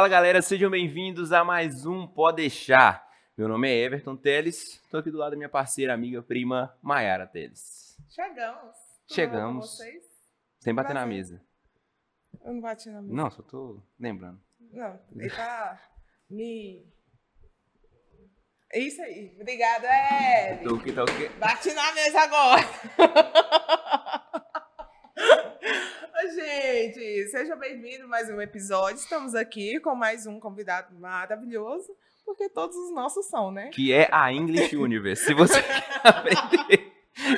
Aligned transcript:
Fala 0.00 0.08
galera, 0.08 0.40
sejam 0.40 0.70
bem-vindos 0.70 1.30
a 1.30 1.44
mais 1.44 1.84
um 1.84 2.06
Pode 2.06 2.38
Deixar. 2.38 3.06
Meu 3.36 3.46
nome 3.46 3.68
é 3.68 3.82
Everton 3.84 4.16
Teles, 4.16 4.80
estou 4.82 4.98
aqui 4.98 5.10
do 5.10 5.18
lado 5.18 5.32
da 5.32 5.36
minha 5.36 5.46
parceira, 5.46 5.92
amiga, 5.92 6.22
prima 6.22 6.74
Maiara 6.80 7.26
Teles. 7.26 7.98
Chegamos. 8.08 8.76
Chegamos. 9.06 9.76
vocês? 9.76 10.02
Sem 10.58 10.74
bater 10.74 10.94
na 10.94 11.00
Prazer. 11.00 11.14
mesa. 11.14 11.44
Eu 12.42 12.54
não 12.54 12.60
bati 12.62 12.88
na 12.88 13.02
mesa. 13.02 13.14
Não, 13.14 13.30
só 13.30 13.42
tô 13.42 13.82
lembrando. 13.98 14.40
Não, 14.72 14.98
ele 15.14 15.28
tá 15.28 15.78
me. 16.30 16.90
É 18.72 18.78
Isso 18.78 19.02
aí. 19.02 19.36
Obrigada, 19.38 19.86
Eve. 19.86 20.64
Tô 20.64 20.76
aqui, 20.76 20.92
tá 20.94 21.02
o 21.02 21.06
quê? 21.06 21.28
Bati 21.38 21.74
na 21.74 21.92
mesa 21.92 22.20
agora. 22.20 22.62
Ô, 26.22 26.34
Gente, 26.34 27.28
seja 27.28 27.56
bem-vindo 27.56 28.04
a 28.04 28.06
mais 28.06 28.28
um 28.28 28.40
episódio. 28.42 28.96
Estamos 28.96 29.34
aqui 29.34 29.80
com 29.80 29.94
mais 29.94 30.26
um 30.26 30.38
convidado 30.38 30.94
maravilhoso, 30.98 31.88
porque 32.26 32.46
todos 32.50 32.76
os 32.76 32.94
nossos 32.94 33.24
são, 33.26 33.50
né? 33.50 33.68
Que 33.68 33.90
é 33.92 34.06
a 34.12 34.30
English 34.30 34.76
Universe. 34.76 35.24
Se 35.24 35.32
você 35.32 35.62
quer 35.62 36.00
aprender 36.04 36.92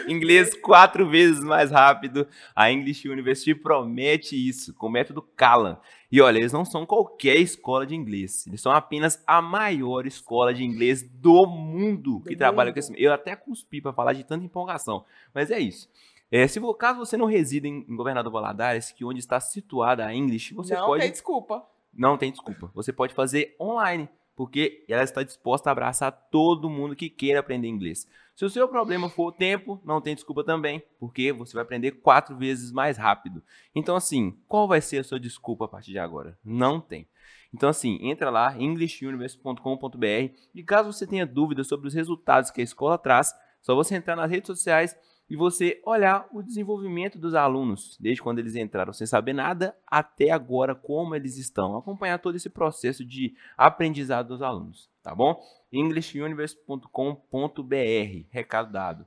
inglês 0.09 0.55
quatro 0.57 1.09
vezes 1.09 1.41
mais 1.45 1.71
rápido, 1.71 2.27
a 2.57 2.73
English 2.73 3.09
Universe 3.09 3.45
te 3.45 3.55
promete 3.55 4.35
isso, 4.35 4.75
com 4.75 4.89
o 4.89 4.91
método 4.91 5.23
Kalan. 5.23 5.79
E 6.11 6.21
olha, 6.21 6.39
eles 6.39 6.53
não 6.53 6.65
são 6.65 6.85
qualquer 6.85 7.37
escola 7.37 7.87
de 7.87 7.95
inglês. 7.95 8.47
Eles 8.49 8.61
são 8.61 8.73
apenas 8.73 9.23
a 9.27 9.41
maior 9.41 10.07
escola 10.07 10.53
de 10.53 10.65
inglês 10.65 11.03
do 11.03 11.47
mundo 11.47 12.21
que 12.23 12.35
Do 12.35 12.39
trabalha 12.39 12.69
mundo. 12.71 12.75
com 12.75 12.81
esse. 12.81 12.93
Eu 13.03 13.13
até 13.13 13.37
cuspi 13.37 13.81
para 13.81 13.93
falar 13.93 14.13
de 14.13 14.25
tanta 14.25 14.45
empolgação. 14.45 15.05
Mas 15.33 15.51
é 15.53 15.61
isso. 15.61 15.89
É, 16.33 16.49
se 16.49 16.59
vo- 16.59 16.75
caso 16.75 16.99
você 16.99 17.17
não 17.17 17.27
resida 17.27 17.69
em, 17.69 17.85
em 17.89 17.95
Governador 17.95 18.33
Valadares, 18.33 18.91
que 18.91 19.05
onde 19.05 19.21
está 19.21 19.39
situada 19.39 20.05
a 20.07 20.15
English, 20.15 20.55
você 20.55 20.75
não 20.75 20.87
pode 20.87 21.03
tem 21.03 21.11
desculpa. 21.13 21.63
não 21.93 22.17
tem 22.17 22.33
desculpa. 22.33 22.71
Você 22.75 22.91
pode 22.93 23.13
fazer 23.13 23.55
online, 23.61 24.09
porque 24.35 24.83
ela 24.89 25.03
está 25.03 25.23
disposta 25.23 25.69
a 25.69 25.73
abraçar 25.73 26.11
todo 26.31 26.71
mundo 26.71 26.97
que 26.97 27.11
queira 27.11 27.41
aprender 27.41 27.69
inglês. 27.69 28.09
Se 28.35 28.47
o 28.47 28.51
seu 28.51 28.67
problema 28.67 29.11
for 29.11 29.27
o 29.27 29.33
tempo, 29.33 29.79
não 29.85 30.01
tem 30.01 30.15
desculpa 30.15 30.43
também, 30.43 30.83
porque 30.99 31.31
você 31.33 31.53
vai 31.53 31.65
aprender 31.65 31.91
quatro 31.93 32.35
vezes 32.35 32.73
mais 32.73 32.97
rápido. 32.97 33.43
Então, 33.75 33.95
assim, 33.95 34.35
qual 34.49 34.67
vai 34.67 34.81
ser 34.81 34.99
a 35.01 35.05
sua 35.05 35.21
desculpa 35.21 35.67
a 35.67 35.69
partir 35.69 35.91
de 35.91 35.99
agora? 35.99 36.39
Não 36.43 36.81
tem. 36.81 37.07
Então, 37.53 37.69
assim, 37.69 37.99
entra 38.01 38.31
lá, 38.31 38.57
englishuniverse.com.br 38.59 40.35
e 40.55 40.63
caso 40.63 40.91
você 40.93 41.07
tenha 41.07 41.27
dúvidas 41.27 41.67
sobre 41.69 41.87
os 41.89 41.95
resultados 41.95 42.51
que 42.51 42.61
a 42.61 42.65
escola 42.65 42.97
traz, 42.97 43.35
só 43.61 43.75
você 43.75 43.95
entrar 43.95 44.17
nas 44.17 44.31
redes 44.31 44.47
sociais 44.47 44.97
e 45.33 45.37
você 45.37 45.81
olhar 45.87 46.29
o 46.31 46.43
desenvolvimento 46.43 47.19
dos 47.19 47.35
alunos, 47.35 47.97
desde 47.99 48.21
quando 48.21 48.39
eles 48.39 48.55
entraram 48.55 48.93
sem 48.93 49.07
saber 49.07 49.33
nada 49.33 49.75
até 49.87 50.31
agora 50.31 50.75
como 50.75 51.15
eles 51.15 51.39
estão, 51.39 51.75
acompanhar 51.75 52.19
todo 52.19 52.37
esse 52.37 52.51
processo 52.51 53.03
de 53.03 53.35
aprendizado 53.57 54.29
dos 54.29 54.43
alunos, 54.43 54.91
tá 55.03 55.15
bom? 55.15 55.43
englishuniverse.com.br, 55.73 58.27
recado 58.29 58.71
dado. 58.71 59.07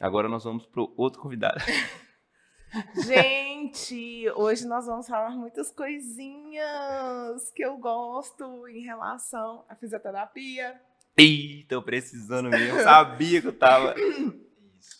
Agora 0.00 0.28
nós 0.28 0.44
vamos 0.44 0.64
para 0.64 0.80
outro 0.96 1.20
convidado. 1.20 1.58
Gente, 3.04 4.30
hoje 4.36 4.68
nós 4.68 4.86
vamos 4.86 5.08
falar 5.08 5.30
muitas 5.30 5.72
coisinhas 5.72 7.50
que 7.52 7.64
eu 7.64 7.76
gosto 7.78 8.68
em 8.68 8.84
relação 8.84 9.64
à 9.68 9.74
fisioterapia. 9.74 10.80
Ih, 11.18 11.66
tô 11.68 11.82
precisando 11.82 12.48
mesmo, 12.48 12.78
sabia 12.80 13.40
que 13.40 13.48
eu 13.48 13.58
tava. 13.58 13.92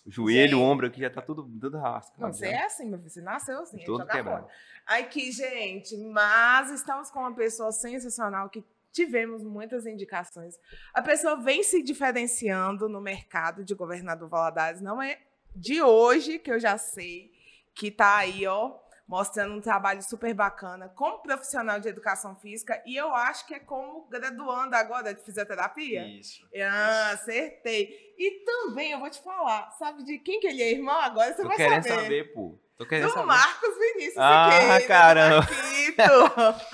O 0.06 0.10
joelho, 0.10 0.58
o 0.58 0.62
ombro 0.62 0.86
aqui 0.86 1.00
já 1.00 1.10
tá 1.10 1.22
tudo, 1.22 1.48
tudo 1.60 1.78
rasca. 1.78 2.14
Não, 2.18 2.32
você 2.32 2.48
é 2.48 2.64
assim, 2.64 2.88
meu 2.88 2.98
filho. 2.98 3.10
Você 3.10 3.20
nasceu 3.20 3.60
assim, 3.60 3.80
é 3.80 3.84
Todo 3.84 4.06
quebrado. 4.06 4.46
Aqui, 4.86 5.32
gente, 5.32 5.96
mas 5.96 6.70
estamos 6.70 7.10
com 7.10 7.20
uma 7.20 7.34
pessoa 7.34 7.72
sensacional 7.72 8.50
que 8.50 8.62
tivemos 8.92 9.42
muitas 9.42 9.86
indicações. 9.86 10.58
A 10.92 11.02
pessoa 11.02 11.36
vem 11.36 11.62
se 11.62 11.82
diferenciando 11.82 12.88
no 12.88 13.00
mercado 13.00 13.64
de 13.64 13.74
governador 13.74 14.28
Valadares. 14.28 14.80
Não 14.80 15.02
é 15.02 15.18
de 15.54 15.82
hoje 15.82 16.38
que 16.38 16.50
eu 16.50 16.60
já 16.60 16.78
sei 16.78 17.32
que 17.74 17.90
tá 17.90 18.18
aí, 18.18 18.46
ó, 18.46 18.76
mostrando 19.06 19.54
um 19.54 19.60
trabalho 19.60 20.02
super 20.02 20.32
bacana 20.32 20.88
como 20.96 21.18
profissional 21.22 21.78
de 21.78 21.88
educação 21.88 22.34
física 22.36 22.82
e 22.86 22.96
eu 22.96 23.14
acho 23.14 23.46
que 23.46 23.54
é 23.54 23.58
como 23.58 24.06
graduando 24.08 24.74
agora 24.74 25.12
de 25.14 25.22
fisioterapia. 25.22 26.06
Isso. 26.06 26.40
Ah, 26.62 27.10
acertei. 27.12 28.14
E 28.18 28.44
também 28.44 28.92
eu 28.92 29.00
vou 29.00 29.10
te 29.10 29.22
falar, 29.22 29.70
sabe 29.72 30.04
de 30.04 30.18
quem 30.18 30.40
que 30.40 30.46
ele 30.46 30.62
é 30.62 30.72
irmão? 30.72 30.98
Agora 31.00 31.34
você 31.34 31.42
Tô 31.42 31.48
vai 31.48 31.56
querendo 31.56 31.82
saber. 31.82 32.02
saber, 32.02 32.32
pô. 32.32 32.58
Tô 32.76 32.84
querendo 32.86 33.06
Do 33.06 33.12
saber. 33.12 33.26
Marcos 33.26 33.78
Vinícius 33.78 34.16
Ah, 34.18 34.50
Siqueira, 34.50 34.86
caramba. 34.88 35.36
Marquito. 35.36 36.64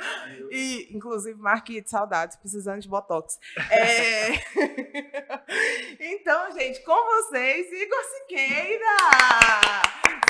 E, 0.53 0.89
inclusive, 0.97 1.39
Marquito, 1.39 1.89
saudades, 1.89 2.37
precisando 2.37 2.81
de 2.81 2.89
Botox. 2.89 3.39
É... 3.71 4.33
então, 6.01 6.51
gente, 6.53 6.83
com 6.83 7.07
vocês, 7.07 7.71
Igor 7.71 8.03
Siqueira! 8.03 8.97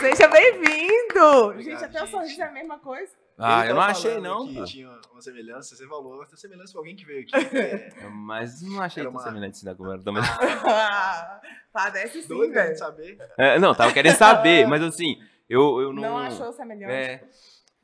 Seja 0.01 0.29
bem-vindo! 0.29 1.61
Gente, 1.63 1.85
até 1.85 2.03
o 2.03 2.07
sorriso 2.07 2.41
é 2.41 2.45
a 2.47 2.51
mesma 2.51 2.79
coisa. 2.79 3.13
Ah, 3.39 3.63
Ele 3.63 3.71
eu 3.71 3.75
não 3.75 3.83
achei 3.83 4.21
não, 4.21 4.47
que 4.47 4.55
pô. 4.55 4.65
tinha 4.65 4.89
uma 5.13 5.21
semelhança, 5.23 5.75
você 5.75 5.87
falou, 5.87 6.25
tem 6.27 6.37
semelhança 6.37 6.73
com 6.73 6.79
alguém 6.79 6.95
que 6.97 7.05
veio 7.05 7.23
aqui. 7.23 7.31
É, 7.57 8.09
Mas 8.11 8.61
não 8.63 8.83
achei 8.83 9.03
Era 9.03 9.11
tão 9.11 9.19
uma- 9.19 9.27
semelhante 9.27 9.57
assim 9.57 9.65
da 9.67 9.75
conversa 9.75 10.05
também. 10.05 10.23
Parece 11.73 12.23
sim, 12.23 12.29
doido 12.29 12.53
velho. 12.53 12.73
de 12.73 12.79
saber. 12.79 13.19
É, 13.39 13.59
não, 13.59 13.75
tava 13.75 13.93
querendo 13.93 14.17
saber, 14.17 14.67
mas 14.69 14.83
assim, 14.83 15.17
eu, 15.49 15.81
eu 15.81 15.93
não. 15.93 16.03
Não 16.03 16.19
achou 16.19 16.53
semelhante? 16.53 16.93
É. 16.93 17.25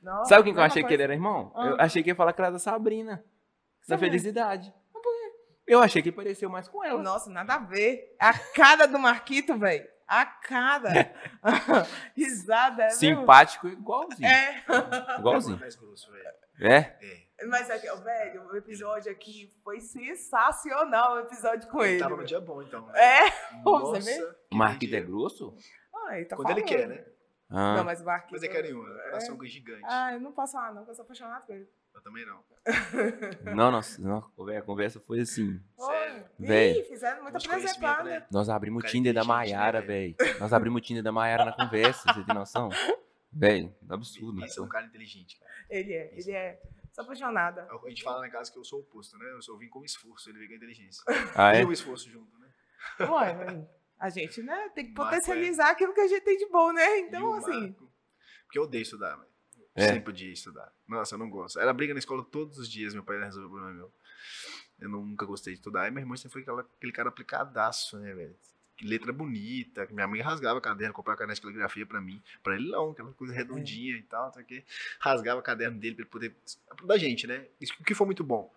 Nossa, 0.02 0.28
Sabe 0.28 0.44
quem 0.44 0.52
que 0.54 0.58
eu 0.60 0.64
achei 0.64 0.82
que 0.82 0.88
coisa. 0.88 0.94
ele 0.94 1.02
era 1.02 1.12
irmão? 1.14 1.52
Ah. 1.54 1.66
Eu 1.68 1.76
achei 1.80 2.02
que 2.02 2.10
ia 2.10 2.14
falar 2.14 2.32
que 2.32 2.40
era 2.40 2.50
da 2.50 2.58
Sabrina. 2.58 3.16
Da 3.88 3.94
Sabrina. 3.96 4.10
felicidade. 4.12 4.72
Eu 5.66 5.80
achei 5.82 6.00
que 6.00 6.12
pareceu 6.12 6.48
mais 6.48 6.68
com 6.68 6.84
ela. 6.84 7.02
Nossa, 7.02 7.28
nada 7.28 7.54
a 7.54 7.58
ver. 7.58 8.14
A 8.20 8.32
cara 8.38 8.86
do 8.86 8.98
Marquito, 9.00 9.58
velho. 9.58 9.84
A 10.06 10.24
cara. 10.24 11.12
Risada. 12.16 12.82
é 12.84 12.86
mesmo? 12.86 12.98
Simpático 13.00 13.68
igualzinho. 13.68 14.28
É. 14.28 14.64
Igualzinho. 15.18 15.58
Mais 15.58 15.74
grosso, 15.76 16.10
velho. 16.12 16.28
É? 16.60 16.76
É. 17.02 17.26
Mas, 17.48 17.70
aqui, 17.70 17.88
ó, 17.90 17.96
velho, 17.96 18.46
o 18.50 18.56
episódio 18.56 19.12
aqui 19.12 19.52
foi 19.62 19.80
sensacional, 19.80 21.16
o 21.16 21.18
episódio 21.20 21.68
com 21.68 21.82
ele. 21.82 21.94
Ele 21.94 22.00
tava 22.00 22.16
no 22.16 22.24
dia 22.24 22.40
bom, 22.40 22.62
então. 22.62 22.88
É? 22.94 23.30
Nossa, 23.62 24.00
Você 24.00 24.18
vê? 24.18 24.36
O 24.52 24.56
Marquito 24.56 24.94
é 24.94 25.00
grosso? 25.00 25.54
Ah, 25.94 26.16
ele 26.16 26.24
tá 26.24 26.36
Quando 26.36 26.50
ele 26.50 26.62
falando. 26.62 26.78
quer, 26.78 26.88
né? 26.88 27.04
Ah. 27.50 27.76
Não, 27.76 27.84
mas 27.84 28.00
o 28.00 28.04
Marquito... 28.04 28.32
Mas 28.32 28.42
é 28.42 28.48
carinho, 28.48 28.80
uma 28.80 29.02
relação 29.04 29.44
gigante. 29.44 29.84
Ah, 29.84 30.14
eu 30.14 30.20
não 30.20 30.32
posso 30.32 30.52
falar 30.54 30.68
não, 30.68 30.78
porque 30.78 30.92
eu 30.92 30.94
sou 30.94 31.04
apaixonada 31.04 31.44
por 31.44 31.54
ele. 31.54 31.68
Eu 31.96 32.02
também 32.02 32.26
não. 32.26 32.44
Não, 33.54 33.70
nossa, 33.72 34.00
não, 34.02 34.30
véi, 34.44 34.58
a 34.58 34.62
conversa 34.62 35.00
foi 35.00 35.20
assim. 35.20 35.58
Sério. 35.78 36.26
Ih, 36.38 36.84
fizeram 36.84 37.22
muita 37.22 37.38
Muito 37.38 37.48
conhecimento, 37.48 37.80
presepada. 37.80 38.04
né? 38.04 38.26
Nós 38.30 38.50
abrimos 38.50 38.84
o 38.84 38.86
Tinder 38.86 39.14
da 39.14 39.22
né, 39.22 39.26
Maiara, 39.26 39.80
velho. 39.80 40.14
Nós 40.38 40.52
abrimos 40.52 40.78
o 40.78 40.84
Tinder 40.84 41.02
da 41.02 41.10
Maiara 41.10 41.46
na 41.46 41.52
conversa, 41.52 42.12
você 42.12 42.22
tem 42.22 42.34
noção? 42.34 42.68
Velho, 43.32 43.74
absurdo. 43.90 44.42
Esse 44.46 44.58
é 44.58 44.62
um 44.62 44.68
cara 44.68 44.86
inteligente, 44.86 45.38
cara. 45.38 45.50
Ele 45.68 45.92
é, 45.92 46.10
ele 46.18 46.32
é. 46.32 46.62
Sou 46.90 47.04
apaixonada. 47.04 47.68
A 47.70 47.88
gente 47.88 48.02
fala 48.02 48.22
na 48.22 48.30
casa 48.30 48.50
que 48.50 48.58
eu 48.58 48.64
sou 48.64 48.78
o 48.78 48.82
oposto, 48.82 49.18
né? 49.18 49.30
Eu 49.32 49.42
sou 49.42 49.58
vim 49.58 49.68
com 49.68 49.84
esforço, 49.84 50.30
ele 50.30 50.38
vem 50.38 50.48
com 50.48 50.54
inteligência. 50.54 51.02
Ah, 51.36 51.54
é? 51.54 51.60
E 51.60 51.64
o 51.66 51.72
esforço 51.72 52.10
junto, 52.10 52.38
né? 52.38 52.48
Ué, 53.00 53.68
a 53.98 54.08
gente, 54.08 54.42
né, 54.42 54.70
tem 54.70 54.86
que 54.86 54.92
Marco, 54.92 55.10
potencializar 55.10 55.70
aquilo 55.70 55.92
que 55.92 56.00
a 56.00 56.08
gente 56.08 56.22
tem 56.22 56.38
de 56.38 56.46
bom, 56.48 56.72
né? 56.72 57.00
Então, 57.00 57.34
assim... 57.34 57.60
Marco, 57.60 57.92
Porque 58.44 58.58
eu 58.58 58.62
odeio 58.62 58.82
estudar, 58.82 59.16
velho. 59.16 59.35
É. 59.76 59.88
Sempre 59.88 60.00
podia 60.00 60.32
estudar. 60.32 60.72
Nossa, 60.88 61.14
eu 61.14 61.18
não 61.18 61.28
gosto. 61.28 61.60
Era 61.60 61.72
briga 61.72 61.92
na 61.92 61.98
escola 61.98 62.24
todos 62.24 62.58
os 62.58 62.68
dias, 62.68 62.94
meu 62.94 63.02
pai 63.04 63.18
resolveu 63.22 63.48
o 63.48 63.52
problema 63.52 63.74
meu. 63.76 63.92
Eu 64.80 64.88
nunca 64.88 65.24
gostei 65.26 65.52
de 65.54 65.60
estudar. 65.60 65.86
E 65.88 65.90
meu 65.90 66.00
irmão 66.02 66.16
sempre 66.16 66.32
foi 66.32 66.42
aquela- 66.42 66.62
aquele 66.62 66.92
cara 66.92 67.08
aplicadaço, 67.08 67.98
né, 67.98 68.14
velho? 68.14 68.36
Que 68.76 68.86
Letra 68.86 69.10
bonita, 69.12 69.86
que 69.86 69.94
minha 69.94 70.06
mãe 70.06 70.20
rasgava 70.20 70.60
caderno, 70.60 70.92
comprava 70.92 71.16
caderno 71.18 71.34
de 71.34 71.40
caligrafia 71.40 71.86
pra 71.86 71.98
mim. 72.00 72.22
Pra 72.42 72.54
ele 72.56 72.70
não, 72.70 72.90
aquela 72.90 73.10
coisa 73.14 73.32
redondinha 73.32 73.96
e 73.96 74.02
tal, 74.02 74.28
o 74.28 74.44
quê. 74.44 74.64
Rasgava 75.00 75.40
caderno 75.40 75.78
dele 75.78 75.94
pra 75.94 76.02
ele 76.02 76.10
poder. 76.10 76.36
Da 76.84 76.98
gente, 76.98 77.26
né? 77.26 77.46
Isso 77.58 77.72
que 77.84 77.94
foi 77.94 78.04
muito 78.04 78.22
bom. 78.22 78.54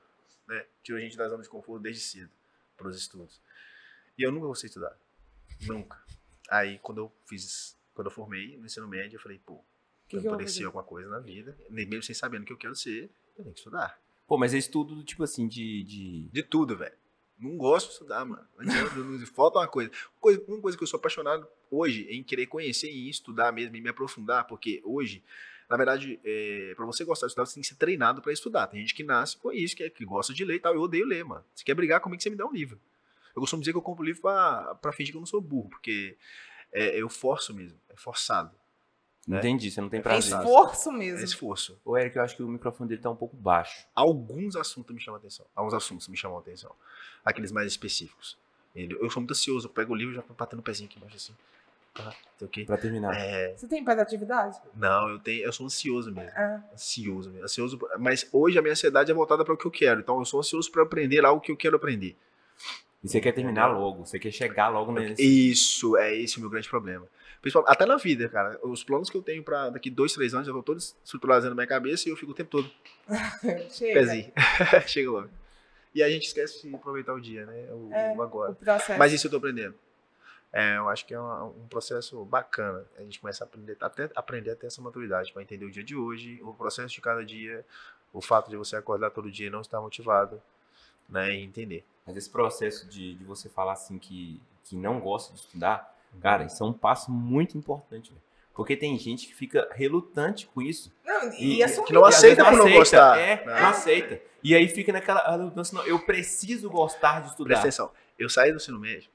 Né? 0.47 0.65
Tirou 0.83 0.97
a 0.99 1.01
gente 1.01 1.15
da 1.15 1.29
zona 1.29 1.41
de 1.43 1.47
conforto 1.47 1.81
desde 1.81 2.01
cedo 2.01 2.31
pros 2.75 2.97
estudos. 2.97 3.41
E 4.17 4.23
eu 4.23 4.31
nunca 4.31 4.47
gostei 4.47 4.67
de 4.67 4.71
estudar. 4.71 4.97
Nunca. 5.61 6.03
Aí 6.49 6.79
quando 6.79 6.97
eu 6.97 7.15
fiz. 7.25 7.77
Quando 7.93 8.07
eu 8.07 8.11
formei 8.11 8.57
no 8.57 8.65
ensino 8.65 8.87
médio, 8.87 9.15
eu 9.17 9.21
falei, 9.21 9.39
pô, 9.45 9.63
Que 10.09 10.17
eu 10.17 10.21
que 10.37 10.43
fazer? 10.43 10.65
alguma 10.65 10.83
coisa 10.83 11.09
na 11.09 11.19
vida, 11.19 11.57
nem 11.69 11.85
mesmo 11.85 12.03
sem 12.03 12.15
sabendo 12.15 12.43
o 12.43 12.45
que 12.45 12.53
eu 12.53 12.57
quero 12.57 12.75
ser, 12.75 13.09
eu 13.37 13.43
tenho 13.43 13.53
que 13.53 13.59
estudar. 13.59 13.99
Pô, 14.27 14.37
mas 14.37 14.53
é 14.53 14.57
estudo 14.57 14.95
do 14.95 15.03
tipo 15.03 15.23
assim, 15.23 15.47
de. 15.47 15.83
de... 15.83 16.21
De 16.31 16.43
tudo, 16.43 16.75
velho. 16.77 16.93
Não 17.39 17.55
gosto 17.57 17.87
de 17.87 17.93
estudar, 17.93 18.25
mano. 18.25 18.45
Não 18.57 18.65
adianta, 18.69 18.95
não- 18.95 19.25
falta 19.27 19.59
uma 19.59 19.67
coisa. 19.67 19.89
coisa. 20.19 20.43
Uma 20.47 20.59
coisa 20.61 20.77
que 20.77 20.83
eu 20.83 20.87
sou 20.87 20.97
apaixonado 20.97 21.47
hoje 21.71 22.05
é 22.09 22.13
em 22.13 22.23
querer 22.23 22.47
conhecer 22.47 22.91
e 22.91 23.09
estudar 23.09 23.51
mesmo 23.53 23.75
e 23.75 23.81
me 23.81 23.87
aprofundar, 23.89 24.45
porque 24.45 24.81
hoje, 24.83 25.23
na 25.69 25.77
verdade, 25.77 26.19
é, 26.23 26.73
para 26.75 26.85
você 26.85 27.05
gostar 27.05 27.27
de 27.27 27.31
estudar, 27.31 27.45
você 27.45 27.53
tem 27.55 27.61
que 27.61 27.69
ser 27.69 27.75
treinado 27.75 28.21
pra 28.21 28.33
estudar. 28.33 28.67
Tem 28.67 28.81
gente 28.81 28.93
que 28.93 29.03
nasce 29.03 29.37
com 29.37 29.51
isso, 29.51 29.75
que, 29.75 29.83
é- 29.83 29.89
que 29.89 30.03
gosta 30.05 30.33
de 30.33 30.43
ler 30.43 30.55
e 30.55 30.59
tal. 30.59 30.73
Eu 30.75 30.81
odeio 30.81 31.05
ler, 31.05 31.23
mano. 31.23 31.43
Você 31.55 31.63
quer 31.63 31.73
brigar 31.75 32.01
comigo, 32.01 32.21
você 32.21 32.29
me 32.29 32.35
dá 32.35 32.45
um 32.45 32.51
livro. 32.51 32.79
Eu 33.35 33.39
costumo 33.41 33.61
dizer 33.61 33.71
que 33.71 33.77
eu 33.77 33.81
compro 33.81 34.03
livro 34.03 34.21
pra, 34.21 34.75
pra 34.81 34.91
fingir 34.91 35.13
que 35.13 35.17
eu 35.17 35.21
não 35.21 35.25
sou 35.27 35.39
burro, 35.39 35.69
porque 35.69 36.17
é, 36.73 36.99
eu 37.01 37.07
forço 37.09 37.53
mesmo, 37.53 37.79
é 37.89 37.95
forçado. 37.95 38.51
Entendi, 39.37 39.69
você 39.69 39.79
não 39.81 39.89
tem 39.89 39.99
É 39.99 40.03
prazer. 40.03 40.37
esforço 40.37 40.89
É 40.89 40.93
mesmo. 40.93 41.23
esforço. 41.25 41.79
Ô, 41.85 41.97
Eric, 41.97 42.15
eu 42.17 42.23
acho 42.23 42.35
que 42.35 42.43
o 42.43 42.47
microfone 42.47 42.89
dele 42.89 43.01
tá 43.01 43.09
um 43.09 43.15
pouco 43.15 43.35
baixo. 43.37 43.85
Alguns 43.93 44.55
assuntos 44.55 44.93
me 44.95 44.99
chamam 45.01 45.17
a 45.17 45.19
atenção. 45.19 45.45
Alguns 45.55 45.73
assuntos 45.73 46.07
me 46.07 46.17
chamam 46.17 46.37
a 46.37 46.41
atenção. 46.41 46.71
Aqueles 47.23 47.51
mais 47.51 47.67
específicos. 47.67 48.37
Eu 48.75 49.09
sou 49.09 49.21
muito 49.21 49.31
ansioso. 49.31 49.67
Eu 49.67 49.71
pego 49.71 49.93
o 49.93 49.95
livro 49.95 50.13
e 50.13 50.15
já 50.15 50.21
tô 50.21 50.33
batendo 50.33 50.59
o 50.59 50.63
pezinho 50.63 50.89
aqui 50.89 50.97
embaixo 50.97 51.15
assim. 51.15 51.33
Tá, 51.93 52.13
tem 52.37 52.47
o 52.47 52.49
quê? 52.51 52.63
Pra 52.65 52.77
terminar. 52.77 53.13
É, 53.17 53.53
Você 53.57 53.67
tem 53.67 53.81
hiperatividade? 53.81 54.57
não, 54.75 55.09
eu 55.09 55.19
tenho, 55.19 55.43
eu 55.43 55.51
sou 55.51 55.65
ansioso 55.65 56.11
mesmo. 56.11 56.29
É. 56.29 56.61
Ansioso 56.73 57.29
mesmo. 57.31 57.43
Ansioso, 57.43 57.79
mas 57.97 58.27
hoje 58.31 58.57
a 58.59 58.61
minha 58.61 58.71
ansiedade 58.71 59.09
é 59.11 59.13
voltada 59.13 59.43
para 59.43 59.53
o 59.53 59.57
que 59.57 59.65
eu 59.65 59.71
quero. 59.71 59.99
Então 59.99 60.17
eu 60.19 60.25
sou 60.25 60.39
ansioso 60.39 60.71
para 60.71 60.83
aprender 60.83 61.25
algo 61.25 61.41
que 61.41 61.51
eu 61.51 61.57
quero 61.57 61.75
aprender. 61.75 62.15
E 63.03 63.07
você 63.09 63.19
quer 63.19 63.31
terminar 63.31 63.67
logo, 63.67 64.05
você 64.05 64.19
quer 64.19 64.31
chegar 64.31 64.69
logo 64.69 64.91
nesse. 64.91 65.21
Isso, 65.21 65.97
é 65.97 66.15
esse 66.15 66.37
o 66.37 66.41
meu 66.41 66.49
grande 66.49 66.69
problema. 66.69 67.07
Principalmente, 67.41 67.71
até 67.71 67.85
na 67.85 67.95
vida, 67.97 68.27
cara. 68.27 68.59
Os 68.63 68.83
planos 68.83 69.09
que 69.09 69.15
eu 69.17 69.21
tenho 69.21 69.41
para 69.43 69.69
daqui 69.69 69.89
dois, 69.89 70.13
três 70.13 70.33
anos 70.33 70.45
já 70.45 70.51
estão 70.51 70.61
todos 70.61 70.95
estruturados 71.03 71.47
na 71.47 71.55
minha 71.55 71.67
cabeça 71.67 72.07
e 72.07 72.11
eu 72.11 72.17
fico 72.17 72.31
o 72.31 72.35
tempo 72.35 72.49
todo 72.49 72.69
Chega. 73.71 73.93
pezinho. 73.99 74.31
Chega 74.87 75.11
logo. 75.11 75.29
E 75.95 76.03
a 76.03 76.09
gente 76.09 76.27
esquece 76.27 76.67
de 76.67 76.75
aproveitar 76.75 77.13
o 77.13 77.19
dia, 77.19 77.45
né? 77.45 77.67
O, 77.71 77.89
É. 77.93 78.13
o 78.15 78.21
agora. 78.21 78.51
O 78.51 78.55
processo. 78.55 78.99
Mas 78.99 79.13
isso 79.13 79.27
eu 79.27 79.31
tô 79.31 79.37
aprendendo. 79.37 79.73
É, 80.51 80.77
eu 80.77 80.89
acho 80.89 81.05
que 81.05 81.13
é 81.13 81.19
uma- 81.19 81.45
um 81.45 81.67
processo 81.67 82.23
bacana. 82.25 82.83
A 82.97 83.01
gente 83.03 83.19
começa 83.19 83.43
a 83.43 83.47
aprender, 83.47 83.77
até, 83.79 84.09
aprender 84.15 84.51
a 84.51 84.55
ter 84.55 84.67
essa 84.67 84.81
maturidade 84.81 85.31
para 85.31 85.41
entender 85.41 85.65
o 85.65 85.71
dia 85.71 85.83
de 85.83 85.95
hoje, 85.95 86.39
o 86.43 86.53
processo 86.53 86.93
de 86.93 87.01
cada 87.01 87.23
dia, 87.23 87.65
o 88.11 88.19
fato 88.21 88.49
de 88.49 88.57
você 88.57 88.75
acordar 88.75 89.11
todo 89.11 89.31
dia 89.31 89.47
e 89.47 89.49
não 89.49 89.61
estar 89.61 89.79
motivado, 89.79 90.41
né? 91.07 91.33
E 91.35 91.43
entender. 91.43 91.85
Mas 92.05 92.17
esse 92.17 92.29
processo 92.29 92.87
de, 92.87 93.13
de 93.15 93.23
você 93.23 93.47
falar 93.47 93.73
assim 93.73 93.97
que, 93.99 94.41
que 94.65 94.75
não 94.75 94.99
gosta 94.99 95.33
de 95.33 95.39
estudar, 95.39 95.95
cara, 96.21 96.45
isso 96.45 96.63
é 96.63 96.65
um 96.65 96.73
passo 96.73 97.11
muito 97.11 97.57
importante, 97.57 98.09
velho. 98.09 98.21
Porque 98.53 98.75
tem 98.75 98.97
gente 98.97 99.25
que 99.27 99.33
fica 99.33 99.69
relutante 99.71 100.45
com 100.47 100.61
isso. 100.61 100.91
Não, 101.05 101.31
E- 101.33 101.57
e, 101.57 101.63
assumir. 101.63 101.87
que 101.87 101.93
não 101.93 102.03
aceita 102.03 102.43
por 102.43 102.57
não 102.57 102.69
gostar. 102.71 103.17
É, 103.17 103.45
né? 103.45 103.61
não 103.61 103.67
aceita. 103.69 104.21
E 104.43 104.53
aí 104.55 104.67
fica 104.67 104.91
naquela 104.91 105.29
relutância, 105.31 105.77
não, 105.77 105.85
eu 105.85 105.99
preciso 105.99 106.69
gostar 106.69 107.21
de 107.21 107.29
estudar. 107.29 107.47
Presta 107.61 107.67
atenção. 107.67 107.91
Eu 108.17 108.29
saí 108.29 108.51
do 108.51 108.57
ensino 108.57 108.79
médio 108.79 109.09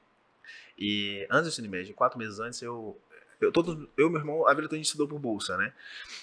e 0.79 1.27
antes 1.31 1.45
do 1.45 1.49
ensino 1.53 1.69
médio, 1.69 1.95
quatro 1.95 2.19
meses 2.19 2.39
antes, 2.41 2.61
eu. 2.63 2.99
Eu, 3.41 3.53
todos, 3.53 3.89
eu 3.97 4.07
e 4.07 4.11
meu 4.11 4.21
irmão, 4.21 4.47
a 4.47 4.55
vida 4.55 4.63
toda 4.63 4.77
a 4.77 4.79
gente 4.79 4.87
estudou 4.87 5.09
por 5.09 5.19
bolsa, 5.19 5.57
né? 5.59 5.73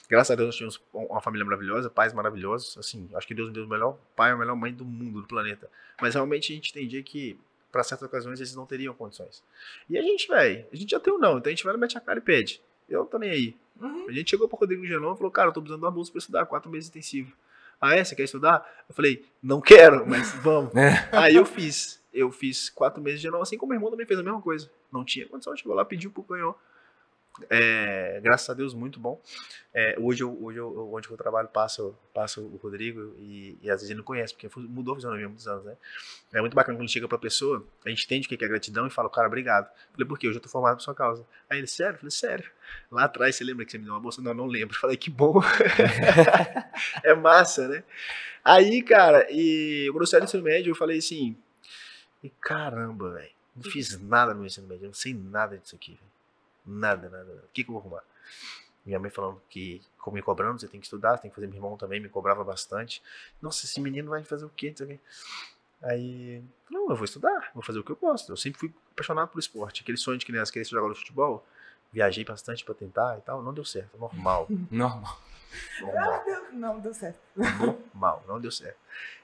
Graças 0.09 0.31
a 0.31 0.35
Deus 0.35 0.47
nós 0.47 0.55
tínhamos 0.55 0.81
uma 0.93 1.21
família 1.21 1.45
maravilhosa, 1.45 1.89
pais 1.89 2.13
maravilhosos, 2.13 2.77
assim, 2.77 3.09
acho 3.13 3.27
que 3.27 3.35
Deus 3.35 3.49
me 3.49 3.53
deu 3.53 3.65
o 3.65 3.67
melhor 3.67 3.97
pai, 4.15 4.31
a 4.31 4.37
melhor 4.37 4.55
mãe 4.55 4.73
do 4.73 4.85
mundo, 4.85 5.21
do 5.21 5.27
planeta. 5.27 5.69
Mas 6.01 6.15
realmente 6.15 6.51
a 6.51 6.55
gente 6.55 6.71
entendia 6.71 7.03
que, 7.03 7.39
para 7.71 7.83
certas 7.83 8.07
ocasiões, 8.07 8.39
eles 8.39 8.55
não 8.55 8.65
teriam 8.65 8.93
condições. 8.93 9.43
E 9.89 9.97
a 9.97 10.01
gente, 10.01 10.27
velho, 10.27 10.65
a 10.71 10.75
gente 10.75 10.91
já 10.91 10.99
tem 10.99 11.13
um 11.13 11.17
não, 11.17 11.37
então 11.37 11.49
a 11.49 11.55
gente 11.55 11.63
vai 11.63 11.73
lá, 11.73 11.79
mete 11.79 11.97
a 11.97 12.01
cara 12.01 12.19
e 12.19 12.21
pede. 12.21 12.61
Eu 12.89 13.05
tô 13.05 13.17
nem 13.17 13.29
aí. 13.29 13.57
Uhum. 13.79 14.07
A 14.09 14.11
gente 14.11 14.29
chegou 14.29 14.47
pro 14.47 14.57
Rodrigo 14.57 14.85
Genon 14.85 15.13
e 15.13 15.17
falou, 15.17 15.31
cara, 15.31 15.49
eu 15.49 15.53
tô 15.53 15.61
precisando 15.61 15.79
de 15.79 15.85
uma 15.85 15.91
bolsa 15.91 16.11
pra 16.11 16.19
estudar, 16.19 16.45
quatro 16.45 16.69
meses 16.69 16.89
intensivo. 16.89 17.33
Ah, 17.79 17.95
é? 17.95 18.03
Você 18.03 18.15
quer 18.15 18.23
estudar? 18.23 18.63
Eu 18.87 18.93
falei, 18.93 19.25
não 19.41 19.59
quero, 19.59 20.07
mas 20.07 20.33
vamos. 20.35 20.71
É. 20.77 21.09
Aí 21.11 21.35
eu 21.35 21.45
fiz. 21.45 21.99
Eu 22.13 22.29
fiz 22.29 22.69
quatro 22.69 23.01
meses 23.01 23.21
de 23.21 23.27
Genon, 23.27 23.41
assim 23.41 23.57
como 23.57 23.69
meu 23.69 23.77
irmão 23.77 23.89
também 23.89 24.05
fez 24.05 24.19
a 24.19 24.23
mesma 24.23 24.41
coisa. 24.41 24.69
Não 24.91 25.05
tinha 25.05 25.25
condição, 25.27 25.55
chegou 25.55 25.73
lá, 25.73 25.85
pediu 25.85 26.11
pro 26.11 26.21
ganhou. 26.23 26.57
É, 27.49 28.19
graças 28.21 28.49
a 28.49 28.53
Deus, 28.53 28.73
muito 28.73 28.99
bom. 28.99 29.21
É, 29.73 29.95
hoje, 29.97 30.21
eu, 30.21 30.37
hoje 30.43 30.57
eu, 30.57 30.93
onde 30.93 31.09
eu 31.09 31.15
trabalho, 31.15 31.47
passo, 31.47 31.95
passo 32.13 32.41
o 32.41 32.57
Rodrigo 32.57 33.15
e, 33.19 33.57
e 33.61 33.69
às 33.69 33.77
vezes 33.77 33.89
ele 33.89 33.99
não 33.99 34.03
conhece, 34.03 34.33
porque 34.33 34.49
mudou 34.59 34.93
a 34.93 34.95
fisionomia 34.97 35.25
há 35.25 35.29
muitos 35.29 35.47
anos, 35.47 35.63
né? 35.63 35.77
É 36.33 36.41
muito 36.41 36.53
bacana 36.53 36.77
quando 36.77 36.89
chega 36.89 37.07
pra 37.07 37.17
pessoa, 37.17 37.65
a 37.85 37.89
gente 37.89 38.03
entende 38.05 38.27
o 38.27 38.29
que 38.29 38.43
é 38.43 38.47
gratidão 38.47 38.85
e 38.85 38.89
fala, 38.89 39.09
cara, 39.09 39.27
obrigado. 39.27 39.67
Eu 39.67 39.93
falei, 39.93 40.07
por 40.07 40.19
quê? 40.19 40.27
Eu 40.27 40.33
já 40.33 40.39
tô 40.39 40.49
formado 40.49 40.75
por 40.75 40.83
sua 40.83 40.93
causa. 40.93 41.25
Aí 41.49 41.57
ele, 41.57 41.67
sério? 41.67 41.93
Eu 41.93 41.99
falei, 41.99 42.11
sério. 42.11 42.51
Lá 42.91 43.05
atrás, 43.05 43.35
você 43.35 43.43
lembra 43.43 43.65
que 43.65 43.71
você 43.71 43.77
me 43.77 43.85
deu 43.85 43.93
uma 43.93 43.99
bolsa? 43.99 44.21
Não, 44.21 44.33
não 44.33 44.45
lembro. 44.45 44.75
Eu 44.75 44.79
falei, 44.79 44.97
que 44.97 45.09
bom. 45.09 45.41
é 47.03 47.13
massa, 47.13 47.67
né? 47.67 47.83
Aí, 48.43 48.81
cara, 48.81 49.27
e 49.29 49.89
eu 49.93 50.05
saí 50.05 50.19
do 50.19 50.25
ensino 50.25 50.43
médio, 50.43 50.71
eu 50.71 50.75
falei 50.75 50.97
assim, 50.97 51.37
e 52.23 52.29
caramba, 52.29 53.11
velho, 53.11 53.31
não 53.55 53.71
fiz 53.71 53.99
nada 54.01 54.33
no 54.33 54.45
ensino 54.45 54.67
médio, 54.67 54.85
eu 54.85 54.89
não 54.89 54.93
sei 54.93 55.13
nada 55.13 55.57
disso 55.57 55.75
aqui, 55.75 55.91
velho. 55.91 56.11
Nada, 56.65 57.09
nada, 57.09 57.23
nada. 57.23 57.43
O 57.45 57.49
que, 57.53 57.63
que 57.63 57.69
eu 57.69 57.73
vou 57.73 57.81
arrumar? 57.81 58.03
Minha 58.85 58.99
mãe 58.99 59.09
falando 59.11 59.41
que, 59.49 59.81
como 59.99 60.15
me 60.15 60.21
cobrando, 60.23 60.59
você 60.59 60.67
tem 60.67 60.79
que 60.79 60.85
estudar, 60.87 61.15
você 61.15 61.23
tem 61.23 61.29
que 61.31 61.35
fazer. 61.35 61.47
Meu 61.47 61.55
irmão 61.57 61.77
também 61.77 61.99
me 61.99 62.09
cobrava 62.09 62.43
bastante. 62.43 63.01
Nossa, 63.41 63.65
esse 63.65 63.79
menino 63.79 64.09
vai 64.09 64.23
fazer 64.23 64.45
o 64.45 64.49
quê? 64.49 64.71
Não. 64.71 64.99
Aí, 65.83 66.43
não, 66.69 66.89
eu 66.89 66.95
vou 66.95 67.05
estudar, 67.05 67.51
vou 67.53 67.63
fazer 67.63 67.79
o 67.79 67.83
que 67.83 67.91
eu 67.91 67.95
gosto. 67.95 68.31
Eu 68.31 68.37
sempre 68.37 68.59
fui 68.59 68.73
apaixonado 68.93 69.29
por 69.29 69.39
esporte. 69.39 69.81
Aquele 69.81 69.97
sonho 69.97 70.17
de 70.17 70.25
criança, 70.25 70.51
querer 70.51 70.65
de 70.93 70.99
futebol. 70.99 71.45
Viajei 71.93 72.23
bastante 72.23 72.63
pra 72.63 72.73
tentar 72.73 73.17
e 73.17 73.21
tal. 73.21 73.41
Não 73.43 73.53
deu 73.53 73.65
certo, 73.65 73.97
normal. 73.97 74.47
Normal. 74.71 75.19
normal. 75.81 76.13
Ah, 76.13 76.23
deu- 76.23 76.51
Não, 76.53 76.79
deu 76.79 76.93
certo. 76.93 77.19
normal, 77.35 78.23
não 78.27 78.39
deu 78.39 78.51
certo. 78.51 78.77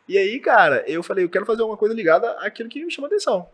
E 0.08 0.18
aí, 0.18 0.40
cara, 0.40 0.84
eu 0.90 1.02
falei, 1.04 1.24
eu 1.24 1.30
quero 1.30 1.46
fazer 1.46 1.62
alguma 1.62 1.78
coisa 1.78 1.94
ligada 1.96 2.32
àquilo 2.40 2.70
que 2.70 2.84
me 2.84 2.92
chama 2.92 3.08
atenção. 3.08 3.50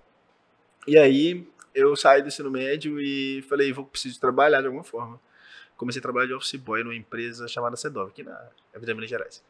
E 0.88 0.98
aí, 0.98 1.48
eu 1.74 1.96
saí 1.96 2.22
do 2.22 2.28
ensino 2.28 2.50
médio 2.52 3.00
e 3.00 3.42
falei, 3.44 3.72
vou 3.74 3.86
preciso 3.86 4.20
trabalhar 4.20 4.62
de 4.62 4.68
alguma 4.68 4.84
forma. 4.84 5.20
Comecei 5.76 6.00
a 6.00 6.04
trabalhar 6.04 6.28
de 6.28 6.34
office 6.34 6.56
boy 6.56 6.84
numa 6.84 6.96
empresa 6.96 7.48
chamada 7.48 7.76
Sedov, 7.76 8.10
aqui 8.10 8.24
na 8.24 8.40
Avenida 8.72 8.94
Minas 8.94 9.10
Gerais. 9.10 9.44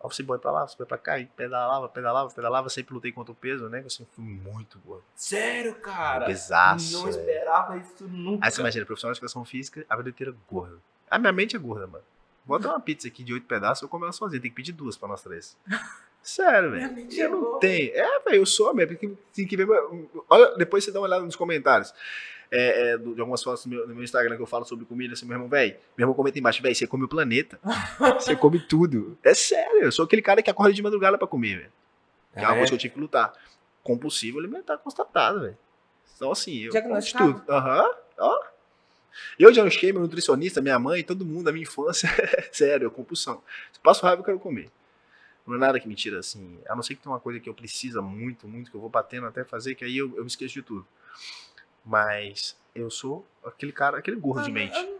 Office 0.00 0.20
boy 0.20 0.38
pra 0.38 0.52
lá, 0.52 0.62
office 0.64 0.76
boy 0.76 0.86
pra 0.86 0.96
cá, 0.98 1.18
e 1.18 1.26
pedalava, 1.26 1.88
pedalava, 1.88 2.30
pedalava, 2.30 2.68
sempre 2.68 2.94
lutei 2.94 3.10
contra 3.10 3.32
o 3.32 3.34
peso, 3.34 3.68
né? 3.68 3.82
Eu 3.84 3.90
sempre 3.90 4.12
fui 4.14 4.24
muito 4.24 4.78
gordo. 4.80 5.02
Sério, 5.16 5.74
cara? 5.76 6.26
Pesaço, 6.26 6.98
Não 7.00 7.06
é. 7.08 7.10
esperava 7.10 7.76
isso 7.78 8.06
nunca. 8.06 8.46
Aí 8.46 8.52
você 8.52 8.60
imagina, 8.60 8.86
profissional 8.86 9.12
de 9.12 9.18
educação 9.18 9.44
física, 9.44 9.84
a 9.88 9.96
vida 9.96 10.10
inteira 10.10 10.34
gordo. 10.48 10.80
A 11.10 11.18
minha 11.18 11.32
mente 11.32 11.56
é 11.56 11.58
gorda, 11.58 11.86
mano. 11.88 12.04
Bota 12.44 12.68
uma 12.68 12.78
pizza 12.80 13.08
aqui 13.08 13.24
de 13.24 13.32
oito 13.34 13.46
pedaços, 13.46 13.82
eu 13.82 13.88
como 13.88 14.04
ela 14.04 14.12
sozinho. 14.12 14.40
Tem 14.40 14.50
que 14.50 14.56
pedir 14.56 14.72
duas 14.72 14.96
pra 14.96 15.08
nós 15.08 15.22
três. 15.22 15.56
Sério, 16.22 16.70
velho. 16.72 16.84
é 16.84 17.24
Eu 17.24 17.30
não 17.30 17.58
tenho. 17.58 17.92
É, 17.94 18.20
velho, 18.20 18.36
eu 18.36 18.46
sou, 18.46 18.74
velho. 18.74 18.88
Porque 18.88 19.10
tem 19.34 19.46
que 19.46 19.56
ver. 19.56 19.66
Olha, 20.28 20.56
depois 20.56 20.84
você 20.84 20.90
dá 20.92 21.00
uma 21.00 21.06
olhada 21.06 21.24
nos 21.24 21.36
comentários. 21.36 21.92
É, 22.50 22.92
é, 22.92 22.98
de 22.98 23.20
algumas 23.20 23.42
fotos 23.42 23.66
no 23.66 23.70
meu, 23.74 23.86
no 23.86 23.94
meu 23.94 24.04
Instagram 24.04 24.36
que 24.36 24.42
eu 24.42 24.46
falo 24.46 24.64
sobre 24.64 24.84
comida, 24.86 25.12
assim, 25.12 25.26
meu 25.26 25.34
irmão, 25.34 25.48
velho. 25.48 25.76
Meu 25.96 26.04
irmão 26.04 26.14
comenta 26.14 26.38
embaixo, 26.38 26.62
velho, 26.62 26.74
você 26.74 26.86
come 26.86 27.04
o 27.04 27.08
planeta. 27.08 27.58
Você 28.18 28.34
come 28.34 28.58
tudo. 28.58 29.18
É 29.22 29.34
sério, 29.34 29.82
eu 29.82 29.92
sou 29.92 30.04
aquele 30.04 30.22
cara 30.22 30.42
que 30.42 30.50
acorda 30.50 30.72
de 30.72 30.82
madrugada 30.82 31.18
pra 31.18 31.26
comer, 31.26 31.58
velho. 31.58 31.72
Que 32.32 32.40
é 32.40 32.42
uma 32.42 32.54
é? 32.54 32.56
coisa 32.56 32.70
que 32.70 32.74
eu 32.74 32.78
tive 32.78 32.94
que 32.94 33.00
lutar. 33.00 33.32
Compulsivo 33.82 34.38
alimentar 34.38 34.78
constatado, 34.78 35.40
velho. 35.40 35.58
Então, 36.16 36.32
assim, 36.32 36.58
eu 36.58 36.70
de 36.70 36.80
Diagnosticado? 36.80 37.34
tudo. 37.34 37.52
Aham, 37.52 37.90
ó. 38.18 38.40
Eu 39.38 39.50
diagnostiquei 39.50 39.92
meu 39.92 40.02
nutricionista, 40.02 40.60
minha 40.60 40.78
mãe, 40.78 41.02
todo 41.02 41.24
mundo 41.24 41.44
da 41.44 41.52
minha 41.52 41.62
infância. 41.62 42.08
Sério, 42.52 42.88
é 42.88 42.90
compulsão. 42.90 43.42
Se 43.72 43.80
passo 43.80 44.04
raiva, 44.04 44.20
eu 44.20 44.24
quero 44.24 44.38
comer. 44.38 44.70
Não 45.48 45.56
é 45.56 45.58
nada 45.58 45.80
que 45.80 45.88
me 45.88 45.94
tira, 45.94 46.18
assim. 46.18 46.58
A 46.68 46.76
não 46.76 46.82
ser 46.82 46.94
que 46.94 47.02
tem 47.02 47.10
uma 47.10 47.18
coisa 47.20 47.40
que 47.40 47.48
eu 47.48 47.54
preciso 47.54 48.00
muito, 48.02 48.46
muito, 48.46 48.70
que 48.70 48.76
eu 48.76 48.80
vou 48.80 48.90
batendo 48.90 49.26
até 49.26 49.42
fazer, 49.44 49.74
que 49.74 49.84
aí 49.84 49.96
eu, 49.96 50.08
eu 50.16 50.22
me 50.22 50.26
esqueço 50.28 50.54
de 50.54 50.62
tudo. 50.62 50.86
Mas 51.84 52.56
eu 52.74 52.90
sou 52.90 53.26
aquele 53.44 53.72
cara, 53.72 53.98
aquele 53.98 54.16
gordo 54.18 54.44
de 54.44 54.52
mente. 54.52 54.76
eu- 54.76 54.98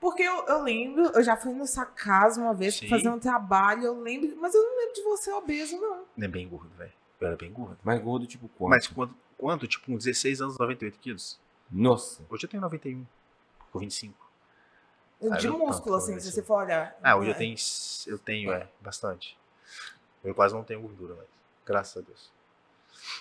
Porque 0.00 0.22
eu, 0.22 0.44
eu 0.46 0.62
lembro, 0.62 1.06
eu 1.06 1.22
já 1.24 1.36
fui 1.36 1.52
no 1.52 1.66
Sacasa 1.66 2.40
uma 2.40 2.54
vez 2.54 2.74
Sim. 2.76 2.86
pra 2.88 2.96
fazer 2.98 3.08
um 3.08 3.18
trabalho, 3.18 3.84
eu 3.84 4.00
lembro, 4.00 4.36
mas 4.36 4.54
eu 4.54 4.62
não 4.62 4.78
lembro 4.78 4.94
de 4.94 5.02
você 5.02 5.32
obeso, 5.32 5.76
não. 5.80 6.04
Não 6.16 6.24
é 6.24 6.28
bem 6.28 6.46
gordo, 6.48 6.70
velho. 6.76 6.92
Eu 7.20 7.26
era 7.26 7.36
bem 7.36 7.50
gordo. 7.52 7.78
Mais 7.82 8.00
gordo, 8.00 8.26
tipo, 8.26 8.48
quanto? 8.50 8.70
Mas 8.70 8.86
quanto, 8.86 9.14
quanto? 9.36 9.66
Tipo, 9.66 9.86
com 9.86 9.96
16 9.96 10.40
anos, 10.40 10.56
98 10.58 10.98
quilos. 11.00 11.40
Nossa. 11.70 12.22
Hoje 12.30 12.44
eu 12.44 12.48
tenho 12.48 12.60
91. 12.60 13.04
Com 13.72 13.78
25. 13.80 14.14
De 15.40 15.46
eu- 15.46 15.58
músculo, 15.58 15.96
assim, 15.96 16.14
eu 16.14 16.20
se 16.20 16.30
você 16.30 16.42
for 16.44 16.62
olhar. 16.62 16.96
Ah, 17.02 17.16
hoje 17.16 17.30
eu 17.30 17.34
É. 17.34 17.38
tenho, 17.38 17.56
eu 18.06 18.18
tenho, 18.20 18.52
é, 18.52 18.68
bastante. 18.80 19.36
Eu 20.24 20.34
quase 20.34 20.54
não 20.54 20.64
tenho 20.64 20.80
gordura 20.80 21.14
mais, 21.14 21.28
graças 21.64 21.96
a 22.02 22.06
Deus. 22.06 22.30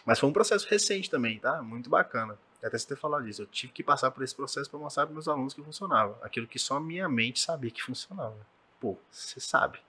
Mas 0.06 0.20
foi 0.20 0.28
um 0.30 0.34
processo 0.34 0.68
recente 0.68 1.10
também, 1.10 1.40
tá? 1.40 1.62
Muito 1.62 1.90
bacana. 1.90 2.38
Até 2.64 2.78
você 2.78 2.88
ter 2.88 2.96
falado 2.98 3.24
disso. 3.26 3.44
Eu 3.44 3.46
tive 3.46 3.72
que 3.72 3.84
passar 3.84 4.10
por 4.12 4.24
esse 4.24 4.36
processo 4.36 4.70
para 4.70 4.80
mostrar 4.80 5.06
para 5.06 5.14
meus 5.14 5.28
alunos 5.28 5.54
que 5.54 5.62
funcionava. 5.64 6.18
Aquilo 6.24 6.48
que 6.48 6.58
só 6.58 6.78
a 6.78 6.80
minha 6.80 7.08
mente 7.08 7.40
sabia 7.40 7.70
que 7.70 7.84
funcionava. 7.84 8.36
Pô, 8.80 8.98
você 9.12 9.40
sabe. 9.40 9.80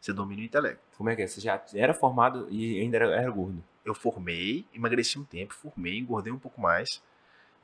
Você 0.00 0.12
domina 0.12 0.42
o 0.42 0.44
intelecto. 0.44 0.82
Como 0.96 1.08
é 1.08 1.16
que 1.16 1.22
é? 1.22 1.26
Você 1.26 1.40
já 1.40 1.62
era 1.74 1.94
formado 1.94 2.46
e 2.50 2.78
ainda 2.80 2.96
era, 2.98 3.06
era 3.14 3.30
gordo. 3.30 3.62
Eu 3.84 3.94
formei, 3.94 4.66
emagreci 4.74 5.18
um 5.18 5.24
tempo, 5.24 5.54
formei, 5.54 5.98
engordei 5.98 6.32
um 6.32 6.38
pouco 6.38 6.60
mais. 6.60 7.02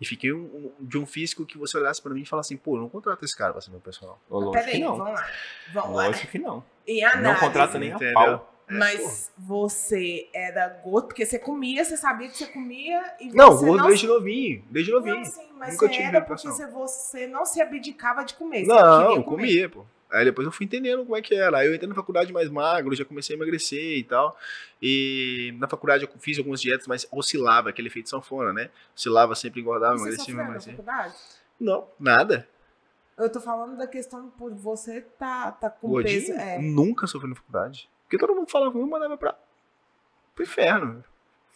E 0.00 0.06
fiquei 0.06 0.32
um- 0.32 0.72
um- 0.78 0.84
de 0.84 0.98
um 0.98 1.06
físico 1.06 1.44
que 1.46 1.56
você 1.58 1.76
olhasse 1.78 2.00
para 2.02 2.12
mim 2.12 2.22
e 2.22 2.26
falasse 2.26 2.52
assim, 2.54 2.62
pô, 2.62 2.76
eu 2.76 2.82
não 2.82 2.88
contrato 2.88 3.24
esse 3.24 3.36
cara 3.36 3.52
pra 3.52 3.60
ser 3.62 3.70
meu 3.70 3.80
personal. 3.80 4.18
Lógico 4.30 4.52
Peraí, 4.52 4.72
que 4.72 4.78
não. 4.80 4.96
vamos 4.96 5.14
lá. 5.14 5.30
Vamos 5.72 5.96
lá. 5.96 6.06
Lógico 6.06 6.30
que 6.30 6.38
não. 6.38 6.64
Não 6.86 7.06
análise, 7.12 7.40
contrata 7.40 7.78
nem 7.78 7.92
a 7.92 7.96
entendeu? 7.96 8.14
pau. 8.14 8.55
É, 8.68 8.74
Mas 8.74 9.32
você 9.38 10.28
era 10.34 10.68
gordo, 10.68 11.08
porque 11.08 11.24
você 11.24 11.38
comia, 11.38 11.84
você 11.84 11.96
sabia 11.96 12.28
que 12.28 12.36
você 12.36 12.46
comia 12.46 13.00
e 13.20 13.28
Não, 13.32 13.52
você 13.52 13.64
gordo 13.66 13.80
não 13.82 13.88
desde 13.88 14.06
novinho, 14.08 14.64
desde 14.70 14.90
novinho. 14.90 15.16
Não, 15.16 15.24
sim, 15.24 15.48
mas 15.56 15.74
Nunca 15.74 15.88
você 15.88 16.02
era 16.02 16.20
porque 16.20 16.48
você, 16.48 16.66
você 16.66 17.26
não 17.28 17.44
se 17.44 17.60
abdicava 17.60 18.24
de 18.24 18.34
comer. 18.34 18.66
Não, 18.66 19.16
eu 19.16 19.22
comia, 19.22 19.68
pô. 19.68 19.84
Aí 20.10 20.24
depois 20.24 20.46
eu 20.46 20.52
fui 20.52 20.66
entendendo 20.66 21.04
como 21.04 21.16
é 21.16 21.22
que 21.22 21.34
era. 21.34 21.58
Aí 21.58 21.66
eu 21.66 21.74
entrei 21.74 21.88
na 21.88 21.94
faculdade 21.94 22.32
mais 22.32 22.48
magro, 22.48 22.94
já 22.94 23.04
comecei 23.04 23.34
a 23.34 23.38
emagrecer 23.38 23.98
e 23.98 24.04
tal. 24.04 24.36
E 24.80 25.54
na 25.58 25.68
faculdade 25.68 26.04
eu 26.04 26.10
fiz 26.18 26.38
algumas 26.38 26.60
dietas, 26.60 26.86
mas 26.86 27.06
oscilava, 27.10 27.70
aquele 27.70 27.88
efeito 27.88 28.08
sanfona, 28.08 28.52
né? 28.52 28.70
Oscilava, 28.96 29.34
sempre 29.34 29.60
engordava, 29.60 29.94
Você 29.98 30.02
emagrecia, 30.08 30.18
sofreu 30.24 30.36
na 30.36 30.42
emagrecia. 30.42 30.72
faculdade? 30.72 31.14
Não, 31.60 31.88
nada. 31.98 32.48
Eu 33.18 33.30
tô 33.30 33.40
falando 33.40 33.76
da 33.76 33.86
questão 33.86 34.28
por 34.30 34.54
você 34.54 35.00
tá, 35.00 35.50
tá 35.52 35.70
com 35.70 35.88
Gordinho, 35.88 36.20
peso. 36.20 36.32
É. 36.32 36.58
nunca 36.60 37.06
sofri 37.06 37.28
na 37.28 37.34
faculdade. 37.34 37.88
Porque 38.06 38.18
todo 38.18 38.34
mundo 38.34 38.50
falava, 38.50 38.78
eu 38.78 38.86
mandava 38.86 39.16
pra, 39.16 39.36
pro 40.34 40.44
inferno. 40.44 41.04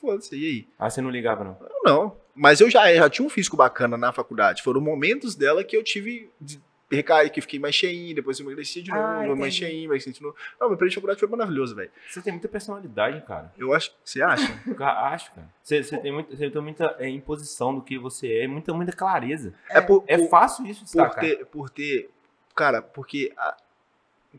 Foda-se, 0.00 0.35
e 0.37 0.47
aí? 0.47 0.69
Ah, 0.78 0.88
você 0.90 1.00
não 1.00 1.11
ligava, 1.11 1.45
não. 1.45 1.57
Eu 1.61 1.80
não. 1.85 2.16
Mas 2.35 2.61
eu 2.61 2.71
já, 2.71 2.92
já 2.95 3.09
tinha 3.11 3.26
um 3.26 3.30
físico 3.30 3.57
bacana 3.57 3.97
na 3.97 4.12
faculdade. 4.12 4.62
Foram 4.62 4.80
momentos 4.80 5.35
dela 5.35 5.62
que 5.62 5.76
eu 5.76 5.85
tive 5.85 6.30
de 6.40 6.61
recair, 6.90 7.30
que 7.30 7.38
eu 7.38 7.42
fiquei 7.42 7.61
mais 7.61 7.75
cheinho, 7.75 8.14
depois 8.14 8.40
eu 8.40 8.47
emagreci 8.47 8.83
de 8.83 8.90
novo, 8.90 9.02
Ah, 9.02 9.37
mais 9.37 9.54
cheinho, 9.54 9.85
emagreci 9.85 10.11
de 10.12 10.23
novo. 10.23 10.35
Não, 10.59 10.69
meu 10.69 10.76
período 10.78 10.90
de 10.90 10.95
faculdade 10.97 11.21
foi 11.21 11.28
maravilhoso, 11.28 11.76
velho. 11.76 11.90
Você 12.09 12.21
tem 12.23 12.33
muita 12.33 12.49
personalidade, 12.49 13.21
cara. 13.26 13.52
Eu 13.59 13.73
acho. 13.75 13.95
Você 14.02 14.23
acha? 14.23 14.42
Eu 14.66 14.85
acho, 14.85 15.30
cara. 15.33 15.49
Você, 15.62 15.85
você 15.85 15.99
tem, 15.99 16.11
muito, 16.12 16.35
você 16.37 16.50
tem 16.50 16.62
muita 16.62 16.97
é, 16.99 17.09
imposição 17.09 17.75
do 17.75 17.83
que 17.83 17.99
você 17.99 18.38
é, 18.38 18.47
muita, 18.49 18.73
muita 18.73 18.92
clareza. 18.92 19.54
É, 19.69 19.80
por, 19.80 20.02
É 20.09 20.16
por- 20.16 20.28
fácil 20.30 20.66
isso 20.66 20.85
por 20.90 21.11
ter, 21.14 21.45
por 21.47 21.69
ter. 21.71 22.11
Cara, 22.57 22.80
porque. 22.83 23.33
a- 23.37 23.57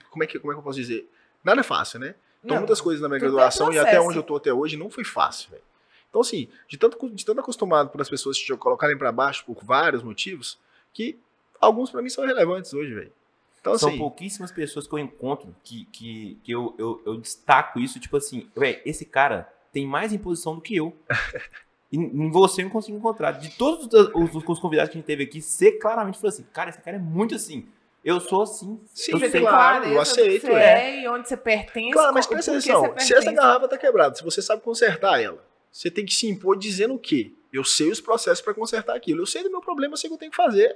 como, 0.10 0.24
é 0.24 0.28
que, 0.28 0.40
como 0.40 0.52
é 0.52 0.56
que 0.56 0.60
eu 0.60 0.64
posso 0.64 0.80
dizer? 0.80 1.08
Nada 1.44 1.62
é 1.62 1.64
fácil, 1.64 2.00
né? 2.00 2.16
Então, 2.44 2.56
Não, 2.56 2.58
muitas 2.62 2.82
coisas 2.82 3.02
na 3.02 3.08
minha 3.08 3.18
é 3.18 3.20
graduação 3.22 3.72
e 3.74 3.78
até 3.80 4.00
onde 4.00 4.18
eu 4.18 4.24
tô 4.24 4.36
até 4.36 4.54
hoje 4.54 4.76
não 4.78 4.90
foi 4.90 5.04
fácil, 5.04 5.52
velho. 5.52 5.64
Então, 6.10 6.22
assim, 6.22 6.50
de 6.68 6.78
tanto, 6.78 7.10
de 7.10 7.26
tanto 7.26 7.40
acostumado 7.40 7.90
por 7.90 8.02
as 8.02 8.10
pessoas 8.10 8.38
te 8.38 8.56
colocarem 8.58 8.98
pra 8.98 9.12
baixo 9.12 9.46
por 9.46 9.64
vários 9.64 10.04
motivos, 10.04 10.60
que 10.94 11.18
alguns 11.60 11.90
pra 11.90 12.02
mim 12.02 12.10
são 12.10 12.26
relevantes 12.26 12.74
hoje, 12.74 12.94
velho. 12.94 13.12
Então, 13.62 13.78
São 13.78 13.90
assim, 13.90 13.98
pouquíssimas 14.00 14.52
pessoas 14.52 14.88
que 14.88 14.94
eu 14.94 15.00
encontro 15.00 15.56
que, 15.64 15.86
que, 15.86 16.40
que 16.44 16.52
eu, 16.52 16.76
eu, 16.78 17.02
eu 17.06 17.18
destaco 17.18 17.80
isso, 17.80 18.00
tipo 18.00 18.18
assim, 18.18 18.50
velho, 18.56 18.82
esse 18.84 19.06
cara 19.06 19.48
tem 19.72 19.86
mais 19.86 20.12
imposição 20.12 20.56
do 20.56 20.62
que 20.62 20.76
eu. 20.76 20.96
E 21.94 21.98
em 21.98 22.32
você 22.32 22.62
eu 22.62 22.66
não 22.68 22.72
consigo 22.72 22.98
encontrar. 22.98 23.34
De 23.34 23.50
todos 23.50 23.86
os, 23.94 24.34
os- 24.34 24.44
os 24.48 24.60
convidados 24.60 24.90
que 24.90 24.98
a 24.98 25.00
gente 25.02 25.06
teve 25.06 25.24
aqui, 25.26 25.42
você 25.42 25.74
claramente 25.74 26.18
falou 26.18 26.30
assim, 26.30 26.44
cara, 26.54 26.70
esse 26.70 26.80
cara 26.82 26.96
é 26.96 27.00
muito 27.02 27.36
assim. 27.36 27.68
Eu 28.04 28.20
sou 28.20 28.42
assim. 28.42 28.80
Sim, 28.94 29.12
eu 29.12 29.20
Você 29.20 29.30
tem 29.30 29.32
sei. 29.32 29.42
claro, 29.42 29.86
eu 29.86 30.02
aceito, 30.02 30.48
você 30.48 30.54
é. 30.54 30.90
é 30.90 31.02
e 31.04 31.08
onde 31.08 31.28
você 31.30 31.38
pertence. 31.38 31.92
Claro, 31.92 32.14
mas 32.14 32.26
presta 32.26 32.52
atenção. 32.52 32.96
Se 32.98 33.14
essa 33.14 33.32
garrafa 33.32 33.68
tá 33.68 33.78
quebrada, 33.78 34.16
se 34.16 34.24
você 34.24 34.42
sabe 34.42 34.62
consertar 34.64 35.22
ela, 35.22 35.44
você 35.72 35.92
tem 35.92 36.04
que 36.06 36.14
se 36.14 36.28
impor 36.28 36.58
dizendo 36.58 36.96
o 36.96 37.00
quê? 37.00 37.32
Eu 37.54 37.64
sei 37.64 37.92
os 37.92 38.02
processos 38.02 38.42
pra 38.42 38.54
consertar 38.54 38.96
aquilo. 38.96 39.22
Eu 39.22 39.26
sei 39.26 39.44
do 39.44 39.52
meu 39.52 39.62
problema, 39.62 39.94
eu 39.94 39.98
sei 39.98 40.08
o 40.08 40.12
que 40.12 40.16
eu 40.16 40.20
tenho 40.20 40.32
que 40.32 40.38
fazer. 40.38 40.76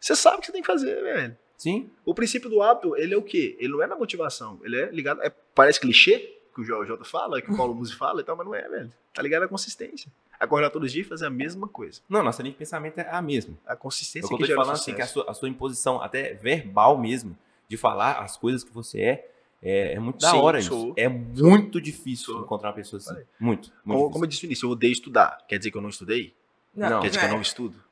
Você 0.00 0.16
sabe 0.16 0.38
o 0.38 0.40
que 0.40 0.46
você 0.46 0.52
tem 0.52 0.62
que 0.62 0.66
fazer, 0.66 1.02
velho. 1.02 1.36
Sim. 1.58 1.90
O 2.04 2.14
princípio 2.14 2.48
do 2.48 2.62
hábito, 2.62 2.96
ele 2.96 3.14
é 3.14 3.16
o 3.16 3.22
quê? 3.22 3.56
Ele 3.60 3.72
não 3.72 3.82
é 3.82 3.86
na 3.86 3.94
motivação. 3.94 4.58
Ele 4.64 4.80
é 4.80 4.86
ligado. 4.90 5.22
é- 5.22 5.30
parece 5.54 5.78
clichê, 5.78 6.34
que 6.54 6.60
o 6.60 6.64
Jota 6.64 7.04
fala, 7.04 7.40
que 7.40 7.50
o 7.50 7.56
Paulo 7.56 7.74
Musi 7.74 7.94
fala 7.94 8.20
e 8.20 8.24
tal, 8.24 8.36
mas 8.36 8.46
não 8.46 8.54
é, 8.54 8.68
velho. 8.68 8.92
Tá 9.14 9.22
ligado 9.22 9.44
à 9.44 9.48
consistência. 9.48 10.10
Acordar 10.44 10.70
todos 10.70 10.86
os 10.86 10.92
dias 10.92 11.06
e 11.06 11.08
fazer 11.08 11.26
a 11.26 11.30
mesma 11.30 11.68
coisa. 11.68 12.00
Não, 12.08 12.22
nossa 12.22 12.42
linha 12.42 12.52
de 12.52 12.58
pensamento 12.58 12.98
é 12.98 13.08
a 13.08 13.22
mesma. 13.22 13.56
A 13.66 13.74
É 13.74 13.76
consistência 13.76 14.26
o 14.26 14.28
que 14.36 14.42
eu 14.42 14.46
tô 14.48 14.52
te 14.52 14.56
falando 14.56 14.74
assim, 14.74 14.94
que 14.94 15.02
a 15.02 15.06
sua, 15.06 15.30
a 15.30 15.34
sua 15.34 15.48
imposição, 15.48 16.02
até 16.02 16.34
verbal 16.34 16.98
mesmo, 16.98 17.36
de 17.68 17.76
falar 17.76 18.18
as 18.18 18.36
coisas 18.36 18.64
que 18.64 18.72
você 18.72 19.00
é, 19.00 19.30
é, 19.62 19.92
é 19.94 19.98
muito 20.00 20.18
da 20.20 20.30
Sim, 20.30 20.38
hora 20.38 20.60
sou. 20.60 20.86
isso. 20.86 20.94
É 20.96 21.08
muito 21.08 21.80
difícil 21.80 22.34
Sou. 22.34 22.42
encontrar 22.42 22.70
uma 22.70 22.74
pessoa 22.74 22.98
assim. 22.98 23.14
Muito. 23.38 23.70
muito 23.84 23.98
Como, 24.00 24.10
como 24.10 24.24
eu 24.24 24.28
disse 24.28 24.42
no 24.42 24.48
início, 24.48 24.66
eu 24.66 24.70
odeio 24.72 24.92
estudar. 24.92 25.38
Quer 25.46 25.58
dizer 25.58 25.70
que 25.70 25.76
eu 25.78 25.82
não 25.82 25.88
estudei? 25.88 26.34
Não, 26.74 27.00
Quer 27.00 27.08
dizer 27.08 27.20
que 27.20 27.26
eu 27.26 27.30
é. 27.30 27.32
não 27.32 27.40
estudo? 27.40 27.82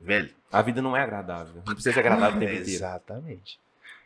Velho. 0.00 0.34
A 0.50 0.60
vida 0.62 0.82
não 0.82 0.96
é 0.96 1.00
agradável. 1.02 1.62
Não 1.64 1.74
precisa 1.74 1.92
ser 1.92 2.00
agradável 2.00 2.36
o 2.36 2.40
tempo 2.40 2.52
inteiro. 2.60 2.68
Exatamente. 2.70 3.60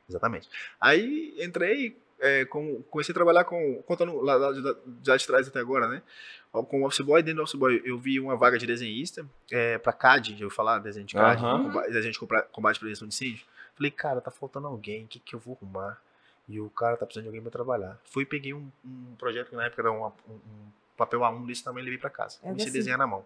Exatamente. 0.09 0.49
Aí 0.81 1.35
entrei, 1.41 1.97
é, 2.21 2.45
com, 2.45 2.83
comecei 2.85 3.13
a 3.13 3.15
trabalhar 3.15 3.45
com, 3.45 3.83
contando 3.83 4.21
lá, 4.21 4.35
lá 4.37 4.53
de, 4.53 4.63
já 5.05 5.17
de 5.17 5.27
trás 5.27 5.47
até 5.49 5.59
agora, 5.61 5.89
né? 5.89 6.03
Com 6.51 6.83
o 6.83 6.87
Office 6.87 7.01
Boy, 7.05 7.23
dentro 7.23 7.37
do 7.39 7.43
Office 7.43 7.55
Boy 7.59 7.83
eu 7.85 7.99
vi 7.99 8.19
uma 8.19 8.37
vaga 8.37 8.57
de 8.59 8.67
desenhista 8.67 9.27
é, 9.51 9.77
pra 9.79 9.93
CAD, 9.93 10.31
já 10.31 10.35
ouviu 10.45 10.51
falar? 10.51 10.79
Desenho 10.79 11.07
de 11.07 11.15
CAD, 11.15 11.43
comba- 11.65 11.89
desenho 11.89 12.13
de 12.13 12.19
combate 12.51 12.77
e 12.77 12.81
prevenção 12.81 13.07
de 13.07 13.15
incêndio. 13.15 13.45
Falei, 13.75 13.91
cara, 13.91 14.21
tá 14.21 14.31
faltando 14.31 14.67
alguém, 14.67 15.05
o 15.05 15.07
que, 15.07 15.19
que 15.21 15.35
eu 15.35 15.39
vou 15.39 15.57
arrumar? 15.61 16.01
E 16.49 16.59
o 16.59 16.71
cara 16.71 16.97
tá 16.97 17.05
precisando 17.05 17.25
de 17.25 17.29
alguém 17.29 17.43
pra 17.43 17.51
trabalhar. 17.51 18.01
Fui 18.05 18.23
e 18.23 18.27
peguei 18.27 18.55
um, 18.55 18.71
um 18.85 19.15
projeto 19.19 19.51
que 19.51 19.57
na 19.57 19.67
época 19.67 19.83
era 19.83 19.93
um, 19.93 20.07
um- 20.07 20.11
um 20.33 20.71
papel 20.97 21.21
A1 21.21 21.47
desse 21.47 21.63
tamanho 21.63 21.83
e 21.83 21.85
levei 21.85 21.99
pra 21.99 22.09
casa. 22.11 22.39
É 22.39 22.47
Comecei 22.47 22.63
a 22.63 22.65
desse- 22.67 22.79
desenhar 22.79 22.99
na 22.99 23.07
mão. 23.07 23.25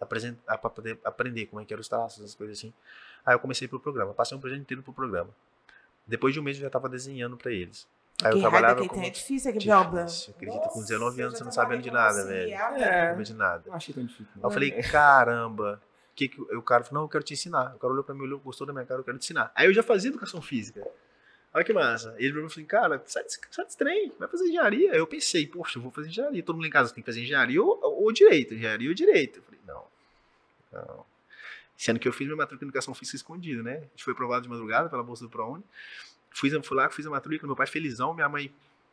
Apresen- 0.00 0.38
a- 0.46 0.56
Pra 0.56 0.70
poder 0.70 0.98
aprender 1.04 1.46
como 1.46 1.60
é 1.60 1.64
que 1.64 1.74
eram 1.74 1.80
os 1.80 1.88
traços, 1.88 2.24
as 2.24 2.34
coisas 2.36 2.56
assim. 2.56 2.72
Aí 3.26 3.34
eu 3.34 3.40
comecei 3.40 3.66
pro 3.66 3.80
programa. 3.80 4.14
Passei 4.14 4.36
um 4.36 4.40
projeto 4.40 4.60
inteiro 4.60 4.82
pro 4.82 4.92
programa. 4.92 5.30
Depois 6.06 6.32
de 6.32 6.38
um 6.40 6.42
mês 6.42 6.56
eu 6.56 6.62
já 6.62 6.70
tava 6.70 6.88
desenhando 6.88 7.36
pra 7.36 7.50
eles. 7.52 7.86
Aí 8.22 8.30
eu 8.30 8.36
Que 8.36 8.40
trabalhava 8.40 8.86
como... 8.86 9.00
tem 9.00 9.08
é 9.08 9.10
difícil 9.10 9.50
aqui, 9.50 9.58
Difícil, 9.58 9.82
Bioba. 9.82 10.04
acredita, 10.04 10.68
com 10.68 10.80
19 10.80 11.22
anos 11.22 11.38
você 11.38 11.44
não 11.44 11.52
sabendo 11.52 11.82
de 11.82 11.88
como 11.90 12.00
nada, 12.00 12.24
velho. 12.24 12.52
É. 12.52 12.58
Não 12.58 13.08
sabia 13.08 13.24
de 13.24 13.34
nada. 13.34 13.62
Não 13.66 13.74
achei 13.74 13.94
tão 13.94 14.04
difícil. 14.04 14.26
Aí 14.36 14.42
eu 14.42 14.50
falei, 14.50 14.70
caramba. 14.82 15.82
Que 16.14 16.28
que, 16.28 16.40
o 16.40 16.62
cara 16.62 16.84
falou, 16.84 17.00
não, 17.00 17.04
eu 17.06 17.08
quero 17.08 17.24
te 17.24 17.32
ensinar. 17.32 17.74
O 17.74 17.78
cara 17.78 17.92
olhou 17.92 18.04
pra 18.04 18.14
mim, 18.14 18.22
olhou, 18.22 18.38
gostou 18.38 18.66
da 18.66 18.72
minha 18.72 18.84
cara, 18.84 19.00
eu 19.00 19.04
quero 19.04 19.18
te 19.18 19.24
ensinar. 19.24 19.50
Aí 19.54 19.66
eu 19.66 19.74
já 19.74 19.82
fazia 19.82 20.10
educação 20.10 20.42
física. 20.42 20.86
Olha 21.54 21.64
que 21.64 21.72
massa. 21.72 22.14
Ele 22.18 22.32
falou 22.32 22.46
assim, 22.46 22.64
cara, 22.64 23.02
sai 23.04 23.22
desse, 23.24 23.38
sai 23.50 23.64
desse 23.64 23.76
trem, 23.76 24.12
vai 24.18 24.28
fazer 24.28 24.44
engenharia. 24.44 24.92
Aí 24.92 24.98
eu 24.98 25.06
pensei, 25.06 25.46
poxa, 25.46 25.78
eu 25.78 25.82
vou 25.82 25.90
fazer 25.90 26.08
engenharia. 26.08 26.42
Todo 26.42 26.56
mundo 26.56 26.66
em 26.66 26.70
casa 26.70 26.94
tem 26.94 27.02
que 27.02 27.10
fazer 27.10 27.22
engenharia 27.22 27.62
ou, 27.62 27.78
ou 27.82 28.12
direito. 28.12 28.54
Engenharia 28.54 28.88
ou 28.88 28.94
direito. 28.94 29.38
Eu 29.38 29.42
falei, 29.42 29.60
não. 29.66 29.84
Não. 30.72 31.04
Sendo 31.76 31.98
que 31.98 32.06
eu 32.08 32.12
fiz 32.12 32.26
minha 32.26 32.36
matrícula 32.36 32.64
em 32.64 32.68
educação 32.68 32.94
física 32.94 33.16
escondida, 33.16 33.62
né? 33.62 33.78
A 33.78 33.80
gente 33.80 34.04
foi 34.04 34.12
aprovado 34.12 34.42
de 34.42 34.48
madrugada 34.48 34.88
pela 34.88 35.02
bolsa 35.02 35.24
do 35.24 35.30
ProUni. 35.30 35.64
Fui, 36.34 36.50
fui 36.62 36.76
lá, 36.76 36.88
fiz 36.90 37.06
a 37.06 37.10
matrícula, 37.10 37.48
meu 37.48 37.56
pai 37.56 37.66
felizão, 37.66 38.14
minha 38.14 38.28
mãe. 38.28 38.52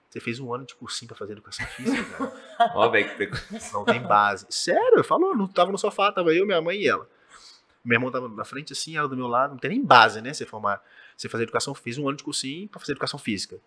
Você 0.10 0.20
fez 0.20 0.40
um 0.40 0.52
ano 0.54 0.66
de 0.66 0.74
cursinho 0.76 1.08
pra 1.08 1.16
fazer 1.18 1.34
educação 1.34 1.66
física, 1.68 2.04
cara. 2.18 2.72
Ó, 2.76 2.90
velho, 2.90 3.10
que 3.10 3.16
preco- 3.16 3.38
Não 3.72 3.86
tem 3.86 4.02
base. 4.02 4.46
Sério, 4.50 5.04
falou, 5.04 5.36
não 5.36 5.48
tava 5.48 5.72
no 5.72 5.78
sofá, 5.78 6.12
tava 6.12 6.34
eu, 6.34 6.46
minha 6.48 6.60
mãe 6.62 6.80
e 6.82 6.88
ela. 6.88 7.08
Meu 7.86 7.96
irmão 7.96 8.12
tava 8.12 8.28
na 8.28 8.44
frente 8.44 8.74
assim, 8.74 8.98
ela 8.98 9.08
do 9.08 9.16
meu 9.16 9.28
lado, 9.28 9.52
não 9.52 9.58
tem 9.60 9.70
nem 9.70 9.84
base, 9.84 10.20
né? 10.22 10.34
Você 10.34 10.46
formar, 10.46 10.82
você 11.16 11.30
fazer 11.30 11.44
educação, 11.44 11.76
fiz 11.76 11.98
um 11.98 12.08
ano 12.08 12.18
de 12.18 12.24
cursinho 12.24 12.68
pra 12.68 12.80
fazer 12.80 12.94
educação 12.94 13.20
física. 13.20 13.58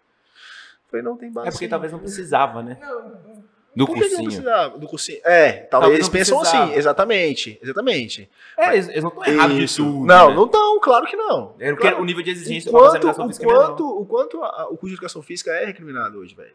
Falei, 0.89 1.03
não 1.05 1.17
tem 1.17 1.33
base. 1.33 1.49
É 1.49 1.51
porque 1.53 1.69
talvez 1.69 1.93
não 1.93 2.01
precisava, 2.01 2.63
né? 2.63 2.77
Não, 2.81 3.32
Do 3.75 3.87
Por 3.87 3.97
cursinho. 3.97 4.25
precisava 4.25 4.79
do 4.79 4.87
cursinho? 4.87 5.19
É, 5.25 5.53
talvez, 5.53 5.69
Talvez 5.71 5.95
eles 5.95 6.09
pensam 6.11 6.39
precisava. 6.41 6.65
assim, 6.67 6.75
exatamente, 6.79 7.59
exatamente. 7.63 8.31
É, 8.59 8.75
eles, 8.75 8.89
eles 8.89 9.03
não 9.03 9.09
estão 9.11 9.25
errados 9.25 9.57
de 9.57 9.77
tudo. 9.77 10.07
não, 10.07 10.29
né? 10.29 10.35
não 10.35 10.45
estão, 10.45 10.81
claro 10.81 11.07
que 11.07 11.17
não. 11.17 11.55
É 11.59 11.71
porque 11.71 11.89
Claro. 11.89 12.03
o 12.03 12.05
nível 12.05 12.23
de 12.23 12.31
exigência 12.31 12.69
o 12.69 12.73
quanto, 12.73 12.97
educação 12.97 13.27
o 13.27 13.31
é 13.31 13.35
quanto, 13.45 14.01
o 14.01 14.05
quanto 14.07 14.43
a- 14.43 14.65
o 14.67 14.77
curso 14.77 14.89
de 14.89 14.93
educação 14.95 15.23
física 15.23 15.51
é 15.53 15.65
recriminado 15.65 16.19
hoje, 16.19 16.35
velho. 16.35 16.53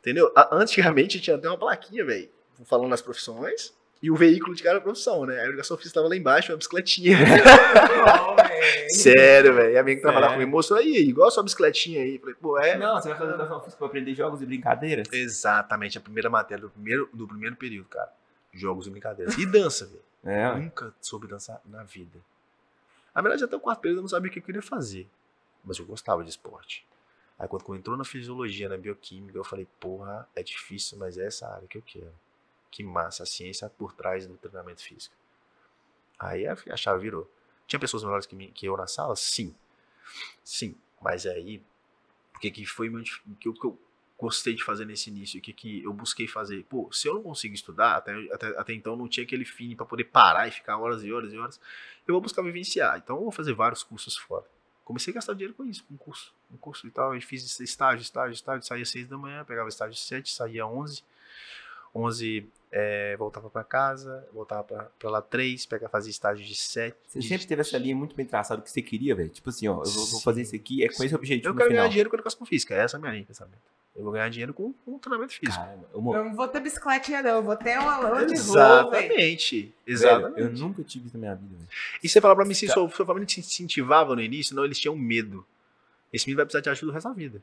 Entendeu? 0.00 0.30
A- 0.36 0.54
Antigamente 0.56 1.20
tinha 1.20 1.34
até 1.36 1.48
uma 1.48 1.58
plaquinha, 1.58 2.04
velho, 2.04 2.28
falando 2.64 2.90
das 2.90 3.02
profissões. 3.02 3.74
E 4.02 4.10
o 4.10 4.14
veículo 4.14 4.54
de 4.54 4.62
cada 4.62 4.80
profissão, 4.80 5.24
né? 5.24 5.40
A 5.40 5.46
educação 5.46 5.76
física 5.76 5.94
tava 5.94 6.08
lá 6.08 6.14
embaixo, 6.16 6.52
uma 6.52 6.58
bicicletinha. 6.58 7.16
velho. 8.58 8.94
Sério, 8.94 9.54
velho. 9.54 9.72
E 9.72 9.78
a 9.78 9.82
minha 9.82 9.96
que 9.96 10.02
trabalhava 10.02 10.34
comigo 10.34 10.50
mostrou 10.50 10.78
aí, 10.78 10.96
igual 10.96 11.28
a 11.28 11.30
sua 11.30 11.42
bicicletinha 11.42 12.02
aí. 12.02 12.18
Falei, 12.18 12.34
pô, 12.34 12.58
é. 12.58 12.76
Não, 12.76 12.94
você 13.00 13.08
vai 13.08 13.18
fazer 13.18 13.30
educação 13.30 13.60
física 13.60 13.78
pra 13.78 13.86
aprender 13.86 14.14
jogos 14.14 14.42
e 14.42 14.46
brincadeiras? 14.46 15.08
Exatamente, 15.12 15.98
a 15.98 16.00
primeira 16.00 16.30
matéria 16.30 16.62
do 16.62 16.70
primeiro, 16.70 17.08
do 17.12 17.26
primeiro 17.26 17.56
período, 17.56 17.88
cara. 17.88 18.12
Jogos 18.52 18.86
e 18.86 18.90
brincadeiras. 18.90 19.36
E 19.36 19.46
dança, 19.46 19.86
velho. 19.86 20.06
É. 20.26 20.52
Nunca 20.56 20.92
soube 21.00 21.28
dançar 21.28 21.60
na 21.64 21.84
vida. 21.84 22.18
Na 23.14 23.22
verdade, 23.22 23.44
até 23.44 23.54
o 23.54 23.60
quarto 23.60 23.80
período 23.80 23.98
eu 23.98 24.02
não 24.02 24.08
sabia 24.08 24.28
o 24.28 24.32
que 24.32 24.40
eu 24.40 24.42
queria 24.42 24.60
fazer. 24.60 25.08
Mas 25.64 25.78
eu 25.78 25.86
gostava 25.86 26.24
de 26.24 26.30
esporte. 26.30 26.84
Aí 27.38 27.46
quando 27.46 27.76
entrou 27.76 27.96
na 27.96 28.04
fisiologia, 28.04 28.68
na 28.68 28.76
bioquímica, 28.76 29.38
eu 29.38 29.44
falei, 29.44 29.68
porra, 29.78 30.28
é 30.34 30.42
difícil, 30.42 30.98
mas 30.98 31.16
é 31.16 31.26
essa 31.26 31.46
área 31.46 31.68
que 31.68 31.78
eu 31.78 31.82
quero. 31.82 32.12
Que 32.70 32.82
massa, 32.82 33.22
a 33.22 33.26
ciência 33.26 33.70
por 33.70 33.92
trás 33.92 34.26
do 34.26 34.36
treinamento 34.36 34.82
físico. 34.82 35.14
Aí 36.18 36.46
a 36.46 36.76
chave 36.76 37.02
virou. 37.02 37.30
Tinha 37.66 37.80
pessoas 37.80 38.02
melhores 38.04 38.26
que, 38.26 38.34
mim- 38.36 38.50
que 38.54 38.66
eu 38.66 38.76
na 38.76 38.86
sala? 38.86 39.16
Sim. 39.16 39.54
Sim. 40.44 40.74
Mas 41.00 41.26
aí, 41.26 41.62
o 42.34 42.38
que, 42.38 42.50
que 42.50 42.66
foi 42.66 42.88
o 42.88 43.02
que, 43.02 43.48
eu- 43.48 43.78
gostei 44.18 44.54
de 44.54 44.64
fazer 44.64 44.84
nesse 44.86 45.10
início? 45.10 45.38
O 45.38 45.42
que, 45.42 45.52
que 45.52 45.82
eu 45.82 45.92
busquei 45.92 46.26
fazer? 46.26 46.64
Pô, 46.64 46.88
se 46.92 47.06
eu 47.06 47.14
não 47.14 47.22
consigo 47.22 47.54
estudar, 47.54 47.96
até, 47.96 48.12
até, 48.32 48.46
até 48.58 48.72
então 48.72 48.96
não 48.96 49.08
tinha 49.08 49.24
aquele 49.24 49.44
fim 49.44 49.76
para 49.76 49.84
poder 49.84 50.04
parar 50.04 50.48
e 50.48 50.50
ficar 50.50 50.78
horas 50.78 51.04
e 51.04 51.12
horas 51.12 51.32
e 51.32 51.38
horas, 51.38 51.60
eu 52.06 52.14
vou 52.14 52.20
buscar 52.20 52.42
vivenciar. 52.42 52.96
Então 52.98 53.16
eu 53.16 53.22
vou 53.22 53.32
fazer 53.32 53.52
vários 53.52 53.82
cursos 53.82 54.16
fora. 54.16 54.44
Comecei 54.84 55.12
a 55.12 55.16
gastar 55.16 55.32
dinheiro 55.34 55.52
com 55.52 55.64
isso, 55.64 55.84
com 55.84 55.96
curso, 55.96 56.32
um 56.50 56.56
curso 56.56 56.86
e 56.86 56.90
tal. 56.90 57.14
Eu 57.14 57.20
fiz 57.20 57.58
estágio, 57.60 58.00
estágio, 58.02 58.32
estágio, 58.34 58.62
saía 58.66 58.82
às 58.84 58.88
6 58.88 59.08
da 59.08 59.18
manhã, 59.18 59.44
pegava 59.44 59.68
estágio 59.68 59.92
às 59.92 60.00
7, 60.00 60.32
saía 60.32 60.64
às 60.64 60.70
11. 60.70 61.04
11 61.94 62.46
é, 62.78 63.16
voltava 63.16 63.48
para 63.48 63.64
casa, 63.64 64.28
voltava 64.34 64.90
para 64.98 65.10
lá 65.10 65.22
3, 65.22 65.64
pegava, 65.64 65.90
fazia 65.90 66.10
estágio 66.10 66.44
de 66.44 66.54
7. 66.54 66.94
Você 67.08 67.22
sempre 67.22 67.46
teve 67.46 67.62
essa 67.62 67.78
linha 67.78 67.96
muito 67.96 68.14
bem 68.14 68.26
traçada 68.26 68.60
que 68.60 68.70
você 68.70 68.82
queria, 68.82 69.14
velho. 69.14 69.30
Tipo 69.30 69.48
assim, 69.48 69.66
ó, 69.66 69.82
eu 69.82 69.90
vou, 69.90 70.06
vou 70.06 70.20
fazer 70.20 70.42
isso 70.42 70.54
aqui, 70.54 70.84
é 70.84 70.88
com 70.88 71.02
esse 71.02 71.14
objetivo 71.14 71.48
Eu 71.48 71.52
no 71.54 71.56
quero 71.56 71.70
final. 71.70 71.82
ganhar 71.84 71.88
dinheiro 71.88 72.10
com 72.10 72.16
educação 72.16 72.44
física, 72.46 72.74
essa 72.74 72.96
é 72.96 72.98
a 72.98 73.00
minha 73.00 73.12
linha 73.12 73.22
de 73.22 73.28
pensamento. 73.28 73.56
Eu 73.96 74.02
vou 74.04 74.12
ganhar 74.12 74.28
dinheiro 74.28 74.52
com, 74.52 74.74
com 74.84 74.98
treinamento 74.98 75.32
físico. 75.32 75.56
Caramba, 75.64 75.88
eu, 75.94 76.00
Eu 76.14 76.24
não 76.24 76.34
vou 76.34 76.46
ter 76.48 76.60
bicicletinha, 76.60 77.22
não. 77.22 77.30
Eu 77.36 77.42
vou 77.42 77.56
ter 77.56 77.78
uma 77.78 77.96
lã 77.96 78.26
de 78.26 78.34
rua, 78.38 78.90
velho. 78.90 79.06
Exatamente. 79.06 79.60
velho, 79.62 79.72
Exatamente. 79.86 80.40
eu 80.42 80.50
nunca 80.50 80.82
tive 80.82 81.06
isso 81.06 81.16
na 81.16 81.20
minha 81.20 81.34
vida, 81.34 81.54
velho. 81.56 81.68
E 82.02 82.08
você 82.10 82.20
fala 82.20 82.36
pra 82.36 82.44
mim 82.44 82.52
se 82.52 82.66
Tá. 82.66 82.74
sua, 82.74 82.90
sua 82.90 83.06
família 83.06 83.24
te 83.26 83.40
incentivava 83.40 84.14
no 84.14 84.20
início, 84.20 84.54
não, 84.54 84.66
eles 84.66 84.78
tinham 84.78 84.94
medo. 84.94 85.46
Esse 86.12 86.26
menino 86.26 86.36
vai 86.36 86.44
precisar 86.44 86.60
de 86.60 86.68
ajuda 86.68 86.92
o 86.92 86.94
resto 86.94 87.08
da 87.08 87.14
vida. 87.14 87.42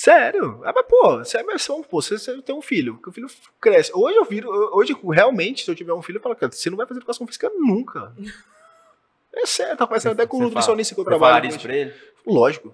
Sério? 0.00 0.60
Ah, 0.64 0.72
mas 0.72 0.86
pô, 0.86 1.18
você, 1.18 1.42
mas, 1.42 1.66
vamos, 1.66 1.84
pô, 1.88 2.00
você, 2.00 2.16
você 2.16 2.40
tem 2.40 2.54
um 2.54 2.62
filho, 2.62 2.98
que 3.02 3.08
o 3.08 3.12
filho 3.12 3.26
cresce. 3.60 3.90
Hoje 3.92 4.16
eu 4.16 4.24
viro, 4.24 4.48
hoje 4.72 4.96
realmente, 5.12 5.64
se 5.64 5.70
eu 5.70 5.74
tiver 5.74 5.92
um 5.92 6.00
filho, 6.00 6.18
eu 6.18 6.22
falo, 6.22 6.36
cara, 6.36 6.52
você 6.52 6.70
não 6.70 6.76
vai 6.76 6.86
fazer 6.86 7.00
educação 7.00 7.26
física 7.26 7.50
nunca. 7.56 8.14
É 9.34 9.44
sério, 9.44 9.76
tá 9.76 9.86
Você- 9.86 10.08
até 10.08 10.24
com 10.24 10.36
o 10.36 10.38
você 10.40 10.44
nutricionista 10.44 10.94
que 10.94 11.00
eu 11.00 11.04
Você 11.04 11.10
trabalho. 11.10 11.46
hoje. 11.48 11.56
isso 11.56 11.66
pra 11.66 11.74
ele? 11.76 11.92
Lógico. 12.24 12.72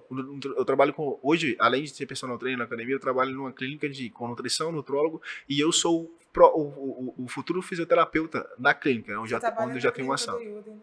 Eu 0.55 0.63
trabalho 0.65 0.93
com. 0.93 1.19
Hoje, 1.23 1.55
além 1.59 1.81
de 1.83 1.89
ser 1.89 2.05
personal 2.05 2.37
trainer 2.37 2.59
na 2.59 2.65
academia, 2.65 2.93
eu 2.93 2.99
trabalho 2.99 3.31
numa 3.31 3.51
clínica 3.51 3.89
de, 3.89 4.11
com 4.11 4.27
nutrição, 4.27 4.71
nutrólogo, 4.71 5.19
e 5.49 5.59
eu 5.59 5.71
sou 5.71 6.03
o, 6.03 6.11
pro- 6.31 6.53
o- 6.55 7.13
o- 7.17 7.23
o 7.23 7.27
futuro 7.27 7.59
fisioterapeuta 7.63 8.47
da 8.59 8.71
clínica, 8.75 9.19
onde, 9.19 9.31
já, 9.31 9.39
Você 9.39 9.47
onde 9.63 9.79
já 9.79 9.91
tenho 9.91 10.07
uma 10.09 10.17
sala. 10.17 10.39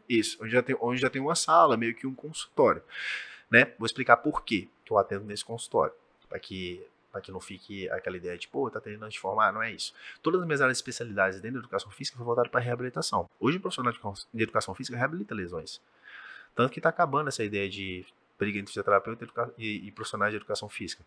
Isso, 0.09 0.39
onde 0.43 0.51
já, 0.51 0.61
tem, 0.63 0.77
onde 0.81 1.01
já 1.01 1.09
tem 1.09 1.23
uma 1.23 1.37
sala, 1.37 1.77
meio 1.77 1.95
que 1.95 2.05
um 2.05 2.15
consultório. 2.15 2.83
Né? 3.49 3.73
Vou 3.79 3.87
explicar 3.87 4.17
por 4.17 4.43
quê 4.43 4.67
que 4.85 4.93
eu 4.93 4.99
atendo 4.99 5.25
nesse 5.25 5.45
consultório. 5.45 5.93
Para 6.33 6.41
que, 6.41 6.83
pra 7.13 7.21
que 7.21 7.31
não 7.31 7.41
fique 7.41 7.91
aquela 7.91 8.17
ideia 8.17 8.39
de, 8.39 8.49
pô, 8.49 8.71
tá 8.71 8.81
treinando 8.81 9.13
de 9.13 9.21
formar, 9.21 9.53
não 9.53 9.63
é 9.63 9.71
isso. 9.71 9.93
Todas 10.23 10.41
as 10.41 10.47
minhas 10.47 10.63
áreas 10.63 10.79
de 10.79 10.81
especialidades 10.81 11.43
dentro 11.43 11.59
da 11.59 11.65
educação 11.65 11.91
física 11.91 12.17
foi 12.17 12.25
voltado 12.25 12.49
para 12.49 12.59
reabilitação. 12.59 13.29
Hoje, 13.39 13.59
o 13.59 13.61
profissional 13.61 13.93
de, 14.33 14.43
educação 14.43 14.75
física 14.75 14.97
reabilita 14.97 15.35
lesões. 15.35 15.79
Tanto 16.55 16.73
que 16.73 16.79
está 16.79 16.89
acabando 16.89 17.29
essa 17.29 17.45
ideia 17.45 17.69
de 17.69 18.07
briga 18.39 18.59
entre 18.59 18.71
fisioterapeuta 18.71 19.29
e 19.59 19.63
e, 19.63 19.89
e 19.89 19.93
profissionais 19.93 20.33
de 20.33 20.39
educação 20.39 20.71
física. 20.71 21.05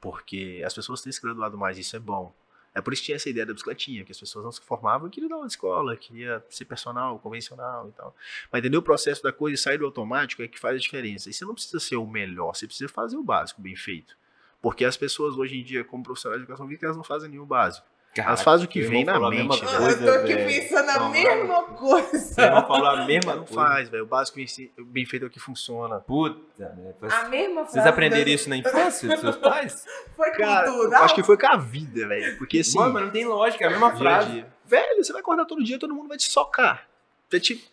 Porque 0.00 0.62
as 0.64 0.72
pessoas 0.72 1.02
têm 1.02 1.12
se 1.12 1.20
graduado 1.20 1.58
mais, 1.58 1.76
isso 1.76 1.94
é 1.94 1.98
bom. 1.98 2.32
É 2.74 2.80
por 2.80 2.94
isso 2.94 3.02
que 3.02 3.06
tinha 3.06 3.16
essa 3.16 3.28
ideia 3.28 3.44
da 3.44 3.52
bicicletinha, 3.52 4.02
que 4.02 4.12
as 4.12 4.18
pessoas 4.18 4.46
não 4.46 4.52
se 4.52 4.62
formavam 4.62 5.06
e 5.06 5.10
queriam 5.10 5.28
dar 5.28 5.36
uma 5.36 5.46
escola, 5.46 5.94
queria 5.94 6.42
ser 6.48 6.64
personal, 6.64 7.18
convencional 7.18 7.86
e 7.86 7.92
tal. 7.92 8.16
Mas 8.50 8.60
entender 8.60 8.78
o 8.78 8.82
processo 8.82 9.22
da 9.22 9.30
coisa 9.30 9.56
e 9.56 9.58
sair 9.58 9.76
do 9.76 9.84
automático 9.84 10.42
é 10.42 10.48
que 10.48 10.58
faz 10.58 10.76
a 10.76 10.78
diferença. 10.78 11.28
E 11.28 11.34
você 11.34 11.44
não 11.44 11.52
precisa 11.52 11.78
ser 11.78 11.96
o 11.96 12.06
melhor, 12.06 12.54
você 12.54 12.66
precisa 12.66 12.88
fazer 12.88 13.18
o 13.18 13.22
básico 13.22 13.60
bem 13.60 13.76
feito. 13.76 14.16
Porque 14.62 14.84
as 14.84 14.96
pessoas 14.96 15.36
hoje 15.36 15.58
em 15.58 15.62
dia, 15.64 15.82
como 15.84 16.02
profissionais 16.02 16.40
de 16.40 16.44
educação 16.44 16.66
física, 16.66 16.86
elas 16.86 16.96
não 16.96 17.04
fazem 17.04 17.28
nenhum 17.28 17.44
básico. 17.44 17.84
Elas 18.14 18.42
fazem 18.42 18.66
o 18.66 18.68
que 18.68 18.82
vem 18.82 19.04
na 19.06 19.18
mente, 19.18 19.58
coisa, 19.64 20.04
eu 20.04 20.12
tô 20.12 20.20
aqui 20.20 20.34
velho. 20.34 20.46
pensando 20.46 20.90
a 20.90 20.98
Não, 20.98 21.10
mesma 21.10 21.62
coisa. 21.64 22.18
Você 22.18 22.50
não 22.50 22.66
falou 22.66 22.86
a 22.86 23.06
mesma 23.06 23.34
Não 23.36 23.44
coisa. 23.46 23.54
faz, 23.54 23.88
velho. 23.88 24.02
O 24.04 24.06
básico 24.06 24.38
em 24.38 24.46
si, 24.46 24.70
bem 24.78 25.06
feito 25.06 25.24
é 25.24 25.28
o 25.28 25.30
que 25.30 25.40
funciona. 25.40 25.98
Puta, 26.00 26.68
né? 26.74 26.92
A 27.10 27.28
mesma 27.30 27.60
frase. 27.62 27.72
Vocês 27.72 27.86
aprenderam 27.86 28.24
das- 28.24 28.34
isso 28.34 28.50
na 28.50 28.56
infância 28.58 29.08
dos 29.08 29.18
seus 29.20 29.36
pais? 29.36 29.86
Foi 30.14 30.30
Cara, 30.32 30.70
cultural. 30.70 31.04
acho 31.04 31.14
que 31.14 31.22
foi 31.22 31.38
com 31.38 31.46
a 31.46 31.56
vida, 31.56 32.06
velho. 32.06 32.36
Porque 32.36 32.58
assim. 32.58 32.78
Mano, 32.78 32.92
mas 32.92 33.04
não 33.04 33.10
tem 33.10 33.24
lógica, 33.24 33.64
é 33.64 33.68
a 33.68 33.70
mesma 33.70 33.88
dia 33.88 33.96
a 33.96 33.98
frase. 33.98 34.30
dia. 34.30 34.46
Velho, 34.66 35.02
você 35.04 35.12
vai 35.12 35.22
acordar 35.22 35.46
todo 35.46 35.64
dia, 35.64 35.78
todo 35.78 35.94
mundo 35.94 36.08
vai 36.08 36.18
te 36.18 36.30
socar. 36.30 36.86
Vai 37.30 37.40
te, 37.40 37.66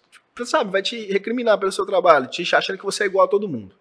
sabe, 0.46 0.72
vai 0.72 0.82
te 0.82 1.06
recriminar 1.12 1.58
pelo 1.60 1.72
seu 1.72 1.86
trabalho, 1.86 2.28
te 2.28 2.44
achando 2.56 2.78
que 2.80 2.86
você 2.86 3.04
é 3.04 3.06
igual 3.08 3.26
a 3.26 3.30
todo 3.30 3.46
mundo. 3.48 3.76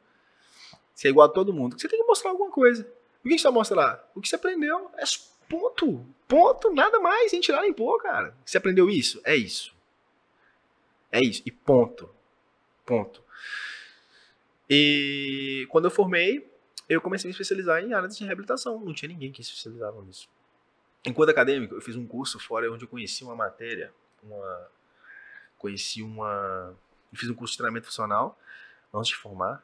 Você 0.92 1.06
é 1.06 1.10
igual 1.12 1.28
a 1.28 1.30
todo 1.30 1.52
mundo. 1.52 1.78
Você 1.78 1.88
tem 1.88 2.00
que 2.00 2.04
mostrar 2.04 2.30
alguma 2.32 2.50
coisa. 2.50 2.84
O 3.24 3.28
que 3.28 3.38
você 3.38 3.44
vai 3.44 3.52
mostrar? 3.52 4.10
O 4.14 4.20
que 4.20 4.28
você 4.28 4.36
aprendeu 4.36 4.90
é 4.96 5.04
ponto. 5.48 6.04
Ponto, 6.26 6.72
nada 6.72 7.00
mais, 7.00 7.30
sem 7.30 7.40
tirar 7.40 7.62
nem 7.62 7.72
pôr, 7.72 8.00
cara. 8.02 8.36
Você 8.44 8.58
aprendeu 8.58 8.88
isso? 8.88 9.20
É 9.24 9.34
isso. 9.34 9.74
É 11.10 11.20
isso. 11.20 11.42
E 11.44 11.50
ponto. 11.50 12.08
Ponto. 12.84 13.22
E 14.68 15.66
quando 15.70 15.86
eu 15.86 15.90
formei, 15.90 16.46
eu 16.88 17.00
comecei 17.00 17.26
a 17.26 17.28
me 17.28 17.32
especializar 17.32 17.82
em 17.82 17.94
áreas 17.94 18.16
de 18.16 18.24
reabilitação. 18.24 18.78
Não 18.80 18.92
tinha 18.92 19.08
ninguém 19.08 19.32
que 19.32 19.42
se 19.42 19.50
especializava 19.50 20.00
nisso. 20.02 20.28
Enquanto 21.04 21.30
acadêmico, 21.30 21.74
eu 21.74 21.80
fiz 21.80 21.96
um 21.96 22.06
curso 22.06 22.38
fora 22.38 22.70
onde 22.70 22.84
eu 22.84 22.88
conheci 22.88 23.24
uma 23.24 23.34
matéria, 23.34 23.92
uma 24.22 24.68
conheci 25.56 26.02
uma, 26.02 26.76
eu 27.12 27.18
fiz 27.18 27.28
um 27.28 27.34
curso 27.34 27.52
de 27.52 27.58
treinamento 27.58 27.86
funcional 27.86 28.38
antes 28.94 29.08
de 29.08 29.16
formar 29.16 29.62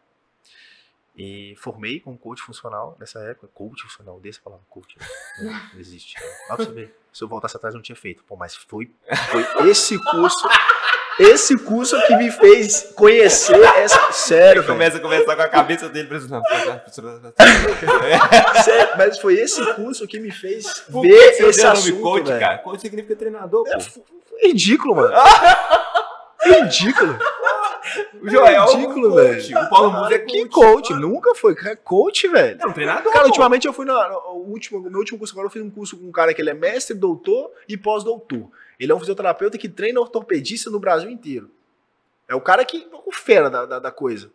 e 1.16 1.54
formei 1.59 2.00
como 2.00 2.18
coach 2.18 2.42
funcional 2.42 2.97
nessa 2.99 3.21
época, 3.21 3.49
coach 3.54 3.83
funcional, 3.85 4.18
desse 4.18 4.40
palavra 4.40 4.64
coach, 4.68 4.97
né? 4.99 5.06
não, 5.42 5.52
não 5.75 5.80
existe. 5.80 6.14
Pra 6.47 6.56
você 6.56 6.73
ver. 6.73 6.97
Se 7.12 7.23
eu 7.23 7.28
voltasse 7.28 7.56
atrás, 7.56 7.73
não 7.75 7.80
tinha 7.83 7.94
feito. 7.94 8.25
Pô, 8.25 8.35
mas 8.35 8.56
foi, 8.56 8.90
foi 9.30 9.71
esse 9.71 9.97
curso, 10.11 10.48
esse 11.20 11.57
curso 11.59 11.96
que 12.09 12.16
me 12.16 12.29
fez 12.33 12.92
conhecer 12.96 13.57
essa, 13.77 14.11
sério, 14.11 14.62
Ele 14.62 14.66
começa 14.66 14.96
a 14.96 15.00
conversar 15.00 15.37
com 15.37 15.42
a 15.42 15.48
cabeça 15.48 15.88
dele, 15.88 16.09
pensando, 16.09 16.31
não, 16.31 16.42
Sério, 18.64 18.94
mas 18.98 19.18
foi 19.20 19.35
esse 19.35 19.64
curso 19.74 20.07
que 20.09 20.18
me 20.18 20.33
fez 20.33 20.81
Por 20.90 21.03
ver 21.03 21.11
esse 21.14 21.38
deu 21.38 21.48
o 21.48 21.57
nome 21.57 21.79
assunto, 21.79 22.00
coach, 22.03 22.27
velho. 22.27 22.40
cara? 22.40 22.59
Coach 22.59 22.81
significa 22.81 23.14
treinador, 23.16 23.64
É 23.68 23.74
pô. 23.74 23.81
f- 23.81 24.03
ridículo, 24.42 24.96
mano. 24.96 25.14
ridículo. 26.42 27.16
O 28.20 28.28
Joel 28.28 28.46
é 28.46 28.72
ridículo, 28.72 29.09
um 29.09 29.11
coach. 29.12 29.48
velho. 29.52 29.64
O 29.66 29.68
Paulo 29.70 29.92
Musa 29.92 30.14
é 30.14 30.18
coach. 30.18 30.33
Que 30.33 30.48
coach? 30.48 30.94
Nunca 30.94 31.35
foi. 31.35 31.54
Cara, 31.54 31.76
Coach, 31.76 32.28
velho. 32.28 32.59
É 32.62 32.66
um 32.66 32.72
treinador, 32.72 33.12
Cara, 33.12 33.24
pô. 33.24 33.28
ultimamente 33.28 33.66
eu 33.66 33.72
fui 33.72 33.85
na, 33.85 34.09
no 34.09 34.30
último, 34.48 34.80
no 34.80 34.90
meu 34.90 34.98
último 35.00 35.18
curso 35.18 35.33
agora 35.35 35.46
eu 35.46 35.50
fiz 35.50 35.62
um 35.62 35.70
curso 35.70 35.96
com 35.96 36.07
um 36.07 36.12
cara 36.12 36.33
que 36.35 36.40
ele 36.40 36.50
é 36.50 36.54
mestre, 36.54 36.94
doutor 36.96 37.50
e 37.68 37.76
pós-doutor. 37.76 38.50
Ele 38.78 38.90
é 38.90 38.94
um 38.94 38.98
fisioterapeuta 38.98 39.57
que 39.59 39.68
treina 39.68 40.00
ortopedista 40.00 40.70
no 40.70 40.80
Brasil 40.80 41.09
inteiro. 41.11 41.50
É 42.28 42.35
o 42.35 42.40
cara 42.40 42.64
que 42.64 42.88
o 43.07 43.12
fera 43.12 43.48
da, 43.50 43.66
da, 43.66 43.78
da 43.78 43.90
coisa. 43.90 44.30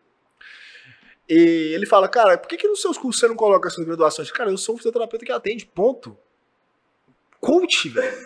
E 1.28 1.72
ele 1.76 1.86
fala, 1.86 2.08
cara, 2.08 2.38
por 2.38 2.48
que, 2.48 2.58
que 2.58 2.68
nos 2.68 2.82
seus 2.82 2.98
cursos 2.98 3.20
você 3.20 3.28
não 3.28 3.36
coloca 3.36 3.68
essas 3.68 3.84
graduações? 3.86 4.32
Cara, 4.32 4.50
eu 4.50 4.58
sou 4.58 4.76
um 4.76 4.78
fisioterapeuta 4.78 5.26
que 5.26 5.32
atende, 5.32 5.66
ponto. 5.66 6.18
Coach, 7.40 7.88
velho. 7.90 8.18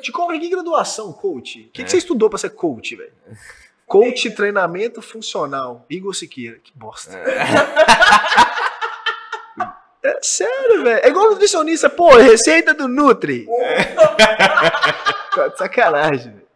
Te 0.00 0.12
cobra 0.12 0.38
que 0.38 0.48
graduação, 0.48 1.12
coach? 1.12 1.62
O 1.68 1.70
que, 1.72 1.82
É. 1.82 1.84
que 1.84 1.90
você 1.90 1.96
estudou 1.98 2.28
pra 2.30 2.38
ser 2.38 2.50
coach, 2.50 2.94
velho? 2.94 3.12
Coach, 3.88 4.30
treinamento 4.32 5.00
funcional. 5.02 5.84
Igor 5.88 6.14
Siqueira. 6.14 6.58
Que 6.62 6.72
bosta. 6.76 7.16
É 10.02 10.18
sério, 10.22 10.84
velho. 10.84 11.04
É 11.04 11.08
igual 11.08 11.30
nutricionista, 11.30 11.90
pô, 11.90 12.10
receita 12.16 12.72
do 12.72 12.86
Nutri. 12.86 13.46
De 13.46 13.48
sacanagem, 15.58 16.32
velho. 16.32 16.48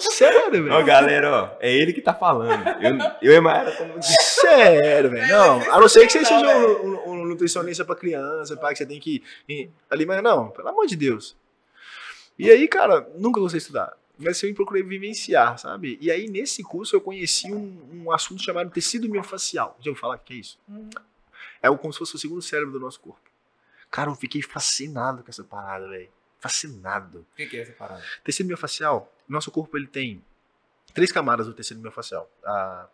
Sério, 0.00 0.46
Ó, 0.48 0.50
velho. 0.50 0.84
galera, 0.84 1.30
ó, 1.30 1.50
é 1.60 1.70
ele 1.72 1.92
que 1.92 2.00
tá 2.00 2.12
falando. 2.14 2.64
Eu, 2.80 2.96
eu 3.30 3.36
e 3.36 3.40
Maera 3.40 3.70
estamos... 3.70 4.06
Sério, 4.20 5.10
velho. 5.10 5.28
Não, 5.28 5.60
a 5.72 5.80
não 5.80 5.88
ser 5.88 6.06
que 6.06 6.12
você 6.12 6.24
seja 6.24 6.56
um, 6.56 6.86
um- 6.86 7.10
um 7.12 7.24
nutricionista 7.26 7.84
pra 7.84 7.94
criança, 7.94 8.56
pá, 8.56 8.70
que 8.72 8.78
você 8.78 8.86
tem 8.86 8.98
que 8.98 9.22
ir 9.48 9.70
ali, 9.90 10.04
mas 10.06 10.22
não, 10.22 10.48
pelo 10.50 10.68
amor 10.68 10.86
de 10.86 10.96
Deus. 10.96 11.36
E 12.38 12.50
aí, 12.50 12.66
cara, 12.68 13.06
nunca 13.16 13.40
gostei 13.40 13.58
de 13.58 13.62
estudar. 13.64 13.92
Mas 14.18 14.42
eu 14.42 14.54
procurei 14.54 14.82
vivenciar, 14.82 15.58
sabe? 15.58 15.98
E 16.00 16.10
aí, 16.10 16.26
nesse 16.28 16.62
curso, 16.62 16.96
eu 16.96 17.00
conheci 17.00 17.52
um, 17.52 18.04
um 18.04 18.12
assunto 18.12 18.42
chamado 18.42 18.70
tecido 18.70 19.08
miofascial. 19.08 19.76
Já 19.80 19.90
ouviu 19.90 20.00
falar 20.00 20.16
o 20.16 20.18
que 20.18 20.32
é 20.32 20.36
isso? 20.36 20.58
Uhum. 20.68 20.88
É 21.62 21.68
o- 21.68 21.76
como 21.76 21.92
se 21.92 21.98
fosse 21.98 22.14
o 22.14 22.18
segundo 22.18 22.40
cérebro 22.40 22.72
do 22.72 22.80
nosso 22.80 22.98
corpo. 23.00 23.20
Cara, 23.90 24.10
eu 24.10 24.14
fiquei 24.14 24.40
fascinado 24.42 25.22
com 25.22 25.30
essa 25.30 25.44
parada, 25.44 25.88
velho. 25.88 26.08
Fascinado. 26.40 27.26
O 27.32 27.36
que 27.36 27.46
que 27.46 27.56
é 27.58 27.60
essa 27.62 27.72
parada? 27.72 28.02
Tecido 28.24 28.46
miofascial, 28.46 29.12
nosso 29.28 29.50
corpo 29.50 29.76
ele 29.76 29.86
tem 29.86 30.24
três 30.94 31.12
camadas 31.12 31.46
do 31.46 31.52
tecido 31.54 31.80
miofascial. 31.80 32.30
A... 32.44 32.88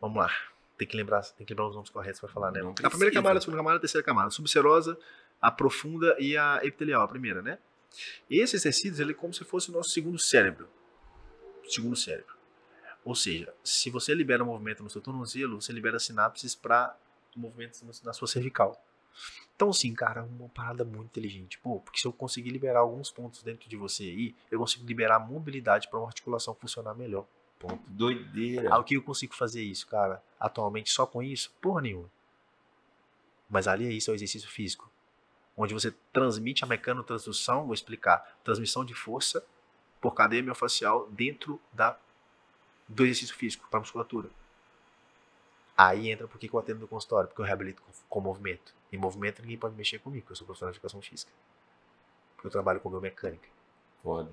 Vamos 0.00 0.16
lá. 0.18 0.30
Tem 0.76 0.88
que 0.88 0.96
lembrar, 0.96 1.22
tem 1.22 1.46
que 1.46 1.52
lembrar 1.52 1.68
os 1.68 1.74
nomes 1.74 1.90
corretos 1.90 2.18
para 2.20 2.28
falar, 2.28 2.50
né? 2.50 2.60
Não 2.60 2.70
a 2.70 2.90
primeira 2.90 3.14
camada, 3.14 3.38
a 3.38 3.40
segunda 3.40 3.58
camada, 3.58 3.76
a 3.76 3.80
terceira 3.80 4.04
camada. 4.04 4.28
A 4.28 4.30
subserosa, 4.30 4.98
a 5.40 5.50
profunda 5.50 6.16
e 6.18 6.36
a 6.36 6.60
epitelial, 6.64 7.02
a 7.02 7.08
primeira, 7.08 7.40
né? 7.42 7.58
E 8.28 8.38
esses 8.40 8.62
tecidos, 8.62 9.00
ele 9.00 9.12
é 9.12 9.14
como 9.14 9.32
se 9.32 9.44
fosse 9.44 9.70
o 9.70 9.72
nosso 9.72 9.90
segundo 9.90 10.18
cérebro. 10.18 10.68
Segundo 11.68 11.96
cérebro. 11.96 12.34
Ou 13.04 13.14
seja, 13.14 13.52
se 13.64 13.90
você 13.90 14.14
libera 14.14 14.42
um 14.42 14.46
movimento 14.46 14.82
no 14.82 14.90
seu 14.90 15.00
tornozelo, 15.00 15.60
você 15.60 15.72
libera 15.72 15.98
sinapses 15.98 16.54
para 16.54 16.96
movimentos 17.34 17.82
na 18.02 18.12
sua 18.12 18.28
cervical. 18.28 18.80
Então, 19.54 19.70
assim, 19.70 19.92
cara, 19.94 20.22
uma 20.22 20.48
parada 20.48 20.84
muito 20.84 21.06
inteligente. 21.06 21.58
Pô, 21.58 21.80
porque 21.80 22.00
se 22.00 22.06
eu 22.06 22.12
conseguir 22.12 22.50
liberar 22.50 22.80
alguns 22.80 23.10
pontos 23.10 23.42
dentro 23.42 23.68
de 23.68 23.76
você 23.76 24.04
aí, 24.04 24.34
eu 24.50 24.58
consigo 24.58 24.86
liberar 24.86 25.18
mobilidade 25.18 25.88
para 25.88 25.98
uma 25.98 26.08
articulação 26.08 26.54
funcionar 26.54 26.94
melhor. 26.94 27.26
Ponto. 27.58 27.80
Doideira. 27.86 28.70
Ah, 28.72 28.78
o 28.78 28.84
que 28.84 28.96
eu 28.96 29.02
consigo 29.02 29.34
fazer 29.34 29.62
isso, 29.62 29.86
cara? 29.86 30.22
Atualmente 30.38 30.90
só 30.90 31.06
com 31.06 31.22
isso? 31.22 31.52
Porra 31.60 31.80
nenhuma. 31.82 32.10
Mas 33.48 33.68
ali 33.68 33.86
é 33.86 33.92
isso, 33.92 34.10
é 34.10 34.12
o 34.12 34.16
exercício 34.16 34.48
físico. 34.48 34.90
Onde 35.56 35.74
você 35.74 35.90
transmite 36.12 36.64
a 36.64 36.66
mecanotransdução, 36.66 37.64
vou 37.64 37.74
explicar, 37.74 38.38
transmissão 38.42 38.84
de 38.84 38.94
força 38.94 39.44
por 40.00 40.14
cadeia 40.14 40.42
miofascial 40.42 41.08
dentro 41.10 41.60
da, 41.72 41.96
do 42.88 43.04
exercício 43.04 43.36
físico, 43.36 43.66
para 43.70 43.80
musculatura. 43.80 44.28
Aí 45.76 46.10
entra 46.10 46.26
por 46.26 46.38
que 46.38 46.48
que 46.48 46.54
eu 46.54 46.60
atendo 46.60 46.80
no 46.80 46.88
consultório, 46.88 47.28
porque 47.28 47.40
eu 47.40 47.46
reabilito 47.46 47.82
com, 47.82 47.92
com 48.08 48.20
movimento. 48.20 48.74
Em 48.92 48.96
movimento 48.96 49.40
ninguém 49.42 49.58
pode 49.58 49.74
mexer 49.74 49.98
comigo, 49.98 50.22
porque 50.22 50.32
eu 50.32 50.36
sou 50.36 50.46
profissional 50.46 50.72
de 50.72 50.78
educação 50.78 51.00
física. 51.00 51.32
Porque 52.34 52.46
eu 52.46 52.50
trabalho 52.50 52.80
com 52.80 52.90
biomecânica. 52.90 53.48
Foda. 54.02 54.32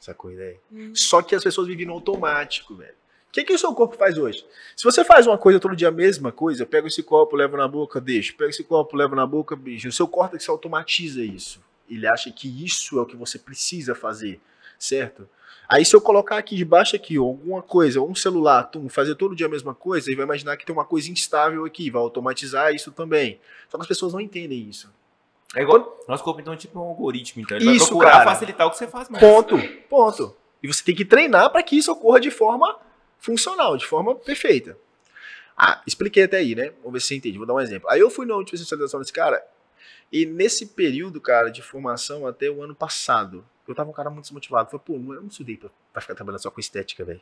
Sacou 0.00 0.30
a 0.30 0.34
ideia? 0.34 0.60
Hum. 0.70 0.94
Só 0.94 1.22
que 1.22 1.34
as 1.34 1.42
pessoas 1.42 1.66
vivem 1.66 1.86
no 1.86 1.92
automático, 1.94 2.74
velho. 2.74 2.96
O 3.28 3.32
que, 3.32 3.44
que 3.44 3.52
o 3.52 3.58
seu 3.58 3.74
corpo 3.74 3.96
faz 3.96 4.16
hoje? 4.16 4.44
Se 4.74 4.84
você 4.84 5.04
faz 5.04 5.26
uma 5.26 5.36
coisa 5.36 5.60
todo 5.60 5.76
dia 5.76 5.88
a 5.88 5.92
mesma 5.92 6.32
coisa, 6.32 6.62
eu 6.62 6.66
pego 6.66 6.88
esse 6.88 7.02
copo, 7.02 7.36
levo 7.36 7.56
na 7.56 7.68
boca, 7.68 8.00
deixo. 8.00 8.34
Pego 8.34 8.50
esse 8.50 8.64
copo, 8.64 8.96
levo 8.96 9.14
na 9.14 9.26
boca, 9.26 9.54
beijo. 9.54 9.88
O 9.88 9.92
seu 9.92 10.08
córtex 10.08 10.48
automatiza 10.48 11.22
isso. 11.22 11.60
Ele 11.88 12.06
acha 12.06 12.30
que 12.30 12.64
isso 12.64 12.98
é 12.98 13.02
o 13.02 13.06
que 13.06 13.16
você 13.16 13.38
precisa 13.38 13.94
fazer, 13.94 14.40
certo? 14.78 15.28
Aí 15.68 15.84
se 15.84 15.94
eu 15.94 16.00
colocar 16.00 16.38
aqui 16.38 16.56
debaixo 16.56 16.96
aqui, 16.96 17.18
alguma 17.18 17.60
coisa, 17.60 18.00
ou 18.00 18.08
um 18.08 18.14
celular, 18.14 18.64
tum, 18.64 18.88
fazer 18.88 19.14
todo 19.14 19.36
dia 19.36 19.46
a 19.46 19.50
mesma 19.50 19.74
coisa, 19.74 20.08
ele 20.08 20.16
vai 20.16 20.24
imaginar 20.24 20.56
que 20.56 20.64
tem 20.64 20.74
uma 20.74 20.84
coisa 20.84 21.10
instável 21.10 21.66
aqui, 21.66 21.90
vai 21.90 22.00
automatizar 22.00 22.74
isso 22.74 22.90
também. 22.90 23.38
Só 23.68 23.76
que 23.76 23.82
as 23.82 23.88
pessoas 23.88 24.14
não 24.14 24.20
entendem 24.20 24.66
isso. 24.68 24.90
É 25.54 25.62
igual. 25.62 25.98
Nosso 26.08 26.24
corpo, 26.24 26.40
então, 26.40 26.54
é 26.54 26.56
tipo 26.56 26.78
um 26.78 26.82
algoritmo, 26.82 27.42
então. 27.42 27.56
Ele 27.56 27.70
Isso, 27.70 27.78
vai 27.78 27.88
procurar 27.88 28.10
cara. 28.12 28.30
facilitar 28.30 28.66
o 28.66 28.70
que 28.70 28.76
você 28.78 28.86
faz 28.86 29.08
mais. 29.08 29.22
Ponto, 29.22 29.58
ponto. 29.88 30.36
E 30.62 30.66
você 30.66 30.82
tem 30.84 30.94
que 30.94 31.04
treinar 31.04 31.50
para 31.50 31.62
que 31.62 31.76
isso 31.76 31.92
ocorra 31.92 32.20
de 32.20 32.30
forma 32.30 32.78
funcional, 33.18 33.76
de 33.76 33.86
forma 33.86 34.14
perfeita. 34.14 34.78
Ah, 35.56 35.82
expliquei 35.86 36.22
até 36.22 36.38
aí, 36.38 36.54
né? 36.54 36.70
Vamos 36.78 36.92
ver 36.92 37.00
se 37.00 37.08
você 37.08 37.16
entende. 37.16 37.38
Vou 37.38 37.46
dar 37.46 37.54
um 37.54 37.60
exemplo. 37.60 37.88
Aí 37.90 38.00
eu 38.00 38.08
fui 38.08 38.24
na 38.26 38.36
última 38.36 38.54
especialização 38.54 39.00
desse 39.00 39.12
cara, 39.12 39.44
e 40.10 40.24
nesse 40.24 40.66
período, 40.66 41.20
cara, 41.20 41.50
de 41.50 41.60
formação 41.62 42.26
até 42.26 42.48
o 42.50 42.62
ano 42.62 42.74
passado, 42.74 43.44
eu 43.66 43.74
tava 43.74 43.90
um 43.90 43.92
cara 43.92 44.08
muito 44.08 44.24
desmotivado. 44.24 44.70
Falei, 44.70 44.84
pô, 44.84 44.94
eu 44.94 45.20
não 45.20 45.28
estudei 45.28 45.56
pra, 45.56 45.68
pra 45.92 46.00
ficar 46.00 46.14
trabalhando 46.14 46.40
só 46.40 46.50
com 46.50 46.60
estética, 46.60 47.04
velho. 47.04 47.20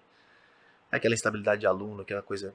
Aquela 0.91 1.15
instabilidade 1.15 1.63
de 1.63 1.67
aluno, 1.67 2.03
aquela 2.03 2.23
coisa 2.23 2.55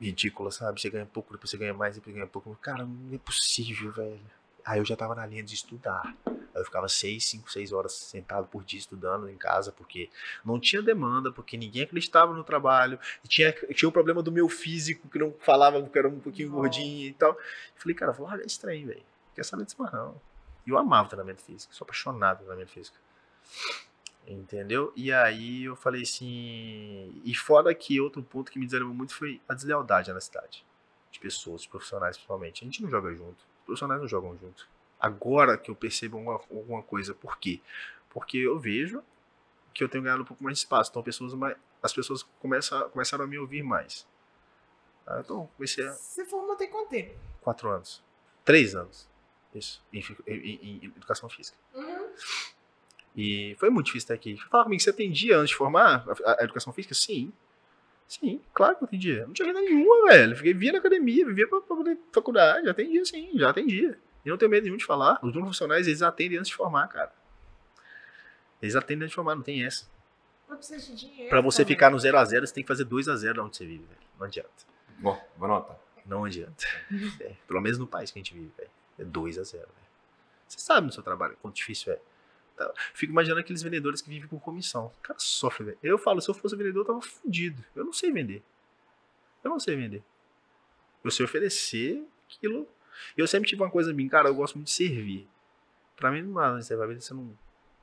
ridícula, 0.00 0.50
sabe? 0.50 0.80
Você 0.80 0.88
ganha 0.88 1.06
pouco, 1.06 1.32
depois 1.32 1.50
você 1.50 1.58
ganha 1.58 1.74
mais, 1.74 1.94
depois 1.94 2.14
ganha 2.14 2.26
pouco. 2.26 2.56
Cara, 2.62 2.84
não 2.84 3.14
é 3.14 3.18
possível, 3.18 3.92
velho. 3.92 4.20
Aí 4.64 4.78
eu 4.78 4.84
já 4.84 4.96
tava 4.96 5.14
na 5.14 5.26
linha 5.26 5.42
de 5.42 5.54
estudar. 5.54 6.16
Eu 6.54 6.64
ficava 6.64 6.88
seis, 6.88 7.24
cinco, 7.24 7.50
seis 7.50 7.72
horas 7.72 7.92
sentado 7.92 8.46
por 8.46 8.64
dia 8.64 8.78
estudando 8.78 9.28
em 9.28 9.36
casa, 9.36 9.72
porque 9.72 10.08
não 10.44 10.58
tinha 10.60 10.82
demanda, 10.82 11.32
porque 11.32 11.56
ninguém 11.56 11.82
acreditava 11.82 12.32
no 12.32 12.44
trabalho. 12.44 12.98
E 13.24 13.28
tinha, 13.28 13.52
tinha 13.52 13.88
o 13.88 13.92
problema 13.92 14.22
do 14.22 14.30
meu 14.30 14.48
físico, 14.48 15.08
que 15.08 15.18
não 15.18 15.32
falava 15.40 15.82
que 15.82 15.98
era 15.98 16.08
um 16.08 16.20
pouquinho 16.20 16.50
gordinho 16.50 17.08
e 17.08 17.12
tal. 17.14 17.32
Eu 17.32 17.38
falei, 17.76 17.94
cara, 17.94 18.12
vou 18.12 18.26
largar 18.26 18.44
esse 18.44 18.60
trem, 18.60 18.86
velho. 18.86 19.02
Quer 19.34 19.44
saber 19.44 19.64
disso 19.64 19.76
mais 19.80 19.92
não. 19.92 20.20
E 20.66 20.70
eu 20.70 20.78
amava 20.78 21.08
treinamento 21.08 21.42
físico, 21.42 21.74
sou 21.74 21.84
apaixonado 21.84 22.38
pelo 22.38 22.48
treinamento 22.48 22.72
físico. 22.72 22.96
Entendeu? 24.26 24.92
E 24.96 25.12
aí 25.12 25.64
eu 25.64 25.76
falei 25.76 26.02
assim. 26.02 27.20
E 27.24 27.34
fora 27.34 27.74
que 27.74 28.00
outro 28.00 28.22
ponto 28.22 28.50
que 28.50 28.58
me 28.58 28.64
desanimou 28.64 28.94
muito 28.94 29.14
foi 29.14 29.40
a 29.46 29.54
deslealdade 29.54 30.12
na 30.12 30.20
cidade. 30.20 30.64
De 31.10 31.20
pessoas, 31.20 31.66
profissionais 31.66 32.16
principalmente. 32.16 32.62
A 32.62 32.64
gente 32.64 32.82
não 32.82 32.88
joga 32.88 33.12
junto. 33.14 33.44
Os 33.60 33.64
profissionais 33.66 34.00
não 34.00 34.08
jogam 34.08 34.36
junto. 34.38 34.66
Agora 35.04 35.58
que 35.58 35.70
eu 35.70 35.74
percebo 35.74 36.16
alguma, 36.16 36.40
alguma 36.50 36.82
coisa. 36.82 37.14
Por 37.14 37.38
quê? 37.38 37.60
Porque 38.08 38.38
eu 38.38 38.58
vejo 38.58 39.02
que 39.74 39.84
eu 39.84 39.88
tenho 39.88 40.02
ganhado 40.02 40.22
um 40.22 40.24
pouco 40.24 40.42
mais 40.42 40.56
de 40.56 40.64
espaço. 40.64 40.90
Então 40.90 41.02
pessoas 41.02 41.34
mais, 41.34 41.58
as 41.82 41.92
pessoas 41.92 42.22
começam, 42.40 42.88
começaram 42.88 43.24
a 43.24 43.26
me 43.26 43.38
ouvir 43.38 43.62
mais. 43.62 44.06
Então 45.18 45.46
comecei 45.56 45.86
a. 45.86 45.92
Você 45.92 46.24
formou 46.24 46.56
tem 46.56 46.70
quanto 46.70 46.88
tempo? 46.88 47.14
Quatro 47.42 47.68
anos. 47.68 48.02
Três 48.46 48.74
anos. 48.74 49.06
Isso. 49.54 49.84
Em, 49.92 50.00
em, 50.26 50.84
em 50.84 50.86
educação 50.86 51.28
física. 51.28 51.58
Uhum. 51.74 52.08
E 53.14 53.54
foi 53.58 53.68
muito 53.68 53.86
difícil 53.86 54.06
estar 54.06 54.14
aqui. 54.14 54.38
Fala 54.50 54.64
comigo, 54.64 54.82
você 54.82 54.88
atendia 54.88 55.36
antes 55.36 55.50
de 55.50 55.56
formar 55.56 56.06
a, 56.24 56.40
a, 56.40 56.44
educação 56.44 56.72
física? 56.72 56.94
Sim. 56.94 57.30
Sim, 58.08 58.40
claro 58.54 58.76
que 58.76 58.84
eu 58.84 58.86
atendia. 58.86 59.26
Não 59.26 59.34
tinha 59.34 59.48
renda 59.48 59.60
nenhuma, 59.60 60.08
velho. 60.08 60.34
Fiquei, 60.34 60.54
via 60.54 60.72
na 60.72 60.78
academia, 60.78 61.26
vivia 61.26 61.46
pra, 61.46 61.60
pra 61.60 61.76
faculdade. 62.10 62.64
Já 62.64 62.70
atendia, 62.70 63.04
sim, 63.04 63.32
já 63.34 63.50
atendia. 63.50 63.98
E 64.24 64.30
não 64.30 64.38
tenho 64.38 64.50
medo 64.50 64.64
nenhum 64.64 64.76
de 64.76 64.84
falar. 64.84 65.14
Os 65.22 65.32
donos 65.32 65.48
profissionais, 65.48 65.86
eles 65.86 66.02
atendem 66.02 66.38
antes 66.38 66.48
de 66.48 66.56
formar, 66.56 66.88
cara. 66.88 67.12
Eles 68.62 68.74
atendem 68.74 69.04
antes 69.04 69.10
de 69.10 69.14
formar, 69.16 69.34
não 69.34 69.42
tem 69.42 69.64
essa. 69.64 69.86
Pra 71.28 71.40
você 71.40 71.62
também. 71.62 71.74
ficar 71.74 71.90
no 71.90 71.98
0 71.98 72.18
a 72.18 72.24
0 72.24 72.46
você 72.46 72.54
tem 72.54 72.62
que 72.62 72.68
fazer 72.68 72.84
2 72.84 73.08
a 73.08 73.16
0 73.16 73.44
onde 73.44 73.56
você 73.56 73.66
vive, 73.66 73.84
velho. 73.84 74.00
Não 74.18 74.26
adianta. 74.26 74.48
Bom, 74.98 75.20
vou 75.36 75.46
anotar. 75.46 75.78
Não 76.06 76.24
adianta. 76.24 76.64
É, 77.20 77.34
pelo 77.46 77.60
menos 77.60 77.78
no 77.78 77.86
país 77.86 78.10
que 78.10 78.18
a 78.18 78.22
gente 78.22 78.34
vive, 78.34 78.52
velho. 78.56 78.70
É 78.98 79.04
2 79.04 79.38
a 79.38 79.42
0 79.42 79.62
velho. 79.62 79.88
Você 80.46 80.58
sabe 80.58 80.86
no 80.86 80.92
seu 80.92 81.02
trabalho 81.02 81.36
quanto 81.40 81.56
difícil 81.56 81.92
é. 81.92 82.00
Tá. 82.56 82.72
Fico 82.92 83.12
imaginando 83.12 83.40
aqueles 83.40 83.62
vendedores 83.62 84.00
que 84.00 84.08
vivem 84.08 84.28
com 84.28 84.38
comissão. 84.38 84.86
O 84.86 85.02
cara 85.02 85.18
sofre, 85.18 85.64
velho. 85.64 85.78
Eu 85.82 85.98
falo, 85.98 86.20
se 86.20 86.30
eu 86.30 86.34
fosse 86.34 86.54
vendedor, 86.54 86.80
eu 86.80 86.84
tava 86.84 87.00
fudido. 87.00 87.64
Eu 87.74 87.84
não 87.84 87.92
sei 87.92 88.12
vender. 88.12 88.42
Eu 89.42 89.50
não 89.50 89.58
sei 89.58 89.74
vender. 89.74 90.02
Eu 91.02 91.10
sei 91.10 91.24
oferecer 91.24 92.06
aquilo. 92.28 92.68
E 93.16 93.20
eu 93.20 93.26
sempre 93.26 93.48
tive 93.48 93.62
uma 93.62 93.70
coisa 93.70 93.92
bem, 93.92 94.08
cara, 94.08 94.28
eu 94.28 94.34
gosto 94.34 94.54
muito 94.56 94.66
de 94.68 94.72
servir. 94.74 95.28
Pra 95.96 96.10
mim 96.10 96.22
não 96.22 96.34
dá, 96.34 96.52
você 96.60 96.74
vai 96.76 96.88
ver 96.88 97.00
você 97.00 97.14
não 97.14 97.36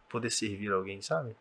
poder 0.09 0.29
servir 0.29 0.71
alguém, 0.71 1.01
sabe? 1.01 1.35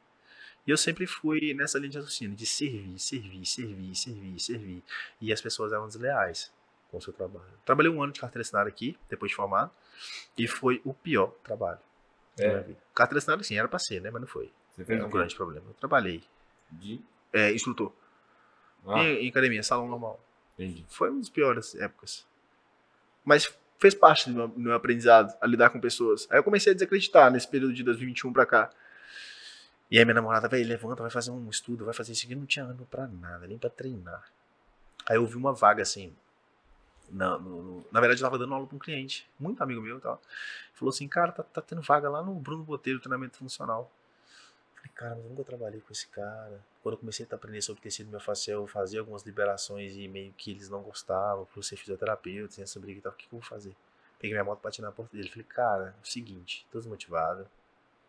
E 0.67 0.71
eu 0.71 0.77
sempre 0.77 1.07
fui 1.07 1.55
nessa 1.55 1.79
linha 1.79 1.91
de 1.91 1.99
raciocínio, 1.99 2.37
de 2.37 2.47
servir, 2.47 2.99
servir, 2.99 3.45
servir, 3.47 3.95
servir, 3.97 4.39
servir. 4.41 4.83
E 5.21 5.33
as 5.33 5.41
pessoas 5.41 5.73
eram 5.73 5.87
desleais 5.87 6.53
com 6.91 6.99
o 6.99 7.01
seu 7.01 7.13
trabalho. 7.13 7.47
Trabalhei 7.65 7.91
um 7.91 8.03
ano 8.03 8.13
de 8.13 8.21
carteira 8.21 8.43
assinada 8.43 8.69
aqui, 8.69 8.97
depois 9.09 9.31
de 9.31 9.37
formado, 9.37 9.71
e 10.37 10.47
foi 10.47 10.81
o 10.85 10.93
pior 10.95 11.29
trabalho. 11.43 11.79
da 12.37 12.47
minha 12.47 12.59
É. 12.59 12.63
vida. 12.63 12.79
Carteira 12.95 13.19
assinada, 13.19 13.43
sim, 13.43 13.57
era 13.59 13.69
pra 13.69 13.79
ser, 13.79 14.01
né? 14.01 14.11
Mas 14.11 14.21
não 14.21 14.29
foi. 14.29 14.53
Você 14.71 14.85
fez 14.85 15.01
o 15.01 15.05
um 15.05 15.07
quê? 15.11 15.13
grande 15.17 15.35
problema. 15.35 15.67
Eu 15.69 15.75
trabalhei. 15.75 16.23
De... 16.71 17.01
É, 17.33 17.53
instrutor. 17.53 17.93
Ah, 18.87 19.03
Em, 19.03 19.27
em 19.27 19.29
academia, 19.29 19.63
salão 19.63 19.89
normal. 19.89 20.23
entendi. 20.55 20.85
Foi 20.89 21.11
uma 21.11 21.19
das 21.19 21.29
piores 21.29 21.75
épocas. 21.75 22.27
Mas 23.25 23.53
fez 23.79 23.95
parte 23.95 24.29
do 24.31 24.35
meu, 24.37 24.49
do 24.49 24.61
meu 24.61 24.75
aprendizado 24.75 25.35
a 25.41 25.47
lidar 25.47 25.71
com 25.71 25.81
pessoas. 25.81 26.27
Aí 26.31 26.39
eu 26.39 26.45
comecei 26.45 26.73
a 26.73 26.75
desacreditar 26.75 27.31
nesse 27.31 27.49
período 27.49 27.73
de 27.75 27.83
2021 27.83 28.33
pra 28.33 28.45
cá. 28.47 28.71
E 29.91 29.99
aí 29.99 30.05
minha 30.05 30.15
namorada, 30.15 30.49
velho, 30.49 30.69
levanta, 30.69 31.03
vai 31.03 31.11
fazer 31.11 31.31
um 31.31 31.49
estudo, 31.51 31.85
vai 31.85 31.95
fazer 31.95 32.13
isso 32.13 32.25
aqui. 32.25 32.35
Não 32.35 32.47
tinha 32.47 32.65
ânimo 32.65 32.87
pra 32.87 33.07
nada, 33.09 33.47
nem 33.47 33.59
pra 33.59 33.69
treinar. 33.71 34.25
Aí 35.09 35.17
eu 35.17 35.27
vi 35.27 35.37
uma 35.37 35.53
vaga 35.53 35.83
assim. 35.83 36.15
Na, 37.11 37.37
no- 37.39 37.85
na 37.91 37.99
verdade, 38.01 38.21
eu 38.21 38.25
tava 38.27 38.39
dando 38.39 38.55
aula 38.55 38.67
pra 38.69 38.77
um 38.77 38.79
cliente, 38.79 39.29
muito 39.39 39.61
amigo 39.63 39.81
meu 39.83 39.99
e 39.99 40.01
tal. 40.01 40.23
Falou 40.75 40.91
assim, 40.91 41.09
cara, 41.09 41.33
tá, 41.33 41.43
tá 41.43 41.61
tendo 41.61 41.83
vaga 41.83 42.09
lá 42.09 42.23
no 42.23 42.33
Bruno 42.35 42.63
Botelho, 42.63 43.01
treinamento 43.01 43.37
funcional. 43.39 43.91
Falei, 44.81 44.93
cara, 44.95 45.15
mas 45.17 45.25
nunca 45.27 45.45
trabalhei 45.45 45.81
com 45.81 45.93
esse 45.93 46.07
cara. 46.09 46.65
Quando 46.83 46.95
eu 46.95 46.99
comecei 46.99 47.27
a 47.31 47.35
aprender 47.35 47.61
sobre 47.61 47.83
tecido 47.83 48.11
miofascial, 48.11 48.63
eu 48.63 48.67
fazia 48.67 49.01
algumas 49.01 49.23
liberações 49.23 49.95
e 49.97 50.09
meio 50.09 50.33
que 50.33 50.53
eles 50.53 50.71
não 50.71 50.83
gostavam, 50.83 51.45
por 51.47 51.63
ser 51.63 51.77
fisioterapeuta, 51.77 52.57
tem 52.57 52.65
essa 52.65 52.81
briga 52.81 52.99
e 52.99 53.03
tal. 53.03 53.13
O 53.13 53.15
que, 53.15 53.27
eu 53.27 53.31
vou 53.33 53.43
fazer? 53.43 53.77
Peguei 54.19 54.33
minha 54.33 54.45
moto, 54.45 54.61
bati 54.63 54.81
na 54.81 54.91
porta 54.91 55.15
dele. 55.17 55.29
Falei, 55.29 55.45
cara, 55.45 55.95
é 55.99 56.03
o 56.03 56.07
seguinte, 56.07 56.67
tô 56.71 56.79
desmotivado. 56.79 57.47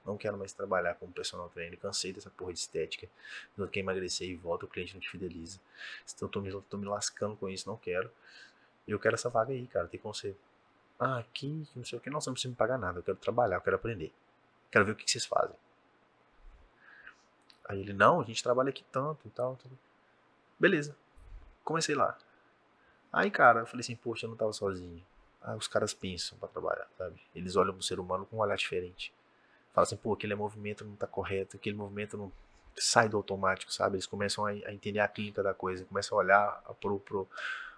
Não 0.06 0.18
quero 0.18 0.38
mais 0.38 0.52
trabalhar 0.52 0.96
como 0.96 1.12
personal 1.12 1.50
trainer. 1.50 1.78
Cansei 1.78 2.12
dessa 2.12 2.30
porra 2.30 2.54
de 2.54 2.60
estética. 2.60 3.08
Não 3.56 3.68
quer 3.68 3.82
emagrecer 3.82 4.28
e 4.28 4.36
volta, 4.36 4.66
o 4.66 4.68
cliente 4.68 4.94
não 4.94 5.02
te 5.02 5.10
fideliza. 5.10 5.60
Então, 6.16 6.28
tô 6.28 6.42
me, 6.42 6.52
tô 6.64 6.78
me 6.78 6.86
lascando 6.86 7.36
com 7.36 7.48
isso, 7.48 7.70
não 7.70 7.78
quero. 7.78 8.10
Eu 8.88 8.98
quero 9.00 9.16
essa 9.16 9.30
vaga 9.30 9.54
aí, 9.54 9.68
cara. 9.68 9.88
Tem 9.88 10.00
como. 10.00 10.14
Ah, 11.00 11.20
aqui, 11.20 11.68
não 11.76 11.86
sei 11.86 12.00
o 12.00 12.02
que. 12.02 12.10
Você 12.10 12.30
não 12.30 12.34
precisa 12.34 12.50
me 12.50 12.56
pagar 12.56 12.80
nada. 12.80 13.00
Eu 13.00 13.04
quero 13.04 13.18
trabalhar, 13.18 13.58
eu 13.58 13.62
quero 13.62 13.76
aprender. 13.76 14.12
Quero 14.72 14.86
ver 14.86 14.94
o 14.94 14.96
que, 14.96 15.06
que 15.06 15.12
vocês 15.12 15.26
fazem. 15.26 15.56
Aí 17.72 17.80
ele, 17.80 17.94
não, 17.94 18.20
a 18.20 18.24
gente 18.26 18.44
trabalha 18.44 18.68
aqui 18.68 18.84
tanto 18.92 19.26
e 19.26 19.30
tal. 19.30 19.56
tudo. 19.56 19.78
Beleza. 20.60 20.94
Comecei 21.64 21.96
lá. 21.96 22.18
Aí, 23.14 23.32
cara, 23.32 23.62
eu 23.62 23.66
falei 23.66 23.80
assim, 23.80 23.96
poxa, 23.96 24.26
eu 24.26 24.30
não 24.30 24.36
tava 24.36 24.52
sozinho. 24.52 25.02
Aí 25.42 25.58
os 25.58 25.70
caras 25.70 25.94
pensam 25.94 26.38
pra 26.38 26.50
trabalhar, 26.50 26.86
sabe? 26.98 27.16
Eles 27.34 27.56
olham 27.56 27.74
pro 27.74 27.82
ser 27.82 27.98
humano 27.98 28.26
com 28.26 28.36
um 28.36 28.40
olhar 28.40 28.58
diferente. 28.58 29.14
Fala 29.74 29.84
assim, 29.84 29.96
pô, 29.96 30.12
aquele 30.12 30.36
movimento 30.36 30.84
não 30.84 30.98
tá 30.98 31.08
correto, 31.08 31.56
aquele 31.56 31.78
movimento 31.78 32.18
não 32.18 32.30
sai 32.76 33.08
do 33.08 33.16
automático, 33.16 33.72
sabe? 33.72 33.96
Eles 33.96 34.06
começam 34.06 34.46
a, 34.46 34.50
a 34.50 34.74
entender 34.74 35.00
a 35.00 35.08
clínica 35.08 35.42
da 35.42 35.54
coisa, 35.54 35.86
começam 35.86 36.18
a 36.18 36.22
olhar 36.22 36.62
pro, 36.82 37.00
pro, 37.00 37.28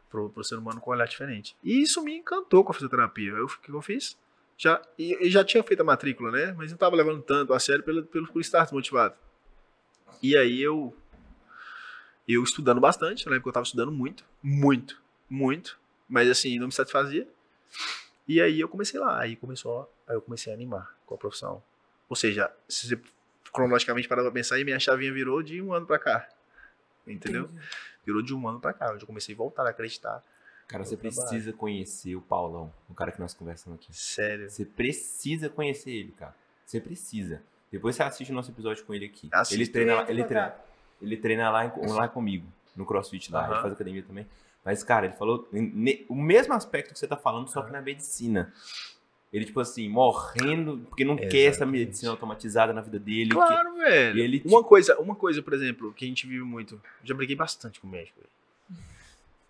pro, 0.09 0.29
pro 0.31 0.43
ser 0.43 0.55
humano 0.55 0.81
com 0.81 0.89
um 0.89 0.93
olhar 0.93 1.07
diferente. 1.07 1.55
E 1.63 1.83
isso 1.83 2.01
me 2.03 2.17
encantou 2.17 2.63
com 2.63 2.71
a 2.71 2.73
fisioterapia. 2.73 3.31
Eu, 3.31 3.45
o 3.45 3.47
que 3.47 3.69
eu 3.69 3.81
fiz? 3.81 4.17
Já, 4.57 4.81
e 4.97 5.29
já 5.29 5.43
tinha 5.43 5.61
feito 5.61 5.81
a 5.81 5.83
matrícula, 5.83 6.31
né? 6.31 6.51
Mas 6.53 6.71
não 6.71 6.79
tava 6.79 6.95
levando 6.95 7.21
tanto 7.21 7.53
a 7.53 7.59
sério 7.59 7.83
pelo, 7.83 8.03
pelo, 8.07 8.27
por 8.27 8.41
estar 8.41 8.63
desmotivado. 8.63 9.15
E 10.23 10.35
aí 10.37 10.61
eu 10.61 10.95
eu 12.27 12.41
estudando 12.41 12.79
bastante, 12.79 13.27
na 13.27 13.35
época 13.35 13.49
eu 13.49 13.53
tava 13.53 13.65
estudando 13.65 13.91
muito, 13.91 14.23
muito, 14.41 15.01
muito, 15.29 15.77
mas 16.07 16.29
assim, 16.29 16.57
não 16.57 16.67
me 16.67 16.73
satisfazia. 16.73 17.27
E 18.25 18.39
aí 18.39 18.59
eu 18.61 18.69
comecei 18.69 18.97
lá, 18.99 19.19
aí 19.19 19.35
começou, 19.35 19.91
aí 20.07 20.15
eu 20.15 20.21
comecei 20.21 20.51
a 20.53 20.55
animar 20.55 20.95
com 21.05 21.15
a 21.15 21.17
profissão. 21.17 21.61
Ou 22.07 22.15
seja, 22.15 22.49
se 22.69 22.87
você 22.87 22.99
cronologicamente 23.51 24.07
parar 24.07 24.21
pra 24.23 24.31
pensar, 24.31 24.55
aí 24.55 24.63
minha 24.63 24.79
chavinha 24.79 25.11
virou 25.13 25.43
de 25.43 25.61
um 25.61 25.73
ano 25.73 25.85
pra 25.85 25.99
cá. 25.99 26.29
Entendeu? 27.05 27.49
Virou 28.05 28.21
de 28.21 28.33
um 28.33 28.47
ano 28.47 28.61
pra 28.61 28.71
cá, 28.71 28.93
onde 28.93 29.03
eu 29.03 29.07
comecei 29.07 29.35
a 29.35 29.37
voltar 29.37 29.65
a 29.67 29.69
acreditar. 29.71 30.23
Cara, 30.67 30.83
Eu 30.83 30.85
você 30.87 30.95
trabalho. 30.95 31.27
precisa 31.27 31.51
conhecer 31.51 32.15
o 32.15 32.21
Paulão, 32.21 32.73
o 32.89 32.93
cara 32.93 33.11
que 33.11 33.19
nós 33.19 33.33
conversamos 33.33 33.77
aqui. 33.77 33.93
Sério. 33.93 34.49
Você 34.49 34.63
precisa 34.63 35.49
conhecer 35.49 35.91
ele, 35.91 36.13
cara. 36.13 36.33
Você 36.65 36.79
precisa. 36.79 37.43
Depois 37.73 37.95
você 37.95 38.03
assiste 38.03 38.29
o 38.31 38.33
nosso 38.35 38.51
episódio 38.51 38.85
com 38.85 38.93
ele 38.93 39.05
aqui. 39.05 39.27
Assisto. 39.31 39.55
Ele 39.61 39.67
treina, 39.67 39.95
lá- 39.95 40.05
ele 40.09 40.23
treina, 40.23 40.55
ele 41.01 41.17
treina 41.17 41.49
lá, 41.49 41.65
em- 41.65 41.87
lá 41.91 42.07
comigo, 42.07 42.45
no 42.75 42.85
CrossFit 42.85 43.31
lá. 43.31 43.43
Ele 43.45 43.53
Aham. 43.53 43.61
faz 43.63 43.73
academia 43.73 44.03
também. 44.03 44.27
Mas, 44.63 44.83
cara, 44.83 45.07
ele 45.07 45.15
falou 45.15 45.47
ne- 45.51 46.05
o 46.07 46.15
mesmo 46.15 46.53
aspecto 46.53 46.93
que 46.93 46.99
você 46.99 47.07
tá 47.07 47.17
falando, 47.17 47.49
só 47.49 47.61
que 47.63 47.71
na 47.71 47.81
medicina. 47.81 48.53
Ele, 49.33 49.43
tipo 49.45 49.59
assim, 49.59 49.89
morrendo, 49.89 50.85
porque 50.87 51.03
não 51.03 51.15
quer 51.17 51.25
essa 51.25 51.57
Exatamente. 51.57 51.85
medicina 51.87 52.11
automatizada 52.11 52.71
na 52.71 52.81
vida 52.81 52.99
dele. 52.99 53.29
que- 53.31 53.35
Claro, 53.35 53.75
velho. 53.77 54.17
E 54.19 54.21
ele, 54.21 54.43
Uma 54.45 54.63
coisa, 54.63 54.95
uma 54.99 55.15
coisa, 55.15 55.41
por 55.41 55.53
exemplo, 55.53 55.91
que 55.91 56.05
a 56.05 56.07
gente 56.07 56.27
vive 56.27 56.43
muito. 56.43 56.79
Já 57.03 57.15
briguei 57.15 57.35
bastante 57.35 57.79
com 57.79 57.87
o 57.87 57.89
médico, 57.89 58.19
velho. 58.19 58.79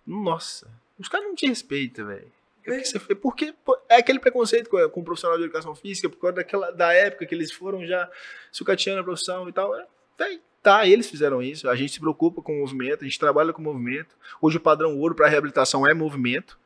Nossa. 0.07 0.67
Os 0.97 1.07
caras 1.09 1.27
não 1.27 1.35
te 1.35 1.45
respeitam, 1.47 2.05
velho. 2.07 2.31
O 2.65 2.71
que 2.71 2.85
você 2.85 2.99
fez? 2.99 3.19
Porque 3.19 3.53
é 3.89 3.97
aquele 3.97 4.19
preconceito 4.19 4.69
com, 4.69 4.89
com 4.89 5.01
o 5.01 5.03
profissional 5.03 5.37
de 5.37 5.43
educação 5.43 5.75
física, 5.75 6.09
por 6.09 6.17
causa 6.17 6.37
daquela, 6.37 6.71
da 6.71 6.93
época 6.93 7.25
que 7.25 7.35
eles 7.35 7.51
foram 7.51 7.85
já 7.85 8.09
sucateando 8.51 9.01
a 9.01 9.03
profissão 9.03 9.49
e 9.49 9.51
tal. 9.51 9.75
É, 9.75 9.85
véi, 10.17 10.41
tá, 10.61 10.87
eles 10.87 11.09
fizeram 11.09 11.41
isso. 11.41 11.69
A 11.69 11.75
gente 11.75 11.93
se 11.93 11.99
preocupa 11.99 12.41
com 12.41 12.55
o 12.55 12.59
movimento, 12.61 13.01
a 13.01 13.03
gente 13.03 13.19
trabalha 13.19 13.51
com 13.51 13.61
o 13.61 13.65
movimento. 13.65 14.15
Hoje 14.41 14.57
o 14.57 14.61
padrão 14.61 14.97
ouro 14.97 15.13
para 15.13 15.27
reabilitação 15.27 15.85
é 15.85 15.93
movimento. 15.93 16.57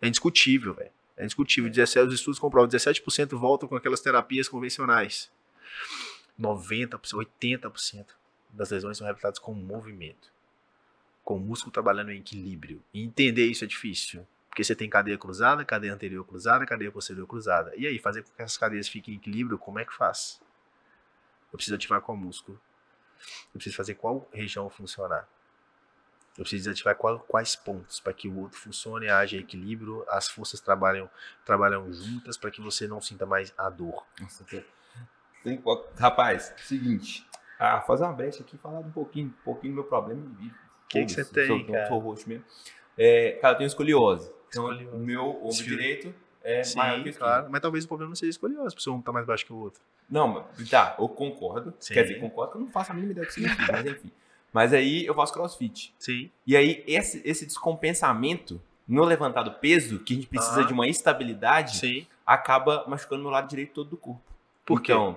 É 0.00 0.08
indiscutível, 0.08 0.72
velho. 0.74 0.90
É 1.16 1.24
indiscutível. 1.24 1.70
17, 1.70 2.08
os 2.08 2.14
estudos 2.14 2.38
comprovam 2.40 2.68
17% 2.68 3.36
voltam 3.36 3.68
com 3.68 3.76
aquelas 3.76 4.00
terapias 4.00 4.48
convencionais. 4.48 5.30
90%, 6.40 6.98
80% 7.42 8.06
das 8.50 8.70
lesões 8.70 8.96
são 8.96 9.04
reabilitadas 9.04 9.38
com 9.38 9.52
movimento. 9.52 10.32
Com 11.22 11.36
o 11.36 11.40
músculo 11.40 11.72
trabalhando 11.72 12.10
em 12.10 12.18
equilíbrio. 12.18 12.82
E 12.92 13.02
entender 13.02 13.46
isso 13.46 13.62
é 13.62 13.66
difícil. 13.66 14.26
Porque 14.52 14.62
você 14.62 14.76
tem 14.76 14.86
cadeia 14.90 15.16
cruzada, 15.16 15.64
cadeia 15.64 15.94
anterior 15.94 16.22
cruzada, 16.26 16.66
cadeia 16.66 16.92
posterior 16.92 17.26
cruzada. 17.26 17.72
E 17.74 17.86
aí, 17.86 17.98
fazer 17.98 18.22
com 18.22 18.28
que 18.32 18.42
essas 18.42 18.58
cadeias 18.58 18.86
fiquem 18.86 19.14
em 19.14 19.16
equilíbrio, 19.16 19.56
como 19.56 19.78
é 19.78 19.84
que 19.86 19.94
faz? 19.94 20.38
Eu 21.50 21.56
preciso 21.56 21.74
ativar 21.74 22.02
qual 22.02 22.14
músculo? 22.18 22.60
Eu 23.46 23.54
preciso 23.54 23.74
fazer 23.74 23.94
qual 23.94 24.28
região 24.30 24.68
funcionar? 24.68 25.26
Eu 26.36 26.42
preciso 26.44 26.64
desativar 26.64 26.94
qual, 26.96 27.18
quais 27.20 27.56
pontos 27.56 27.98
para 27.98 28.12
que 28.12 28.28
o 28.28 28.40
outro 28.40 28.58
funcione, 28.58 29.08
haja 29.08 29.38
equilíbrio, 29.38 30.04
as 30.06 30.28
forças 30.28 30.60
trabalham, 30.60 31.08
trabalham 31.46 31.90
juntas 31.90 32.36
para 32.36 32.50
que 32.50 32.60
você 32.60 32.86
não 32.86 33.00
sinta 33.00 33.24
mais 33.24 33.54
a 33.56 33.70
dor. 33.70 34.04
Nossa, 34.20 34.44
tem- 34.44 34.64
tem- 35.42 35.62
Rapaz, 35.98 36.52
seguinte. 36.58 37.26
Ah, 37.58 37.80
fazer 37.80 38.04
uma 38.04 38.12
brecha 38.12 38.42
aqui 38.42 38.56
e 38.56 38.58
falar 38.58 38.80
um 38.80 38.92
pouquinho, 38.92 39.28
um 39.28 39.44
pouquinho 39.44 39.72
do 39.72 39.76
meu 39.76 39.84
problema. 39.84 40.20
O 40.20 40.88
Que 40.90 41.06
que 41.06 41.12
você 41.12 41.24
tem, 41.24 41.46
sou, 41.46 41.72
cara? 41.72 41.88
Sou 41.88 41.98
roxo 41.98 42.28
mesmo. 42.28 42.44
É, 42.98 43.38
cara, 43.40 43.54
eu 43.54 43.58
tenho 43.58 43.68
escoliose. 43.68 44.30
Então, 44.52 44.66
o 44.92 44.98
meu 44.98 45.30
ombro 45.38 45.50
direito 45.64 46.14
é 46.44 46.62
Sim, 46.62 46.76
maior 46.78 47.02
que 47.02 47.08
o 47.08 47.10
esquerdo. 47.10 47.18
claro. 47.18 47.46
Mas 47.50 47.60
talvez 47.62 47.84
o 47.84 47.88
problema 47.88 48.10
não 48.10 48.16
seja 48.16 48.30
escoliose, 48.30 48.74
porque 48.74 48.90
ombro 48.90 49.02
tá 49.02 49.10
mais 49.12 49.24
baixo 49.24 49.46
que 49.46 49.52
o 49.52 49.56
outro. 49.56 49.80
Não, 50.10 50.28
mas- 50.28 50.68
tá, 50.68 50.94
eu 50.98 51.08
concordo. 51.08 51.72
Sim. 51.80 51.94
Quer 51.94 52.02
dizer, 52.02 52.20
concordo 52.20 52.52
que 52.52 52.58
eu 52.58 52.60
não 52.62 52.68
faço 52.70 52.92
a 52.92 52.94
mínima 52.94 53.12
ideia 53.12 53.24
do 53.24 53.28
que 53.28 53.34
significa, 53.34 53.72
mas 53.72 53.86
enfim. 53.86 54.10
Mas 54.52 54.74
aí 54.74 55.06
eu 55.06 55.14
faço 55.14 55.32
crossfit. 55.32 55.94
Sim. 55.98 56.30
E 56.46 56.54
aí, 56.54 56.84
esse, 56.86 57.22
esse 57.24 57.46
descompensamento 57.46 58.60
no 58.86 59.02
levantar 59.04 59.42
do 59.44 59.52
peso, 59.52 60.00
que 60.00 60.12
a 60.12 60.16
gente 60.16 60.26
precisa 60.28 60.58
Aham. 60.58 60.66
de 60.66 60.72
uma 60.74 60.86
estabilidade, 60.86 61.78
Sim. 61.78 62.06
acaba 62.26 62.84
machucando 62.86 63.22
meu 63.22 63.30
lado 63.30 63.48
direito 63.48 63.72
todo 63.72 63.88
do 63.90 63.96
corpo. 63.96 64.20
Por 64.66 64.82
quê? 64.82 64.92
Então, 64.92 65.16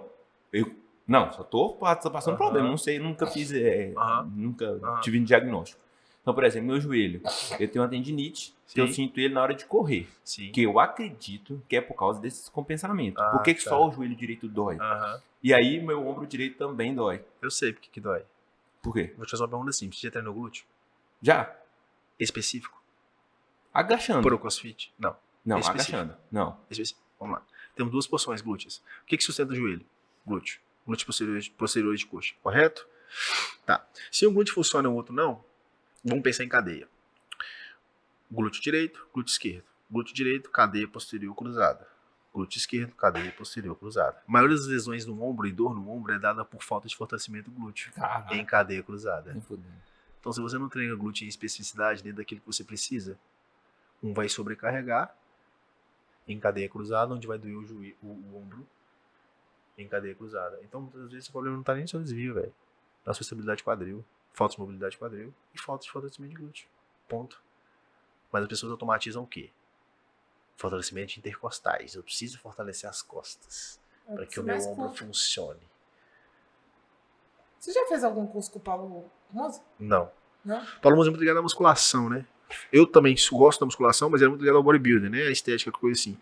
eu. 0.54 0.74
Não, 1.08 1.32
só 1.34 1.43
tô 1.43 1.69
pa- 1.74 1.95
tô 1.95 2.10
passando 2.10 2.36
Aham. 2.36 2.43
problema. 2.43 2.67
Não 2.69 2.78
sei, 2.78 2.98
nunca 2.98 3.28
fiz. 3.28 3.52
é, 3.52 3.91
Aham. 3.98 4.32
Nunca 4.36 4.65
Aham. 4.82 5.02
tive 5.02 5.19
um 5.19 5.24
diagnóstico. 5.24 5.82
Então, 6.26 6.34
por 6.34 6.44
exemplo, 6.44 6.70
meu 6.70 6.82
joelho. 6.82 7.22
Eu 7.60 7.70
tenho 7.70 7.84
uma 7.84 7.88
tendinite, 7.88 8.56
que 8.68 8.82
eu 8.82 8.88
Sim. 8.88 8.94
sinto 8.94 9.20
ele 9.20 9.32
na 9.32 9.44
hora 9.44 9.54
de 9.54 9.64
correr. 9.64 10.10
Sim. 10.24 10.52
Que 10.52 10.64
eu 10.64 10.80
acredito 10.80 11.62
que 11.70 11.76
é 11.76 11.82
por 11.82 11.94
causa 11.94 12.20
desse 12.20 12.40
descompensamento. 12.40 13.22
Ah, 13.22 13.30
por 13.30 13.44
que, 13.44 13.54
que 13.54 13.64
tá. 13.64 13.70
só 13.70 13.88
o 13.88 13.92
joelho 13.92 14.16
direito 14.16 14.48
dói? 14.48 14.76
Aham. 14.80 15.22
E 15.44 15.54
aí, 15.54 15.80
meu 15.80 16.08
ombro 16.08 16.26
direito 16.26 16.58
também 16.58 16.96
dói. 16.96 17.24
Eu 17.40 17.52
sei 17.52 17.74
porque 17.74 17.90
que 17.92 18.02
dói. 18.02 18.24
Por 18.82 18.92
quê? 18.92 19.14
Vou 19.16 19.24
te 19.28 19.30
fazer 19.30 19.44
uma 19.44 19.50
pergunta 19.50 19.72
simples. 19.72 20.00
Você 20.00 20.08
já 20.08 20.12
treinou 20.12 20.34
glúteo? 20.34 20.66
Já. 21.22 21.56
Específico? 22.20 22.82
Agachando. 23.72 24.24
Por 24.24 24.34
o 24.34 24.40
crossfit? 24.40 24.92
Não. 24.98 25.16
Não, 25.46 25.60
específico. 25.60 25.96
agachando. 25.96 26.18
Não. 26.32 26.58
Específico. 26.72 27.06
Vamos 27.20 27.36
lá. 27.36 27.46
Temos 27.76 27.92
duas 27.92 28.08
porções 28.08 28.42
glúteas. 28.42 28.78
O 29.04 29.06
que, 29.06 29.16
que 29.16 29.24
sustenta 29.24 29.54
o 29.54 29.56
joelho? 29.56 29.86
Glúteo. 30.26 30.60
Glúteo 30.88 31.06
posterior, 31.06 31.40
posterior 31.56 31.96
de 31.96 32.06
coxa. 32.08 32.34
Correto? 32.42 32.88
Tá. 33.64 33.86
Se 34.12 34.26
um 34.26 34.34
glúteo 34.34 34.56
funciona 34.56 34.90
e 34.90 34.92
o 34.92 34.96
outro 34.96 35.14
não, 35.14 35.44
vamos 36.06 36.24
pensar 36.24 36.44
em 36.44 36.50
cadeia. 36.50 36.88
Glúteo 38.32 38.62
direito, 38.62 39.08
glúteo 39.13 39.32
esquerdo. 39.32 39.65
Glúteo 39.89 40.13
direito, 40.13 40.50
cadeia 40.50 40.88
posterior 40.88 41.34
cruzada. 41.36 41.88
Glúteo 42.34 42.58
esquerdo, 42.58 42.94
cadeia 42.96 43.32
posterior 43.32 43.76
cruzada. 43.76 44.22
A 44.28 44.32
maioria 44.32 44.56
das 44.56 44.68
lesões 44.68 45.06
no 45.06 45.24
ombro 45.24 45.48
e 45.48 45.52
dor 45.52 45.74
no 45.74 45.89
ombro 45.89 46.13
é 46.13 46.20
dada 46.20 46.44
por 46.44 46.62
falta 46.62 46.88
de 46.88 46.96
fortalecimento 46.96 47.50
glúteo 47.50 47.91
Caralho. 47.94 48.36
em 48.36 48.46
cadeia 48.46 48.84
cruzada. 48.84 49.36
Então, 50.20 50.34
se 50.34 50.41
você 50.41 50.58
não 50.58 50.68
treina 50.68 50.96
glúteo 50.96 51.26
em 51.26 51.28
especificidade 51.28 52.04
dentro 52.04 52.18
daquilo 52.18 52.41
que 52.41 52.48
você 52.48 52.63
precisa, 52.63 53.18
um 54.04 54.13
vai 54.13 54.28
sobrecarregar 54.28 55.15
em 56.28 56.39
cadeia 56.39 56.68
cruzada, 56.68 57.13
onde 57.13 57.28
vai 57.28 57.38
doer 57.38 57.56
o, 57.56 57.65
joelho, 57.65 57.96
o, 58.02 58.08
o 58.08 58.38
ombro 58.41 58.68
em 59.78 59.88
cadeia 59.88 60.15
cruzada. 60.15 60.60
Então, 60.63 60.82
muitas 60.82 61.12
vezes 61.12 61.30
o 61.30 61.32
problema 61.32 61.56
não 61.56 61.62
está 61.62 61.74
nem 61.74 61.84
no 61.84 61.88
seu 61.88 62.02
desvio, 62.02 62.34
velho. 62.34 62.54
Na 63.06 63.13
sua 63.13 63.22
estabilidade 63.22 63.63
quadril, 63.63 64.04
falta 64.36 64.56
de 64.56 64.60
mobilidade 64.62 64.98
quadril 64.98 65.34
e 65.54 65.60
falta 65.60 65.84
de 65.86 65.91
fortalecimento 65.91 66.34
de 66.36 66.39
glúteo. 66.41 66.67
Ponto. 67.08 67.41
Mas 68.32 68.43
as 68.43 68.50
pessoas 68.50 68.71
automatizam 68.71 69.24
o 69.24 69.28
quê? 69.28 69.50
Fortalecimento 70.58 71.13
de 71.13 71.19
intercostais. 71.19 71.95
Eu 71.95 72.04
preciso 72.04 72.39
fortalecer 72.39 72.89
as 72.89 73.02
costas 73.02 73.80
para 74.06 74.26
que 74.26 74.39
o 74.39 74.43
meu 74.43 74.56
ombro 74.58 74.86
curto. 74.88 75.06
funcione. 75.06 75.60
Você 77.60 77.71
já 77.71 77.86
fez 77.88 78.04
algum 78.04 78.28
curso 78.28 78.52
com 78.52 78.60
o 78.60 78.62
Paulo 78.62 79.10
Moza? 79.32 79.62
Não. 79.80 80.12
Não? 80.43 80.63
Paulo 80.82 80.98
Moza 80.98 81.10
é 81.10 81.12
muito 81.12 81.21
ligado 81.21 81.38
à 81.38 81.41
musculação, 81.41 82.10
né? 82.10 82.26
Eu 82.71 82.86
também 82.86 83.15
gosto 83.32 83.60
da 83.60 83.65
musculação, 83.65 84.10
mas 84.10 84.21
ele 84.21 84.28
é 84.28 84.30
muito 84.30 84.41
ligado 84.41 84.58
ao 84.58 84.63
bodybuilding, 84.63 85.10
né? 85.10 85.24
A 85.24 85.32
estética, 85.32 85.71
coisa 85.71 86.00
assim. 86.00 86.17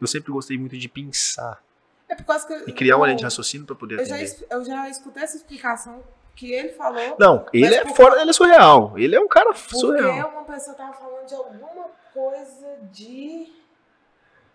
Eu 0.00 0.06
sempre 0.06 0.30
gostei 0.30 0.58
muito 0.58 0.76
de 0.76 0.88
pensar 0.88 1.62
É 2.06 2.14
por 2.14 2.24
causa 2.26 2.46
que. 2.46 2.70
e 2.70 2.72
criar 2.74 2.96
uma 2.96 3.04
eu- 3.04 3.08
linha 3.08 3.16
de 3.18 3.24
raciocínio 3.24 3.66
para 3.66 3.74
poder 3.74 3.98
eu 3.98 4.04
já, 4.04 4.16
atender. 4.16 4.24
es- 4.30 4.44
eu 4.50 4.64
já 4.64 4.88
escutei 4.90 5.22
essa 5.22 5.36
explicação 5.36 6.04
que 6.34 6.52
ele 6.52 6.70
falou. 6.70 7.16
Não, 7.18 7.46
ele 7.52 7.74
é 7.74 7.86
fora, 7.94 8.20
ele 8.20 8.30
é 8.30 8.32
surreal. 8.32 8.92
Ele 8.96 9.14
é 9.14 9.20
um 9.20 9.28
cara 9.28 9.52
Porque 9.52 9.76
surreal. 9.76 10.28
uma 10.30 10.44
pessoa 10.44 10.76
tava 10.76 10.92
falando 10.92 11.26
de 11.26 11.34
alguma 11.34 11.86
coisa 12.12 12.78
de. 12.90 13.52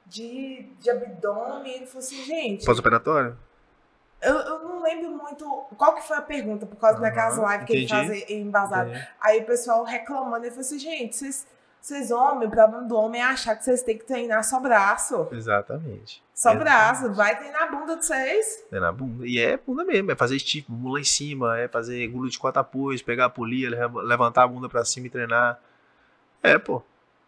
de, 0.05 0.69
de 0.79 0.89
abdômen. 0.89 1.75
Ele 1.75 1.85
falou 1.85 1.99
assim, 1.99 2.23
gente. 2.23 2.65
Pós-operatório? 2.65 3.37
Eu, 4.21 4.35
eu 4.35 4.59
não 4.59 4.83
lembro 4.83 5.11
muito 5.11 5.45
qual 5.77 5.95
que 5.95 6.01
foi 6.01 6.17
a 6.17 6.21
pergunta, 6.21 6.65
por 6.65 6.75
causa 6.75 6.97
Aham, 6.97 7.03
daquelas 7.03 7.37
lives 7.37 7.65
que 7.65 7.73
ele 7.73 7.87
fazia 7.87 8.33
embasado. 8.33 8.91
É. 8.91 9.09
Aí 9.21 9.39
o 9.39 9.45
pessoal 9.45 9.83
reclamando, 9.85 10.43
ele 10.43 10.51
falou 10.51 10.61
assim, 10.61 10.77
gente, 10.77 11.15
vocês, 11.15 11.47
vocês 11.81 12.11
homens, 12.11 12.47
o 12.47 12.51
problema 12.51 12.81
do 12.83 12.95
homem 12.95 13.21
é 13.21 13.25
achar 13.25 13.55
que 13.55 13.63
vocês 13.63 13.81
têm 13.81 13.97
que 13.97 14.05
treinar 14.05 14.43
só 14.43 14.59
braço. 14.59 15.27
Exatamente. 15.31 16.21
Só 16.33 16.51
Exatamente. 16.51 16.63
braço, 16.63 17.13
vai 17.13 17.37
treinar 17.37 17.63
a 17.63 17.67
bunda 17.67 17.95
de 17.97 18.05
vocês. 18.05 18.63
É 18.71 18.79
na 18.79 18.91
bunda. 18.91 19.25
E 19.27 19.39
é 19.39 19.57
bunda 19.57 19.83
mesmo, 19.83 20.11
é 20.11 20.15
fazer 20.15 20.37
tipo, 20.39 20.71
bunda 20.71 20.93
lá 20.95 20.99
em 20.99 21.03
cima, 21.03 21.57
é 21.59 21.67
fazer 21.67 22.07
glúteo 22.07 22.31
de 22.31 22.39
quatro 22.39 22.61
apoios, 22.61 23.01
pegar 23.01 23.25
a 23.25 23.29
polia, 23.29 23.69
lev- 23.69 23.95
levantar 24.03 24.43
a 24.43 24.47
bunda 24.47 24.69
pra 24.69 24.85
cima 24.85 25.07
e 25.07 25.09
treinar. 25.09 25.59
É, 26.41 26.57
pô. 26.57 26.81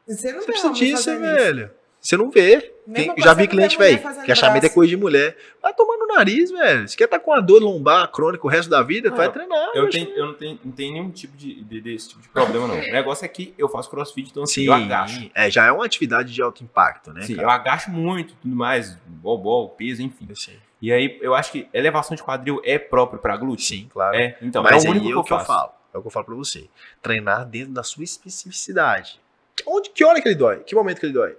E 0.08 0.14
Você 0.16 0.32
não 0.32 0.40
Você 0.42 0.46
precisa 0.46 0.68
homem 0.70 0.80
disso, 0.80 1.20
velho. 1.20 1.72
Você 2.02 2.18
não 2.18 2.32
vê. 2.32 2.74
Tem- 2.92 3.14
já 3.20 3.34
vi 3.36 3.48
cliente, 3.48 3.78
velho, 3.78 4.02
que 4.26 4.32
achamento 4.32 4.66
é 4.66 4.70
coisa 4.70 4.90
de 4.90 4.98
mulher. 4.98 5.38
Vai 5.62 5.72
tomar 5.72 5.98
no 5.98 6.08
nariz, 6.08 6.50
velho. 6.50 6.88
Se 6.90 6.98
quer 6.98 7.06
tá 7.08 7.20
com 7.20 7.32
a 7.32 7.40
dor 7.40 7.62
lombar 7.62 8.12
crônica 8.12 8.44
o 8.46 8.50
resto 8.50 8.70
da 8.72 8.82
vida, 8.82 9.12
tu 9.12 9.16
vai 9.18 9.28
Não, 9.28 9.34
treinar. 9.34 9.70
Eu, 9.76 9.88
tenho, 9.88 10.10
eu 10.10 10.26
não, 10.26 10.34
tenho, 10.34 10.60
não 10.66 10.72
tenho 10.72 10.94
nenhum 10.94 11.12
tipo 11.12 11.38
de, 11.38 11.64
de- 11.64 11.80
desse 11.80 12.10
tipo 12.10 12.22
de 12.22 12.28
problema, 12.30 12.68
não. 12.68 12.76
O 12.76 12.92
negócio 12.92 13.24
é 13.24 13.28
que 13.28 13.54
eu 13.56 13.70
faço 13.70 13.88
crossfit, 13.90 14.32
então 14.32 14.42
assim, 14.44 14.62
Sim, 14.62 14.66
eu 14.66 14.74
agacho. 14.74 15.30
é, 15.36 15.50
já 15.52 15.68
é 15.68 15.72
uma 15.72 15.86
atividade 15.86 16.34
de 16.34 16.42
alto 16.42 16.64
impacto, 16.64 17.14
né, 17.14 17.22
Sim, 17.22 17.34
eu 17.34 17.42
cara? 17.42 17.54
agacho 17.54 17.92
muito, 17.92 18.34
tudo 18.42 18.56
mais, 18.56 18.98
bobó, 19.06 19.68
peso, 19.68 20.02
enfim. 20.02 20.28
Sim, 20.34 20.54
E 20.82 20.92
aí, 20.92 21.20
eu 21.22 21.36
acho 21.36 21.52
que 21.52 21.68
elevação 21.72 22.16
de 22.16 22.24
quadril 22.24 22.60
é 22.66 22.80
próprio 22.80 23.20
pra 23.20 23.38
glúteo? 23.38 23.64
Sim, 23.68 23.88
claro. 23.94 24.16
É, 24.18 24.36
então, 24.42 24.64
Mas 24.64 24.84
é 24.84 24.88
o 24.88 24.92
único 24.92 25.06
aí 25.06 25.12
que 25.12 25.14
é 25.14 25.16
eu 25.16 25.20
o 25.20 25.24
que 25.24 25.34
eu 25.34 25.38
faço. 25.38 25.48
falo. 25.48 25.72
É 25.94 25.98
o 26.00 26.02
que 26.02 26.08
eu 26.08 26.12
falo 26.12 26.26
pra 26.26 26.36
você. 26.36 26.68
Treinar 27.02 27.46
dentro 27.46 27.74
da 27.74 27.84
sua 27.84 28.04
especificidade. 28.04 29.20
Onde, 29.68 29.92
que 29.92 30.04
hora 30.04 30.20
que 30.22 30.28
ele 30.28 30.36
dói? 30.36 30.62
Que 30.62 30.74
momento 30.74 31.00
que 31.00 31.06
ele 31.06 31.14
dói? 31.14 31.36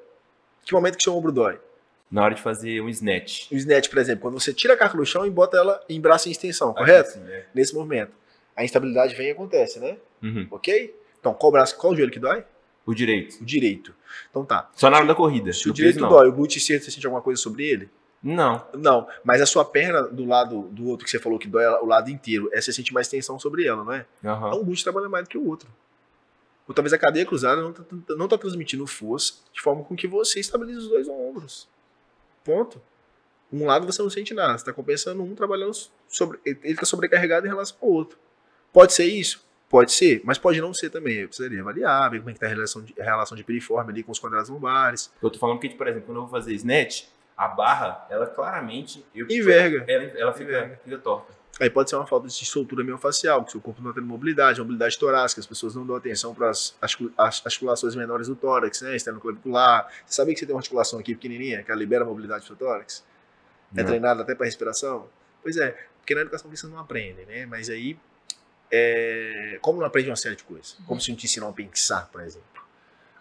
Que 0.65 0.73
momento 0.75 0.97
que 0.97 1.03
seu 1.03 1.15
ombro 1.15 1.33
dói? 1.33 1.59
Na 2.11 2.25
hora 2.25 2.35
de 2.35 2.43
fazer 2.43 2.81
um 2.83 2.89
snatch. 2.89 3.51
O 3.51 3.55
snatch, 3.55 3.89
por 3.89 3.99
exemplo, 3.99 4.23
quando 4.23 4.39
você 4.39 4.53
tira 4.53 4.75
a 4.75 4.77
carga 4.77 4.97
do 4.97 5.07
chão 5.07 5.25
e 5.27 5.31
bota 5.31 5.57
ela 5.57 5.83
em 5.89 6.01
braço 6.01 6.29
em 6.29 6.33
extensão, 6.33 6.75
correto? 6.75 7.11
Assim, 7.11 7.23
é. 7.27 7.47
Nesse 7.55 7.75
movimento. 7.75 8.13
A 8.55 8.65
instabilidade 8.65 9.15
vem 9.15 9.29
e 9.29 9.31
acontece, 9.31 9.81
né? 9.81 9.97
Uhum. 10.23 10.47
Ok? 10.51 10.95
Então, 11.19 11.33
qual 11.33 11.51
braço, 11.51 11.77
qual 11.79 11.93
o 11.93 11.97
joelho 11.97 12.13
que 12.13 12.19
dói? 12.19 12.45
O 12.85 12.95
direito. 12.95 13.41
O 13.41 13.45
direito. 13.45 13.95
Então 14.31 14.45
tá. 14.45 14.71
Só 14.75 14.91
na 14.91 14.99
hora 14.99 15.07
da 15.07 15.15
corrida. 15.15 15.53
Se 15.53 15.71
o 15.71 15.73
direito 15.73 15.97
peso, 15.97 16.09
dói, 16.09 16.29
o 16.29 16.33
glúteo 16.33 16.59
esquerdo, 16.59 16.83
você 16.83 16.91
sente 16.91 17.07
alguma 17.07 17.23
coisa 17.23 17.41
sobre 17.41 17.65
ele? 17.65 17.89
Não. 18.23 18.65
Não. 18.75 19.07
Mas 19.25 19.41
a 19.41 19.47
sua 19.47 19.65
perna 19.65 20.03
do 20.03 20.25
lado 20.25 20.63
do 20.71 20.89
outro 20.89 21.05
que 21.05 21.11
você 21.11 21.19
falou 21.19 21.39
que 21.39 21.49
dói 21.49 21.65
o 21.65 21.87
lado 21.87 22.11
inteiro, 22.11 22.51
é 22.53 22.61
você 22.61 22.73
sente 22.73 22.93
mais 22.93 23.09
tensão 23.09 23.39
sobre 23.39 23.67
ela, 23.67 23.85
não 23.85 23.93
é? 23.93 24.05
Aham. 24.25 24.49
Então 24.49 24.61
o 24.61 24.65
glúteo 24.65 24.85
trabalha 24.85 25.09
mais 25.09 25.25
do 25.25 25.31
que 25.31 25.39
o 25.39 25.47
outro. 25.47 25.69
Ou 26.73 26.75
talvez 26.75 26.95
a 26.95 26.99
cadeia 26.99 27.27
cruzada 27.27 27.61
não 27.61 27.71
tá, 27.71 27.85
não 28.17 28.27
tá 28.27 28.39
transmitindo 28.39 28.87
força 28.87 29.35
de 29.53 29.61
forma 29.61 29.85
com 29.85 29.95
que 29.95 30.09
você 30.09 30.41
estabilize 30.41 30.79
os 30.79 30.89
dois 30.89 31.07
ombros. 31.07 31.69
Ponto. 32.43 32.81
Um 33.53 33.67
lado 33.67 33.85
você 33.85 34.01
não 34.01 34.09
sente 34.09 34.33
nada, 34.33 34.53
você 34.53 34.63
está 34.63 34.73
compensando 34.73 35.23
um 35.23 35.35
trabalhando 35.35 35.75
sobre. 36.09 36.41
Ele 36.47 36.59
está 36.65 36.87
sobrecarregado 36.87 37.47
em 37.47 37.51
relação 37.51 37.77
ao 37.83 37.91
outro. 37.91 38.19
Pode 38.73 38.95
ser 38.95 39.05
isso? 39.05 39.45
Pode 39.69 39.93
ser, 39.93 40.23
mas 40.25 40.39
pode 40.39 40.63
não 40.63 40.73
ser 40.73 40.89
também. 40.89 41.19
Eu 41.19 41.29
precisaria 41.29 41.61
avaliar, 41.61 42.11
ver 42.11 42.21
como 42.21 42.31
é 42.31 42.33
que 42.33 42.39
está 42.39 42.47
a 42.47 42.49
relação 42.49 42.83
de, 42.83 42.95
a 42.99 43.05
relação 43.05 43.37
de 43.37 43.45
piriforme 43.45 43.93
ali 43.93 44.03
com 44.03 44.11
os 44.11 44.19
quadrados 44.19 44.49
lombares. 44.49 45.13
Eu 45.23 45.29
tô 45.29 45.39
falando 45.39 45.61
que, 45.61 45.69
por 45.69 45.87
exemplo, 45.87 46.07
quando 46.07 46.17
eu 46.17 46.23
vou 46.23 46.31
fazer 46.31 46.55
snatch, 46.55 47.05
a 47.37 47.49
barra, 47.49 48.07
ela 48.09 48.27
claramente. 48.27 49.05
Eu, 49.15 49.27
Enverga. 49.29 49.85
Ela, 49.87 50.05
ela 50.19 50.33
fica, 50.33 50.81
fica 50.83 50.97
torta. 50.97 51.35
Aí 51.61 51.69
pode 51.69 51.91
ser 51.91 51.97
uma 51.97 52.07
falta 52.07 52.27
de 52.29 52.45
soltura 52.47 52.83
miofascial, 52.83 53.45
que 53.45 53.53
seu 53.53 53.61
corpo 53.61 53.83
não 53.83 53.91
está 53.91 54.01
tendo 54.01 54.09
mobilidade, 54.09 54.59
mobilidade 54.61 54.99
torácica, 54.99 55.41
as 55.41 55.47
pessoas 55.47 55.75
não 55.75 55.87
dão 55.87 55.95
atenção 55.95 56.35
para 56.35 56.49
as 56.51 56.75
articula- 56.81 57.13
as 57.19 57.43
articulações 57.45 57.95
menores 57.95 58.27
do 58.27 58.35
tórax, 58.35 58.81
né? 58.81 58.97
Esternoclavicular. 58.97 59.87
Você 60.07 60.15
sabia 60.15 60.33
que 60.35 60.41
você 60.41 60.47
tem 60.47 60.55
uma 60.55 60.61
articulação 60.61 60.99
aqui 60.99 61.15
pequenininha, 61.15 61.63
que 61.63 61.71
ela 61.71 61.79
libera 61.79 62.05
a 62.05 62.07
mobilidade 62.07 62.45
do 62.45 62.47
seu 62.47 62.57
tórax? 62.57 63.05
É 63.77 63.81
Não. 63.81 63.87
treinada 63.87 64.23
até 64.23 64.35
para 64.35 64.47
respiração? 64.47 65.09
Pois 65.43 65.57
é, 65.57 65.71
porque 65.99 66.15
na 66.15 66.23
educação 66.23 66.51
física 66.51 66.69
não 66.69 66.79
aprendem, 66.79 67.27
né? 67.27 67.47
Mas 67.47 67.69
aí, 67.69 67.99
é, 68.71 69.59
como 69.61 69.79
não 69.79 69.87
aprende 69.87 70.09
uma 70.09 70.17
série 70.17 70.37
de 70.37 70.45
coisas? 70.45 70.79
Como 70.87 71.01
se 71.01 71.11
não 71.11 71.17
te 71.17 71.27
ensinam 71.27 71.49
a 71.49 71.53
pensar, 71.53 72.09
por 72.11 72.23
exemplo? 72.23 72.47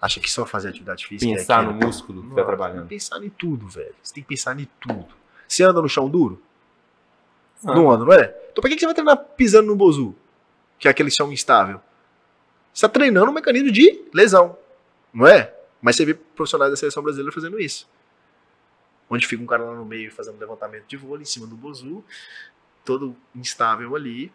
Acha 0.02 0.20
que 0.20 0.32
só 0.32 0.46
fazer 0.46 0.70
atividade 0.70 1.06
física 1.06 1.38
Pensar 1.38 1.63
é 1.63 1.65
no 1.67 1.74
músculo 1.74 2.24
que 2.24 2.30
tá 2.30 2.36
Nossa, 2.36 2.46
trabalhando. 2.48 2.88
Tem 2.88 2.98
que 2.98 3.04
pensar 3.06 3.24
em 3.24 3.30
tudo, 3.30 3.67
velho. 3.67 3.94
Você 4.02 4.13
tem 4.13 4.24
que 4.24 4.30
pensar 4.30 4.60
em 4.60 4.67
tudo. 4.80 5.08
Você 5.48 5.63
anda 5.63 5.82
no 5.82 5.88
chão 5.89 6.10
duro? 6.10 6.41
Ah. 7.65 7.76
Não 7.76 7.89
anda, 7.89 8.06
não 8.06 8.13
é? 8.13 8.36
Então 8.52 8.62
por 8.62 8.67
que 8.69 8.76
que 8.76 8.80
você 8.80 8.86
vai 8.86 8.95
treinar 8.95 9.17
pisando 9.17 9.67
no 9.67 9.76
bozu? 9.76 10.15
Que 10.80 10.88
é 10.88 10.91
aquele 10.91 11.12
chão 11.12 11.32
instável. 11.32 11.82
Você 12.74 12.88
tá 12.88 12.89
treinando 12.89 13.30
um 13.30 13.34
mecanismo 13.34 13.71
de 13.71 14.04
lesão, 14.13 14.58
não 15.13 15.28
é? 15.28 15.54
Mas 15.82 15.95
você 15.95 16.06
vê 16.06 16.13
profissionais 16.13 16.71
da 16.71 16.78
seleção 16.78 17.04
brasileira 17.04 17.32
fazendo 17.32 17.60
isso. 17.60 17.88
Onde 19.10 19.28
fica 19.28 19.43
um 19.43 19.45
cara 19.45 19.63
lá 19.63 19.76
no 19.76 19.86
meio 19.86 20.12
fazendo 20.12 20.39
levantamento 20.39 20.86
de 20.88 20.95
vôlei 20.95 21.24
em 21.24 21.26
cima 21.26 21.45
do 21.45 21.56
bozu, 21.56 22.04
todo 22.86 23.15
instável 23.36 23.95
ali, 23.95 24.32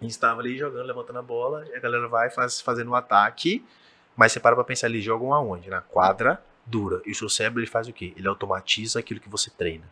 instável 0.00 0.40
ali 0.40 0.58
jogando, 0.58 0.86
levantando 0.86 1.18
a 1.18 1.22
bola, 1.22 1.66
e 1.68 1.74
a 1.74 1.80
galera 1.80 2.06
vai 2.06 2.28
faz, 2.28 2.60
fazendo 2.60 2.90
o 2.90 2.94
ataque, 2.94 3.64
mas 4.14 4.32
você 4.32 4.40
para 4.40 4.54
pra 4.54 4.64
pensar, 4.64 4.88
eles 4.88 5.02
jogam 5.02 5.32
aonde? 5.32 5.70
Na 5.70 5.80
quadra 5.80 6.42
dura. 6.66 7.00
E 7.06 7.12
o 7.12 7.14
seu 7.14 7.28
cérebro 7.28 7.60
ele 7.60 7.66
faz 7.66 7.88
o 7.88 7.92
quê? 7.92 8.12
Ele 8.16 8.28
automatiza 8.28 8.98
aquilo 8.98 9.20
que 9.20 9.28
você 9.28 9.50
treina. 9.50 9.84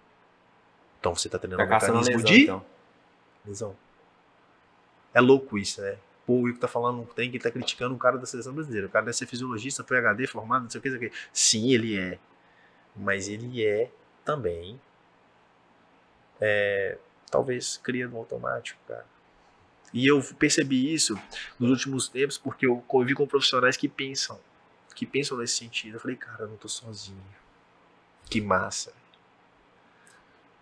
Então 0.98 1.14
você 1.14 1.28
tá 1.28 1.38
treinando 1.38 1.62
Tá 1.68 1.76
um 1.76 1.80
mecanismo 1.80 2.12
lesão, 2.14 2.24
de 2.24 2.42
então. 2.42 2.64
lesão. 3.44 3.76
É 5.14 5.20
louco 5.20 5.56
isso, 5.58 5.80
né? 5.80 5.96
Pô, 6.26 6.40
o 6.40 6.48
Ico 6.48 6.58
tá 6.58 6.66
falando, 6.68 7.06
tem 7.14 7.30
que 7.30 7.38
tá 7.38 7.50
criticando 7.50 7.94
um 7.94 7.98
cara 7.98 8.18
da 8.18 8.26
seleção 8.26 8.52
brasileira. 8.52 8.86
O 8.88 8.90
cara 8.90 9.04
deve 9.04 9.16
ser 9.16 9.26
fisiologista, 9.26 9.84
PhD, 9.84 10.26
formado, 10.26 10.64
não 10.64 10.70
sei 10.70 10.78
o 10.78 10.82
que, 10.82 10.90
não 10.90 10.98
sei 10.98 11.08
o 11.08 11.10
que. 11.10 11.16
Sim, 11.32 11.72
ele 11.72 11.98
é. 11.98 12.18
Mas 12.96 13.28
ele 13.28 13.64
é 13.64 13.90
também. 14.24 14.80
É, 16.40 16.98
talvez 17.30 17.76
cria 17.76 18.08
no 18.08 18.16
automático, 18.18 18.78
cara. 18.88 19.06
E 19.94 20.06
eu 20.06 20.20
percebi 20.38 20.92
isso 20.92 21.18
nos 21.58 21.70
últimos 21.70 22.08
tempos 22.08 22.36
porque 22.36 22.66
eu 22.66 22.82
convivi 22.88 23.14
com 23.14 23.26
profissionais 23.26 23.76
que 23.76 23.88
pensam, 23.88 24.38
que 24.94 25.06
pensam 25.06 25.38
nesse 25.38 25.56
sentido. 25.56 25.94
Eu 25.94 26.00
falei, 26.00 26.16
cara, 26.16 26.42
eu 26.42 26.48
não 26.48 26.56
tô 26.56 26.68
sozinho. 26.68 27.22
Que 28.28 28.40
massa. 28.40 28.92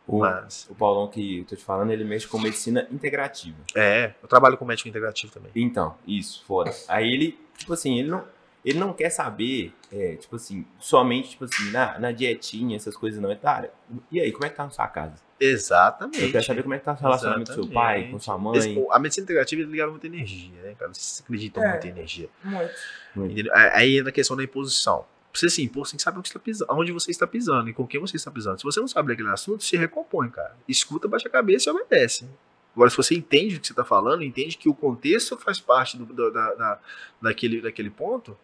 O, 0.07 0.19
Massa. 0.19 0.71
o 0.71 0.75
Paulão 0.75 1.09
que 1.09 1.39
eu 1.39 1.45
tô 1.47 1.57
te 1.57 1.65
falando, 1.65 1.91
ele 1.91 2.05
mexe 2.05 2.27
com 2.27 2.39
medicina 2.39 2.87
integrativa. 2.93 3.57
É, 3.75 4.13
eu 4.23 4.29
trabalho 4.29 4.57
com 4.59 4.65
médico 4.65 4.89
integrativo 4.89 5.33
também. 5.33 5.51
Então, 5.55 5.97
isso, 6.07 6.45
foda. 6.47 6.71
Aí 6.89 7.11
ele, 7.11 7.39
tipo 7.57 7.73
assim, 7.73 7.99
ele 7.99 8.09
não, 8.09 8.23
ele 8.63 8.79
não 8.79 8.93
quer 8.93 9.09
saber, 9.09 9.73
é, 9.91 10.17
tipo 10.17 10.37
assim, 10.37 10.67
somente, 10.79 11.31
tipo 11.31 11.45
assim, 11.47 11.71
na, 11.71 11.99
na 11.99 12.13
dietinha, 12.13 12.77
essas 12.77 12.95
coisas 12.95 13.19
não. 13.21 13.31
Ele 13.31 13.41
tá, 13.41 13.55
"Cara, 13.55 13.73
e 14.13 14.21
aí, 14.21 14.31
como 14.31 14.45
é 14.45 14.51
que 14.51 14.57
tá 14.57 14.65
na 14.65 14.71
sua 14.71 14.87
casa? 14.89 15.15
Exatamente. 15.41 16.23
Eu 16.23 16.33
quero 16.33 16.45
saber 16.45 16.63
como 16.63 16.75
é 16.75 16.79
que 16.79 16.85
tá 16.85 16.93
o 16.93 16.97
relacionamento 16.97 17.55
com 17.55 17.63
seu 17.63 17.73
pai, 17.73 18.09
com 18.11 18.19
sua 18.19 18.39
mãe. 18.39 18.59
Esse- 18.59 18.87
a 18.91 18.99
medicina 18.99 19.25
integrativa 19.25 19.63
é 19.63 19.65
ligada 19.65 19.91
muita 19.91 20.07
energia, 20.07 20.61
né, 20.63 20.75
cara? 20.79 20.93
Vocês 20.93 21.23
acreditam 21.25 21.63
É. 21.63 21.71
muito 21.71 21.87
em 21.87 21.91
energia. 21.91 22.29
Muito. 22.43 22.75
Entendeu? 23.17 23.55
Aí 23.55 23.71
aí 23.75 23.97
entra 23.99 24.11
a 24.11 24.13
questão 24.13 24.37
da 24.37 24.45
imposição. 24.45 25.05
Você 25.35 25.51
se 25.51 25.63
impor, 25.63 25.85
você 25.87 25.97
que 25.97 26.03
saber 26.03 26.19
onde, 26.21 26.29
você 26.29 26.33
tá 26.35 26.39
pisando, 26.41 26.73
onde 26.73 26.93
você 26.93 27.11
está 27.11 27.27
pisando 27.27 27.69
e 27.69 27.73
com 27.75 27.85
quem 27.87 28.01
você 28.01 28.17
está 28.17 28.31
pisando. 28.31 28.59
Se 28.59 28.63
você 28.65 28.79
não 28.81 28.87
sabe 28.87 29.09
daquele 29.09 29.29
assunto, 29.31 29.65
se 29.65 29.77
recompõe, 29.77 30.31
cara. 30.31 30.57
Escuta, 30.69 31.09
baixa 31.09 31.27
a 31.29 31.31
cabeça 31.31 31.69
e 31.69 31.73
obedece. 31.73 32.29
Agora, 32.75 32.89
se 32.89 32.97
você 32.97 33.15
entende 33.17 33.57
o 33.57 33.61
que 33.61 33.67
você 33.67 33.73
está 33.73 33.85
falando, 33.85 34.23
entende 34.23 34.57
que 34.57 34.69
o 34.69 34.75
contexto 34.75 35.37
faz 35.37 35.59
parte 35.61 35.97
do, 35.97 36.31
da, 36.31 36.55
da- 36.55 36.81
daquele, 37.21 37.61
daquele 37.61 37.91
ponto, 37.91 38.37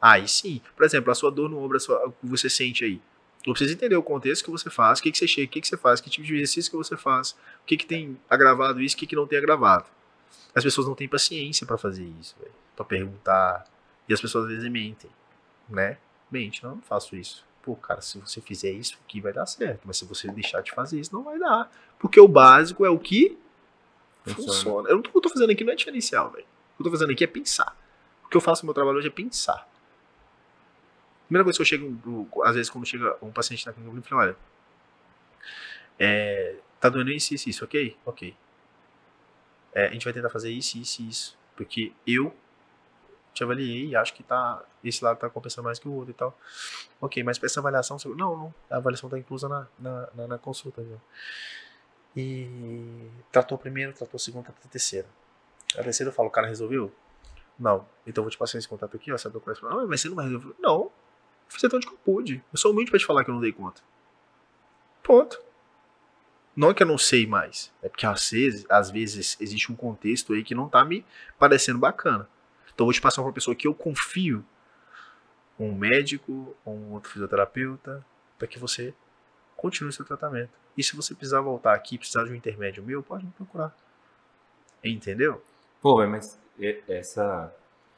aí 0.00 0.26
sim. 0.26 0.60
Por 0.74 0.84
exemplo, 0.86 1.10
a 1.10 1.14
sua 1.14 1.30
dor 1.30 1.50
no 1.50 1.58
ombro, 1.58 1.78
sua- 1.78 2.06
o 2.06 2.12
que 2.12 2.26
você 2.26 2.48
sente 2.48 2.84
aí. 2.84 3.00
Eu 3.46 3.52
preciso 3.52 3.74
entender 3.74 3.96
o 3.96 4.02
contexto 4.02 4.44
que 4.44 4.50
você 4.50 4.68
faz, 4.70 4.98
o 4.98 5.02
que, 5.02 5.12
que 5.12 5.18
você 5.18 5.28
chega, 5.28 5.46
o 5.46 5.50
que, 5.50 5.60
que 5.60 5.68
você 5.68 5.76
faz, 5.76 6.00
que 6.00 6.10
tipo 6.10 6.26
de 6.26 6.34
exercício 6.34 6.70
que 6.70 6.76
você 6.76 6.96
faz, 6.96 7.30
o 7.62 7.66
que, 7.66 7.76
que 7.76 7.86
tem 7.86 8.18
agravado 8.28 8.80
isso, 8.80 8.96
o 8.96 8.98
que, 8.98 9.06
que 9.06 9.14
não 9.16 9.26
tem 9.26 9.38
agravado. 9.38 9.84
As 10.54 10.64
pessoas 10.64 10.86
não 10.86 10.94
têm 10.94 11.06
paciência 11.08 11.66
para 11.66 11.76
fazer 11.78 12.04
isso. 12.20 12.34
Pra 12.74 12.84
perguntar. 12.84 13.64
E 14.08 14.12
as 14.14 14.20
pessoas 14.20 14.44
às 14.46 14.50
vezes 14.50 14.70
mentem, 14.70 15.10
né? 15.68 15.98
Mente, 16.30 16.62
não, 16.64 16.76
não 16.76 16.82
faço 16.82 17.16
isso. 17.16 17.44
Pô, 17.62 17.74
cara, 17.74 18.00
se 18.00 18.18
você 18.18 18.40
fizer 18.40 18.70
isso 18.70 18.96
aqui 19.04 19.20
vai 19.20 19.32
dar 19.32 19.46
certo. 19.46 19.82
Mas 19.84 19.96
se 19.96 20.04
você 20.04 20.30
deixar 20.30 20.60
de 20.60 20.72
fazer 20.72 21.00
isso, 21.00 21.12
não 21.14 21.22
vai 21.22 21.38
dar. 21.38 21.70
Porque 21.98 22.20
o 22.20 22.28
básico 22.28 22.84
é 22.84 22.90
o 22.90 22.98
que 22.98 23.36
Funciona. 24.24 24.52
funciona. 24.52 24.88
Eu 24.88 24.96
não 24.96 25.02
tô, 25.02 25.10
eu 25.14 25.20
tô 25.20 25.28
fazendo 25.28 25.50
aqui 25.50 25.64
não 25.64 25.72
é 25.72 25.76
diferencial, 25.76 26.30
velho. 26.30 26.44
O 26.44 26.76
que 26.76 26.82
eu 26.82 26.84
tô 26.84 26.90
fazendo 26.90 27.12
aqui 27.12 27.24
é 27.24 27.26
pensar. 27.26 27.76
O 28.24 28.28
que 28.28 28.36
eu 28.36 28.40
faço 28.40 28.62
no 28.62 28.68
meu 28.68 28.74
trabalho 28.74 28.98
hoje 28.98 29.08
é 29.08 29.10
pensar. 29.10 29.68
Primeira 31.26 31.44
coisa 31.44 31.56
que 31.56 31.62
eu 31.62 31.66
chego, 31.66 32.42
às 32.44 32.54
vezes, 32.54 32.70
quando 32.70 32.86
chega 32.86 33.16
um 33.20 33.32
paciente 33.32 33.66
na 33.66 33.72
clínica, 33.72 33.96
eu 33.96 34.02
falo, 34.02 34.20
olha, 34.20 34.36
é, 35.98 36.56
tá 36.78 36.88
doendo 36.88 37.10
isso, 37.10 37.34
isso, 37.34 37.48
isso, 37.48 37.64
ok? 37.64 37.96
Ok. 38.04 38.36
É, 39.72 39.88
a 39.88 39.92
gente 39.92 40.04
vai 40.04 40.12
tentar 40.12 40.30
fazer 40.30 40.50
isso, 40.50 40.78
isso 40.78 41.02
isso. 41.02 41.38
Porque 41.56 41.92
eu 42.06 42.34
te 43.36 43.44
avaliei 43.44 43.86
e 43.88 43.96
acho 43.96 44.12
que 44.14 44.22
tá, 44.22 44.62
esse 44.82 45.04
lado 45.04 45.18
tá 45.18 45.28
compensando 45.30 45.64
mais 45.66 45.78
que 45.78 45.86
o 45.88 45.92
outro 45.92 46.10
e 46.10 46.14
tal. 46.14 46.36
Ok, 47.00 47.22
mas 47.22 47.38
pra 47.38 47.46
essa 47.46 47.60
avaliação, 47.60 47.98
você- 47.98 48.08
não, 48.08 48.36
não, 48.36 48.54
a 48.70 48.76
avaliação 48.76 49.08
tá 49.08 49.18
inclusa 49.18 49.48
na, 49.48 49.66
na, 49.78 50.08
na, 50.14 50.26
na 50.28 50.38
consulta, 50.38 50.82
viu? 50.82 51.00
E 52.16 53.08
tratou 53.30 53.58
primeiro, 53.58 53.92
tratou 53.92 54.18
segundo, 54.18 54.44
tratou 54.44 54.70
terceiro. 54.70 55.06
A 55.76 55.82
terceira 55.82 56.10
eu 56.10 56.14
falo, 56.14 56.28
o 56.28 56.32
cara 56.32 56.46
resolveu? 56.46 56.92
Não. 57.58 57.86
Então 58.06 58.22
eu 58.22 58.24
vou 58.24 58.30
te 58.30 58.38
passar 58.38 58.58
esse 58.58 58.68
contato 58.68 58.96
aqui, 58.96 59.12
ó, 59.12 59.18
sabe 59.18 59.36
o 59.36 59.40
que 59.40 59.44
conheço? 59.44 59.66
Ah, 59.66 59.86
mas 59.86 60.00
você 60.00 60.08
não 60.08 60.16
vai 60.16 60.24
resolver? 60.26 60.54
Não. 60.58 60.74
Eu 60.84 60.92
fiz 61.48 61.62
até 61.64 61.76
onde 61.76 61.86
que 61.86 61.92
eu 61.92 61.98
pude. 61.98 62.42
Eu 62.52 62.58
sou 62.58 62.72
humilde 62.72 62.90
pra 62.90 62.98
te 62.98 63.06
falar 63.06 63.24
que 63.24 63.30
eu 63.30 63.34
não 63.34 63.40
dei 63.40 63.52
conta. 63.52 63.82
Ponto. 65.02 65.40
Não 66.56 66.70
é 66.70 66.74
que 66.74 66.82
eu 66.82 66.86
não 66.86 66.96
sei 66.98 67.26
mais. 67.26 67.70
É 67.82 67.88
porque 67.88 68.06
às 68.06 68.30
vezes, 68.30 68.64
às 68.70 68.90
vezes 68.90 69.36
existe 69.40 69.70
um 69.70 69.76
contexto 69.76 70.32
aí 70.32 70.42
que 70.42 70.54
não 70.54 70.68
tá 70.68 70.82
me 70.84 71.04
parecendo 71.38 71.78
bacana. 71.78 72.28
Então 72.76 72.84
eu 72.84 72.88
vou 72.88 72.92
te 72.92 73.00
passar 73.00 73.22
pra 73.22 73.28
uma 73.28 73.32
pessoa 73.32 73.54
que 73.56 73.66
eu 73.66 73.72
confio. 73.74 74.44
Um 75.58 75.74
médico, 75.74 76.54
um 76.66 76.92
outro 76.92 77.10
fisioterapeuta, 77.10 78.04
para 78.38 78.46
que 78.46 78.58
você 78.58 78.92
continue 79.56 79.90
seu 79.90 80.04
tratamento. 80.04 80.50
E 80.76 80.84
se 80.84 80.94
você 80.94 81.14
precisar 81.14 81.40
voltar 81.40 81.72
aqui, 81.72 81.96
precisar 81.96 82.24
de 82.24 82.30
um 82.30 82.34
intermédio 82.34 82.84
meu, 82.84 83.02
pode 83.02 83.24
me 83.24 83.30
procurar. 83.32 83.74
Entendeu? 84.84 85.42
Pô, 85.80 86.06
mas 86.06 86.38
essa. 86.86 87.50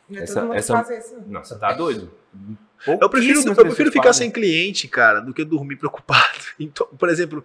Não 0.08 0.18
é 0.20 0.22
Essa- 0.22 0.40
essa- 0.54 0.94
isso. 0.98 1.16
Não, 1.26 1.42
você 1.44 1.58
tá 1.58 1.72
doido? 1.72 2.10
Eu 2.86 3.10
prefiro, 3.10 3.40
eu 3.46 3.54
prefiro 3.56 3.90
ficar 3.90 4.04
fazem. 4.04 4.26
sem 4.28 4.30
cliente, 4.32 4.86
cara, 4.86 5.20
do 5.20 5.34
que 5.34 5.44
dormir 5.44 5.74
preocupado. 5.76 6.38
Então, 6.60 6.86
por 6.86 7.08
exemplo, 7.08 7.44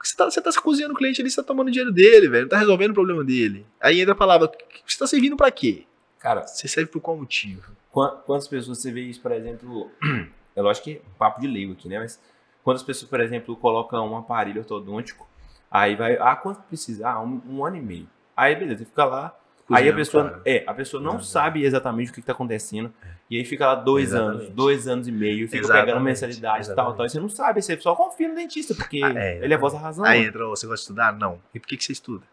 você 0.00 0.14
tá, 0.14 0.26
você 0.26 0.40
tá 0.42 0.50
cozinhando 0.60 0.92
o 0.94 0.96
cliente 0.96 1.20
ali, 1.22 1.30
você 1.30 1.36
tá 1.36 1.42
tomando 1.42 1.70
dinheiro 1.70 1.90
dele, 1.90 2.28
velho. 2.28 2.42
Não 2.42 2.48
tá 2.50 2.58
resolvendo 2.58 2.90
o 2.90 2.94
problema 2.94 3.24
dele. 3.24 3.66
Aí 3.80 4.00
entra 4.00 4.12
a 4.12 4.16
palavra, 4.16 4.50
você 4.86 4.98
tá 4.98 5.06
servindo 5.06 5.36
pra 5.36 5.50
quê? 5.50 5.86
Cara, 6.24 6.46
Você 6.46 6.66
serve 6.66 6.90
por 6.90 7.02
qual 7.02 7.18
motivo? 7.18 7.70
Quan- 7.92 8.16
Quantas 8.24 8.48
pessoas 8.48 8.78
você 8.78 8.90
vê 8.90 9.02
isso, 9.02 9.20
por 9.20 9.30
exemplo? 9.30 9.90
É 10.56 10.62
lógico 10.62 10.84
que 10.84 10.92
é 10.92 11.00
um 11.00 11.18
papo 11.18 11.40
de 11.40 11.46
leigo 11.48 11.72
aqui, 11.72 11.88
né? 11.88 11.98
Mas 11.98 12.18
quantas 12.62 12.82
pessoas, 12.82 13.10
por 13.10 13.20
exemplo, 13.20 13.56
colocam 13.56 14.08
um 14.12 14.16
aparelho 14.16 14.60
ortodôntico, 14.60 15.28
aí 15.68 15.96
vai, 15.96 16.16
ah, 16.16 16.36
quanto 16.36 16.62
precisa? 16.62 17.08
Ah, 17.08 17.20
um, 17.20 17.42
um 17.48 17.64
ano 17.64 17.76
e 17.76 17.82
meio. 17.82 18.08
Aí, 18.36 18.54
beleza, 18.54 18.84
fica 18.84 19.04
lá. 19.04 19.36
aí 19.68 19.88
a 19.88 19.92
pessoa, 19.92 20.30
cara. 20.30 20.42
é, 20.46 20.62
a 20.66 20.72
pessoa 20.72 21.02
não 21.02 21.20
sabe 21.20 21.64
exatamente 21.64 22.10
o 22.12 22.14
que 22.14 22.20
está 22.20 22.32
acontecendo. 22.32 22.90
E 23.28 23.36
aí 23.36 23.44
fica 23.44 23.66
lá 23.66 23.74
dois 23.74 24.10
Exatamente. 24.10 24.42
anos, 24.44 24.54
dois 24.54 24.86
anos 24.88 25.08
e 25.08 25.12
meio, 25.12 25.46
fica 25.48 25.58
Exatamente, 25.64 25.86
pegando 25.86 26.04
mensalidade 26.04 26.70
e 26.70 26.74
tal, 26.76 26.94
tal. 26.94 27.04
E 27.04 27.10
você 27.10 27.18
não 27.18 27.28
sabe, 27.28 27.60
você 27.60 27.78
só 27.80 27.96
confia 27.96 28.28
no 28.28 28.34
dentista, 28.36 28.74
porque 28.76 29.00
Ah, 29.02 29.12
é, 29.12 29.44
ele 29.44 29.52
é 29.52 29.56
a 29.56 29.60
voz 29.60 29.72
da 29.72 29.80
razão. 29.80 30.04
Aí 30.04 30.24
entra, 30.24 30.46
você 30.46 30.66
gosta 30.68 30.76
de 30.76 30.80
estudar? 30.82 31.12
Não. 31.18 31.40
E 31.52 31.58
por 31.58 31.66
que, 31.66 31.76
que 31.76 31.82
você 31.82 31.90
estuda? 31.92 32.24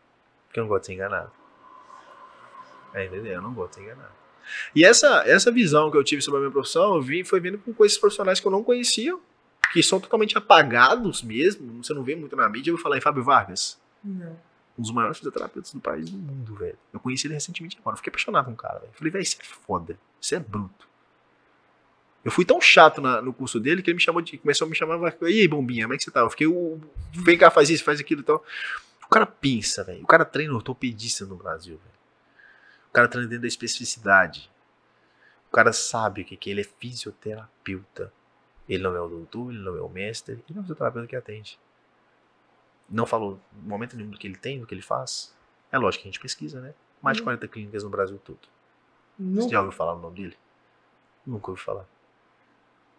Porque 0.47 0.59
eu 0.59 0.63
não 0.63 0.69
gosto 0.69 0.81
de 0.81 0.87
ser 0.87 0.93
enganado. 0.93 1.31
É, 2.93 3.05
entendeu? 3.05 3.33
Eu 3.33 3.41
não 3.41 3.53
gosto 3.53 3.71
de 3.71 3.75
ser 3.75 3.81
enganado. 3.83 4.11
E 4.75 4.83
essa, 4.83 5.23
essa 5.25 5.51
visão 5.51 5.89
que 5.91 5.97
eu 5.97 6.03
tive 6.03 6.21
sobre 6.21 6.39
a 6.39 6.41
minha 6.41 6.51
profissão, 6.51 6.95
eu 6.95 7.01
vi, 7.01 7.23
foi 7.23 7.39
vendo 7.39 7.57
com 7.57 7.73
coisas 7.73 7.97
profissionais 7.97 8.39
que 8.39 8.45
eu 8.47 8.51
não 8.51 8.63
conhecia, 8.63 9.17
que 9.71 9.81
são 9.81 9.99
totalmente 9.99 10.37
apagados 10.37 11.21
mesmo. 11.21 11.81
Você 11.83 11.93
não 11.93 12.03
vê 12.03 12.15
muito 12.15 12.35
na 12.35 12.49
mídia. 12.49 12.71
Eu 12.71 12.75
vou 12.75 12.83
falar 12.83 12.97
em 12.97 13.01
Fábio 13.01 13.23
Vargas, 13.23 13.79
Não. 14.03 14.37
um 14.77 14.81
dos 14.81 14.91
maiores 14.91 15.17
fisioterapeutas 15.17 15.71
do 15.73 15.79
país 15.79 16.09
do 16.09 16.17
mundo, 16.17 16.55
velho. 16.55 16.77
Eu 16.91 16.99
conheci 16.99 17.27
ele 17.27 17.35
recentemente 17.35 17.77
agora. 17.79 17.93
Eu 17.93 17.97
fiquei 17.97 18.09
apaixonado 18.11 18.45
com 18.45 18.51
o 18.51 18.55
cara, 18.55 18.79
velho. 18.79 18.91
Falei, 18.93 19.11
velho, 19.11 19.23
isso 19.23 19.37
é 19.39 19.43
foda. 19.45 19.97
Isso 20.19 20.35
é 20.35 20.39
bruto. 20.39 20.87
Eu 22.25 22.31
fui 22.31 22.43
tão 22.45 22.59
chato 22.61 23.01
na- 23.01 23.21
no 23.21 23.33
curso 23.33 23.59
dele 23.59 23.81
que 23.81 23.89
ele 23.89 23.95
me 23.95 24.01
chamou 24.01 24.21
de. 24.21 24.37
Começou 24.37 24.65
a 24.65 24.69
me 24.69 24.75
chamar. 24.75 24.99
E 25.21 25.25
aí, 25.41 25.47
bombinha, 25.47 25.85
como 25.85 25.93
é 25.93 25.97
que 25.97 26.03
você 26.03 26.11
tá? 26.11 26.19
Eu 26.19 26.29
fiquei. 26.29 26.45
o- 26.47 26.79
Vem 27.13 27.37
cá, 27.37 27.49
faz 27.49 27.69
isso, 27.69 27.83
faz 27.83 27.99
aquilo 27.99 28.21
e 28.21 28.23
tal. 28.23 28.43
O 29.05 29.09
cara 29.09 29.25
pensa, 29.25 29.83
velho. 29.83 30.03
O 30.03 30.07
cara 30.07 30.23
treina 30.25 30.53
ortopedista 30.53 31.25
no 31.25 31.35
Brasil, 31.35 31.77
velho. 31.77 32.00
O 32.91 32.93
cara 32.93 33.07
treina 33.07 33.27
dentro 33.27 33.43
da 33.43 33.47
especificidade. 33.47 34.51
O 35.47 35.51
cara 35.51 35.73
sabe 35.73 36.21
o 36.21 36.25
que, 36.25 36.37
que 36.37 36.49
é, 36.49 36.53
ele 36.53 36.61
é 36.61 36.63
fisioterapeuta. 36.63 38.13
Ele 38.69 38.83
não 38.83 38.95
é 38.95 39.01
o 39.01 39.07
doutor, 39.07 39.51
ele 39.51 39.61
não 39.63 39.75
é 39.77 39.81
o 39.81 39.89
mestre, 39.89 40.33
ele 40.33 40.43
é 40.49 40.59
o 40.59 40.61
fisioterapeuta 40.61 41.07
que 41.07 41.15
atende. 41.15 41.59
Não 42.89 43.05
falou 43.05 43.39
no 43.53 43.69
momento 43.69 43.95
nenhum 43.95 44.09
do 44.11 44.17
que 44.17 44.27
ele 44.27 44.35
tem, 44.35 44.59
do 44.59 44.67
que 44.67 44.73
ele 44.73 44.81
faz. 44.81 45.33
É 45.71 45.77
lógico 45.77 46.03
que 46.03 46.09
a 46.09 46.11
gente 46.11 46.19
pesquisa, 46.21 46.59
né? 46.59 46.73
Mais 47.01 47.15
de 47.17 47.21
Uhum. 47.21 47.25
40 47.27 47.47
clínicas 47.47 47.83
no 47.83 47.89
Brasil 47.89 48.19
todo. 48.19 48.39
Você 49.17 49.23
Nunca. 49.23 49.49
já 49.49 49.59
ouviu 49.59 49.71
falar 49.71 49.93
o 49.95 49.99
nome 49.99 50.15
dele? 50.17 50.37
Nunca 51.25 51.51
ouvi 51.51 51.61
falar. 51.61 51.85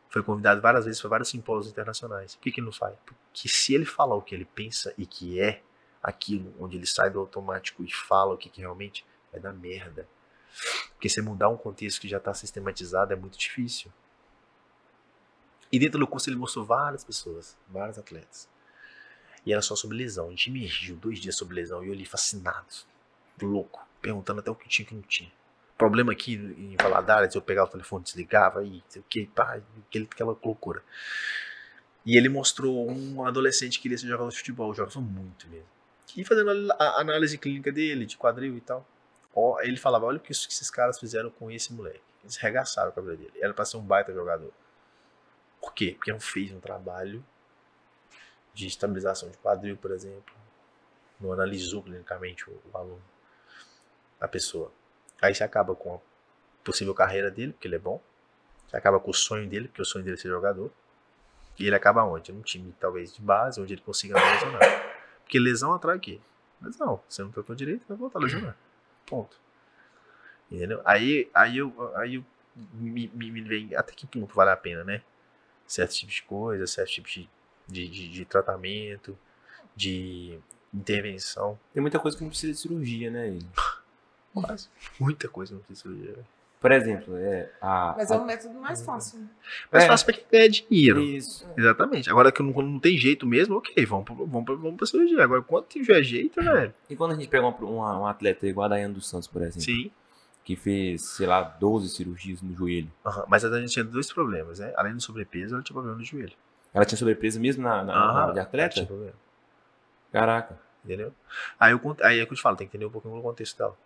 Foi 0.08 0.22
convidado 0.22 0.60
várias 0.60 0.84
vezes 0.84 1.00
para 1.00 1.10
vários 1.10 1.28
simpósios 1.28 1.70
internacionais. 1.72 2.34
Por 2.34 2.42
que, 2.42 2.52
que 2.52 2.60
ele 2.60 2.66
não 2.66 2.72
faz? 2.72 2.94
Porque 3.04 3.48
se 3.48 3.74
ele 3.74 3.84
falar 3.84 4.14
o 4.14 4.22
que 4.22 4.34
ele 4.34 4.44
pensa 4.44 4.94
e 4.96 5.06
que 5.06 5.40
é 5.40 5.62
aquilo, 6.02 6.54
onde 6.58 6.76
ele 6.76 6.86
sai 6.86 7.10
do 7.10 7.20
automático 7.20 7.82
e 7.84 7.90
fala 7.92 8.34
o 8.34 8.36
que, 8.38 8.48
que 8.50 8.60
realmente, 8.60 9.04
vai 9.32 9.40
dar 9.40 9.52
merda. 9.52 10.06
Porque 10.92 11.08
você 11.08 11.20
mudar 11.20 11.48
um 11.48 11.56
contexto 11.56 12.00
que 12.00 12.08
já 12.08 12.18
está 12.18 12.32
sistematizado 12.34 13.12
é 13.12 13.16
muito 13.16 13.36
difícil. 13.36 13.90
E 15.72 15.78
dentro 15.78 15.98
do 15.98 16.06
curso 16.06 16.28
ele 16.28 16.36
mostrou 16.36 16.64
várias 16.64 17.02
pessoas, 17.02 17.56
vários 17.68 17.98
atletas. 17.98 18.48
E 19.44 19.52
era 19.52 19.62
só 19.62 19.74
sobre 19.74 19.96
lesão. 19.96 20.28
A 20.28 20.30
gente 20.30 20.50
emergiu 20.50 20.96
dois 20.96 21.18
dias 21.18 21.34
sobre 21.34 21.56
lesão 21.56 21.82
e 21.82 21.88
eu 21.88 21.92
ali 21.92 22.04
fascinado, 22.04 22.66
louco, 23.40 23.84
perguntando 24.00 24.40
até 24.40 24.50
o 24.50 24.54
que 24.54 24.68
tinha 24.68 24.84
e 24.84 24.86
o 24.86 24.88
que 24.90 24.94
não 24.94 25.02
tinha. 25.02 25.32
Problema 25.76 26.12
aqui 26.12 26.34
em 26.34 26.76
Valadares, 26.76 27.34
eu 27.34 27.42
pegava 27.42 27.68
o 27.68 27.72
telefone, 27.72 28.04
desligava 28.04 28.62
e 28.62 28.84
sei 28.88 29.00
o 29.00 29.04
que, 29.08 29.26
pá, 29.26 29.60
aquele, 29.88 30.04
aquela 30.04 30.38
loucura. 30.44 30.82
E 32.04 32.16
ele 32.16 32.28
mostrou 32.28 32.88
um 32.88 33.24
adolescente 33.24 33.78
que 33.78 33.82
queria 33.82 33.98
ser 33.98 34.06
jogador 34.06 34.30
de 34.30 34.36
futebol, 34.36 34.74
jogava 34.74 35.00
muito 35.00 35.48
mesmo. 35.48 35.66
E 36.16 36.24
fazendo 36.24 36.72
a 36.72 37.00
análise 37.00 37.38
clínica 37.38 37.72
dele, 37.72 38.04
de 38.04 38.16
quadril 38.16 38.56
e 38.56 38.60
tal. 38.60 38.86
Ó, 39.34 39.60
ele 39.60 39.76
falava: 39.76 40.06
olha 40.06 40.18
o 40.18 40.20
que 40.20 40.32
esses 40.32 40.70
caras 40.70 40.98
fizeram 40.98 41.30
com 41.30 41.50
esse 41.50 41.72
moleque. 41.72 42.00
Eles 42.22 42.36
regaçaram 42.36 42.90
o 42.90 42.92
cabelo 42.92 43.16
dele. 43.16 43.32
Era 43.36 43.52
pra 43.52 43.64
ser 43.64 43.76
um 43.76 43.82
baita 43.82 44.12
jogador. 44.12 44.52
Por 45.60 45.72
quê? 45.72 45.94
Porque 45.96 46.12
não 46.12 46.20
fez 46.20 46.52
um 46.52 46.60
trabalho 46.60 47.24
de 48.54 48.66
estabilização 48.66 49.30
de 49.30 49.36
quadril, 49.38 49.76
por 49.76 49.90
exemplo. 49.90 50.34
Não 51.20 51.32
analisou 51.32 51.82
clinicamente 51.82 52.48
o, 52.48 52.60
o 52.72 52.76
aluno, 52.76 53.02
a 54.20 54.28
pessoa. 54.28 54.72
Aí 55.20 55.34
você 55.34 55.44
acaba 55.44 55.74
com 55.74 55.94
a 55.94 55.98
possível 56.64 56.94
carreira 56.94 57.30
dele, 57.30 57.52
porque 57.52 57.68
ele 57.68 57.76
é 57.76 57.78
bom. 57.78 58.00
Você 58.66 58.76
acaba 58.76 58.98
com 58.98 59.10
o 59.10 59.14
sonho 59.14 59.48
dele, 59.48 59.68
porque 59.68 59.82
o 59.82 59.84
sonho 59.84 60.04
dele 60.04 60.16
é 60.16 60.20
ser 60.20 60.28
jogador. 60.28 60.70
E 61.58 61.66
ele 61.66 61.76
acaba 61.76 62.02
onde? 62.04 62.32
Num 62.32 62.42
time, 62.42 62.74
talvez, 62.80 63.14
de 63.14 63.20
base, 63.20 63.60
onde 63.60 63.74
ele 63.74 63.82
consiga 63.82 64.18
não 64.18 64.32
lesionar. 64.32 64.62
Porque 65.22 65.38
lesão 65.38 65.72
atrai 65.72 65.96
o 65.96 66.00
quê? 66.00 66.20
Lesão. 66.60 67.00
Você 67.08 67.22
não 67.22 67.30
tratou 67.30 67.54
direito, 67.54 67.86
vai 67.86 67.96
voltar 67.96 68.18
a 68.18 68.22
lesionar. 68.22 68.56
Ponto. 69.06 69.36
Entendeu? 70.50 70.80
Aí, 70.84 71.30
aí 71.32 71.58
eu, 71.58 71.92
aí 71.96 72.16
eu 72.16 72.24
me, 72.74 73.08
me, 73.14 73.30
me 73.30 73.40
vem 73.42 73.74
até 73.74 73.92
que 73.92 74.06
ponto 74.06 74.34
vale 74.34 74.50
a 74.50 74.56
pena, 74.56 74.84
né? 74.84 75.02
Certos 75.66 75.96
tipos 75.96 76.14
de 76.16 76.22
coisa, 76.22 76.66
certos 76.66 76.94
tipos 76.94 77.12
de, 77.12 77.28
de, 77.66 77.88
de, 77.88 78.08
de 78.08 78.24
tratamento, 78.24 79.18
de 79.74 80.38
intervenção. 80.72 81.58
Tem 81.72 81.80
muita 81.80 81.98
coisa 81.98 82.16
que 82.16 82.22
não 82.22 82.30
precisa 82.30 82.52
de 82.52 82.58
cirurgia, 82.58 83.10
né? 83.10 83.38
Quase. 84.34 84.68
Muita 84.98 85.28
coisa 85.28 85.54
não 85.54 85.62
precisa 85.62 85.88
de 85.88 86.00
cirurgia. 86.00 86.24
Por 86.62 86.72
exemplo, 86.72 87.16
é 87.18 87.50
a. 87.60 87.94
Mas 87.96 88.10
é 88.10 88.14
a- 88.14 88.18
o 88.18 88.24
método 88.24 88.54
mais 88.54 88.82
fácil. 88.82 89.18
né? 89.18 89.26
Mas 89.70 89.82
É. 89.84 89.86
fácil 89.88 90.06
pra 90.06 90.14
quem 90.14 90.24
ganha 90.30 90.48
dinheiro. 90.48 91.00
Isso. 91.02 91.46
Exatamente. 91.58 92.08
Agora 92.08 92.30
que 92.32 92.42
não, 92.42 92.52
não 92.62 92.78
tem 92.78 92.96
jeito 92.96 93.26
mesmo, 93.26 93.56
ok, 93.56 93.84
vamos, 93.84 94.04
pra- 94.06 94.14
vamos, 94.14 94.44
pra- 94.44 94.54
vamos 94.54 94.76
pra 94.76 94.86
cirurgia. 94.86 95.22
Agora, 95.24 95.42
quando 95.42 95.66
tiver 95.66 96.02
jeito, 96.02 96.40
velho. 96.42 96.72
E 96.88 96.96
quando 96.96 97.10
a 97.10 97.14
gente 97.16 97.26
pega 97.28 97.44
uma, 97.46 97.56
uma, 97.58 98.00
um 98.00 98.06
atleta 98.06 98.46
igual 98.46 98.64
a 98.66 98.68
Daiane 98.68 98.94
dos 98.94 99.08
Santos, 99.08 99.26
por 99.28 99.42
exemplo, 99.42 99.60
Sim. 99.60 99.90
que 100.44 100.54
fez, 100.56 101.02
sei 101.02 101.26
lá, 101.26 101.42
12 101.42 101.88
cirurgias 101.88 102.40
no 102.40 102.54
joelho. 102.54 102.90
Aham, 103.04 103.24
Mas 103.28 103.44
a 103.44 103.60
gente 103.60 103.72
tinha 103.72 103.84
dois 103.84 104.12
problemas, 104.12 104.60
né? 104.60 104.72
Além 104.76 104.94
do 104.94 105.02
sobrepeso, 105.02 105.54
ela 105.54 105.62
tinha 105.62 105.74
problema 105.74 105.98
no 105.98 106.04
joelho. 106.04 106.32
Ela 106.72 106.84
tinha 106.84 106.96
sobrepeso 106.98 107.38
mesmo 107.40 107.62
na, 107.62 107.78
na, 107.78 107.84
na 107.84 107.92
Aham, 107.92 108.20
área 108.22 108.32
de 108.32 108.38
ela 108.38 108.48
atleta? 108.48 108.74
tinha 108.74 108.86
problema. 108.86 109.14
Caraca. 110.12 110.58
Entendeu? 110.84 111.12
Aí, 111.60 111.72
eu, 111.72 111.96
aí 112.02 112.18
é 112.20 112.26
que 112.26 112.32
eu 112.32 112.36
te 112.36 112.42
falo, 112.42 112.56
tem 112.56 112.66
que 112.66 112.70
entender 112.76 112.86
um 112.86 112.90
pouquinho 112.90 113.16
o 113.16 113.22
contexto 113.22 113.56
dela. 113.58 113.76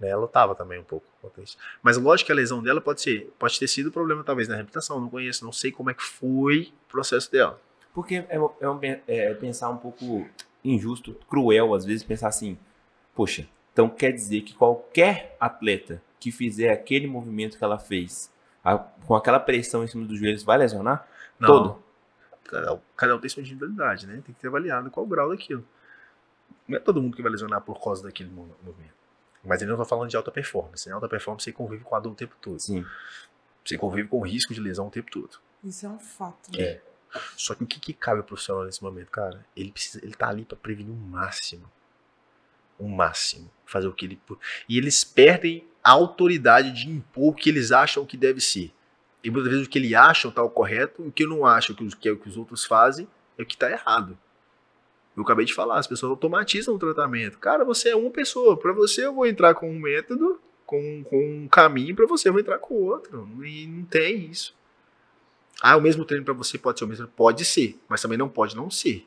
Né? 0.00 0.08
Ela 0.08 0.22
lutava 0.22 0.54
também 0.54 0.78
um 0.78 0.84
pouco 0.84 1.06
quanto 1.20 1.40
a 1.40 1.44
isso. 1.44 1.56
Mas 1.82 1.96
lógico 1.96 2.26
que 2.26 2.32
a 2.32 2.34
lesão 2.34 2.62
dela 2.62 2.80
pode 2.80 3.00
ser, 3.00 3.32
pode 3.38 3.58
ter 3.58 3.66
sido 3.68 3.90
problema 3.90 4.22
talvez 4.24 4.48
na 4.48 4.54
reabilitação, 4.54 5.00
não 5.00 5.08
conheço, 5.08 5.44
não 5.44 5.52
sei 5.52 5.72
como 5.72 5.90
é 5.90 5.94
que 5.94 6.02
foi 6.02 6.72
o 6.88 6.90
processo 6.92 7.30
dela. 7.30 7.60
Porque 7.94 8.16
é, 8.28 8.36
é 8.60 8.68
um- 8.68 8.80
é 9.06 9.34
pensar 9.34 9.70
um 9.70 9.76
pouco 9.78 10.28
injusto, 10.64 11.14
cruel, 11.28 11.74
às 11.74 11.84
vezes, 11.84 12.02
pensar 12.02 12.28
assim, 12.28 12.58
poxa, 13.14 13.48
então 13.72 13.88
quer 13.88 14.12
dizer 14.12 14.42
que 14.42 14.54
qualquer 14.54 15.36
atleta 15.40 16.02
que 16.20 16.30
fizer 16.32 16.70
aquele 16.70 17.06
movimento 17.06 17.56
que 17.56 17.64
ela 17.64 17.78
fez, 17.78 18.30
a- 18.64 18.76
com 18.78 19.14
aquela 19.14 19.38
pressão 19.40 19.82
em 19.84 19.86
cima 19.86 20.04
dos 20.04 20.18
joelhos, 20.18 20.42
vai 20.42 20.58
lesionar? 20.58 21.06
Não, 21.38 21.46
Todo? 21.48 21.82
Cada, 22.44 22.74
um- 22.74 22.80
cada 22.96 23.16
um 23.16 23.18
tem 23.18 23.28
sua 23.30 23.40
individualidade, 23.40 24.06
né? 24.06 24.14
Tem 24.24 24.34
que 24.34 24.40
ter 24.40 24.48
avaliado 24.48 24.90
qual 24.90 25.04
o 25.06 25.08
grau 25.08 25.28
daquilo. 25.30 25.64
Não 26.68 26.76
é 26.76 26.80
todo 26.80 27.00
mundo 27.00 27.16
que 27.16 27.22
vai 27.22 27.30
lesionar 27.30 27.60
por 27.60 27.82
causa 27.82 28.02
daquele 28.02 28.28
mo- 28.30 28.54
movimento. 28.64 28.94
Mas 29.46 29.62
eu 29.62 29.68
não 29.68 29.76
tô 29.76 29.84
falando 29.84 30.10
de 30.10 30.16
alta 30.16 30.30
performance. 30.30 30.88
Em 30.88 30.92
alta 30.92 31.08
performance 31.08 31.44
você 31.44 31.52
convive 31.52 31.84
com 31.84 31.94
a 31.94 32.00
dor 32.00 32.12
o 32.12 32.14
tempo 32.14 32.34
todo. 32.40 32.58
Sim. 32.58 32.84
Você 33.64 33.78
convive 33.78 34.08
com 34.08 34.18
o 34.18 34.22
risco 34.22 34.52
de 34.52 34.60
lesão 34.60 34.88
o 34.88 34.90
tempo 34.90 35.10
todo. 35.10 35.38
Isso 35.62 35.86
é 35.86 35.88
um 35.88 35.98
fato. 35.98 36.50
É. 36.58 36.80
Só 37.36 37.54
que 37.54 37.64
o 37.64 37.66
que, 37.66 37.80
que 37.80 37.92
cabe 37.92 38.18
ao 38.18 38.24
profissional 38.24 38.64
nesse 38.64 38.82
momento, 38.82 39.10
cara? 39.10 39.44
Ele 39.56 39.72
precisa, 39.72 40.04
ele 40.04 40.14
tá 40.14 40.28
ali 40.28 40.44
pra 40.44 40.56
prevenir 40.56 40.92
o 40.92 40.96
máximo. 40.96 41.70
O 42.78 42.88
máximo. 42.88 43.50
Fazer 43.64 43.88
o 43.88 43.92
que 43.92 44.04
ele. 44.04 44.20
E 44.68 44.76
eles 44.76 45.02
perdem 45.02 45.66
a 45.82 45.92
autoridade 45.92 46.72
de 46.72 46.90
impor 46.90 47.32
o 47.32 47.34
que 47.34 47.48
eles 47.48 47.72
acham 47.72 48.04
que 48.04 48.16
deve 48.16 48.40
ser. 48.40 48.72
E 49.22 49.30
muitas 49.30 49.50
vezes 49.50 49.66
o 49.66 49.70
que 49.70 49.78
eles 49.78 49.92
acham 49.94 50.30
tá 50.30 50.42
o 50.42 50.50
correto, 50.50 51.02
e 51.02 51.08
o 51.08 51.12
que 51.12 51.24
eu 51.24 51.28
não 51.28 51.46
acho 51.46 51.74
que, 51.74 51.88
que 51.96 52.08
é 52.08 52.12
o 52.12 52.18
que 52.18 52.28
os 52.28 52.36
outros 52.36 52.64
fazem 52.64 53.08
é 53.38 53.42
o 53.42 53.46
que 53.46 53.56
tá 53.56 53.70
errado. 53.70 54.16
Eu 55.16 55.22
acabei 55.22 55.46
de 55.46 55.54
falar, 55.54 55.78
as 55.78 55.86
pessoas 55.86 56.10
automatizam 56.10 56.74
o 56.74 56.78
tratamento. 56.78 57.38
Cara, 57.38 57.64
você 57.64 57.88
é 57.88 57.96
uma 57.96 58.10
pessoa. 58.10 58.56
Pra 58.56 58.72
você 58.72 59.06
eu 59.06 59.14
vou 59.14 59.26
entrar 59.26 59.54
com 59.54 59.70
um 59.70 59.78
método, 59.78 60.38
com, 60.66 61.02
com 61.04 61.16
um 61.18 61.48
caminho, 61.48 61.96
pra 61.96 62.06
você 62.06 62.28
eu 62.28 62.32
vou 62.34 62.40
entrar 62.40 62.58
com 62.58 62.74
outro. 62.74 63.26
E 63.44 63.66
não 63.66 63.84
tem 63.84 64.26
isso. 64.26 64.54
Ah, 65.62 65.76
o 65.76 65.80
mesmo 65.80 66.04
treino 66.04 66.24
pra 66.24 66.34
você 66.34 66.58
pode 66.58 66.78
ser 66.78 66.84
o 66.84 66.88
mesmo? 66.88 67.08
Pode 67.08 67.44
ser, 67.46 67.78
mas 67.88 68.02
também 68.02 68.18
não 68.18 68.28
pode 68.28 68.54
não 68.54 68.70
ser. 68.70 69.06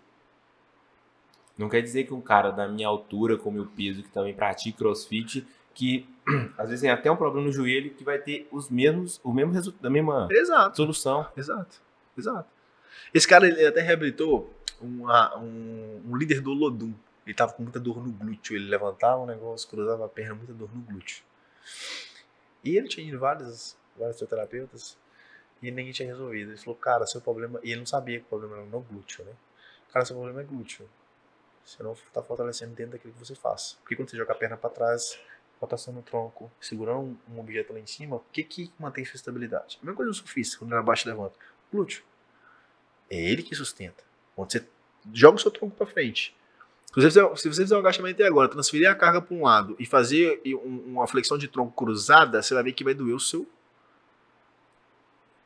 Não 1.56 1.70
quer 1.70 1.82
dizer 1.82 2.06
que 2.06 2.14
um 2.14 2.22
cara 2.22 2.50
da 2.52 2.68
minha 2.68 2.88
altura, 2.88 3.38
com 3.38 3.52
meu 3.52 3.66
peso, 3.68 4.02
que 4.02 4.10
também 4.10 4.34
pratica 4.34 4.78
crossfit, 4.78 5.46
que 5.76 6.08
às 6.58 6.70
vezes 6.70 6.82
tem 6.82 6.90
até 6.90 7.12
um 7.12 7.16
problema 7.16 7.46
no 7.46 7.54
joelho, 7.54 7.92
que 7.94 8.04
vai 8.04 8.18
ter 8.18 8.48
os 8.52 8.70
mesmos, 8.70 9.20
o 9.24 9.32
mesmo 9.32 9.52
resultado, 9.54 9.86
a 9.86 9.90
mesma 9.90 10.28
Exato, 10.32 10.78
solução. 10.78 11.28
exato, 11.38 11.78
exato. 12.18 12.50
Esse 13.14 13.28
cara 13.28 13.48
ele 13.48 13.64
até 13.66 13.82
reabilitou 13.82 14.52
uma- 14.82 15.38
um, 15.38 16.02
um 16.08 16.16
líder 16.16 16.42
do 16.42 16.54
Lodum. 16.54 16.94
Ele 17.26 17.36
tava 17.36 17.54
com 17.54 17.64
muita 17.64 17.80
dor 17.80 18.04
no 18.04 18.12
glúteo. 18.12 18.56
Ele 18.56 18.68
levantava 18.70 19.22
um 19.22 19.26
negócio, 19.26 19.68
cruzava 19.70 20.06
a 20.06 20.10
perna, 20.10 20.36
muita 20.36 20.54
dor 20.54 20.70
no 20.74 20.82
glúteo. 20.82 21.24
E 22.64 22.76
ele 22.76 22.88
tinha 22.88 23.08
ido 23.08 23.20
vários, 23.20 23.78
vários 23.96 24.18
fisioterapeutas 24.18 24.98
e 25.62 25.72
ninguém 25.72 25.92
tinha 25.92 26.08
resolvido. 26.08 26.52
Ele 26.52 26.58
falou, 26.58 26.76
cara, 26.80 27.06
seu 27.06 27.22
problema. 27.22 27.60
E 27.64 27.72
ele 27.72 27.80
não 27.80 27.86
sabia 27.86 28.20
que 28.20 28.26
o 28.26 28.30
problema 28.30 28.58
era 28.58 28.66
no 28.66 28.82
glúteo, 28.82 29.26
né? 29.26 29.34
Cara, 29.92 30.06
seu 30.06 30.16
problema 30.16 30.42
é 30.42 30.44
glúteo. 30.44 30.90
Você 31.66 31.84
não 31.84 31.96
tá 32.14 32.22
fortalecendo 32.24 32.74
dentro 32.74 32.94
daquilo 32.94 33.14
que 33.14 33.20
você 33.20 33.36
faz. 33.36 33.78
Porque 33.82 33.96
quando 33.96 34.10
você 34.10 34.18
joga 34.18 34.34
a 34.34 34.36
perna 34.36 34.58
para 34.58 34.70
trás, 34.70 35.20
rotação 35.60 35.94
no 35.94 36.02
tronco, 36.02 36.52
segurando 36.60 37.18
um 37.30 37.40
objeto 37.40 37.74
lá 37.74 37.80
em 37.80 37.86
cima, 37.86 38.16
o 38.18 38.24
que 38.32 38.44
que 38.44 38.74
mantém 38.80 39.06
sua 39.06 39.18
estabilidade? 39.18 39.78
A 39.82 39.86
mesma 39.86 39.96
coisa 39.96 40.10
no 40.10 40.16
surfista, 40.16 40.58
quando 40.58 40.72
ele 40.72 40.80
abaixa 40.80 41.08
e 41.08 41.12
levanta. 41.12 41.36
Glúteo. 41.72 42.04
É 43.10 43.20
ele 43.20 43.44
que 43.44 43.56
sustenta. 43.56 44.04
Quando 44.40 44.52
você 44.52 44.66
joga 45.14 45.38
o 45.38 45.40
seu 45.40 45.52
tronco 45.52 45.76
para 45.76 45.86
frente. 45.88 46.36
Se 46.88 46.96
você, 46.96 47.08
fizer, 47.08 47.36
se 47.38 47.50
você 47.50 47.62
fizer 47.62 47.76
um 47.76 47.80
agachamento 47.80 48.16
até 48.16 48.26
agora, 48.28 48.48
transferir 48.50 48.90
a 48.90 48.96
carga 48.96 49.22
para 49.22 49.36
um 49.36 49.44
lado 49.44 49.76
e 49.78 49.86
fazer 49.86 50.42
um- 50.46 50.84
uma 50.94 51.08
flexão 51.08 51.38
de 51.38 51.48
tronco 51.48 51.72
cruzada, 51.74 52.42
você 52.42 52.54
vai 52.54 52.64
ver 52.64 52.74
que 52.74 52.84
vai 52.84 52.94
doer 52.94 53.14
o 53.16 53.20
seu 53.20 53.48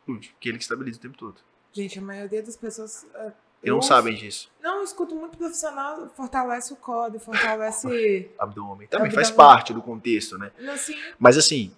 glúteo, 0.07 0.31
que 0.39 0.49
ele 0.49 0.57
que 0.57 0.63
estabiliza 0.63 0.97
o 0.97 1.01
tempo 1.01 1.17
todo. 1.17 1.35
Gente, 1.71 1.99
a 1.99 2.01
maioria 2.01 2.41
das 2.43 2.55
pessoas. 2.55 3.05
é, 3.15 3.31
E 3.63 3.69
não 3.69 3.77
eu- 3.77 3.81
sabem 3.81 4.15
disso. 4.15 4.51
Não, 4.61 4.77
eu 4.77 4.83
escuto 4.83 5.15
muito 5.15 5.37
profissional, 5.37 6.07
fortalece 6.15 6.73
o 6.73 6.75
código, 6.75 7.19
fortalece. 7.23 7.87
Abdômen. 8.37 8.87
Também 8.87 9.07
Abdômen. 9.07 9.11
faz 9.11 9.31
parte 9.31 9.73
do 9.73 9.81
contexto, 9.81 10.37
né? 10.37 10.51
assim, 10.69 10.95
Mas 11.17 11.37
assim, 11.37 11.73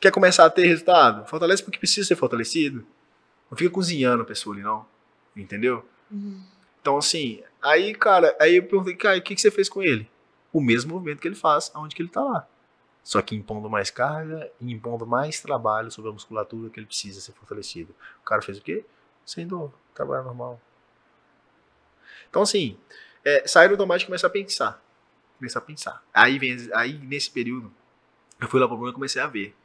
quer 0.00 0.10
começar 0.12 0.44
a 0.44 0.50
ter 0.50 0.66
resultado? 0.66 1.26
Fortalece 1.26 1.62
porque 1.62 1.78
precisa 1.78 2.06
ser 2.06 2.16
fortalecido. 2.16 2.86
Não 3.50 3.56
fica 3.58 3.70
cozinhando 3.70 4.22
a 4.22 4.26
pessoa 4.26 4.54
ali, 4.54 4.62
não. 4.62 4.86
Entendeu? 5.36 5.84
uhum. 6.10 6.40
Então, 6.80 6.96
assim, 6.96 7.42
aí, 7.60 7.94
cara, 7.94 8.36
aí 8.40 8.56
eu 8.56 8.62
perguntei, 8.62 8.96
cara, 8.96 9.18
o 9.18 9.22
que, 9.22 9.34
que 9.34 9.40
você 9.40 9.50
fez 9.50 9.68
com 9.68 9.82
ele? 9.82 10.08
O 10.52 10.60
mesmo 10.60 10.94
movimento 10.94 11.20
que 11.20 11.28
ele 11.28 11.34
faz, 11.34 11.70
aonde 11.74 11.94
que 11.94 12.02
ele 12.02 12.08
tá 12.08 12.22
lá. 12.22 12.48
Só 13.02 13.20
que 13.22 13.34
impondo 13.34 13.68
mais 13.68 13.90
carga 13.90 14.50
e 14.60 14.72
impondo 14.72 15.06
mais 15.06 15.40
trabalho 15.40 15.90
sobre 15.90 16.10
a 16.10 16.12
musculatura 16.12 16.70
que 16.70 16.78
ele 16.78 16.86
precisa 16.86 17.20
ser 17.20 17.32
fortalecido. 17.32 17.94
O 18.20 18.24
cara 18.24 18.42
fez 18.42 18.58
o 18.58 18.62
quê? 18.62 18.84
Sem 19.24 19.46
dor, 19.46 19.72
trabalho 19.94 20.24
normal. 20.24 20.60
Então, 22.28 22.42
assim, 22.42 22.78
é, 23.24 23.46
sair 23.46 23.68
do 23.68 23.74
automático 23.74 24.06
e 24.06 24.10
começar 24.10 24.26
a 24.26 24.30
pensar. 24.30 24.82
Começar 25.38 25.58
a 25.58 25.62
pensar. 25.62 26.04
Aí, 26.12 26.38
vem, 26.38 26.56
aí 26.74 26.92
nesse 26.98 27.30
período, 27.30 27.72
eu 28.40 28.48
fui 28.48 28.60
lá 28.60 28.66
pro 28.66 28.76
Bruno 28.76 28.92
e 28.92 28.94
comecei 28.94 29.20
a 29.20 29.26
ver 29.26 29.56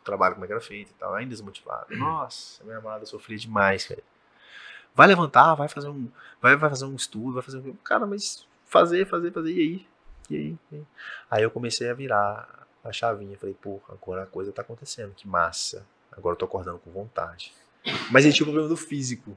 o 0.00 0.04
trabalho, 0.04 0.34
como 0.34 0.44
é 0.44 0.48
que 0.48 0.52
era 0.52 0.62
feito 0.62 0.90
e 0.90 0.94
tal, 0.94 1.14
ainda 1.14 1.30
desmotivado. 1.30 1.94
Nossa, 1.96 2.62
minha 2.64 2.78
amada 2.78 3.06
sofria 3.06 3.38
demais, 3.38 3.86
cara. 3.86 4.02
Vai 4.94 5.08
levantar, 5.08 5.54
vai 5.54 5.68
fazer 5.68 5.88
um, 5.88 6.08
vai, 6.40 6.54
vai 6.56 6.70
fazer 6.70 6.84
um 6.84 6.94
estudo, 6.94 7.34
vai 7.34 7.42
fazer 7.42 7.58
um. 7.58 7.74
Cara, 7.82 8.06
mas 8.06 8.46
fazer, 8.66 9.06
fazer, 9.06 9.32
fazer, 9.32 9.52
e 9.52 9.60
aí? 9.60 9.86
E 10.30 10.36
aí? 10.36 10.58
E 10.70 10.76
aí? 10.76 10.82
Aí 11.30 11.42
eu 11.42 11.50
comecei 11.50 11.90
a 11.90 11.94
virar 11.94 12.66
a 12.84 12.92
chavinha. 12.92 13.36
Falei, 13.36 13.56
pô, 13.60 13.80
agora 13.88 14.22
a 14.22 14.26
coisa 14.26 14.52
tá 14.52 14.62
acontecendo, 14.62 15.12
que 15.14 15.26
massa. 15.26 15.84
Agora 16.12 16.34
eu 16.34 16.38
tô 16.38 16.44
acordando 16.44 16.78
com 16.78 16.92
vontade. 16.92 17.52
Mas 18.10 18.24
aí 18.24 18.32
tinha 18.32 18.44
o 18.44 18.46
problema 18.46 18.68
do 18.68 18.76
físico. 18.76 19.36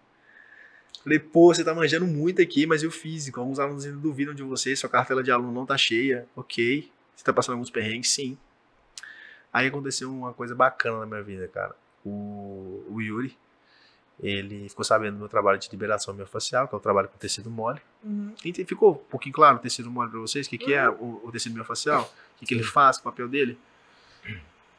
Falei, 1.04 1.20
pô, 1.20 1.54
você 1.54 1.64
tá 1.64 1.74
manjando 1.74 2.06
muito 2.06 2.42
aqui, 2.42 2.66
mas 2.66 2.84
e 2.84 2.88
o 2.88 2.92
físico? 2.92 3.40
Alguns 3.40 3.60
alunos 3.60 3.86
ainda 3.86 3.98
duvidam 3.98 4.34
de 4.34 4.44
você, 4.44 4.76
sua 4.76 4.90
cartela 4.90 5.24
de 5.24 5.32
aluno 5.32 5.52
não 5.52 5.66
tá 5.66 5.78
cheia. 5.78 6.28
Ok. 6.36 6.92
Você 7.16 7.24
tá 7.24 7.34
passando 7.34 7.54
alguns 7.54 7.70
perrengues? 7.70 8.12
Sim. 8.12 8.38
Aí 9.52 9.68
aconteceu 9.68 10.12
uma 10.12 10.34
coisa 10.34 10.54
bacana 10.54 11.00
na 11.00 11.06
minha 11.06 11.24
vida, 11.24 11.48
cara. 11.48 11.76
O, 12.06 12.86
o 12.90 13.02
Yuri, 13.02 13.36
ele 14.20 14.68
ficou 14.70 14.84
sabendo 14.84 15.14
do 15.14 15.20
meu 15.20 15.30
trabalho 15.30 15.60
de 15.60 15.70
liberação 15.70 16.14
miofascial, 16.14 16.68
que 16.68 16.74
é 16.74 16.78
o 16.78 16.82
trabalho 16.82 17.08
com 17.08 17.18
tecido 17.18 17.50
mole. 17.52 17.80
Uhum. 18.04 18.34
Ente- 18.44 18.66
Ficou 18.66 18.92
um 18.94 18.96
pouquinho 18.96 19.34
claro 19.36 19.58
o 19.58 19.60
tecido 19.60 19.90
mole 19.92 20.10
para 20.10 20.20
vocês? 20.20 20.48
O 20.48 20.50
que, 20.50 20.58
que 20.58 20.74
é 20.74 20.90
o, 20.90 21.22
o 21.24 21.32
tecido 21.32 21.54
miofascial? 21.54 22.02
O 22.36 22.40
que, 22.40 22.46
que 22.48 22.54
ele 22.54 22.64
faz, 22.64 22.98
o 22.98 23.04
papel 23.04 23.28
dele? 23.28 23.60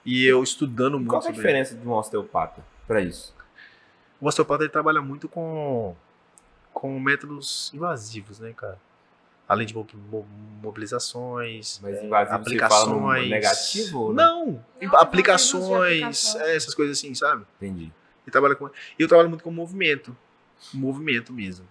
E 0.04 0.24
eu 0.24 0.42
estudando 0.42 0.98
muito 0.98 1.08
Qual 1.10 1.20
é 1.20 1.24
a 1.24 1.26
sobre 1.26 1.38
ele. 1.40 1.46
diferença 1.46 1.74
de 1.74 1.86
um 1.86 1.92
osteopata 1.92 2.64
pra 2.86 3.00
isso? 3.00 3.34
O 4.20 4.26
osteopata 4.26 4.64
ele 4.64 4.70
trabalha 4.72 5.00
muito 5.00 5.28
com, 5.28 5.94
com 6.72 6.98
métodos 6.98 7.70
invasivos, 7.74 8.38
né, 8.40 8.52
cara? 8.56 8.78
Além 9.48 9.66
de 9.66 9.74
mo- 9.74 9.86
mo- 10.10 10.26
mobilizações, 10.62 11.78
Mas 11.82 11.96
é, 11.96 12.04
invasivo 12.04 12.44
você 12.44 12.58
fala 12.58 12.86
no 12.86 13.08
aplicações. 13.08 13.30
negativo 13.30 14.12
Não, 14.12 14.46
Não, 14.46 14.64
invasivos 14.76 14.94
aplicações, 15.02 16.02
aplicação. 16.02 16.40
é, 16.42 16.56
essas 16.56 16.74
coisas 16.74 16.98
assim, 16.98 17.14
sabe? 17.14 17.44
Entendi. 17.56 17.92
Ele 18.28 18.32
trabalha 18.32 18.54
com. 18.54 18.66
E 18.66 18.70
eu 18.98 19.08
trabalho 19.08 19.30
muito 19.30 19.42
com 19.42 19.50
movimento. 19.50 20.14
Movimento 20.74 21.32
mesmo. 21.32 21.66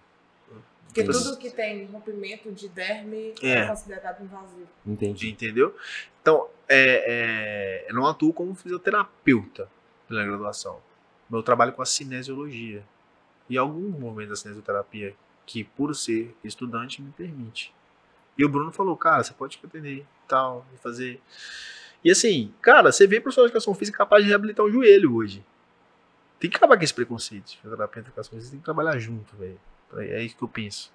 Porque 0.86 1.02
Entendi. 1.02 1.18
tudo 1.22 1.36
que 1.36 1.50
tem 1.50 1.84
rompimento 1.86 2.50
de 2.50 2.68
derme 2.68 3.32
é, 3.42 3.50
É. 3.58 3.66
considerado 3.68 4.24
invasivo. 4.24 4.66
Entendi. 4.86 5.30
Entendeu? 5.30 5.76
Então, 6.20 6.48
é, 6.68 7.84
é, 7.86 7.90
eu 7.90 7.94
não 7.94 8.06
atuo 8.06 8.32
como 8.32 8.54
fisioterapeuta 8.54 9.68
pela 10.08 10.24
graduação. 10.24 10.80
Eu 11.30 11.42
trabalho 11.42 11.72
com 11.72 11.82
a 11.82 11.86
cinesiologia. 11.86 12.82
E 13.48 13.56
alguns 13.56 13.96
movimentos 13.98 14.30
da 14.30 14.36
cinesioterapia 14.36 15.14
que, 15.46 15.62
por 15.62 15.94
ser 15.94 16.34
estudante, 16.42 17.00
me 17.00 17.12
permite. 17.12 17.72
E 18.36 18.44
o 18.44 18.48
Bruno 18.48 18.72
falou, 18.72 18.96
cara, 18.96 19.22
você 19.22 19.32
pode 19.32 19.60
atender 19.62 19.98
e 19.98 20.06
tal, 20.26 20.66
e 20.74 20.78
fazer. 20.78 21.20
E 22.04 22.10
assim, 22.10 22.52
cara, 22.60 22.90
você 22.90 23.06
vê 23.06 23.20
profissional 23.20 23.46
de 23.46 23.52
educação 23.52 23.74
física 23.74 23.98
capaz 23.98 24.22
de 24.24 24.28
reabilitar 24.30 24.64
um 24.64 24.70
joelho 24.70 25.14
hoje. 25.14 25.44
Tem 26.38 26.48
que 26.50 26.56
acabar 26.56 26.76
com 26.76 26.84
esse 26.84 26.94
preconceito. 26.94 27.56
Fisioterapia 27.60 28.00
e 28.00 28.04
educação 28.04 28.32
física 28.34 28.50
tem 28.52 28.58
que 28.60 28.64
trabalhar 28.64 28.98
junto, 28.98 29.36
velho. 29.36 29.58
É 29.96 30.22
isso 30.22 30.36
que 30.36 30.42
eu 30.44 30.48
penso. 30.48 30.92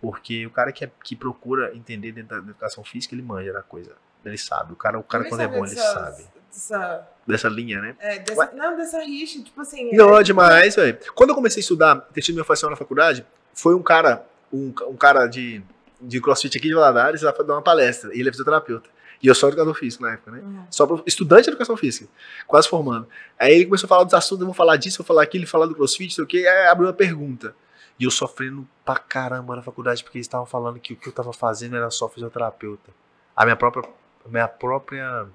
Porque 0.00 0.46
o 0.46 0.50
cara 0.50 0.72
que, 0.72 0.84
é- 0.84 0.90
que 1.04 1.14
procura 1.14 1.74
entender 1.74 2.12
dentro 2.12 2.30
da 2.30 2.50
educação 2.50 2.82
física, 2.84 3.14
ele 3.14 3.22
manja 3.22 3.52
da 3.52 3.62
coisa. 3.62 3.92
Ele 4.24 4.36
sabe. 4.38 4.72
O 4.72 4.76
cara, 4.76 4.98
o 4.98 5.02
cara 5.02 5.24
quando 5.24 5.40
é 5.40 5.48
bom, 5.48 5.64
ele 5.64 5.76
sabia 5.76 5.92
sabe. 5.92 6.24
Dessa, 6.50 7.08
Dessa 7.26 7.48
linha, 7.48 7.80
né? 7.80 7.96
é, 8.00 8.18
dessa, 8.18 8.50
não, 8.52 8.76
dessa 8.76 9.00
rixa, 9.04 9.40
tipo 9.42 9.60
assim. 9.60 9.94
Não, 9.94 10.18
é, 10.18 10.22
demais, 10.22 10.74
velho. 10.74 10.98
Quando 11.14 11.30
eu 11.30 11.34
comecei 11.36 11.60
a 11.60 11.62
estudar 11.62 11.96
tecido 12.12 12.34
miofascial 12.34 12.70
na 12.70 12.76
faculdade, 12.76 13.24
foi 13.54 13.74
um 13.74 13.82
cara, 13.82 14.26
um, 14.52 14.74
um 14.88 14.96
cara 14.96 15.26
de, 15.26 15.62
de 16.00 16.20
crossfit 16.20 16.58
aqui 16.58 16.66
de 16.68 16.74
Valadares, 16.74 17.22
lá 17.22 17.32
foi 17.32 17.46
dar 17.46 17.54
uma 17.54 17.62
palestra. 17.62 18.12
E 18.14 18.20
ele 18.20 18.28
é 18.28 18.32
fisioterapeuta. 18.32 18.90
E 19.22 19.26
eu 19.26 19.34
sou 19.34 19.50
educador 19.50 19.74
físico 19.74 20.02
na 20.02 20.12
época, 20.12 20.30
né? 20.30 20.38
Uhum. 20.38 20.66
Só 20.70 21.02
estudante 21.06 21.44
de 21.44 21.50
educação 21.50 21.76
física, 21.76 22.08
quase 22.46 22.68
formando. 22.68 23.06
Aí 23.38 23.54
ele 23.54 23.66
começou 23.66 23.86
a 23.86 23.88
falar 23.88 24.04
dos 24.04 24.14
assuntos, 24.14 24.40
eu 24.40 24.46
vou 24.46 24.54
falar 24.54 24.76
disso, 24.76 24.98
vou 24.98 25.06
falar 25.06 25.22
aquilo, 25.22 25.46
falar 25.46 25.66
do 25.66 25.74
crossfit, 25.74 26.14
sei 26.14 26.24
o 26.24 26.26
quê, 26.26 26.38
aí 26.38 26.66
abriu 26.68 26.88
uma 26.88 26.94
pergunta. 26.94 27.54
E 27.98 28.04
eu 28.04 28.10
sofrendo 28.10 28.66
pra 28.82 28.96
caramba 28.96 29.56
na 29.56 29.62
faculdade, 29.62 30.02
porque 30.02 30.16
eles 30.16 30.26
estavam 30.26 30.46
falando 30.46 30.80
que 30.80 30.94
o 30.94 30.96
que 30.96 31.08
eu 31.08 31.12
tava 31.12 31.34
fazendo 31.34 31.76
era 31.76 31.90
só 31.90 32.08
fisioterapeuta. 32.08 32.90
A 33.36 33.44
minha 33.44 33.56
própria, 33.56 33.86
a 34.24 34.28
minha 34.28 34.48
própria 34.48 35.26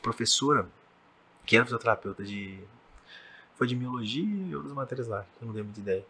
professora, 0.00 0.66
que 1.44 1.54
era 1.54 1.66
fisioterapeuta 1.66 2.24
de. 2.24 2.58
Foi 3.56 3.66
de 3.66 3.76
miologia 3.76 4.24
e 4.24 4.56
outras 4.56 4.72
matérias 4.72 5.06
lá, 5.06 5.24
que 5.36 5.44
eu 5.44 5.46
não 5.46 5.54
dei 5.54 5.62
muita 5.62 5.78
ideia. 5.78 6.04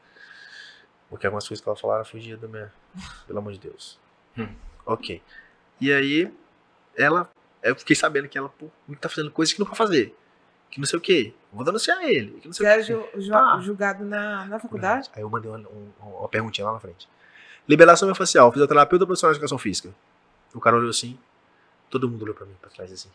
Porque 1.11 1.27
algumas 1.27 1.47
coisas 1.47 1.63
que 1.63 1.69
ela 1.69 1.77
falaram 1.77 2.05
fugia 2.05 2.37
da 2.37 2.47
minha. 2.47 2.73
Pelo 3.27 3.41
amor 3.41 3.53
de 3.53 3.59
Deus. 3.59 3.99
Hum. 4.39 4.49
Ok. 4.87 5.21
E 5.81 5.93
aí, 5.93 6.33
ela. 6.97 7.31
Eu 7.63 7.75
fiquei 7.77 7.97
sabendo 7.97 8.29
que 8.29 8.37
ela, 8.37 8.49
pô, 8.49 8.69
tá 9.01 9.09
fazendo 9.09 9.31
coisas 9.31 9.53
que 9.53 9.59
não 9.61 9.67
pode 9.67 9.79
fazer. 9.79 10.15
Que 10.71 10.79
não 10.81 10.87
sei 10.87 10.99
o 10.99 11.03
quê. 11.03 11.33
Vou 11.53 11.65
denunciar 11.65 12.03
ele. 12.03 12.39
Que 12.41 12.47
não 12.49 12.53
sei 12.53 12.67
Você 12.67 12.73
era 12.73 12.83
ju- 12.83 13.07
ju- 13.17 13.31
Tá. 13.31 13.61
julgado 13.61 14.05
na, 14.05 14.45
na 14.47 14.59
faculdade? 14.59 15.09
Aí 15.15 15.23
eu 15.23 15.31
mandei 15.31 15.51
uma, 15.51 15.59
um- 15.69 15.93
uma 16.19 16.29
perguntinha 16.29 16.67
lá 16.67 16.73
na 16.75 16.81
frente. 16.81 17.09
Liberação 17.69 18.07
miofascial, 18.07 18.51
fisioterapeuta 18.53 19.05
ou 19.05 19.07
profissional 19.07 19.33
de 19.33 19.39
educação 19.39 19.57
física? 19.59 19.95
O 20.53 20.61
cara 20.61 20.77
olhou 20.77 20.91
assim, 20.91 21.19
todo 21.89 22.09
mundo 22.11 22.23
olhou 22.23 22.35
pra 22.35 22.45
mim, 22.45 22.55
pra 22.61 22.69
trás 22.71 22.93
assim. 22.93 23.09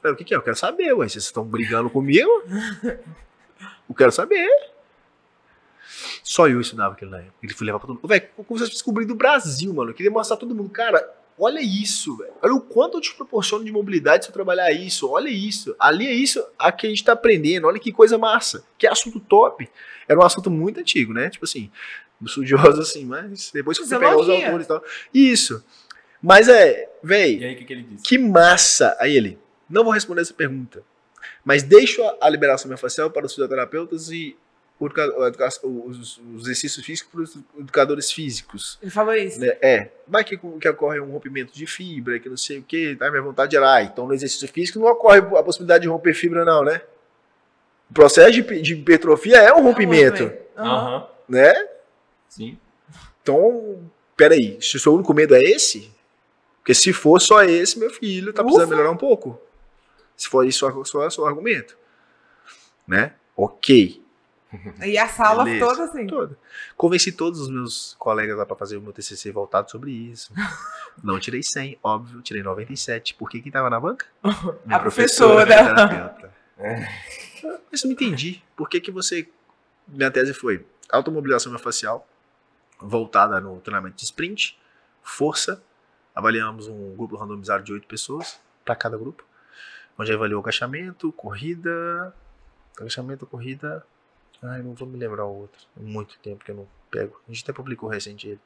Falei, 0.00 0.14
o 0.14 0.16
que 0.16 0.24
que 0.24 0.34
é? 0.34 0.36
Eu 0.36 0.42
quero 0.42 0.56
saber, 0.56 0.92
ué. 0.94 1.08
Vocês 1.08 1.24
estão 1.24 1.44
brigando 1.44 1.88
comigo? 1.88 2.30
Eu 3.88 3.94
quero 3.94 4.10
saber. 4.10 4.48
Só 6.24 6.48
eu 6.48 6.60
estudava 6.60 6.94
aquele 6.94 7.10
na 7.10 7.18
época. 7.18 7.34
Ele 7.42 7.52
foi 7.54 7.66
levar 7.66 7.78
pra 7.78 7.86
todo 7.86 7.96
mundo. 7.96 8.08
Velho, 8.08 8.28
como 8.34 8.58
vocês 8.58 8.70
descobrir 8.70 9.04
do 9.04 9.14
Brasil, 9.14 9.72
mano. 9.74 9.90
Eu 9.90 9.94
queria 9.94 10.10
mostrar 10.10 10.36
pra 10.36 10.46
todo 10.46 10.56
mundo. 10.56 10.70
Cara, 10.70 11.08
olha 11.38 11.60
isso, 11.60 12.16
velho. 12.16 12.32
Olha 12.42 12.54
o 12.54 12.60
quanto 12.60 12.98
eu 12.98 13.00
te 13.00 13.14
proporciono 13.14 13.64
de 13.64 13.72
mobilidade 13.72 14.24
se 14.24 14.30
eu 14.30 14.34
trabalhar 14.34 14.70
isso. 14.72 15.08
Olha 15.08 15.28
isso. 15.28 15.74
Ali 15.78 16.06
é 16.06 16.12
isso 16.12 16.44
a 16.58 16.70
que 16.72 16.86
a 16.86 16.90
gente 16.90 17.04
tá 17.04 17.12
aprendendo. 17.12 17.66
Olha 17.66 17.78
que 17.80 17.92
coisa 17.92 18.16
massa. 18.18 18.64
Que 18.78 18.86
assunto 18.86 19.20
top. 19.20 19.68
Era 20.08 20.18
um 20.18 20.22
assunto 20.22 20.50
muito 20.50 20.80
antigo, 20.80 21.12
né? 21.12 21.30
Tipo 21.30 21.44
assim, 21.44 21.70
estudioso 22.20 22.80
assim, 22.80 23.04
mas 23.04 23.50
depois 23.52 23.78
que 23.78 23.84
eu 23.84 23.88
fui 23.88 23.98
pegar 23.98 24.16
os 24.16 24.28
autores 24.28 24.66
e 24.66 24.68
tal. 24.68 24.84
Isso. 25.12 25.64
Mas 26.22 26.48
é, 26.48 26.88
velho, 27.02 27.40
E 27.40 27.44
aí, 27.44 27.54
o 27.54 27.58
que, 27.58 27.64
que 27.64 27.72
ele 27.72 27.82
disse? 27.82 28.04
que 28.04 28.16
massa! 28.16 28.96
Aí 29.00 29.16
ele, 29.16 29.38
não 29.68 29.82
vou 29.82 29.92
responder 29.92 30.20
essa 30.20 30.32
pergunta, 30.32 30.84
mas 31.44 31.64
deixo 31.64 32.00
a, 32.04 32.18
a 32.20 32.28
liberação 32.28 32.68
miofascial 32.68 33.10
para 33.10 33.26
os 33.26 33.32
fisioterapeutas 33.32 34.08
e 34.10 34.36
o 34.82 34.86
educa- 34.86 35.18
o 35.18 35.26
educa- 35.26 35.48
os, 35.62 36.18
os 36.34 36.42
exercícios 36.42 36.84
físicos 36.84 37.12
para 37.12 37.20
os 37.22 37.36
educadores 37.60 38.10
físicos. 38.10 38.78
Ele 38.82 38.90
falou 38.90 39.14
isso. 39.14 39.38
né? 39.40 39.56
É, 39.62 39.90
vai 40.08 40.24
que, 40.24 40.36
que 40.36 40.68
ocorre 40.68 40.98
um 41.00 41.10
rompimento 41.12 41.52
de 41.52 41.66
fibra, 41.66 42.18
que 42.18 42.28
não 42.28 42.36
sei 42.36 42.58
o 42.58 42.62
que, 42.62 42.96
tá? 42.96 43.10
minha 43.10 43.22
vontade 43.22 43.56
era, 43.56 43.74
ah, 43.76 43.82
então 43.82 44.06
no 44.06 44.14
exercício 44.14 44.48
físico 44.48 44.78
não 44.80 44.86
ocorre 44.88 45.18
a 45.18 45.42
possibilidade 45.42 45.82
de 45.82 45.88
romper 45.88 46.14
fibra 46.14 46.44
não, 46.44 46.64
né? 46.64 46.82
O 47.90 47.94
processo 47.94 48.32
de, 48.32 48.42
de 48.62 48.72
hipertrofia 48.74 49.36
é 49.36 49.52
um 49.52 49.62
rompimento, 49.62 50.24
Aham. 50.56 50.66
Aham. 50.96 51.06
né? 51.28 51.68
Sim. 52.28 52.58
Então, 53.22 53.78
peraí, 54.16 54.58
se 54.60 54.76
o 54.76 54.80
seu 54.80 54.94
único 54.94 55.14
medo 55.14 55.34
é 55.36 55.40
esse, 55.40 55.92
porque 56.58 56.74
se 56.74 56.92
for 56.92 57.20
só 57.20 57.44
esse, 57.44 57.78
meu 57.78 57.90
filho, 57.90 58.32
tá 58.32 58.42
precisando 58.42 58.66
Ufa. 58.66 58.74
melhorar 58.76 58.90
um 58.90 58.96
pouco. 58.96 59.40
Se 60.16 60.28
for 60.28 60.44
isso 60.46 60.58
só, 60.60 60.84
só, 60.84 61.08
só 61.10 61.26
argumento. 61.26 61.76
Né? 62.86 63.12
Ok. 63.36 64.01
E 64.84 64.98
a 64.98 65.08
sala 65.08 65.44
Beleza. 65.44 65.66
toda 65.66 65.84
assim. 65.84 66.06
Toda. 66.06 66.38
Convenci 66.76 67.12
todos 67.12 67.40
os 67.40 67.48
meus 67.48 67.94
colegas 67.98 68.36
lá 68.36 68.44
pra 68.44 68.56
fazer 68.56 68.76
o 68.76 68.82
meu 68.82 68.92
TCC 68.92 69.32
voltado 69.32 69.70
sobre 69.70 69.90
isso. 69.90 70.32
Não 71.02 71.18
tirei 71.18 71.42
100, 71.42 71.78
óbvio, 71.82 72.20
tirei 72.22 72.42
97. 72.42 73.14
Por 73.14 73.30
que 73.30 73.40
quem 73.40 73.50
tava 73.50 73.70
na 73.70 73.80
banca? 73.80 74.06
Minha 74.66 74.76
A 74.76 74.80
professora. 74.80 75.46
terapeuta. 75.46 76.32
É. 76.58 76.88
Mas 77.70 77.82
eu 77.82 77.88
não 77.88 77.92
entendi. 77.94 78.42
Por 78.54 78.68
que 78.68 78.80
que 78.80 78.90
você... 78.90 79.28
Minha 79.88 80.10
tese 80.10 80.32
foi 80.32 80.64
automobilização 80.90 81.50
miofascial, 81.50 82.06
voltada 82.78 83.40
no 83.40 83.58
treinamento 83.60 83.96
de 83.96 84.04
sprint, 84.04 84.56
força. 85.02 85.60
Avaliamos 86.14 86.68
um 86.68 86.94
grupo 86.94 87.16
randomizado 87.16 87.64
de 87.64 87.72
oito 87.72 87.88
pessoas 87.88 88.38
para 88.64 88.76
cada 88.76 88.96
grupo, 88.96 89.24
onde 89.98 90.12
avaliou 90.12 90.40
agachamento, 90.40 91.10
corrida, 91.12 92.14
agachamento, 92.78 93.26
corrida. 93.26 93.84
Ai, 94.42 94.60
não 94.62 94.74
vou 94.74 94.88
me 94.88 94.98
lembrar 94.98 95.24
o 95.24 95.34
outro. 95.42 95.66
Muito 95.76 96.18
tempo 96.18 96.44
que 96.44 96.50
eu 96.50 96.54
não 96.56 96.68
pego. 96.90 97.20
A 97.28 97.32
gente 97.32 97.44
até 97.44 97.52
publicou 97.52 97.88
recente 97.88 98.28
ele. 98.28 98.40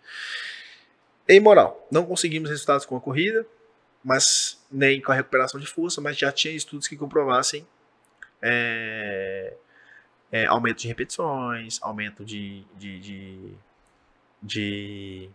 Em 1.28 1.40
moral, 1.40 1.86
não 1.90 2.07
conseguimos 2.07 2.49
resultados 2.51 2.86
com 2.86 2.97
a 2.97 3.01
corrida, 3.01 3.47
mas 4.05 4.64
nem 4.70 5.01
com 5.01 5.11
a 5.11 5.14
recuperação 5.14 5.59
de 5.59 5.66
força, 5.66 6.01
mas 6.01 6.16
já 6.16 6.30
tinha 6.30 6.55
estudos 6.55 6.86
que 6.86 6.97
comprovassem 6.97 7.66
é, 8.40 9.55
é, 10.32 10.47
aumento 10.47 10.78
de 10.80 10.88
repetições, 10.88 11.78
aumento 11.82 12.24
de, 12.24 12.64
de, 12.76 13.01
de, 13.01 13.55
de- 14.42 15.30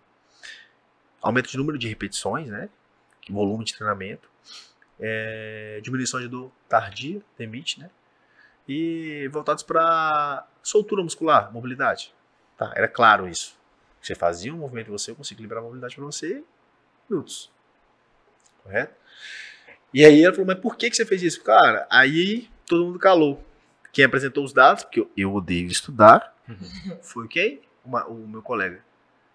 aumento 1.22 1.50
de 1.50 1.58
número 1.58 1.78
de 1.78 1.88
repetições, 1.88 2.48
né? 2.50 2.70
Volume 3.30 3.64
de 3.66 3.74
treinamento, 3.76 4.30
é, 5.00 5.80
diminuição 5.84 6.20
de 6.20 6.28
dor 6.28 6.52
tardia, 6.70 7.22
demite, 7.38 7.80
né? 7.80 7.90
E 8.68 9.28
voltados 9.32 9.64
para 9.64 10.48
soltura 10.64 11.04
muscular, 11.04 11.52
mobilidade. 11.54 12.14
Tá, 12.58 12.72
era 12.76 12.88
claro 12.88 13.28
isso. 13.28 13.58
Você 14.02 14.16
fazia 14.16 14.54
um 14.54 14.58
movimento 14.58 14.88
em 14.88 14.92
você, 14.92 15.12
eu 15.12 15.16
consigo 15.16 15.42
liberar 15.42 15.62
a 15.62 15.64
mobilidade 15.64 15.96
para 15.96 16.06
você 16.06 16.44
minutos. 17.10 17.52
Correto? 18.64 18.96
E 19.94 20.06
aí 20.06 20.24
ela 20.24 20.34
falou, 20.34 20.48
mas 20.48 20.60
por 20.60 20.78
que, 20.78 20.90
que 20.90 20.96
você 20.96 21.06
fez 21.06 21.22
isso? 21.22 21.44
Cara, 21.44 21.88
aí 21.90 22.50
todo 22.66 22.86
mundo 22.86 23.00
calou. 23.00 23.44
Quem 23.92 24.06
apresentou 24.06 24.44
os 24.44 24.54
dados, 24.54 24.84
porque 24.84 25.02
eu, 25.02 25.12
eu 25.18 25.34
odeio 25.34 25.68
estudar, 25.68 26.34
foi 27.02 27.28
quem? 27.28 27.62
Uma- 27.84 28.06
o 28.08 28.28
meu 28.28 28.42
colega. 28.42 28.84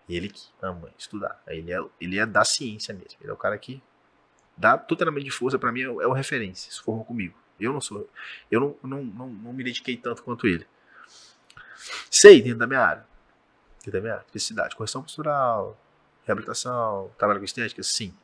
Ele 0.09 0.29
que 0.29 0.45
ama 0.63 0.91
estudar. 0.97 1.43
Ele 1.47 1.73
é, 1.73 1.79
ele 2.01 2.19
é 2.19 2.25
da 2.25 2.45
ciência 2.45 2.95
mesmo. 2.95 3.19
Ele 3.21 3.31
é 3.31 3.33
o 3.33 3.37
cara 3.37 3.59
que 3.59 3.83
dá 4.57 4.79
treinamento 4.79 5.25
de 5.25 5.31
força, 5.31 5.59
pra 5.59 5.73
mim 5.73 5.83
é, 5.83 5.91
o- 5.91 6.01
é 6.01 6.07
o 6.07 6.13
referência. 6.13 6.73
Se 6.73 6.81
formou 6.81 7.05
comigo. 7.05 7.37
Eu 7.61 7.73
não 7.73 7.81
sou. 7.81 8.09
Eu 8.51 8.61
não, 8.61 8.77
não, 8.83 9.05
não, 9.05 9.29
não 9.29 9.53
me 9.53 9.65
dediquei 9.65 9.97
tanto 9.97 10.23
quanto 10.23 10.47
ele. 10.47 10.67
Sei, 12.11 12.43
dentro 12.43 12.59
da 12.59 12.67
minha 12.67 12.81
área. 12.81 13.07
Dentro 13.79 13.93
da 13.93 14.01
minha 14.01 14.13
área. 14.15 14.25
Especificidade. 14.27 14.77
Correção 14.77 15.03
postural, 15.03 15.79
reabilitação, 16.25 17.11
trabalho 17.19 17.41
com 17.41 17.45
estética, 17.45 17.83
sim. 17.83 18.15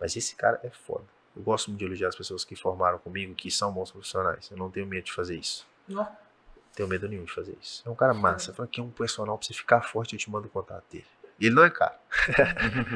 Mas 0.00 0.16
esse 0.16 0.34
cara 0.34 0.60
é 0.62 0.70
foda. 0.70 1.04
Eu 1.36 1.42
gosto 1.42 1.68
muito 1.68 1.80
de 1.80 1.84
elogiar 1.84 2.08
as 2.08 2.16
pessoas 2.16 2.44
que 2.44 2.54
formaram 2.54 2.98
comigo, 2.98 3.34
que 3.34 3.50
são 3.50 3.72
bons 3.72 3.90
profissionais. 3.90 4.50
Eu 4.50 4.56
não 4.56 4.70
tenho 4.70 4.86
medo 4.86 5.04
de 5.04 5.12
fazer 5.12 5.36
isso. 5.36 5.66
Ó. 5.92 6.06
Tenho 6.74 6.88
medo 6.88 7.08
nenhum 7.08 7.24
de 7.24 7.32
fazer 7.32 7.56
isso. 7.60 7.82
É 7.86 7.90
um 7.90 7.94
cara 7.94 8.14
massa. 8.14 8.52
Fala 8.52 8.68
que 8.68 8.80
é 8.80 8.82
um 8.82 8.90
personal 8.90 9.36
pra 9.38 9.46
você 9.46 9.54
ficar 9.54 9.82
forte, 9.82 10.14
eu 10.14 10.18
te 10.18 10.30
mando 10.30 10.46
o 10.46 10.50
contato 10.50 10.84
dele. 10.90 11.06
E 11.38 11.46
ele 11.46 11.54
não 11.54 11.64
é 11.64 11.70
caro. 11.70 11.94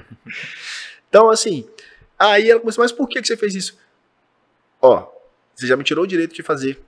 então, 1.09 1.31
assim, 1.31 1.69
aí 2.19 2.51
ela 2.51 2.61
começou, 2.61 2.83
mas 2.83 2.93
por 2.93 3.09
que, 3.09 3.21
que 3.21 3.27
você 3.27 3.37
fez 3.37 3.55
isso? 3.55 3.79
Ó, 4.81 5.11
você 5.55 5.67
já 5.67 5.77
me 5.77 5.85
tirou 5.85 6.05
o 6.05 6.07
direito 6.07 6.35
de 6.35 6.43
fazer 6.43 6.81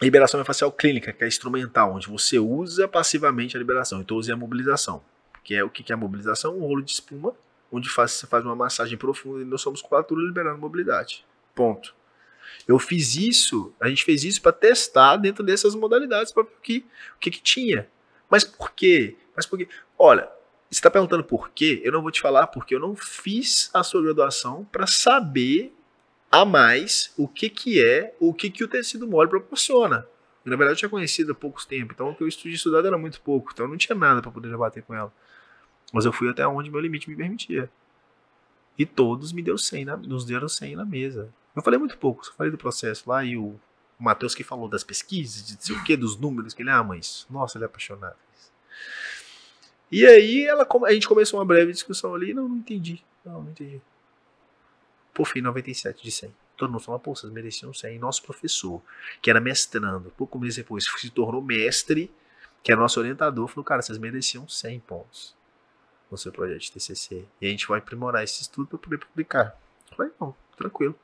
liberação 0.00 0.44
facial 0.44 0.72
clínica, 0.72 1.12
que 1.12 1.24
é 1.24 1.28
instrumental, 1.28 1.94
onde 1.94 2.08
você 2.08 2.38
usa 2.38 2.88
passivamente 2.88 3.56
a 3.56 3.60
liberação. 3.60 4.00
Então, 4.00 4.16
usei 4.16 4.34
a 4.34 4.36
mobilização. 4.36 5.02
Que 5.44 5.54
é 5.54 5.64
o 5.64 5.70
que 5.70 5.90
é 5.90 5.94
a 5.94 5.98
mobilização? 5.98 6.56
Um 6.56 6.60
rolo 6.60 6.82
de 6.82 6.92
espuma, 6.92 7.34
onde 7.72 7.88
faz, 7.88 8.12
você 8.12 8.26
faz 8.26 8.44
uma 8.44 8.56
massagem 8.56 8.96
profunda 8.98 9.44
nós 9.44 9.60
somos 9.60 9.80
musculatura 9.80 10.22
liberando 10.22 10.58
mobilidade. 10.58 11.24
Ponto. 11.54 11.94
Eu 12.66 12.78
fiz 12.78 13.16
isso, 13.16 13.72
a 13.80 13.88
gente 13.88 14.04
fez 14.04 14.24
isso 14.24 14.42
para 14.42 14.52
testar 14.52 15.16
dentro 15.16 15.44
dessas 15.44 15.74
modalidades 15.74 16.32
para 16.32 16.44
que, 16.62 16.84
o 17.16 17.18
que, 17.18 17.30
que 17.30 17.42
tinha. 17.42 17.88
Mas 18.28 18.44
por 18.44 18.72
quê? 18.72 19.16
Mas 19.34 19.46
por 19.46 19.58
quê? 19.58 19.68
Olha, 19.98 20.24
você 20.70 20.78
está 20.78 20.90
perguntando 20.90 21.24
por 21.24 21.50
quê? 21.50 21.80
Eu 21.84 21.92
não 21.92 22.02
vou 22.02 22.10
te 22.10 22.20
falar 22.20 22.46
porque 22.48 22.74
eu 22.74 22.80
não 22.80 22.94
fiz 22.94 23.70
a 23.72 23.82
sua 23.82 24.02
graduação 24.02 24.64
para 24.70 24.86
saber 24.86 25.74
a 26.30 26.44
mais 26.44 27.12
o 27.16 27.26
que, 27.26 27.50
que 27.50 27.84
é, 27.84 28.14
o 28.20 28.32
que, 28.32 28.50
que 28.50 28.62
o 28.62 28.68
tecido 28.68 29.06
mole 29.06 29.28
proporciona. 29.28 30.06
Na 30.44 30.56
verdade, 30.56 30.72
eu 30.72 30.76
tinha 30.76 30.88
conhecido 30.88 31.32
há 31.32 31.34
poucos 31.34 31.66
tempos, 31.66 31.94
então 31.94 32.10
o 32.10 32.14
que 32.14 32.22
eu 32.22 32.28
tinha 32.28 32.54
estudado 32.54 32.86
era 32.86 32.96
muito 32.96 33.20
pouco, 33.20 33.50
então 33.52 33.68
não 33.68 33.76
tinha 33.76 33.96
nada 33.96 34.22
para 34.22 34.30
poder 34.30 34.48
debater 34.48 34.82
com 34.82 34.94
ela. 34.94 35.12
Mas 35.92 36.04
eu 36.04 36.12
fui 36.12 36.28
até 36.30 36.46
onde 36.46 36.70
meu 36.70 36.80
limite 36.80 37.10
me 37.10 37.16
permitia. 37.16 37.70
E 38.78 38.86
todos 38.86 39.32
me 39.32 39.42
deu 39.42 39.58
100 39.58 39.84
na, 39.84 39.96
nos 39.96 40.24
deram 40.24 40.48
100 40.48 40.76
na 40.76 40.84
mesa. 40.84 41.28
Eu 41.54 41.62
falei 41.62 41.78
muito 41.78 41.98
pouco, 41.98 42.24
só 42.24 42.32
falei 42.32 42.50
do 42.50 42.56
processo 42.56 43.10
lá 43.10 43.24
e 43.24 43.36
o, 43.36 43.48
o 43.98 44.02
Matheus 44.02 44.34
que 44.34 44.44
falou 44.44 44.68
das 44.68 44.84
pesquisas, 44.84 45.44
de 45.44 45.62
sei 45.62 45.76
o 45.76 45.84
que, 45.84 45.96
dos 45.96 46.16
números, 46.16 46.54
que 46.54 46.62
ele, 46.62 46.70
ah, 46.70 46.82
mas, 46.82 47.26
nossa, 47.28 47.58
ele 47.58 47.64
é 47.64 47.66
apaixonado. 47.66 48.16
E 49.90 50.06
aí 50.06 50.46
ela, 50.46 50.66
a 50.86 50.92
gente 50.92 51.08
começou 51.08 51.40
uma 51.40 51.44
breve 51.44 51.72
discussão 51.72 52.14
ali, 52.14 52.32
não, 52.32 52.48
não 52.48 52.56
entendi. 52.56 53.02
Não, 53.24 53.42
não 53.42 53.50
entendi. 53.50 53.82
Por 55.12 55.26
fim, 55.26 55.40
97 55.40 56.02
de 56.02 56.10
100. 56.10 56.34
Todo 56.56 56.70
mundo 56.70 56.82
falou, 56.82 57.00
pô, 57.00 57.14
vocês 57.14 57.32
mereciam 57.32 57.72
100. 57.72 57.96
E 57.96 57.98
nosso 57.98 58.22
professor, 58.22 58.82
que 59.22 59.30
era 59.30 59.40
mestrando, 59.40 60.10
pouco 60.10 60.38
mês 60.38 60.56
depois 60.56 60.84
se 60.84 61.10
tornou 61.10 61.40
mestre, 61.40 62.12
que 62.62 62.72
é 62.72 62.76
nosso 62.76 63.00
orientador, 63.00 63.48
falou, 63.48 63.64
cara, 63.64 63.80
vocês 63.80 63.98
mereciam 63.98 64.46
100 64.48 64.80
pontos 64.80 65.34
no 66.10 66.18
seu 66.18 66.32
projeto 66.32 66.60
de 66.60 66.72
TCC. 66.72 67.24
E 67.40 67.46
a 67.46 67.50
gente 67.50 67.66
vai 67.66 67.78
aprimorar 67.78 68.22
esse 68.22 68.42
estudo 68.42 68.68
para 68.68 68.78
poder 68.78 68.98
publicar. 68.98 69.58
Eu 69.90 69.96
falei, 69.96 70.12
não, 70.20 70.34
tranquilo, 70.56 70.94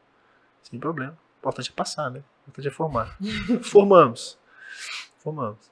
sem 0.62 0.78
problema. 0.78 1.12
O 1.12 1.38
importante 1.38 1.70
é 1.70 1.74
passar, 1.74 2.10
né? 2.10 2.22
O 2.46 2.50
importante 2.50 2.68
é 2.68 2.70
formar. 2.70 3.16
Formamos. 3.62 4.38
Formamos. 5.18 5.70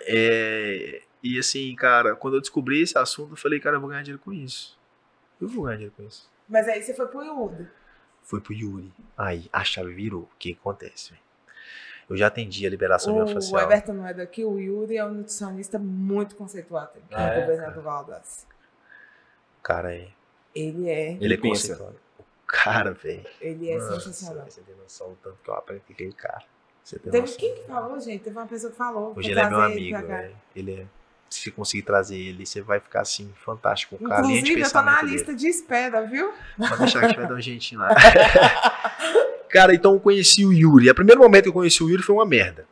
É, 0.00 1.02
e 1.22 1.38
assim, 1.38 1.74
cara, 1.74 2.14
quando 2.16 2.34
eu 2.34 2.40
descobri 2.40 2.80
esse 2.80 2.96
assunto, 2.96 3.32
eu 3.32 3.36
falei, 3.36 3.60
cara, 3.60 3.76
eu 3.76 3.80
vou 3.80 3.90
ganhar 3.90 4.02
dinheiro 4.02 4.22
com 4.22 4.32
isso. 4.32 4.78
Eu 5.40 5.48
vou 5.48 5.64
ganhar 5.64 5.76
dinheiro 5.76 5.94
com 5.96 6.02
isso. 6.04 6.28
Mas 6.48 6.68
aí 6.68 6.82
você 6.82 6.94
foi 6.94 7.06
pro 7.06 7.22
Yuri. 7.22 7.68
Foi 8.22 8.40
pro 8.40 8.52
Yuri. 8.52 8.92
Aí 9.16 9.48
a 9.52 9.64
chave 9.64 9.92
virou. 9.92 10.22
O 10.22 10.30
que 10.38 10.52
acontece? 10.52 11.12
Eu 12.08 12.16
já 12.16 12.28
atendi 12.28 12.66
a 12.66 12.70
liberação 12.70 13.12
o, 13.12 13.16
miofascial. 13.16 13.60
O 13.60 13.64
Everton 13.64 13.92
não 13.92 14.06
é 14.06 14.14
daqui, 14.14 14.44
o 14.44 14.58
Yuri 14.58 14.96
é 14.96 15.04
um 15.04 15.12
nutricionista 15.12 15.78
muito 15.78 16.36
conceituado 16.36 16.92
aqui 16.96 17.14
ah, 17.14 17.26
no 17.26 17.32
é, 17.32 17.40
governador 17.40 17.82
Valdas. 17.82 18.46
O 19.58 19.62
cara 19.62 19.94
é. 19.94 20.08
Ele 20.54 20.88
é. 20.88 21.12
Ele, 21.12 21.24
ele 21.26 21.34
é 21.34 21.36
conceituado. 21.36 21.96
O 22.18 22.24
cara, 22.46 22.92
velho. 22.92 23.26
Ele 23.40 23.70
é 23.70 23.78
Nossa, 23.78 24.00
sensacional. 24.00 24.46
Você 24.48 24.62
tem 24.62 24.74
noção 24.76 25.10
do 25.10 25.16
tanto 25.16 25.36
que 25.42 25.50
eu 25.50 25.54
aprendi 25.54 25.82
com 25.86 25.92
aquele 25.92 26.12
cara. 26.12 26.44
Você 26.82 26.98
tem 26.98 27.12
Teve 27.12 27.26
noção. 27.26 27.38
quem 27.38 27.54
que 27.54 27.62
falou, 27.64 28.00
gente? 28.00 28.24
Teve 28.24 28.38
uma 28.38 28.46
pessoa 28.46 28.70
que 28.70 28.78
falou. 28.78 29.12
Hoje 29.14 29.30
ele 29.30 29.40
é 29.40 29.50
meu 29.50 29.60
amigo, 29.60 30.06
velho. 30.06 30.36
Ele 30.56 30.72
é 30.72 30.86
se 31.30 31.42
você 31.42 31.50
conseguir 31.50 31.82
trazer 31.82 32.16
ele, 32.16 32.46
você 32.46 32.60
vai 32.60 32.80
ficar 32.80 33.02
assim, 33.02 33.30
fantástico. 33.44 33.98
Cara, 33.98 34.26
Inclusive, 34.26 34.60
eu 34.60 34.70
tô 34.70 34.82
na 34.82 35.02
lista 35.02 35.26
dele. 35.26 35.38
de 35.38 35.48
espera, 35.48 36.02
viu? 36.02 36.32
Pode 36.56 36.78
deixar 36.78 37.00
que 37.00 37.04
a 37.04 37.08
gente 37.08 37.18
vai 37.18 37.28
dar 37.28 37.34
um 37.34 37.40
jeitinho 37.40 37.80
lá. 37.80 37.88
cara, 39.50 39.74
então 39.74 39.94
eu 39.94 40.00
conheci 40.00 40.44
o 40.44 40.52
Yuri. 40.52 40.90
O 40.90 40.94
primeiro 40.94 41.20
momento 41.20 41.44
que 41.44 41.48
eu 41.50 41.54
conheci 41.54 41.82
o 41.82 41.88
Yuri 41.88 42.02
foi 42.02 42.14
uma 42.14 42.26
merda. 42.26 42.66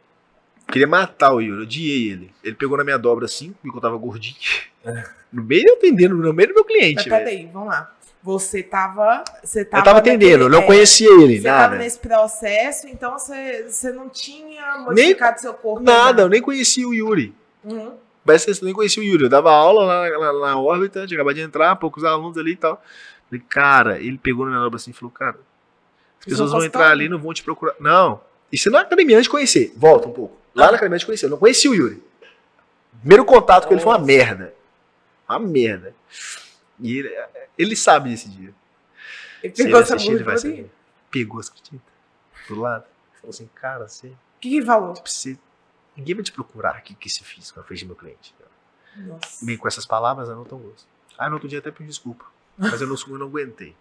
queria 0.69 0.87
matar 0.87 1.33
o 1.33 1.41
Yuri, 1.41 1.59
eu 1.59 1.63
odiei 1.65 2.11
ele. 2.11 2.33
Ele 2.43 2.55
pegou 2.55 2.77
na 2.79 2.85
minha 2.85 2.99
dobra 2.99 3.27
assim, 3.27 3.55
me 3.63 3.71
contava 3.71 3.97
gordinho. 3.97 4.37
É. 4.85 5.05
No 5.33 5.43
meio 5.43 5.75
atendendo, 5.75 6.15
no 6.15 6.33
meio 6.33 6.49
do 6.49 6.55
meu 6.55 6.65
cliente. 6.65 7.09
Mas 7.09 7.19
peraí, 7.19 7.49
vamos 7.53 7.69
lá. 7.69 7.93
Você 8.23 8.63
tava. 8.63 9.23
Você 9.45 9.65
tava 9.65 9.81
eu 9.81 9.85
tava 9.85 9.99
atendendo, 9.99 10.45
eu 10.45 10.49
não 10.49 10.63
é, 10.63 10.67
conhecia 10.67 11.09
ele. 11.13 11.41
Você 11.41 11.47
nada. 11.47 11.63
tava 11.63 11.77
nesse 11.77 11.99
processo, 11.99 12.89
então 12.89 13.13
você, 13.19 13.67
você 13.69 13.93
não 13.93 14.09
tinha 14.09 14.79
modificado 14.79 15.33
nem, 15.33 15.41
seu 15.41 15.55
corpo. 15.55 15.85
Nada, 15.85 16.23
eu 16.23 16.29
nem 16.29 16.43
conhecia 16.43 16.89
o 16.89 16.95
Yuri. 16.95 17.33
Uhum. 17.63 17.93
Parece 18.27 18.53
que 18.53 18.65
nem 18.65 18.75
conhecia 18.75 19.01
o 19.01 19.07
Yuri. 19.07 19.25
Eu 19.25 19.29
dava 19.29 19.53
aula 19.53 19.85
lá 19.85 20.33
na, 20.33 20.59
órbita, 20.59 21.07
tinha 21.07 21.17
acabado 21.17 21.37
de 21.37 21.43
entrar, 21.43 21.77
poucos 21.77 22.03
alunos 22.03 22.37
ali 22.37 22.53
e 22.53 22.57
tal. 22.57 22.83
Falei, 23.31 23.45
cara, 23.49 24.01
ele 24.01 24.19
pegou 24.19 24.45
na 24.45 24.51
minha 24.51 24.63
dobra 24.63 24.77
assim 24.77 24.91
e 24.91 24.95
falou, 24.95 25.11
cara, 25.13 25.39
as 26.19 26.25
pessoas 26.25 26.51
vão 26.51 26.65
entrar 26.65 26.91
ali 26.91 27.09
não 27.09 27.19
vão 27.19 27.33
te 27.33 27.43
procurar. 27.43 27.75
Não, 27.79 28.21
isso 28.51 28.71
não 28.71 28.81
é 28.81 28.83
academia 28.83 29.17
antes 29.17 29.27
de 29.27 29.31
conhecer. 29.31 29.73
Volta 29.77 30.09
um 30.09 30.13
pouco. 30.13 30.37
Lá 30.55 30.67
na 30.67 30.73
academia 30.73 30.97
antes 30.97 31.03
de 31.03 31.07
conhecer. 31.07 31.27
Eu 31.27 31.31
não 31.31 31.39
conhecia 31.39 31.71
o 31.71 31.75
Yuri. 31.75 32.03
Primeiro 33.01 33.25
contato 33.25 33.69
com 33.69 33.75
ele 33.75 33.83
foi 33.83 33.93
uma 33.93 33.99
merda. 33.99 34.53
Uma 35.29 35.39
merda. 35.39 35.95
E 36.81 36.99
ele, 36.99 37.17
ele 37.57 37.77
sabe 37.77 38.11
desse 38.11 38.29
dia. 38.29 38.53
Ele 39.43 39.53
pegou 39.53 39.81
essa 39.81 39.95
assistir, 39.95 40.15
ele 40.15 40.25
vai 40.25 40.39
saber. 40.39 40.71
Pegou 41.11 41.39
as 41.39 41.49
crititas 41.49 41.81
do 42.49 42.61
lado. 42.61 42.85
Falou 43.21 43.31
assim, 43.31 43.49
cara, 43.55 43.87
você. 43.89 44.09
O 44.09 44.41
que, 44.41 44.51
que 44.51 44.63
falou? 44.63 44.95
Tipo, 44.95 45.09
você 45.09 45.39
Ninguém 45.97 46.15
vai 46.15 46.25
te 46.25 46.33
procurar 46.33 46.73
aqui 46.73 46.95
que 46.95 47.09
se 47.09 47.25
fiz 47.25 47.53
na 47.57 47.63
frente 47.63 47.85
do 47.85 47.89
meu 47.89 47.97
cliente. 47.97 48.35
Nossa. 48.97 49.45
Bem, 49.45 49.57
com 49.57 49.69
essas 49.69 49.87
palavras 49.87 50.29
eu 50.29 50.37
não 50.37 50.45
tão 50.45 50.59
gosto. 50.59 50.87
Ah, 51.19 51.29
no 51.29 51.35
outro 51.35 51.49
dia 51.49 51.59
até 51.59 51.71
pedi 51.71 51.89
desculpa. 51.89 52.25
Mas 52.57 52.81
eu 52.81 52.87
não, 52.87 52.97
eu 53.09 53.19
não 53.19 53.27
aguentei. 53.27 53.75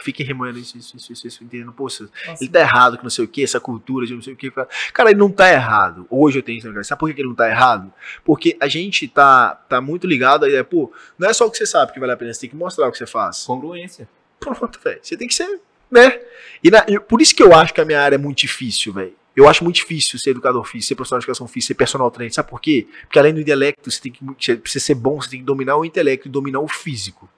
Fiquem 0.00 0.24
remoendo 0.24 0.58
isso, 0.58 0.78
isso, 0.78 0.96
isso, 0.96 1.12
isso, 1.12 1.26
isso 1.26 1.44
entendendo. 1.44 1.72
Poxa, 1.72 2.08
Nossa. 2.26 2.42
ele 2.42 2.50
tá 2.50 2.60
errado 2.60 2.96
que 2.98 3.02
não 3.02 3.10
sei 3.10 3.24
o 3.24 3.28
que, 3.28 3.42
essa 3.42 3.58
cultura 3.58 4.06
de 4.06 4.14
não 4.14 4.22
sei 4.22 4.34
o 4.34 4.36
que. 4.36 4.50
Cara, 4.92 5.10
ele 5.10 5.18
não 5.18 5.30
tá 5.30 5.50
errado. 5.50 6.06
Hoje 6.08 6.38
eu 6.38 6.42
tenho 6.42 6.58
isso 6.58 6.70
na 6.70 6.84
Sabe 6.84 7.00
por 7.00 7.12
que 7.12 7.20
ele 7.20 7.28
não 7.28 7.34
tá 7.34 7.48
errado? 7.48 7.92
Porque 8.24 8.56
a 8.60 8.68
gente 8.68 9.08
tá, 9.08 9.54
tá 9.54 9.80
muito 9.80 10.06
ligado 10.06 10.44
aí, 10.44 10.54
é, 10.54 10.62
pô, 10.62 10.92
não 11.18 11.28
é 11.28 11.32
só 11.32 11.46
o 11.46 11.50
que 11.50 11.58
você 11.58 11.66
sabe 11.66 11.92
que 11.92 12.00
vale 12.00 12.12
a 12.12 12.16
pena, 12.16 12.32
você 12.32 12.40
tem 12.40 12.50
que 12.50 12.56
mostrar 12.56 12.86
o 12.88 12.92
que 12.92 12.98
você 12.98 13.06
faz. 13.06 13.44
Congruência. 13.44 14.08
Pronto, 14.38 14.78
velho. 14.82 15.00
Você 15.02 15.16
tem 15.16 15.26
que 15.26 15.34
ser, 15.34 15.60
né? 15.90 16.20
E 16.62 16.70
na, 16.70 16.84
por 17.00 17.20
isso 17.20 17.34
que 17.34 17.42
eu 17.42 17.52
acho 17.52 17.74
que 17.74 17.80
a 17.80 17.84
minha 17.84 18.00
área 18.00 18.14
é 18.14 18.18
muito 18.18 18.38
difícil, 18.38 18.92
velho. 18.92 19.14
Eu 19.38 19.48
acho 19.48 19.62
muito 19.62 19.76
difícil 19.76 20.18
ser 20.18 20.30
educador 20.30 20.64
físico, 20.64 20.88
ser 20.88 20.94
profissional 20.96 21.20
de 21.20 21.24
educação 21.26 21.46
física, 21.46 21.68
ser 21.68 21.74
personal 21.76 22.10
trainer. 22.10 22.34
Sabe 22.34 22.50
por 22.50 22.60
quê? 22.60 22.88
Porque 23.02 23.20
além 23.20 23.32
do 23.32 23.40
intelecto, 23.40 23.88
você 23.88 24.00
tem 24.00 24.10
que 24.10 24.24
você 24.24 24.56
precisa 24.56 24.84
ser 24.84 24.96
bom, 24.96 25.22
você 25.22 25.30
tem 25.30 25.38
que 25.38 25.44
dominar 25.44 25.76
o 25.76 25.84
intelecto 25.84 26.26
e 26.26 26.30
dominar 26.30 26.58
o 26.58 26.66
físico. 26.66 27.28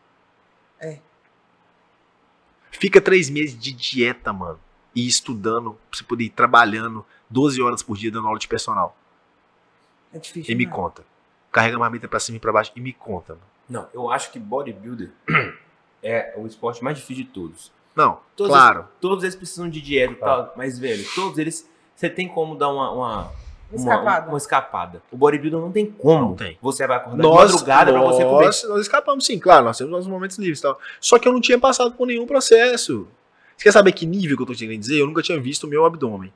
É. 0.81 0.99
Fica 2.71 3.03
três 3.03 3.29
meses 3.29 3.59
de 3.59 3.71
dieta, 3.71 4.33
mano. 4.33 4.59
E 4.95 5.07
estudando, 5.07 5.73
pra 5.91 5.99
você 5.99 6.03
poder 6.03 6.25
ir 6.25 6.31
trabalhando 6.31 7.05
12 7.29 7.61
horas 7.61 7.83
por 7.83 7.99
dia 7.99 8.11
dando 8.11 8.29
aula 8.29 8.39
de 8.39 8.49
personal. 8.49 8.97
É 10.11 10.19
difícil. 10.19 10.51
E 10.51 10.55
me 10.55 10.65
conta. 10.65 11.05
Carrega 11.53 11.77
a 11.77 11.81
marmita 11.81 12.09
pra 12.09 12.19
cima 12.19 12.39
e 12.39 12.41
pra 12.41 12.51
baixo 12.51 12.73
e 12.75 12.81
me 12.81 12.95
conta, 12.95 13.35
mano. 13.35 13.47
Não, 13.69 13.89
eu 13.93 14.11
acho 14.11 14.33
que 14.33 14.39
bodybuilder 14.39 15.11
é 16.03 16.33
o 16.39 16.47
esporte 16.47 16.83
mais 16.83 16.97
difícil 16.97 17.25
de 17.25 17.31
todos. 17.31 17.71
Não, 17.95 18.21
todos 18.35 18.53
claro. 18.53 18.79
Eles, 18.79 18.91
todos 19.03 19.23
eles 19.23 19.37
precisam 19.37 19.69
de 19.69 19.83
dieta 19.83 20.15
e 20.15 20.17
tal, 20.17 20.55
mas, 20.57 20.79
velho, 20.79 21.05
todos 21.15 21.37
eles 21.37 21.69
você 22.01 22.09
tem 22.09 22.27
como 22.27 22.57
dar 22.57 22.71
uma, 22.71 22.91
uma 22.91 23.33
escapada. 23.75 24.21
Uma, 24.23 24.29
uma, 24.29 24.39
escapada. 24.39 25.03
O 25.13 25.19
bodybuilder 25.19 25.61
não 25.61 25.71
tem 25.71 25.85
como. 25.85 26.29
Não 26.29 26.35
tem. 26.35 26.57
Você 26.63 26.87
vai 26.87 26.97
acordar 26.97 27.23
nós, 27.23 27.49
de 27.49 27.53
madrugada 27.53 27.93
nós, 27.93 28.01
pra 28.01 28.13
você 28.17 28.25
comer. 28.25 28.73
Nós 28.75 28.81
escapamos 28.81 29.27
sim, 29.27 29.39
claro, 29.39 29.67
nós 29.67 29.77
temos 29.77 29.93
nossos 29.93 30.09
momentos 30.09 30.39
livres 30.39 30.61
e 30.61 30.63
tal. 30.63 30.81
Só 30.99 31.19
que 31.19 31.29
eu 31.29 31.33
não 31.33 31.43
tinha 31.43 31.59
passado 31.59 31.93
por 31.93 32.07
nenhum 32.07 32.27
processo. 32.27 33.07
Você 33.55 33.65
quer 33.65 33.73
saber 33.73 33.93
que 33.93 34.07
nível 34.07 34.35
que 34.35 34.43
eu 34.43 34.47
tô 34.47 34.55
querendo 34.55 34.81
dizer? 34.81 34.99
Eu 34.99 35.07
nunca 35.07 35.21
tinha 35.21 35.39
visto 35.39 35.65
o 35.65 35.69
meu 35.69 35.85
abdômen. 35.85 36.33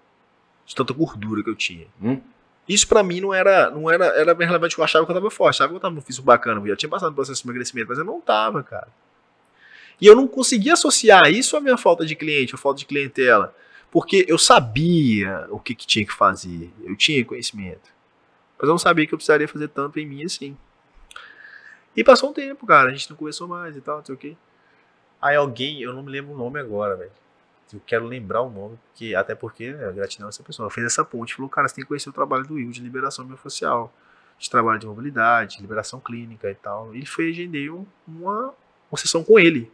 De 0.66 0.74
tanta 0.74 0.92
gordura 0.92 1.42
que 1.42 1.48
eu 1.48 1.56
tinha. 1.56 1.86
Hum? 2.02 2.20
Isso 2.68 2.86
pra 2.86 3.02
mim 3.02 3.22
não 3.22 3.32
era, 3.32 3.70
não 3.70 3.90
era, 3.90 4.04
era 4.04 4.34
bem 4.34 4.46
relevante. 4.46 4.76
Eu 4.76 4.84
achava 4.84 5.06
que 5.06 5.12
eu 5.12 5.16
tava 5.16 5.30
forte, 5.30 5.56
achava 5.56 5.70
que 5.70 5.76
eu 5.76 5.80
tava 5.80 5.94
no 5.94 6.02
físico 6.02 6.26
bacana. 6.26 6.60
Eu 6.60 6.68
já 6.68 6.76
tinha 6.76 6.90
passado 6.90 7.08
por 7.08 7.16
processo 7.16 7.42
de 7.42 7.48
emagrecimento, 7.48 7.88
mas 7.88 7.98
eu 7.98 8.04
não 8.04 8.20
tava, 8.20 8.62
cara. 8.62 8.88
E 9.98 10.06
eu 10.06 10.14
não 10.14 10.26
conseguia 10.26 10.74
associar 10.74 11.30
isso 11.30 11.56
à 11.56 11.60
minha 11.60 11.78
falta 11.78 12.04
de 12.04 12.14
cliente, 12.14 12.54
à 12.54 12.58
falta 12.58 12.80
de 12.80 12.84
clientela. 12.84 13.54
Porque 13.94 14.26
eu 14.26 14.36
sabia 14.36 15.46
o 15.50 15.60
que, 15.60 15.72
que 15.72 15.86
tinha 15.86 16.04
que 16.04 16.12
fazer, 16.12 16.68
eu 16.82 16.96
tinha 16.96 17.24
conhecimento. 17.24 17.94
Mas 18.58 18.62
eu 18.62 18.70
não 18.70 18.76
sabia 18.76 19.06
que 19.06 19.14
eu 19.14 19.16
precisaria 19.16 19.46
fazer 19.46 19.68
tanto 19.68 20.00
em 20.00 20.04
mim 20.04 20.24
assim. 20.24 20.56
E 21.94 22.02
passou 22.02 22.30
um 22.30 22.32
tempo, 22.32 22.66
cara, 22.66 22.88
a 22.88 22.92
gente 22.92 23.08
não 23.08 23.16
conversou 23.16 23.46
mais 23.46 23.76
e 23.76 23.80
tal, 23.80 23.98
não 23.98 24.04
sei 24.04 24.14
o 24.16 24.18
quê. 24.18 24.36
Aí 25.22 25.36
alguém, 25.36 25.80
eu 25.80 25.94
não 25.94 26.02
me 26.02 26.10
lembro 26.10 26.34
o 26.34 26.36
nome 26.36 26.58
agora, 26.58 26.96
velho. 26.96 27.12
Eu 27.72 27.80
quero 27.86 28.04
lembrar 28.04 28.42
o 28.42 28.50
nome, 28.50 28.76
porque, 28.88 29.14
até 29.14 29.32
porque, 29.32 29.70
né, 29.70 29.92
gratidão 29.92 30.26
a 30.26 30.30
essa 30.30 30.42
pessoa. 30.42 30.68
Fez 30.70 30.88
essa 30.88 31.04
ponte 31.04 31.36
falou, 31.36 31.48
cara, 31.48 31.68
você 31.68 31.76
tem 31.76 31.84
que 31.84 31.88
conhecer 31.88 32.08
o 32.08 32.12
trabalho 32.12 32.44
do 32.44 32.54
Will 32.54 32.72
de 32.72 32.80
liberação 32.80 33.24
miofascial, 33.24 33.94
de 34.36 34.50
trabalho 34.50 34.80
de 34.80 34.88
mobilidade, 34.88 35.60
liberação 35.60 36.00
clínica 36.00 36.50
e 36.50 36.54
tal. 36.56 36.92
E 36.96 37.06
foi, 37.06 37.30
agendei 37.30 37.70
uma, 37.70 37.86
uma 38.08 38.98
sessão 38.98 39.22
com 39.22 39.38
ele. 39.38 39.70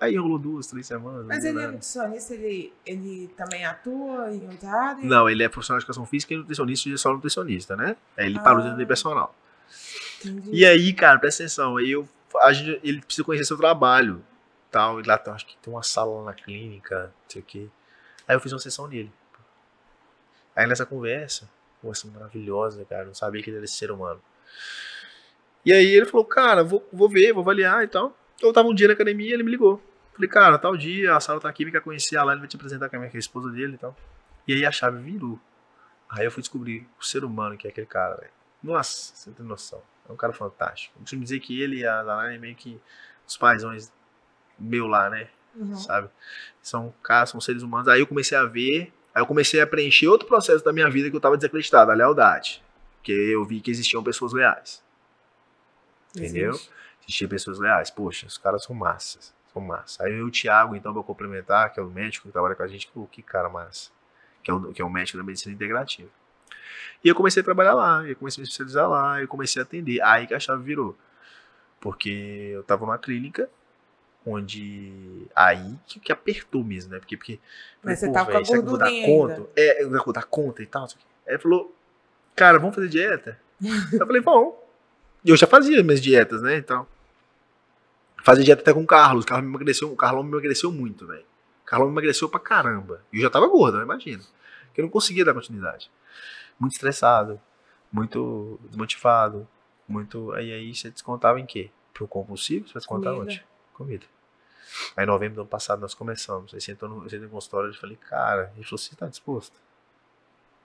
Aí 0.00 0.14
rolou 0.16 0.38
duas, 0.38 0.66
três 0.66 0.86
semanas. 0.86 1.24
Mas 1.26 1.44
ele 1.44 1.58
é 1.62 1.66
nutricionista, 1.68 2.34
ele, 2.34 2.72
ele 2.84 3.28
também 3.36 3.64
atua 3.64 4.30
em 4.30 4.46
outra 4.46 4.70
área? 4.70 5.02
Não, 5.04 5.28
ele 5.28 5.42
é 5.42 5.48
profissional 5.48 5.78
de 5.78 5.84
educação 5.84 6.04
física 6.04 6.34
e 6.34 6.36
nutricionista 6.36 6.88
e 6.90 6.98
só 6.98 7.12
nutricionista, 7.14 7.74
né? 7.76 7.96
Aí 8.16 8.26
ele 8.26 8.38
Ah. 8.38 8.42
parou 8.42 8.60
de 8.60 8.68
atender 8.68 8.86
personal. 8.86 9.34
Entendi. 10.24 10.50
E 10.52 10.66
aí, 10.66 10.92
cara, 10.92 11.18
presta 11.18 11.42
atenção, 11.42 11.78
aí 11.78 11.90
eu, 11.90 12.06
a 12.42 12.52
gente- 12.52 12.78
ele 12.84 13.00
precisa 13.00 13.24
conhecer 13.24 13.46
seu 13.46 13.56
trabalho, 13.56 14.22
tal, 14.70 15.00
e 15.00 15.02
lá 15.02 15.20
acho 15.28 15.46
que 15.46 15.56
tem 15.62 15.72
uma 15.72 15.82
sala 15.82 16.22
na 16.24 16.34
clínica, 16.34 17.04
não 17.06 17.30
sei 17.30 17.40
o 17.40 17.44
quê. 17.44 17.66
Aí 18.28 18.36
eu 18.36 18.40
fiz 18.40 18.52
uma 18.52 18.58
sessão 18.58 18.86
nele. 18.86 19.10
Aí 20.54 20.66
nessa 20.66 20.84
conversa, 20.84 21.48
conversa 21.80 22.06
maravilhosa, 22.08 22.84
cara, 22.84 23.06
não 23.06 23.14
sabia 23.14 23.42
que 23.42 23.48
ele 23.48 23.56
era 23.56 23.64
esse 23.64 23.74
ser 23.76 23.90
humano. 23.90 24.20
E 25.64 25.72
aí 25.72 25.86
ele 25.86 26.06
falou, 26.06 26.24
cara, 26.26 26.62
vou, 26.62 26.86
vou 26.92 27.08
ver, 27.08 27.32
vou 27.32 27.42
avaliar 27.42 27.82
e 27.82 27.88
tal. 27.88 28.16
Eu 28.40 28.52
tava 28.52 28.68
um 28.68 28.74
dia 28.74 28.88
na 28.88 28.94
academia, 28.94 29.34
ele 29.34 29.42
me 29.42 29.50
ligou. 29.50 29.82
Falei, 30.12 30.28
cara, 30.30 30.58
tal 30.58 30.76
dia, 30.76 31.14
a 31.14 31.20
sala 31.20 31.40
tá 31.40 31.48
aqui, 31.48 31.64
me 31.64 31.70
quer 31.70 31.82
conhecer, 31.82 32.20
lá 32.22 32.32
ele 32.32 32.40
vai 32.40 32.48
te 32.48 32.56
apresentar 32.56 32.88
com 32.88 32.96
a 32.96 32.98
minha 32.98 33.10
que 33.10 33.16
é 33.16 33.18
a 33.18 33.20
esposa 33.20 33.50
dele 33.50 33.74
e 33.74 33.78
tal. 33.78 33.96
E 34.48 34.54
aí 34.54 34.64
a 34.64 34.72
chave 34.72 34.98
virou. 35.02 35.38
Aí 36.08 36.24
eu 36.24 36.30
fui 36.30 36.40
descobrir 36.40 36.86
o 36.98 37.04
ser 37.04 37.24
humano 37.24 37.56
que 37.56 37.66
é 37.66 37.70
aquele 37.70 37.86
cara, 37.86 38.16
velho. 38.16 38.32
Nossa, 38.62 39.14
você 39.14 39.30
não 39.30 39.36
tem 39.36 39.46
noção. 39.46 39.82
É 40.08 40.12
um 40.12 40.16
cara 40.16 40.32
fantástico. 40.32 40.94
Eu 40.96 41.00
costumo 41.00 41.22
dizer 41.22 41.40
que 41.40 41.60
ele 41.60 41.80
e 41.80 41.86
a 41.86 42.02
Zalane 42.02 42.36
é 42.36 42.38
meio 42.38 42.54
que 42.54 42.80
os 43.26 43.36
paizões 43.36 43.92
meu 44.58 44.86
lá, 44.86 45.10
né? 45.10 45.28
Uhum. 45.54 45.76
Sabe? 45.76 46.08
São 46.62 46.94
caras, 47.02 47.30
são 47.30 47.40
seres 47.40 47.62
humanos. 47.62 47.88
Aí 47.88 48.00
eu 48.00 48.06
comecei 48.06 48.38
a 48.38 48.44
ver, 48.44 48.92
aí 49.14 49.22
eu 49.22 49.26
comecei 49.26 49.60
a 49.60 49.66
preencher 49.66 50.08
outro 50.08 50.26
processo 50.26 50.64
da 50.64 50.72
minha 50.72 50.88
vida 50.88 51.10
que 51.10 51.16
eu 51.16 51.20
tava 51.20 51.36
desacreditado, 51.36 51.90
a 51.90 51.94
lealdade. 51.94 52.62
Porque 52.98 53.12
eu 53.12 53.44
vi 53.44 53.60
que 53.60 53.70
existiam 53.70 54.02
pessoas 54.02 54.32
leais. 54.32 54.82
Entendeu? 56.14 56.52
Existe. 56.52 56.70
Existiam 57.06 57.28
pessoas 57.28 57.58
leais. 57.58 57.90
Poxa, 57.90 58.26
os 58.26 58.38
caras 58.38 58.64
são 58.64 58.74
massas. 58.74 59.34
São 59.52 59.62
massas. 59.62 60.00
Aí 60.00 60.12
eu 60.12 60.18
e 60.18 60.22
o 60.22 60.30
Thiago, 60.30 60.74
então, 60.74 60.92
pra 60.92 61.02
complementar, 61.02 61.72
que 61.72 61.80
é 61.80 61.82
o 61.82 61.88
médico 61.88 62.26
que 62.26 62.32
trabalha 62.32 62.54
com 62.54 62.62
a 62.62 62.68
gente, 62.68 62.88
pô, 62.88 63.06
que 63.06 63.22
cara 63.22 63.48
massa. 63.48 63.90
Que 64.42 64.50
é 64.50 64.54
o, 64.54 64.72
que 64.72 64.82
é 64.82 64.84
o 64.84 64.90
médico 64.90 65.18
da 65.18 65.24
medicina 65.24 65.54
integrativa. 65.54 66.08
E 67.02 67.08
eu 67.08 67.14
comecei 67.14 67.40
a 67.40 67.44
trabalhar 67.44 67.74
lá, 67.74 68.04
eu 68.06 68.16
comecei 68.16 68.40
a 68.40 68.42
me 68.42 68.48
especializar 68.48 68.88
lá, 68.88 69.20
eu 69.20 69.28
comecei 69.28 69.60
a 69.60 69.64
atender. 69.64 70.00
Aí 70.02 70.26
que 70.26 70.34
a 70.34 70.40
chave 70.40 70.62
virou. 70.62 70.96
Porque 71.80 72.50
eu 72.52 72.62
tava 72.62 72.84
numa 72.84 72.98
clínica 72.98 73.48
onde. 74.26 75.26
Aí 75.34 75.78
que, 75.86 76.00
que 76.00 76.12
apertou 76.12 76.64
mesmo, 76.64 76.92
né? 76.92 76.98
Porque. 76.98 77.16
porque 77.16 77.40
Mas 77.82 78.00
falei, 78.00 78.12
você 78.12 78.12
tava 78.12 78.32
com 78.32 78.38
a 78.38 78.56
eu 78.56 78.62
vou 78.64 78.78
dar 78.78 78.90
conta? 78.90 79.46
É, 79.54 79.82
eu 79.84 79.90
vou 79.90 80.12
dar 80.12 80.24
conta 80.24 80.62
e 80.62 80.66
tal. 80.66 80.84
Aí 80.84 81.34
ele 81.34 81.38
falou, 81.38 81.74
cara, 82.34 82.58
vamos 82.58 82.74
fazer 82.74 82.88
dieta? 82.88 83.38
eu 83.92 84.06
falei, 84.06 84.20
bom. 84.20 84.64
E 85.24 85.30
eu 85.30 85.36
já 85.36 85.46
fazia 85.46 85.82
minhas 85.82 86.00
dietas, 86.00 86.42
né? 86.42 86.56
Então. 86.56 86.86
Fazia 88.26 88.42
dieta 88.42 88.60
até 88.60 88.74
com 88.74 88.82
o 88.82 88.86
Carlos. 88.86 89.24
O 89.24 89.28
Carlos 89.28 89.48
me 89.48 89.54
emagreceu, 89.54 89.92
o 89.92 89.94
Carlão 89.94 90.24
me 90.24 90.30
emagreceu 90.30 90.72
muito, 90.72 91.06
velho. 91.06 91.24
O 91.62 91.64
Carlão 91.64 91.86
me 91.86 91.94
emagreceu 91.94 92.28
pra 92.28 92.40
caramba. 92.40 93.00
E 93.12 93.18
eu 93.18 93.22
já 93.22 93.30
tava 93.30 93.46
gordo, 93.46 93.78
né? 93.78 93.84
imagina. 93.84 94.20
Que 94.74 94.80
eu 94.80 94.82
não 94.82 94.90
conseguia 94.90 95.24
dar 95.24 95.32
continuidade. 95.32 95.88
Muito 96.58 96.72
estressado, 96.72 97.40
muito 97.92 98.58
desmotivado, 98.64 99.46
muito. 99.86 100.32
Aí 100.32 100.52
aí 100.52 100.74
você 100.74 100.90
descontava 100.90 101.38
em 101.38 101.46
quê? 101.46 101.70
Pro 101.94 102.08
compulsivo? 102.08 102.66
Você 102.66 102.74
vai 102.74 102.80
descontar 102.80 103.12
Comida. 103.12 103.30
onde? 103.30 103.46
Comida. 103.72 104.06
Aí 104.96 105.04
em 105.04 105.06
novembro 105.06 105.36
do 105.36 105.40
ano 105.42 105.48
passado 105.48 105.78
nós 105.78 105.94
começamos. 105.94 106.52
Aí 106.52 106.60
sentou 106.60 106.88
no, 106.88 106.96
eu 107.04 107.08
sentei 107.08 107.20
no 107.20 107.28
consultório 107.28 107.70
e 107.70 107.76
falei, 107.76 107.96
cara, 107.96 108.52
ele 108.56 108.64
falou, 108.64 108.78
você 108.78 108.96
tá 108.96 109.06
disposto? 109.06 109.54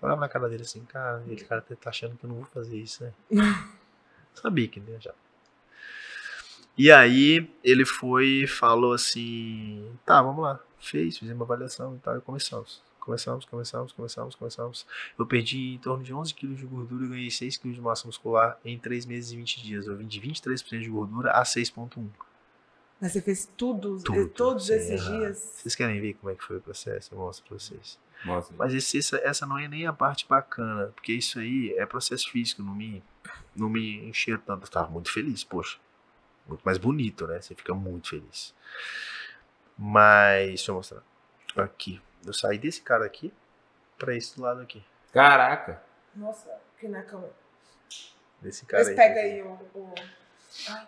Eu 0.02 0.08
olhava 0.08 0.22
na 0.22 0.28
cara 0.28 0.50
dele 0.50 0.64
assim, 0.64 0.84
cara, 0.86 1.24
ele 1.28 1.46
cara 1.46 1.62
tá 1.62 1.92
achando 1.92 2.18
que 2.18 2.26
eu 2.26 2.28
não 2.28 2.38
vou 2.38 2.46
fazer 2.46 2.76
isso, 2.76 3.04
né? 3.04 3.14
Sabia 4.34 4.68
que 4.68 4.80
né, 4.80 4.98
já. 5.00 5.14
E 6.84 6.92
aí 6.92 7.48
ele 7.64 7.86
foi 7.86 8.26
e 8.44 8.48
falou 8.48 8.94
assim, 8.94 9.86
tá, 10.04 10.20
vamos 10.20 10.42
lá. 10.42 10.60
Fez, 10.80 11.16
fizemos 11.18 11.40
uma 11.40 11.46
avaliação 11.46 11.96
e 11.96 12.00
tal, 12.00 12.18
e 12.18 12.22
começamos. 12.22 12.82
Começamos, 13.00 13.46
começamos, 13.46 13.92
começamos, 13.92 14.34
começamos. 14.36 14.88
Eu 15.18 15.28
perdi 15.28 15.76
em 15.76 15.78
torno 15.78 16.04
de 16.04 16.12
11 16.12 16.34
quilos 16.34 16.58
de 16.58 16.66
gordura 16.66 17.06
e 17.06 17.10
ganhei 17.10 17.30
6 17.30 17.56
quilos 17.58 17.76
de 17.76 17.82
massa 17.84 18.08
muscular 18.08 18.58
em 18.66 18.80
3 18.80 19.06
meses 19.06 19.32
e 19.32 19.36
20 19.36 19.62
dias. 19.62 19.86
Eu 19.86 19.96
vim 19.96 20.08
de 20.08 20.20
23% 20.20 20.82
de 20.82 20.90
gordura 20.90 21.32
a 21.34 21.44
6,1%. 21.44 22.10
Mas 23.00 23.12
você 23.12 23.22
fez 23.22 23.48
tudo, 23.58 24.00
Tudo, 24.02 24.28
todos 24.30 24.66
sim, 24.68 24.74
esses 24.74 25.02
aham. 25.02 25.20
dias? 25.20 25.38
Vocês 25.58 25.76
querem 25.76 26.02
ver 26.02 26.14
como 26.16 26.32
é 26.32 26.36
que 26.36 26.44
foi 26.44 26.58
o 26.58 26.62
processo? 26.62 27.14
Eu 27.14 27.20
mostro 27.20 27.46
pra 27.48 27.60
vocês. 27.60 28.00
Nossa, 28.26 28.54
Mas 28.58 28.74
esse- 28.74 28.98
essa, 28.98 29.18
essa 29.18 29.46
não 29.46 29.58
é 29.60 29.68
nem 29.68 29.86
a 29.86 29.94
parte 29.94 30.28
bacana, 30.28 30.88
porque 30.96 31.14
isso 31.14 31.38
aí 31.38 31.76
é 31.78 31.86
processo 31.86 32.28
físico, 32.32 32.64
não 32.64 32.74
me, 32.74 33.04
não 33.56 33.70
me 33.70 33.98
enchia 34.08 34.38
tanto. 34.38 34.66
Eu 34.66 34.72
tava 34.72 34.90
muito 34.90 35.12
feliz, 35.12 35.44
poxa. 35.44 35.78
Muito 36.52 36.64
mais 36.64 36.78
bonito, 36.78 37.26
né? 37.28 37.40
Você 37.40 37.56
fica 37.56 37.74
muito 37.74 38.10
feliz. 38.10 38.54
Mas, 39.78 40.48
deixa 40.50 40.72
eu 40.72 40.76
mostrar. 40.76 41.02
Aqui. 41.56 42.02
Eu 42.26 42.34
saí 42.34 42.58
desse 42.58 42.82
cara 42.82 43.06
aqui 43.06 43.34
pra 43.98 44.14
esse 44.16 44.36
do 44.36 44.42
lado 44.42 44.62
aqui. 44.62 44.84
Caraca. 45.14 45.82
Nossa, 46.14 46.52
aqui 46.76 46.90
na 46.90 47.04
câmera. 47.04 47.32
Desse 48.42 48.66
cara 48.66 48.84
Mas 48.84 48.90
aí. 48.90 48.96
pega 48.96 49.20
aí 49.22 49.42
o. 49.42 49.52
o... 49.74 49.94
Ai. 50.68 50.88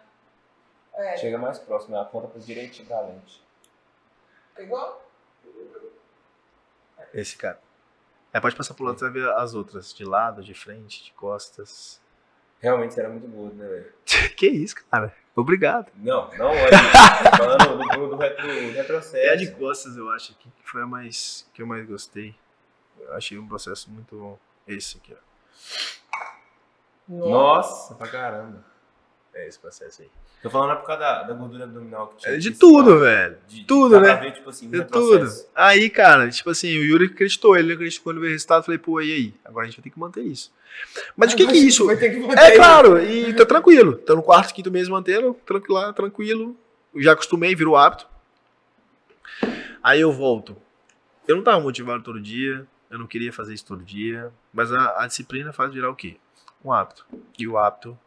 É, 0.95 1.17
Chega 1.17 1.37
mais 1.37 1.57
próximo, 1.59 1.95
aponta 1.97 2.27
pro 2.27 2.39
direitinho 2.41 2.87
da 2.89 2.99
lente. 2.99 3.41
pegou? 4.55 5.01
Esse 7.13 7.37
cara. 7.37 7.59
Aí 8.33 8.41
pode 8.41 8.55
passar 8.55 8.73
pro 8.73 8.83
lado, 8.83 8.99
você 8.99 9.05
vai 9.05 9.13
ver 9.13 9.29
as 9.35 9.53
outras. 9.53 9.93
De 9.93 10.03
lado, 10.03 10.43
de 10.43 10.53
frente, 10.53 11.05
de 11.05 11.13
costas. 11.13 12.01
Realmente 12.59 12.93
você 12.93 12.99
era 12.99 13.09
muito 13.09 13.27
gordo, 13.27 13.55
né, 13.55 13.65
velho? 13.67 13.93
que 14.35 14.47
isso, 14.47 14.75
cara? 14.87 15.15
Obrigado. 15.35 15.91
Não, 15.95 16.29
não 16.37 16.47
olha. 16.51 16.77
falando 17.37 17.77
do, 17.77 17.87
do, 17.87 18.09
do, 18.09 18.15
retro, 18.17 18.45
É 18.47 18.69
a 18.69 18.71
retrocesso. 18.71 19.37
de 19.37 19.51
costas, 19.51 19.97
eu 19.97 20.09
acho 20.11 20.35
que 20.35 20.47
foi 20.63 20.83
a 20.83 20.85
mais 20.85 21.49
que 21.53 21.61
eu 21.61 21.67
mais 21.67 21.85
gostei. 21.87 22.35
Eu 22.99 23.13
achei 23.13 23.37
um 23.37 23.47
processo 23.47 23.89
muito 23.89 24.15
bom. 24.15 24.37
Esse 24.67 24.97
aqui, 24.97 25.13
ó. 25.13 25.33
Nossa, 27.07 27.95
pra 27.95 28.07
caramba. 28.07 28.63
É 29.33 29.47
esse 29.47 29.57
processo 29.57 30.03
aí. 30.03 30.09
Tô 30.43 30.49
falando 30.49 30.73
é 30.73 30.75
por 30.75 30.85
causa 30.85 31.01
da, 31.01 31.23
da 31.23 31.33
gordura 31.33 31.63
abdominal 31.63 32.07
que 32.07 32.17
tinha. 32.17 32.35
É 32.35 32.37
de 32.37 32.51
que 32.51 32.57
tudo, 32.57 32.99
velho. 32.99 33.37
De, 33.47 33.63
tudo, 33.63 33.99
né? 33.99 34.15
Ver, 34.15 34.31
tipo 34.33 34.49
assim, 34.49 34.69
De 34.69 34.83
tudo. 34.85 35.27
Aí, 35.55 35.89
cara, 35.89 36.29
tipo 36.29 36.49
assim, 36.49 36.77
o 36.77 36.83
Yuri 36.83 37.07
acreditou. 37.07 37.57
Ele 37.57 37.73
acreditou 37.73 38.03
quando 38.03 38.19
veio 38.19 38.31
o 38.31 38.33
resultado. 38.33 38.63
Falei, 38.63 38.77
pô, 38.77 39.01
e 39.01 39.11
aí? 39.11 39.33
Agora 39.43 39.65
a 39.65 39.69
gente 39.69 39.77
vai 39.77 39.83
ter 39.83 39.89
que 39.89 39.99
manter 39.99 40.21
isso. 40.21 40.51
Mas 41.15 41.33
o 41.33 41.35
que 41.35 41.47
que 41.47 41.53
é 41.53 41.57
isso? 41.57 41.85
Vai 41.85 41.97
ter 41.97 42.11
que 42.11 42.19
manter 42.19 42.39
É 42.39 42.55
claro, 42.55 43.01
e 43.01 43.33
tá 43.33 43.45
tranquilo. 43.45 43.95
Tá 43.95 44.15
no 44.15 44.23
quarto, 44.23 44.53
quinto 44.53 44.71
mês 44.71 44.87
mantendo, 44.87 45.33
tranquilo, 45.45 45.93
tranquilo. 45.93 46.57
Eu 46.93 47.01
já 47.01 47.13
acostumei, 47.13 47.55
virou 47.55 47.75
hábito. 47.75 48.07
Aí 49.81 50.01
eu 50.01 50.11
volto. 50.11 50.55
Eu 51.27 51.35
não 51.35 51.43
tava 51.43 51.59
motivado 51.59 52.03
todo 52.03 52.19
dia, 52.19 52.67
eu 52.89 52.99
não 52.99 53.07
queria 53.07 53.31
fazer 53.31 53.53
isso 53.53 53.65
todo 53.65 53.83
dia, 53.83 54.31
mas 54.53 54.71
a, 54.71 55.03
a 55.03 55.07
disciplina 55.07 55.53
faz 55.53 55.73
virar 55.73 55.89
o 55.89 55.95
quê? 55.95 56.17
Um 56.63 56.71
hábito. 56.71 57.05
E 57.37 57.47
o 57.47 57.57
hábito 57.57 57.97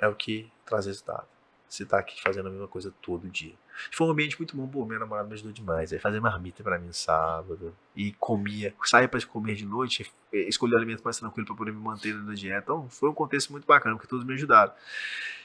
é 0.00 0.08
o 0.08 0.14
que 0.14 0.50
traz 0.64 0.86
resultado. 0.86 1.26
Você 1.68 1.84
tá 1.84 2.00
aqui 2.00 2.20
fazendo 2.20 2.48
a 2.48 2.50
mesma 2.50 2.66
coisa 2.66 2.92
todo 3.00 3.28
dia. 3.28 3.54
Foi 3.92 4.04
um 4.06 4.10
ambiente 4.10 4.36
muito 4.36 4.56
bom, 4.56 4.66
pô, 4.66 4.84
minha 4.84 4.98
namorada 4.98 5.28
me 5.28 5.34
ajudou 5.34 5.52
demais. 5.52 5.92
Aí 5.92 6.00
fazer 6.00 6.18
marmita 6.18 6.64
pra 6.64 6.78
mim 6.78 6.88
no 6.88 6.92
sábado. 6.92 7.76
E 7.94 8.12
comia, 8.14 8.74
saía 8.84 9.06
pra 9.06 9.24
comer 9.24 9.54
de 9.54 9.64
noite, 9.64 10.10
eh, 10.32 10.48
escolher 10.48 10.76
alimento 10.76 11.02
mais 11.04 11.18
tranquilo 11.18 11.46
pra 11.46 11.54
poder 11.54 11.70
me 11.70 11.78
manter 11.78 12.12
na 12.12 12.34
dieta. 12.34 12.58
Então 12.58 12.88
foi 12.88 13.08
um 13.08 13.14
contexto 13.14 13.52
muito 13.52 13.66
bacana, 13.66 13.94
porque 13.94 14.08
todos 14.08 14.24
me 14.24 14.34
ajudaram. 14.34 14.72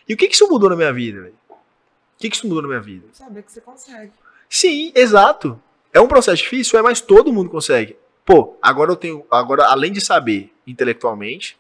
E 0.09 0.15
o 0.15 0.17
que 0.17 0.27
que 0.27 0.33
isso 0.33 0.49
mudou 0.49 0.69
na 0.69 0.75
minha 0.75 0.91
vida, 0.91 1.21
velho? 1.21 1.35
O 1.47 2.17
que 2.17 2.29
que 2.29 2.35
isso 2.35 2.47
mudou 2.47 2.63
na 2.63 2.69
minha 2.69 2.81
vida? 2.81 3.07
Saber 3.13 3.43
que 3.43 3.51
você 3.51 3.61
consegue. 3.61 4.11
Sim, 4.49 4.91
exato. 4.95 5.61
É 5.93 6.01
um 6.01 6.07
processo 6.07 6.41
difícil, 6.41 6.79
é, 6.79 6.81
mas 6.81 7.01
todo 7.01 7.31
mundo 7.31 7.51
consegue. 7.51 7.97
Pô, 8.25 8.57
agora 8.61 8.91
eu 8.91 8.95
tenho. 8.95 9.23
Agora, 9.29 9.67
além 9.67 9.91
de 9.91 10.01
saber 10.01 10.51
intelectualmente 10.65 11.55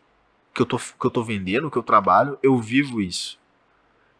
que 0.55 0.61
eu 0.61 0.65
tô, 0.65 0.79
que 0.79 1.05
eu 1.05 1.11
tô 1.11 1.21
vendendo, 1.21 1.69
que 1.69 1.77
eu 1.77 1.83
trabalho, 1.83 2.39
eu 2.41 2.57
vivo 2.57 3.01
isso. 3.01 3.37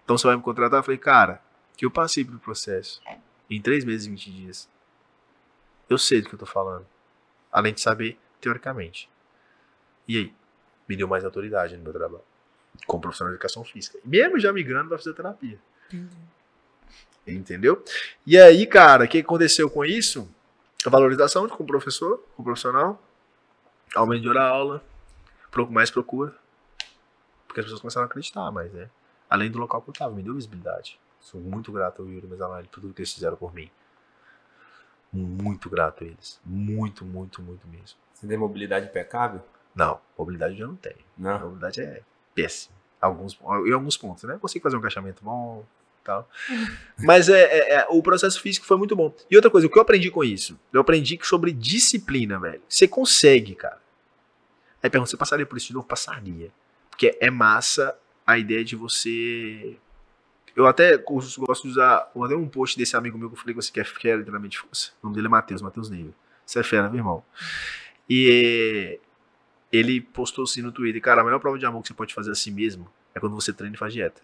Então 0.04 0.18
você 0.18 0.28
vai 0.28 0.36
me 0.36 0.42
contratar? 0.42 0.80
Eu 0.80 0.84
falei, 0.84 0.98
cara, 0.98 1.42
que 1.78 1.86
eu 1.86 1.90
passei 1.90 2.26
pelo 2.26 2.38
processo 2.40 3.02
em 3.50 3.62
3 3.62 3.86
meses 3.86 4.06
e 4.06 4.10
20 4.10 4.32
dias. 4.32 4.70
Eu 5.90 5.98
sei 5.98 6.22
do 6.22 6.28
que 6.28 6.36
eu 6.36 6.40
tô 6.40 6.46
falando. 6.46 6.86
Além 7.50 7.74
de 7.74 7.80
saber 7.80 8.20
teoricamente. 8.42 9.10
E 10.08 10.18
aí? 10.18 10.34
Me 10.90 10.98
deu 10.98 11.08
mais 11.08 11.24
autoridade 11.24 11.78
no 11.78 11.84
meu 11.84 11.94
trabalho. 11.94 12.24
Como 12.86 13.02
profissional 13.02 13.32
de 13.32 13.36
educação 13.36 13.64
física. 13.64 13.98
Mesmo 14.04 14.38
já 14.38 14.52
migrando 14.52 14.90
pra 14.90 14.98
fisioterapia. 14.98 15.58
Entendi. 15.88 16.18
Entendeu? 17.26 17.84
E 18.28 18.38
aí, 18.38 18.68
cara, 18.68 19.06
o 19.06 19.08
que 19.08 19.20
aconteceu 19.20 19.70
com 19.70 19.86
isso? 19.86 20.30
A 20.86 20.90
valorização 20.90 21.48
com 21.48 21.64
o 21.64 21.66
professor, 21.66 22.24
com 22.36 22.42
o 22.42 22.46
profissional, 22.46 23.02
aumento 23.96 24.22
de 24.22 24.30
hora 24.30 24.44
aula, 24.44 24.84
mais 25.70 25.89
procura. 25.89 26.34
Porque 27.47 27.60
as 27.62 27.66
pessoas 27.66 27.82
começaram 27.82 28.03
a 28.06 28.08
acreditar 28.08 28.51
mais, 28.51 28.72
né? 28.74 28.89
Além 29.30 29.49
do 29.49 29.58
local 29.58 29.82
que 29.82 29.89
eu 29.89 29.93
tava, 29.93 30.14
me 30.14 30.22
deu 30.22 30.34
visibilidade. 30.36 30.99
Sou 31.20 31.39
muito 31.41 31.72
grato 31.72 32.01
ao 32.01 32.08
Yuri 32.08 32.26
e 32.28 32.30
Mesalari 32.30 32.68
por 32.68 32.82
tudo 32.82 32.93
que 32.93 33.01
eles 33.01 33.14
fizeram 33.14 33.38
por 33.38 33.53
mim. 33.53 33.70
Muito 35.12 35.70
grato 35.70 36.03
a 36.03 36.08
eles. 36.08 36.39
Muito, 36.45 37.06
muito, 37.06 37.41
muito 37.41 37.68
mesmo. 37.68 37.97
Você 38.14 38.28
tem 38.28 38.38
mobilidade 38.38 38.88
impecável? 38.88 39.41
Não, 39.74 39.99
mobilidade 40.18 40.60
eu 40.60 40.68
não 40.68 40.76
tenho. 40.76 40.97
Não. 41.18 41.39
mobilidade 41.39 41.82
é 41.82 42.01
péssima. 42.34 42.76
Alguns, 42.99 43.38
em 43.66 43.72
alguns 43.74 43.97
pontos, 43.97 44.24
né? 44.24 44.34
Eu 44.36 44.39
consigo 44.39 44.64
fazer 44.64 44.76
um 44.76 44.80
agachamento 44.80 45.24
bom, 45.24 45.64
tal. 46.03 46.28
Mas 46.99 47.30
é, 47.30 47.41
é- 47.43 47.74
é, 47.76 47.88
o 47.89 48.01
processo 48.01 48.41
físico 48.41 48.66
foi 48.66 48.78
muito 48.78 48.95
bom. 48.95 49.14
E 49.30 49.36
outra 49.36 49.49
coisa, 49.51 49.68
o 49.68 49.70
que 49.70 49.78
eu 49.78 49.82
aprendi 49.82 50.12
com 50.12 50.24
isso? 50.24 50.60
Eu 50.74 50.82
aprendi 50.82 51.18
que 51.18 51.26
sobre 51.28 51.51
disciplina, 51.51 52.39
velho. 52.39 52.62
Você 52.68 52.88
consegue, 52.88 53.56
cara. 53.56 53.82
Aí 54.82 54.90
pergunta, 54.90 55.10
você 55.10 55.18
passaria 55.18 55.46
por 55.46 55.58
isso 55.58 55.68
de 55.68 55.74
novo? 55.74 55.88
Passaria. 55.88 56.52
Porque 56.90 57.18
é 57.20 57.30
massa 57.30 57.98
a 58.26 58.38
ideia 58.38 58.64
de 58.64 58.76
você. 58.76 59.78
Eu 60.56 60.66
até 60.68 60.98
gosto 60.98 61.64
de 61.64 61.70
usar. 61.70 62.12
Eu 62.16 62.22
mandei 62.22 62.38
um 62.38 62.48
post 62.48 62.78
desse 62.78 62.96
amigo 62.96 63.18
meu 63.18 63.30
que 63.30 63.36
eu 63.36 63.40
falei 63.40 63.54
que 63.54 63.62
você 63.62 63.72
quer 63.72 63.86
fera, 63.86 64.18
literalmente 64.18 64.58
força. 64.58 64.92
O 65.02 65.08
nome 65.08 65.16
dele 65.16 65.28
é 65.28 65.30
Matheus, 65.30 65.62
Matheus 65.62 65.90
Neiva. 65.90 66.14
Você 66.46 66.60
é 66.60 66.64
fera, 66.64 66.90
meu 66.90 67.00
irmão. 67.00 67.24
E 68.10 69.00
ele 69.72 70.00
postou 70.00 70.44
assim 70.44 70.62
no 70.62 70.72
Twitter, 70.72 71.02
cara, 71.02 71.22
a 71.22 71.24
melhor 71.24 71.40
prova 71.40 71.58
de 71.58 71.66
amor 71.66 71.82
que 71.82 71.90
você 71.90 71.94
pode 71.94 72.14
fazer 72.14 72.32
a 72.32 72.36
si 72.36 72.52
mesmo 72.52 72.90
é 73.14 73.20
quando 73.20 73.36
você 73.36 73.52
treina 73.52 73.76
e 73.76 73.80
faz 73.80 73.94
dieta. 73.94 74.22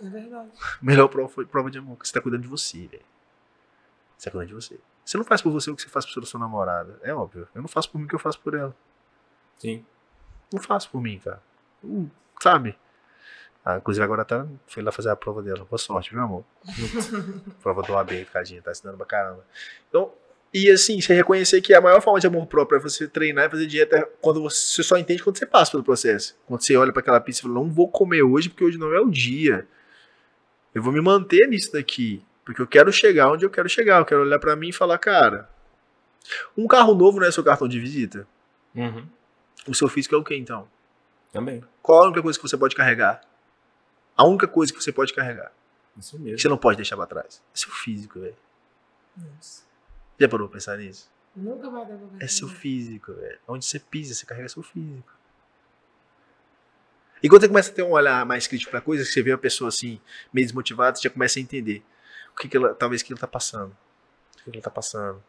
É 0.00 0.08
verdade. 0.08 0.50
Melhor 0.80 1.08
prova 1.08 1.44
prova 1.46 1.70
de 1.70 1.78
amor, 1.78 1.98
que 1.98 2.06
você 2.06 2.14
tá 2.14 2.20
cuidando 2.20 2.42
de 2.42 2.48
você, 2.48 2.86
velho. 2.86 3.02
Você 4.16 4.26
tá 4.26 4.30
cuidando 4.30 4.48
de 4.48 4.54
você. 4.54 4.78
Você 5.08 5.16
não 5.16 5.24
faz 5.24 5.40
por 5.40 5.50
você 5.50 5.70
o 5.70 5.74
que 5.74 5.80
você 5.80 5.88
faz 5.88 6.04
por 6.04 6.26
sua 6.26 6.38
namorada. 6.38 7.00
É 7.02 7.14
óbvio. 7.14 7.48
Eu 7.54 7.62
não 7.62 7.68
faço 7.68 7.90
por 7.90 7.98
mim 7.98 8.04
o 8.04 8.08
que 8.08 8.14
eu 8.14 8.18
faço 8.18 8.38
por 8.40 8.52
ela. 8.52 8.76
Sim. 9.56 9.82
Não 10.52 10.60
faço 10.60 10.90
por 10.90 11.00
mim, 11.00 11.18
cara. 11.18 11.42
Hum, 11.82 12.10
sabe? 12.42 12.78
Ah, 13.64 13.78
inclusive 13.78 14.04
agora 14.04 14.22
tá, 14.22 14.46
foi 14.66 14.82
lá 14.82 14.92
fazer 14.92 15.08
a 15.08 15.16
prova 15.16 15.42
dela. 15.42 15.64
Boa 15.64 15.78
sorte, 15.78 16.10
viu, 16.10 16.20
amor? 16.20 16.44
prova 17.62 17.80
do 17.80 17.96
AB, 17.96 18.26
tadinha, 18.26 18.60
tá 18.60 18.70
estudando 18.70 18.98
pra 18.98 19.06
caramba. 19.06 19.46
Então, 19.88 20.12
e 20.52 20.70
assim, 20.70 21.00
você 21.00 21.14
reconhecer 21.14 21.62
que 21.62 21.72
a 21.72 21.80
maior 21.80 22.02
forma 22.02 22.20
de 22.20 22.26
amor 22.26 22.46
próprio 22.46 22.76
é 22.76 22.78
você 22.78 23.08
treinar 23.08 23.46
e 23.46 23.50
fazer 23.50 23.66
dieta 23.66 24.06
quando 24.20 24.42
você, 24.42 24.60
você 24.60 24.82
só 24.82 24.98
entende 24.98 25.24
quando 25.24 25.38
você 25.38 25.46
passa 25.46 25.70
pelo 25.70 25.84
processo. 25.84 26.36
Quando 26.46 26.60
você 26.60 26.76
olha 26.76 26.92
pra 26.92 27.00
aquela 27.00 27.18
pizza 27.18 27.40
e 27.40 27.42
fala, 27.44 27.54
não 27.54 27.70
vou 27.70 27.88
comer 27.88 28.22
hoje 28.22 28.50
porque 28.50 28.62
hoje 28.62 28.76
não 28.76 28.92
é 28.94 29.00
o 29.00 29.08
dia. 29.08 29.66
Eu 30.74 30.82
vou 30.82 30.92
me 30.92 31.00
manter 31.00 31.48
nisso 31.48 31.72
daqui. 31.72 32.22
Porque 32.48 32.62
eu 32.62 32.66
quero 32.66 32.90
chegar 32.90 33.30
onde 33.30 33.44
eu 33.44 33.50
quero 33.50 33.68
chegar. 33.68 33.98
Eu 33.98 34.06
quero 34.06 34.22
olhar 34.22 34.38
pra 34.38 34.56
mim 34.56 34.70
e 34.70 34.72
falar, 34.72 34.96
cara, 34.96 35.50
um 36.56 36.66
carro 36.66 36.94
novo 36.94 37.20
não 37.20 37.26
é 37.26 37.30
seu 37.30 37.44
cartão 37.44 37.68
de 37.68 37.78
visita? 37.78 38.26
Uhum. 38.74 39.06
O 39.66 39.74
seu 39.74 39.86
físico 39.86 40.14
é 40.14 40.18
o 40.18 40.24
que 40.24 40.34
então? 40.34 40.66
Também. 41.30 41.62
Qual 41.82 42.02
a 42.02 42.06
única 42.06 42.22
coisa 42.22 42.38
que 42.38 42.48
você 42.48 42.56
pode 42.56 42.74
carregar? 42.74 43.20
A 44.16 44.24
única 44.24 44.48
coisa 44.48 44.72
que 44.72 44.82
você 44.82 44.90
pode 44.90 45.12
carregar, 45.12 45.52
Isso 45.94 46.16
que 46.16 46.22
mesmo. 46.22 46.38
você 46.38 46.48
não 46.48 46.56
pode 46.56 46.78
deixar 46.78 46.96
pra 46.96 47.04
trás, 47.04 47.42
é 47.54 47.58
seu 47.58 47.70
físico, 47.70 48.18
velho. 48.18 48.34
Já 50.18 50.26
parou 50.26 50.48
pra 50.48 50.54
pensar 50.56 50.78
nisso? 50.78 51.10
Nunca 51.36 51.68
vai 51.68 51.84
dar 51.84 51.98
pra. 51.98 52.24
É 52.24 52.26
seu 52.26 52.48
físico, 52.48 53.12
velho. 53.12 53.38
Onde 53.46 53.66
você 53.66 53.78
pisa, 53.78 54.14
você 54.14 54.24
carrega 54.24 54.48
seu 54.48 54.62
físico. 54.62 55.12
E 57.22 57.28
quando 57.28 57.42
você 57.42 57.48
começa 57.48 57.70
a 57.70 57.74
ter 57.74 57.82
um 57.82 57.90
olhar 57.90 58.24
mais 58.24 58.46
crítico 58.46 58.70
pra 58.70 58.80
coisa, 58.80 59.04
que 59.04 59.10
você 59.10 59.22
vê 59.22 59.32
uma 59.32 59.38
pessoa 59.38 59.68
assim, 59.68 60.00
meio 60.32 60.46
desmotivada, 60.46 60.96
você 60.96 61.02
já 61.02 61.10
começa 61.10 61.38
a 61.38 61.42
entender 61.42 61.84
que, 62.38 62.48
que 62.48 62.56
ela, 62.56 62.74
talvez 62.74 63.02
que 63.02 63.12
ela 63.12 63.20
tá 63.20 63.26
passando. 63.26 63.76
O 64.46 64.50
que, 64.50 64.56
ela 64.56 64.62
tá 64.62 64.70
passando. 64.70 65.22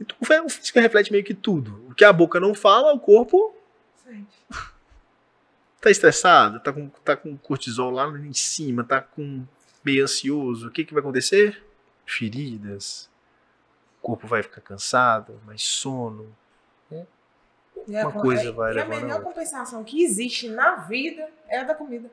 Então, 0.00 0.16
o 0.44 0.48
físico 0.48 0.78
reflete 0.80 1.10
meio 1.12 1.24
que 1.24 1.34
tudo. 1.34 1.86
O 1.88 1.94
que 1.94 2.04
a 2.04 2.12
boca 2.12 2.38
não 2.40 2.54
fala, 2.54 2.92
o 2.92 3.00
corpo 3.00 3.54
Sente. 4.04 4.26
tá 5.80 5.90
estressado, 5.90 6.60
tá 6.60 6.72
com, 6.72 6.88
tá 6.88 7.16
com 7.16 7.36
cortisol 7.36 7.90
lá 7.90 8.06
em 8.18 8.32
cima, 8.32 8.82
tá 8.84 9.00
com 9.00 9.44
meio 9.84 10.02
ansioso, 10.04 10.68
o 10.68 10.70
que, 10.70 10.84
que 10.84 10.92
vai 10.92 11.00
acontecer? 11.00 11.62
Feridas, 12.04 13.08
o 14.00 14.02
corpo 14.06 14.26
vai 14.26 14.42
ficar 14.42 14.60
cansado, 14.60 15.40
mais 15.46 15.62
sono. 15.62 16.34
A 16.92 17.90
Uma 18.02 18.12
co- 18.12 18.20
coisa 18.20 18.48
é- 18.48 18.52
vai 18.52 18.74
E 18.74 18.80
a 18.80 18.84
melhor 18.86 19.22
compensação 19.22 19.84
que 19.84 20.02
existe 20.02 20.48
na 20.48 20.76
vida 20.76 21.28
é 21.48 21.60
a 21.60 21.64
da 21.64 21.74
comida. 21.74 22.10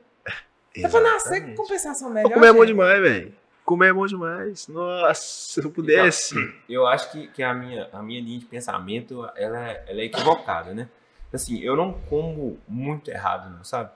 É 0.76 0.88
pra 0.88 1.00
nascer 1.00 1.28
com 1.28 1.34
Exatamente. 1.34 1.56
compensação 1.56 2.10
melhor. 2.10 2.32
Comer 2.32 2.48
é 2.48 2.52
bom 2.52 2.64
demais, 2.64 3.00
velho. 3.00 3.34
Comer 3.64 3.88
é 3.88 3.92
bom 3.92 4.06
demais. 4.06 4.68
Nossa, 4.68 5.22
se 5.22 5.60
eu 5.64 5.70
pudesse. 5.70 6.34
Eu 6.68 6.86
acho 6.86 7.10
que, 7.10 7.28
que 7.28 7.42
a, 7.42 7.54
minha, 7.54 7.88
a 7.92 8.02
minha 8.02 8.20
linha 8.20 8.38
de 8.38 8.44
pensamento 8.44 9.26
ela 9.36 9.70
é, 9.70 9.84
ela 9.88 10.00
é 10.00 10.04
equivocada, 10.04 10.74
né? 10.74 10.88
Assim, 11.32 11.58
eu 11.60 11.74
não 11.74 11.92
como 12.08 12.58
muito 12.68 13.10
errado, 13.10 13.50
não, 13.50 13.64
sabe? 13.64 13.90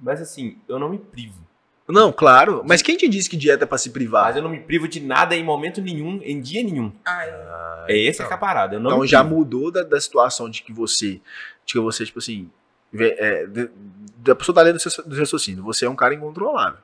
Mas 0.00 0.20
assim, 0.20 0.58
eu 0.68 0.78
não 0.78 0.88
me 0.90 0.98
privo. 0.98 1.40
Não, 1.88 2.12
claro. 2.12 2.62
Mas 2.66 2.82
quem 2.82 2.96
te 2.96 3.08
disse 3.08 3.28
que 3.30 3.36
dieta 3.36 3.64
é 3.64 3.66
pra 3.66 3.78
se 3.78 3.88
Mas 3.88 3.92
privar? 3.94 4.36
eu 4.36 4.42
não 4.42 4.50
me 4.50 4.60
privo 4.60 4.86
de 4.88 5.00
nada 5.00 5.34
em 5.34 5.42
momento 5.44 5.80
nenhum, 5.80 6.20
em 6.22 6.40
dia 6.40 6.62
nenhum. 6.62 6.92
Ai, 7.04 7.30
Ah, 7.30 7.86
É 7.88 8.06
essa 8.06 8.22
então. 8.22 8.26
que 8.28 8.32
é 8.32 8.36
a 8.36 8.38
parada. 8.38 8.76
Eu 8.76 8.80
não 8.80 8.90
Então 8.90 9.06
já 9.06 9.22
mudou 9.24 9.70
da, 9.70 9.82
da 9.82 10.00
situação 10.00 10.48
de 10.50 10.62
que 10.62 10.72
você, 10.72 11.20
de 11.64 11.72
que 11.74 11.78
você, 11.80 12.04
tipo 12.04 12.18
assim, 12.18 12.50
é, 12.94 13.46
de- 13.46 13.70
da 14.18 14.34
pessoa 14.34 14.54
tá 14.54 14.62
lendo 14.62 14.78
do 15.06 15.16
raciocínio. 15.18 15.62
Você 15.64 15.84
é 15.86 15.90
um 15.90 15.96
cara 15.96 16.14
incontrolável. 16.14 16.78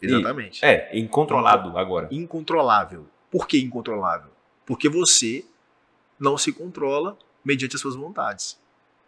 Exatamente. 0.00 0.64
É, 0.64 0.90
incontrolado 0.96 1.76
agora. 1.76 2.08
Incontrolável. 2.10 3.06
Por 3.30 3.46
que 3.46 3.58
incontrolável? 3.58 4.30
Porque 4.64 4.88
você 4.88 5.44
não 6.18 6.38
se 6.38 6.52
controla 6.52 7.16
mediante 7.44 7.76
as 7.76 7.80
suas 7.80 7.94
vontades. 7.94 8.58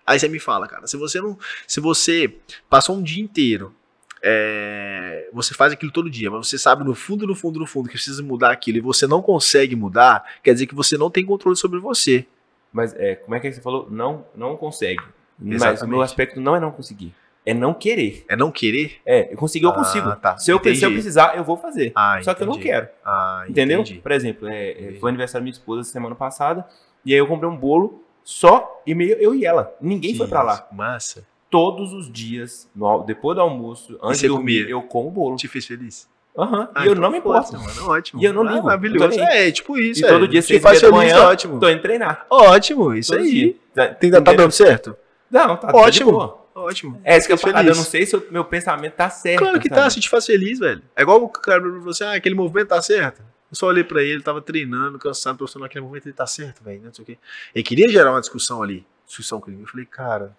Aí 0.07 0.19
você 0.19 0.29
me 0.29 0.39
fala, 0.41 0.67
cara, 0.67 0.87
se 0.87 0.97
você 0.97 1.21
não. 1.21 1.39
Se 1.67 1.81
você 1.81 2.37
passou 2.69 2.97
um 2.97 3.03
dia 3.03 3.23
inteiro. 3.23 3.75
é, 4.23 5.29
você 5.33 5.55
faz 5.55 5.73
aquilo 5.73 5.91
todo 5.91 6.11
dia, 6.11 6.31
mas 6.31 6.49
você 6.49 6.59
sabe 6.59 6.85
no 6.85 6.95
fundo, 6.95 7.27
no 7.27 7.35
fundo, 7.35 7.59
no 7.59 7.67
fundo 7.67 7.87
que 7.89 7.95
precisa 7.95 8.23
mudar 8.23 8.51
aquilo 8.51 8.79
e 8.79 8.81
você 8.81 9.07
não 9.07 9.23
consegue 9.23 9.75
mudar, 9.75 10.25
quer 10.43 10.53
dizer 10.53 10.67
que 10.67 10.75
você 10.75 10.99
não 10.99 11.11
tem 11.11 11.25
controle 11.25 11.57
sobre 11.57 11.79
você. 11.81 12.27
Mas 12.73 12.95
é, 12.95 13.15
como 13.15 13.35
é 13.35 13.41
que 13.41 13.51
você 13.51 13.61
falou? 13.61 13.89
Não, 13.91 14.25
não 14.35 14.57
consegue. 14.57 15.03
Mas 15.39 15.53
o 15.53 15.55
Exatamente. 15.55 15.91
meu 15.91 16.03
aspecto 16.03 16.41
não 16.41 16.55
é 16.55 16.61
não 16.61 16.71
conseguir. 16.71 17.15
É 17.45 17.55
não 17.55 17.73
querer. 17.73 18.25
É 18.29 18.37
não 18.37 18.51
querer? 18.51 18.99
É, 19.07 19.33
eu 19.33 19.37
conseguir, 19.37 19.65
eu 19.65 19.71
Ah, 19.71 19.75
consigo. 19.75 20.15
tá. 20.17 20.37
Se, 20.37 20.51
eu, 20.53 20.57
Entendi. 20.59 20.79
se 20.79 20.85
eu 20.85 20.91
precisar, 20.93 21.37
eu 21.37 21.43
vou 21.43 21.57
fazer. 21.57 21.91
Ah, 21.95 22.19
Só 22.23 22.35
que 22.35 22.43
eu 22.43 22.47
não 22.47 22.55
entendi. 22.55 22.69
quero. 22.69 22.89
Ah, 23.05 23.45
Entendeu? 23.49 23.81
entendi. 23.81 23.99
Por 24.01 24.13
exemplo, 24.13 24.47
é, 24.49 24.69
é, 24.71 24.81
Entendi. 24.83 25.01
foi 25.01 25.09
aniversário 25.11 25.41
da 25.41 25.45
minha 25.45 25.53
esposa 25.53 25.83
semana 25.85 26.15
passada. 26.15 26.67
E 27.05 27.13
aí 27.13 27.19
eu 27.19 27.27
comprei 27.27 27.49
um 27.51 27.57
bolo 27.57 28.05
só 28.23 28.83
e 28.87 28.95
meio 28.95 29.15
eu 29.19 29.35
e 29.35 29.45
ela. 29.47 29.75
Ninguém 29.81 30.15
foi 30.15 30.27
pra 30.29 30.43
lá. 30.43 30.69
Massa. 30.71 31.27
Todos 31.49 31.93
os 31.95 32.13
dias, 32.13 32.69
no 32.77 33.03
depois 33.03 33.35
do 33.35 33.41
almoço, 33.41 33.99
antes 34.03 34.21
você 34.21 34.29
de 34.29 34.35
dormir, 34.35 34.61
comia? 34.61 34.71
eu 34.75 34.83
como 34.83 35.09
o 35.09 35.11
bolo. 35.11 35.37
Te 35.37 35.49
fez 35.49 35.67
feliz? 35.67 36.09
Aham. 36.39 36.69
Ah, 36.75 36.85
e 36.85 36.87
eu 36.87 36.93
então 36.93 37.03
não 37.03 37.11
me 37.11 37.19
importo. 37.19 37.55
mano. 37.59 37.89
Ótimo. 37.91 38.23
E 38.23 38.25
eu 38.25 38.33
não 38.33 38.47
Ah, 38.47 38.53
ligo. 38.53 38.65
maravilhoso. 38.67 39.05
Eu 39.05 39.11
tô 39.11 39.17
nem 39.17 39.27
É, 39.27 39.51
tipo 39.51 39.77
isso. 39.79 40.05
E 40.05 40.07
todo 40.09 40.27
é. 40.27 40.29
dia, 40.29 40.43
Se 40.43 40.49
seis 40.49 40.63
faz 40.63 40.81
da 40.81 40.89
feliz, 40.89 41.13
manhã, 41.13 41.27
ótimo. 41.27 41.59
tô 41.59 41.69
indo 41.69 41.83
treinar. 41.83 42.27
Ótimo, 42.31 42.95
isso 42.95 43.11
Todos 43.13 43.27
os 43.27 43.33
aí. 43.33 43.57
Tá, 43.75 43.89
tá 43.89 44.33
dando 44.33 44.53
certo? 44.53 44.95
Não, 45.31 45.57
tá, 45.57 45.73
tá 45.73 45.77
Ótimo. 45.79 46.39
Ótimo. 46.61 47.01
É 47.05 47.17
isso 47.17 47.27
que 47.27 47.33
eu 47.33 47.39
parada. 47.39 47.69
Eu 47.69 47.75
não 47.75 47.85
sei 47.85 48.05
se 48.05 48.15
o 48.15 48.27
meu 48.31 48.45
pensamento 48.45 48.95
tá 48.95 49.09
certo. 49.09 49.39
Claro 49.39 49.61
que 49.61 49.69
tá, 49.69 49.77
sabe? 49.77 49.95
se 49.95 50.01
te 50.01 50.09
faz 50.09 50.27
feliz, 50.27 50.59
velho. 50.59 50.83
É 50.95 51.03
igual 51.03 51.23
o 51.23 51.29
cara 51.29 51.61
falou 51.61 51.77
pra 51.77 51.85
você, 51.85 52.05
ah, 52.05 52.15
aquele 52.15 52.35
movimento 52.35 52.69
tá 52.69 52.83
certo. 52.83 53.23
Eu 53.51 53.57
só 53.57 53.67
olhei 53.67 53.83
pra 53.83 54.03
ele, 54.03 54.13
ele 54.13 54.23
tava 54.23 54.41
treinando, 54.41 54.99
cansado, 54.99 55.39
profissional, 55.39 55.67
aquele 55.67 55.83
movimento 55.83 56.07
ele 56.07 56.15
tá 56.15 56.27
certo, 56.27 56.63
velho, 56.63 56.83
não 56.83 56.95
sei 56.95 57.03
o 57.03 57.07
quê. 57.07 57.19
Ele 57.55 57.65
queria 57.65 57.89
gerar 57.89 58.13
uma 58.13 58.21
discussão 58.21 58.63
ali, 58.63 58.87
discussão 59.07 59.41
comigo. 59.41 59.63
Eu 59.63 59.67
falei, 59.67 59.87
cara, 59.87 60.37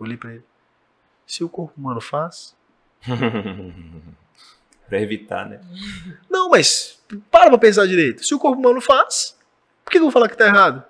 eu 0.00 0.06
olhei 0.06 0.16
pra 0.16 0.32
ele. 0.32 0.44
Se 1.26 1.44
o 1.44 1.48
corpo 1.48 1.72
humano 1.78 2.00
faz. 2.00 2.56
pra 4.88 5.00
evitar, 5.00 5.48
né? 5.48 5.60
Não, 6.28 6.50
mas 6.50 7.00
para 7.30 7.48
pra 7.48 7.58
pensar 7.58 7.86
direito. 7.86 8.24
Se 8.24 8.34
o 8.34 8.38
corpo 8.38 8.58
humano 8.58 8.80
faz, 8.80 9.38
por 9.84 9.90
que 9.90 9.98
eu 9.98 10.02
vou 10.02 10.10
falar 10.10 10.28
que 10.28 10.36
tá 10.36 10.46
errado? 10.46 10.84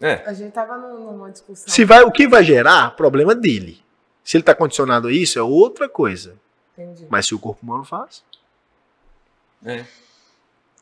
É. 0.00 0.14
A 0.28 0.32
gente 0.32 0.52
tava 0.52 0.76
num- 0.76 1.12
numa 1.12 1.30
discussão. 1.30 1.68
Se 1.72 1.84
vai, 1.84 2.02
o 2.02 2.10
que 2.12 2.28
vai 2.28 2.44
gerar, 2.44 2.90
problema 2.96 3.34
dele. 3.34 3.82
Se 4.22 4.36
ele 4.36 4.44
tá 4.44 4.54
condicionado 4.54 5.08
a 5.08 5.12
isso, 5.12 5.38
é 5.38 5.42
outra 5.42 5.88
coisa. 5.88 6.36
Entendi. 6.76 7.06
Mas 7.08 7.26
se 7.26 7.34
o 7.34 7.38
corpo 7.38 7.62
humano 7.62 7.84
faz. 7.84 8.22
É. 9.64 9.84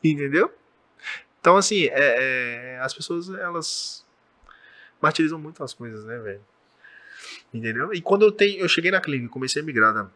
Entendeu? 0.03 0.53
Então, 1.39 1.55
assim, 1.57 1.85
é- 1.85 1.91
é, 2.75 2.79
as 2.81 2.93
pessoas, 2.93 3.29
elas 3.29 4.05
martirizam 5.01 5.39
muito 5.39 5.63
as 5.63 5.73
coisas, 5.73 6.03
né, 6.05 6.17
velho? 6.19 6.41
Entendeu? 7.53 7.93
E 7.93 8.01
quando 8.01 8.23
eu 8.25 8.31
tenho, 8.31 8.59
eu 8.59 8.67
cheguei 8.67 8.91
na 8.91 8.99
clínica, 8.99 9.31
comecei 9.31 9.61
a 9.61 9.65
migrar 9.65 9.93
da, 9.93 10.07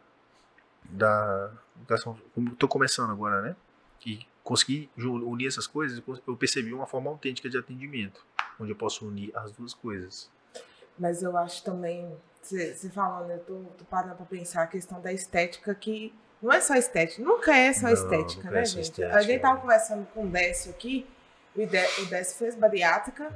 da, 0.84 1.50
da 1.88 1.96
como 2.02 2.54
tô 2.56 2.68
começando 2.68 3.10
agora, 3.10 3.40
né? 3.40 3.56
E 4.04 4.26
consegui 4.42 4.90
unir 4.96 5.46
essas 5.46 5.66
coisas, 5.66 6.02
eu 6.26 6.36
percebi 6.36 6.72
uma 6.74 6.86
forma 6.86 7.08
autêntica 7.10 7.48
de 7.48 7.56
atendimento, 7.56 8.24
onde 8.60 8.72
eu 8.72 8.76
posso 8.76 9.06
unir 9.06 9.30
as 9.36 9.52
duas 9.52 9.72
coisas. 9.74 10.30
Mas 10.98 11.22
eu 11.22 11.36
acho 11.36 11.64
também, 11.64 12.14
você 12.42 12.74
falando, 12.90 13.30
eu 13.30 13.38
tô, 13.40 13.54
tô 13.78 13.84
parando 13.86 14.16
pra 14.16 14.26
pensar 14.26 14.62
a 14.62 14.66
questão 14.66 15.00
da 15.00 15.12
estética 15.12 15.74
que 15.74 16.14
não 16.42 16.52
é 16.52 16.60
só 16.60 16.74
estética, 16.74 17.22
nunca 17.22 17.54
é 17.56 17.72
só 17.72 17.86
Não, 17.86 17.92
estética, 17.94 18.42
nunca 18.42 18.50
né, 18.54 18.60
é 18.60 18.64
só 18.64 18.76
gente? 18.76 18.90
estética, 18.90 19.16
a 19.16 19.22
gente 19.22 19.40
tava 19.40 19.54
né? 19.56 19.60
conversando 19.62 20.06
com 20.12 20.24
o 20.24 20.28
Décio 20.28 20.70
aqui, 20.70 21.06
o 21.56 21.66
Dé- 21.66 21.88
o 22.02 22.06
Décio 22.06 22.38
fez 22.38 22.54
bariátrica 22.54 23.34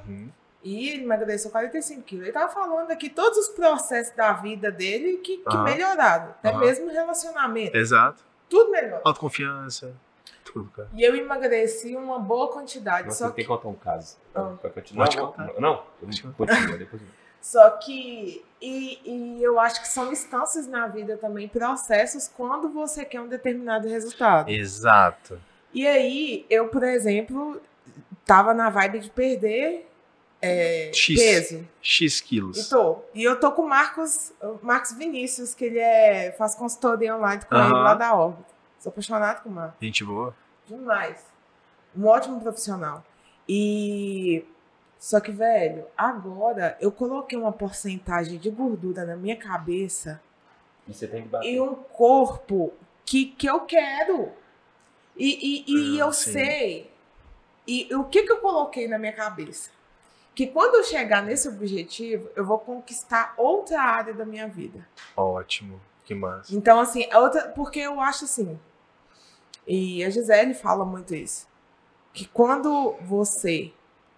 e 0.62 0.89
ele 0.91 1.03
emagreceu 1.05 1.51
45 1.51 2.03
quilos. 2.03 2.25
Ele 2.25 2.33
tava 2.33 2.51
falando 2.53 2.91
aqui 2.91 3.11
todos 3.11 3.37
os 3.39 3.49
processos 3.49 4.14
da 4.14 4.33
vida 4.35 4.70
dele 4.70 5.18
que, 5.18 5.39
que 5.39 5.45
Aham. 5.57 5.64
melhoraram, 5.64 6.31
até 6.31 6.51
Aham. 6.51 6.61
mesmo 6.61 6.91
relacionamento, 6.91 7.77
Exato. 7.77 8.25
tudo 8.49 8.70
melhor. 8.70 9.03
Autoconfiança, 9.05 9.95
tudo, 10.45 10.70
cara. 10.70 10.88
E 10.95 11.03
eu 11.03 11.16
emagreci 11.16 11.97
uma 11.97 12.18
boa 12.18 12.53
quantidade, 12.53 13.07
Nossa, 13.07 13.18
só 13.18 13.24
eu 13.26 13.30
tenho 13.32 13.36
que 13.36 13.42
que 13.42 13.49
contar 13.49 13.68
um 13.68 13.74
caso. 13.74 14.16
Ah. 14.34 14.55
Pra 14.61 14.70
continuar. 14.70 15.05
Pode 15.07 15.16
Não, 15.16 15.26
contar. 15.26 15.61
não, 15.61 15.82
continua 16.36 16.78
depois. 16.78 17.03
Só 17.40 17.68
que. 17.72 18.42
E, 18.59 18.99
e 19.05 19.42
eu 19.42 19.61
acho 19.61 19.82
que 19.82 19.88
são 19.88 20.11
instâncias 20.11 20.66
na 20.66 20.86
vida 20.86 21.18
também, 21.18 21.47
processos, 21.47 22.26
quando 22.26 22.70
você 22.70 23.05
quer 23.05 23.20
um 23.20 23.28
determinado 23.28 23.86
resultado. 23.86 24.49
Exato. 24.51 25.38
E 25.72 25.86
aí, 25.86 26.47
eu, 26.49 26.68
por 26.68 26.82
exemplo, 26.82 27.61
tava 28.24 28.55
na 28.55 28.70
vibe 28.70 29.01
de 29.01 29.11
perder 29.11 29.86
é, 30.40 30.90
X. 30.95 31.20
peso. 31.20 31.68
X 31.82 32.18
E 32.18 32.22
quilos. 32.22 32.66
tô. 32.70 33.01
E 33.14 33.22
eu 33.22 33.38
tô 33.38 33.53
com 33.53 33.62
o 33.62 33.68
Marcos, 33.68 34.32
Marcos 34.62 34.92
Vinícius, 34.92 35.55
que 35.55 35.66
ele 35.66 35.78
é, 35.78 36.32
faz 36.38 36.55
consultoria 36.55 37.14
online 37.14 37.42
com 37.45 37.55
ele 37.55 37.64
Aham. 37.64 37.82
lá 37.82 37.95
da 37.95 38.14
órbita. 38.14 38.53
Sou 38.85 38.91
apaixonado 38.91 39.43
com 39.43 39.49
o. 39.49 39.72
Gente 39.80 40.05
boa. 40.05 40.37
Demais. 40.68 41.24
Um 41.97 42.05
ótimo 42.07 42.39
profissional. 42.39 43.03
E. 43.49 44.45
Só 44.99 45.20
que, 45.20 45.32
velho, 45.32 45.87
agora 45.97 46.76
eu 46.80 46.93
coloquei 46.93 47.39
uma 47.39 47.51
porcentagem 47.51 48.39
de 48.39 48.51
gordura 48.51 49.07
na 49.07 49.16
minha 49.16 49.37
cabeça 49.37 50.20
E 50.87 50.93
você 50.93 51.07
tem 51.09 51.22
que 51.22 51.28
bater. 51.28 51.51
e 51.51 51.59
um 51.61 51.74
corpo 51.74 52.74
que, 53.07 53.24
que 53.26 53.47
eu 53.47 53.61
quero. 53.61 54.30
E, 55.16 55.64
e, 55.66 55.95
e 55.97 56.01
Ah, 56.01 56.05
eu 56.07 56.12
sim. 56.12 56.32
sei. 56.32 56.91
E 57.66 57.95
o 57.95 58.05
que, 58.05 58.22
que 58.24 58.32
eu 58.32 58.39
coloquei 58.39 58.87
na 58.87 58.99
minha 58.99 59.12
cabeça? 59.14 59.70
Que 60.35 60.47
quando 60.47 60.74
eu 60.74 60.85
chegar 60.85 61.22
nesse 61.22 61.49
objetivo, 61.49 62.28
eu 62.37 62.45
vou 62.45 62.59
conquistar 62.59 63.32
outra 63.39 63.80
área 63.80 64.12
da 64.12 64.26
minha 64.26 64.47
vida. 64.47 64.87
Ótimo. 65.16 65.80
Que 66.05 66.14
massa. 66.14 66.55
Então, 66.55 66.78
assim, 66.80 67.07
é 67.11 67.18
outra, 67.18 67.49
porque 67.49 67.80
eu 67.80 67.99
acho 67.99 68.24
assim, 68.24 68.59
e 69.66 70.04
a 70.04 70.10
Gisele 70.10 70.54
fala 70.54 70.84
muito 70.84 71.14
isso, 71.14 71.46
que 72.12 72.26
quando 72.26 72.96
você 73.02 73.72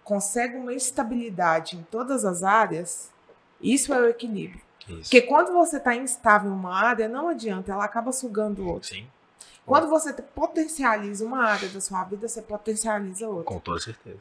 consegue 0.05 0.57
uma 0.57 0.72
estabilidade 0.72 1.76
em 1.76 1.82
todas 1.82 2.24
as 2.24 2.42
áreas, 2.42 3.11
isso 3.61 3.92
é 3.92 4.01
o 4.01 4.09
equilíbrio. 4.09 4.61
Isso. 4.88 5.03
Porque 5.03 5.22
quando 5.22 5.53
você 5.53 5.78
está 5.78 5.94
instável 5.94 6.51
em 6.51 6.55
uma 6.55 6.74
área, 6.74 7.09
não 7.09 7.28
adianta, 7.28 7.72
ela 7.72 7.84
acaba 7.84 8.12
sugando 8.12 8.66
outra. 8.66 8.88
Sim. 8.88 9.07
Quando 9.64 9.88
você 9.88 10.12
potencializa 10.12 11.24
uma 11.24 11.44
área 11.44 11.68
da 11.68 11.80
sua 11.80 12.05
vida, 12.05 12.28
você 12.28 12.40
potencializa 12.40 13.28
outra. 13.28 13.44
Com 13.44 13.59
toda 13.59 13.80
certeza. 13.80 14.20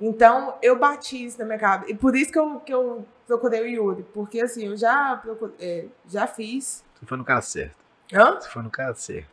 Então, 0.00 0.56
eu 0.62 0.78
bati 0.78 1.24
isso 1.24 1.36
na 1.38 1.44
minha 1.44 1.58
cabeça. 1.58 1.90
E 1.90 1.96
por 1.96 2.14
isso 2.14 2.30
que 2.30 2.38
eu, 2.38 2.60
que 2.60 2.72
eu 2.72 3.04
procurei 3.26 3.60
o 3.60 3.66
Yuri. 3.66 4.04
Porque, 4.14 4.40
assim, 4.40 4.66
eu 4.66 4.76
já, 4.76 5.16
procurei, 5.16 5.56
é, 5.58 5.86
já 6.08 6.28
fiz. 6.28 6.84
Você 6.94 7.06
foi 7.06 7.18
no 7.18 7.24
cara 7.24 7.42
certo. 7.42 7.74
Hã? 8.12 8.40
Você 8.40 8.48
foi 8.48 8.62
no 8.62 8.70
cara 8.70 8.94
certo. 8.94 9.28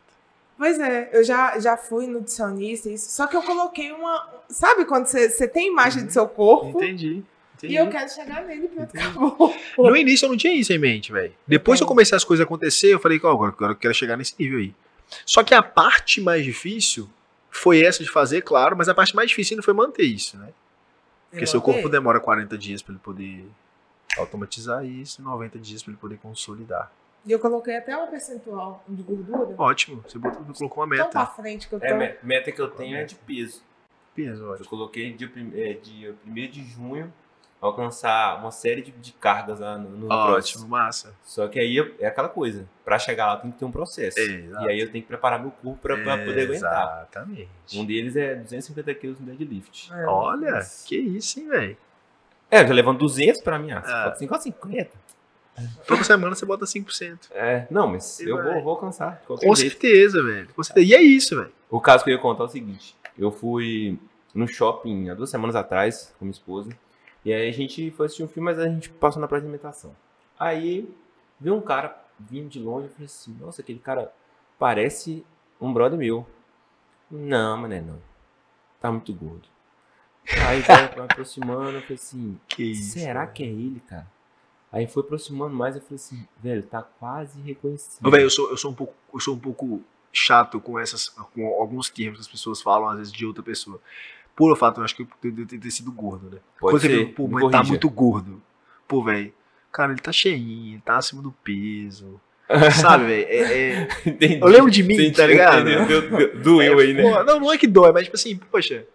Pois 0.56 0.78
é, 0.78 1.10
eu 1.12 1.22
já, 1.22 1.58
já 1.58 1.76
fui 1.76 2.06
nutricionista, 2.06 2.88
isso. 2.88 3.10
Só 3.10 3.26
que 3.26 3.36
eu 3.36 3.42
coloquei 3.42 3.92
uma. 3.92 4.28
Sabe 4.48 4.84
quando 4.84 5.06
você, 5.06 5.46
tem 5.46 5.68
imagem 5.68 6.06
do 6.06 6.12
seu 6.12 6.26
corpo? 6.26 6.78
Entendi. 6.82 7.22
Entendi. 7.56 7.72
E 7.72 7.76
eu 7.76 7.88
quero 7.88 8.10
chegar 8.10 8.44
nele 8.44 8.68
pra 8.68 8.84
Entendi. 8.84 9.04
acabou. 9.04 9.54
No 9.78 9.96
início 9.96 10.26
eu 10.26 10.30
não 10.30 10.36
tinha 10.36 10.54
isso 10.54 10.72
em 10.72 10.78
mente, 10.78 11.12
velho. 11.12 11.32
Depois 11.46 11.78
que 11.78 11.84
eu 11.84 11.88
comecei 11.88 12.16
as 12.16 12.24
coisas 12.24 12.44
a 12.44 12.46
acontecer, 12.46 12.92
eu 12.92 13.00
falei, 13.00 13.18
agora, 13.18 13.52
agora 13.52 13.72
eu 13.72 13.76
quero 13.76 13.94
chegar 13.94 14.16
nesse 14.16 14.34
nível 14.38 14.58
aí. 14.58 14.74
Só 15.24 15.42
que 15.42 15.54
a 15.54 15.62
parte 15.62 16.20
mais 16.20 16.44
difícil 16.44 17.08
foi 17.50 17.82
essa 17.82 18.02
de 18.02 18.10
fazer, 18.10 18.42
claro, 18.42 18.76
mas 18.76 18.88
a 18.88 18.94
parte 18.94 19.14
mais 19.16 19.30
difícil 19.30 19.54
ainda 19.54 19.62
foi 19.62 19.72
manter 19.72 20.04
isso, 20.04 20.36
né? 20.36 20.48
Porque 21.30 21.46
seu 21.46 21.60
corpo 21.60 21.88
demora 21.88 22.20
40 22.20 22.56
dias 22.56 22.82
pra 22.82 22.92
ele 22.92 23.00
poder 23.02 23.46
automatizar 24.18 24.84
isso 24.84 25.20
e 25.20 25.24
90 25.24 25.58
dias 25.58 25.82
pra 25.82 25.92
ele 25.92 26.00
poder 26.00 26.18
consolidar. 26.18 26.90
E 27.26 27.32
eu 27.32 27.38
coloquei 27.40 27.76
até 27.76 27.96
uma 27.96 28.06
percentual 28.06 28.84
de 28.88 29.02
gordura. 29.02 29.54
Ótimo, 29.58 30.02
você 30.06 30.18
botou, 30.18 30.44
colocou 30.54 30.84
uma 30.84 30.96
Tão 30.96 31.10
pra 31.10 31.20
meta. 31.22 31.32
frente 31.34 31.68
que 31.68 31.74
eu 31.74 31.80
tô. 31.80 31.86
É, 31.86 31.94
me- 31.94 32.14
meta 32.22 32.52
que 32.52 32.60
eu 32.60 32.68
tenho 32.70 32.96
é 32.96 33.04
de 33.04 33.14
peso. 33.16 33.62
Peso, 34.14 34.44
Eu 34.44 34.50
ótimo. 34.52 34.68
coloquei 34.68 35.12
dia, 35.12 35.28
prim- 35.28 35.52
é, 35.54 35.72
dia 35.74 36.14
1 36.24 36.32
de 36.48 36.62
junho 36.64 37.12
alcançar 37.60 38.38
uma 38.38 38.50
série 38.52 38.80
de, 38.82 38.92
de 38.92 39.12
cargas 39.14 39.58
lá 39.60 39.76
no, 39.76 39.90
no 39.90 40.06
cross. 40.08 40.36
Ótimo, 40.54 40.68
massa. 40.68 41.14
Só 41.24 41.48
que 41.48 41.58
aí 41.58 41.76
eu- 41.76 41.94
é 41.98 42.06
aquela 42.06 42.28
coisa. 42.28 42.68
Pra 42.84 42.98
chegar 42.98 43.26
lá 43.26 43.36
tem 43.38 43.50
que 43.50 43.58
ter 43.58 43.64
um 43.64 43.72
processo. 43.72 44.18
É, 44.20 44.22
e 44.22 44.44
exato. 44.46 44.68
aí 44.68 44.78
eu 44.80 44.90
tenho 44.92 45.02
que 45.02 45.08
preparar 45.08 45.40
meu 45.40 45.50
corpo 45.50 45.80
pra, 45.82 45.96
pra 45.96 46.18
poder 46.18 46.42
aguentar. 46.42 47.08
Exatamente. 47.10 47.48
Um 47.74 47.84
deles 47.84 48.14
é 48.14 48.36
250 48.36 48.94
quilos 48.94 49.18
no 49.18 49.26
deadlift. 49.26 49.92
É. 49.92 50.06
Olha, 50.06 50.60
que 50.86 50.96
isso, 50.96 51.40
hein, 51.40 51.48
velho. 51.48 51.76
É, 52.50 52.62
eu 52.62 52.68
já 52.68 52.72
levando 52.74 52.98
200 52.98 53.40
pra 53.42 53.58
mim. 53.58 53.72
Ah, 53.72 53.78
Ah. 53.84 54.02
falta 54.04 54.18
50, 54.18 54.42
50. 54.44 54.90
Toda 55.86 56.04
semana 56.04 56.34
você 56.34 56.44
bota 56.44 56.64
5%. 56.64 57.30
É, 57.32 57.66
não, 57.70 57.86
mas 57.88 58.20
E 58.20 58.28
eu 58.28 58.42
vou, 58.42 58.62
vou 58.62 58.70
alcançar. 58.72 59.22
Com 59.26 59.36
jeito. 59.36 59.56
certeza, 59.56 60.22
velho. 60.22 60.48
Com 60.54 60.62
certeza. 60.62 60.86
E 60.86 60.94
é 60.94 61.00
isso, 61.02 61.36
velho. 61.36 61.52
O 61.70 61.80
caso 61.80 62.04
que 62.04 62.10
eu 62.10 62.14
ia 62.14 62.20
contar 62.20 62.44
é 62.44 62.46
o 62.46 62.50
seguinte: 62.50 62.96
eu 63.18 63.30
fui 63.30 63.98
no 64.34 64.46
shopping 64.46 65.08
há 65.08 65.14
duas 65.14 65.30
semanas 65.30 65.56
atrás 65.56 66.14
com 66.18 66.24
minha 66.24 66.32
esposa. 66.32 66.70
E 67.24 67.32
aí 67.32 67.48
a 67.48 67.52
gente 67.52 67.90
foi 67.90 68.06
assistir 68.06 68.22
um 68.22 68.28
filme, 68.28 68.50
mas 68.50 68.58
a 68.58 68.68
gente 68.68 68.88
passou 68.90 69.20
na 69.20 69.26
praia 69.26 69.40
de 69.40 69.46
alimentação. 69.46 69.96
Aí 70.38 70.88
veio 71.40 71.56
um 71.56 71.60
cara 71.60 71.96
vindo 72.20 72.48
de 72.48 72.58
longe, 72.60 72.86
eu 72.86 72.92
falei 72.92 73.06
assim, 73.06 73.36
nossa, 73.40 73.62
aquele 73.62 73.78
cara 73.78 74.12
parece 74.58 75.24
um 75.60 75.72
brother 75.72 75.98
meu. 75.98 76.26
Não, 77.10 77.56
mané, 77.56 77.80
não. 77.80 77.98
Tá 78.80 78.90
muito 78.92 79.12
gordo. 79.12 79.48
Aí 80.48 80.60
vai 80.60 80.84
aproximando, 80.84 81.72
eu 81.78 81.82
falei 81.82 81.94
assim, 81.94 82.38
Que 82.48 82.74
será 82.74 83.20
velho. 83.22 83.32
que 83.32 83.42
é 83.42 83.46
ele, 83.46 83.80
cara? 83.88 84.06
Aí 84.76 84.86
foi 84.86 85.02
aproximando 85.02 85.54
mais, 85.54 85.74
eu 85.74 85.80
falei 85.80 85.94
assim, 85.96 86.26
velho, 86.42 86.62
tá 86.62 86.82
quase 86.82 87.40
reconhecido. 87.40 88.10
Velho, 88.10 88.24
eu 88.24 88.30
sou, 88.30 88.50
eu 88.50 88.56
sou 88.58 88.70
um 88.70 88.74
pouco, 88.74 88.92
eu 89.14 89.20
sou 89.20 89.34
um 89.34 89.38
pouco 89.38 89.82
chato 90.12 90.60
com 90.60 90.78
essas, 90.78 91.08
com 91.08 91.46
alguns 91.60 91.88
termos 91.88 92.18
que 92.18 92.22
as 92.26 92.28
pessoas 92.28 92.60
falam 92.60 92.88
às 92.90 92.98
vezes 92.98 93.12
de 93.12 93.24
outra 93.24 93.42
pessoa. 93.42 93.80
Por 94.34 94.52
o 94.52 94.56
fato, 94.56 94.80
eu 94.80 94.84
acho 94.84 94.94
que 94.94 95.02
eu 95.02 95.08
devo 95.32 95.46
ter, 95.46 95.58
ter 95.58 95.70
sido 95.70 95.90
gordo, 95.90 96.26
né? 96.30 96.38
Pode 96.60 96.72
Quando 96.74 96.80
você 96.82 96.88
ser, 96.88 97.06
vê, 97.06 97.12
pô, 97.12 97.26
mas 97.26 97.42
tá 97.44 97.50
corrija. 97.52 97.68
muito 97.70 97.88
gordo. 97.88 98.42
Pô, 98.86 99.02
velho, 99.02 99.32
cara, 99.72 99.92
ele 99.92 100.00
tá 100.00 100.12
cheinho, 100.12 100.74
ele 100.74 100.82
tá 100.84 100.98
acima 100.98 101.22
do 101.22 101.32
peso. 101.42 102.20
Sabe, 102.80 103.06
velho? 103.06 103.26
É, 103.28 103.38
é- 103.82 103.88
Entendi. 104.06 104.40
Eu 104.42 104.46
lembro 104.48 104.70
de 104.70 104.82
mim, 104.82 104.94
Senti- 104.96 105.16
tá 105.16 105.26
ligado? 105.26 105.68
entendeu? 105.70 105.86
Deu- 105.86 106.16
deu- 106.18 106.42
Doeu 106.42 106.78
aí, 106.80 106.92
né? 106.92 107.02
Pô, 107.02 107.24
não, 107.24 107.40
não 107.40 107.50
é 107.52 107.56
que 107.56 107.66
dói, 107.66 107.92
mas 107.92 108.04
tipo 108.04 108.16
assim, 108.16 108.36
poxa. 108.36 108.86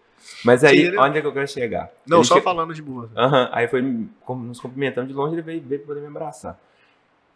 Mas 0.44 0.64
aí, 0.64 0.82
Entendeu? 0.84 1.02
onde 1.02 1.18
é 1.18 1.22
que 1.22 1.28
eu 1.28 1.34
quero 1.34 1.48
chegar? 1.48 1.92
Não, 2.06 2.20
Ele 2.20 2.26
só 2.28 2.36
che- 2.36 2.42
falando 2.42 2.74
de 2.74 2.82
boa. 2.82 3.10
Aham, 3.16 3.50
aí 3.52 3.68
foi 3.68 3.82
nos 3.82 4.60
cumprimentando 4.60 5.08
de 5.08 5.14
longe, 5.14 5.36
ele 5.36 5.42
veio, 5.42 5.62
veio 5.62 5.86
poder 5.86 6.02
me 6.02 6.08
abraçar. 6.08 6.60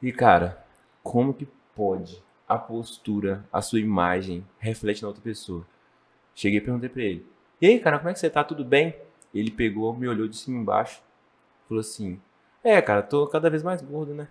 E, 0.01 0.11
cara, 0.11 0.63
como 1.03 1.33
que 1.33 1.47
pode 1.75 2.23
a 2.47 2.57
postura, 2.57 3.43
a 3.51 3.61
sua 3.61 3.79
imagem, 3.79 4.45
reflete 4.59 5.01
na 5.01 5.07
outra 5.07 5.23
pessoa? 5.23 5.65
Cheguei 6.33 6.59
e 6.59 6.61
perguntei 6.61 6.89
pra 6.89 7.01
ele, 7.01 7.25
e 7.61 7.67
aí, 7.67 7.79
cara, 7.79 7.97
como 7.97 8.09
é 8.09 8.13
que 8.13 8.19
você 8.19 8.29
tá? 8.29 8.43
Tudo 8.43 8.63
bem? 8.65 8.95
Ele 9.33 9.49
pegou, 9.51 9.95
me 9.95 10.07
olhou 10.07 10.27
de 10.27 10.35
cima 10.37 10.57
embaixo, 10.59 11.01
falou 11.67 11.79
assim, 11.81 12.19
é, 12.63 12.81
cara, 12.81 13.01
tô 13.01 13.25
cada 13.27 13.49
vez 13.49 13.63
mais 13.63 13.81
gordo, 13.81 14.13
né? 14.13 14.27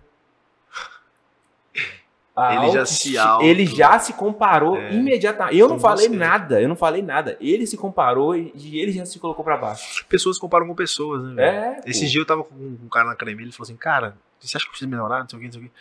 A 2.35 2.55
Ele 2.55 2.71
já 2.73 2.85
se 2.85 3.17
auto- 3.17 3.45
Ele 3.45 3.65
já 3.65 3.97
se 3.97 4.11
comparou 4.13 4.75
É, 4.75 4.91
imediatamente. 4.93 5.57
Eu 5.57 5.69
não 5.69 5.79
falei 5.79 6.09
você. 6.09 6.15
nada, 6.17 6.61
eu 6.61 6.67
não 6.67 6.75
falei 6.75 7.01
nada. 7.01 7.37
Ele 7.39 7.65
se 7.65 7.77
comparou 7.77 8.35
e 8.35 8.51
e 8.53 8.77
ele 8.79 8.91
já 8.91 9.05
se 9.05 9.17
colocou 9.19 9.43
pra 9.45 9.55
baixo. 9.55 10.05
Pessoas 10.09 10.37
comparam 10.37 10.67
com 10.67 10.75
pessoas, 10.75 11.23
né, 11.23 11.33
velho? 11.35 11.47
É, 11.57 11.81
pô. 11.81 11.89
Esses 11.89 12.11
dias 12.11 12.21
eu 12.21 12.25
tava 12.25 12.43
com 12.43 12.53
um 12.55 12.89
cara 12.89 13.05
na 13.05 13.13
academia, 13.13 13.45
ele 13.45 13.51
falou 13.53 13.63
assim, 13.63 13.77
cara, 13.77 14.17
você 14.39 14.57
acha 14.57 14.65
que 14.65 14.67
eu 14.67 14.71
preciso 14.71 14.89
melhorar? 14.91 15.19
Não 15.21 15.29
sei 15.29 15.37
o 15.37 15.39
que, 15.41 15.45
não 15.47 15.53
sei 15.53 15.61
o 15.61 15.65
que. 15.65 15.71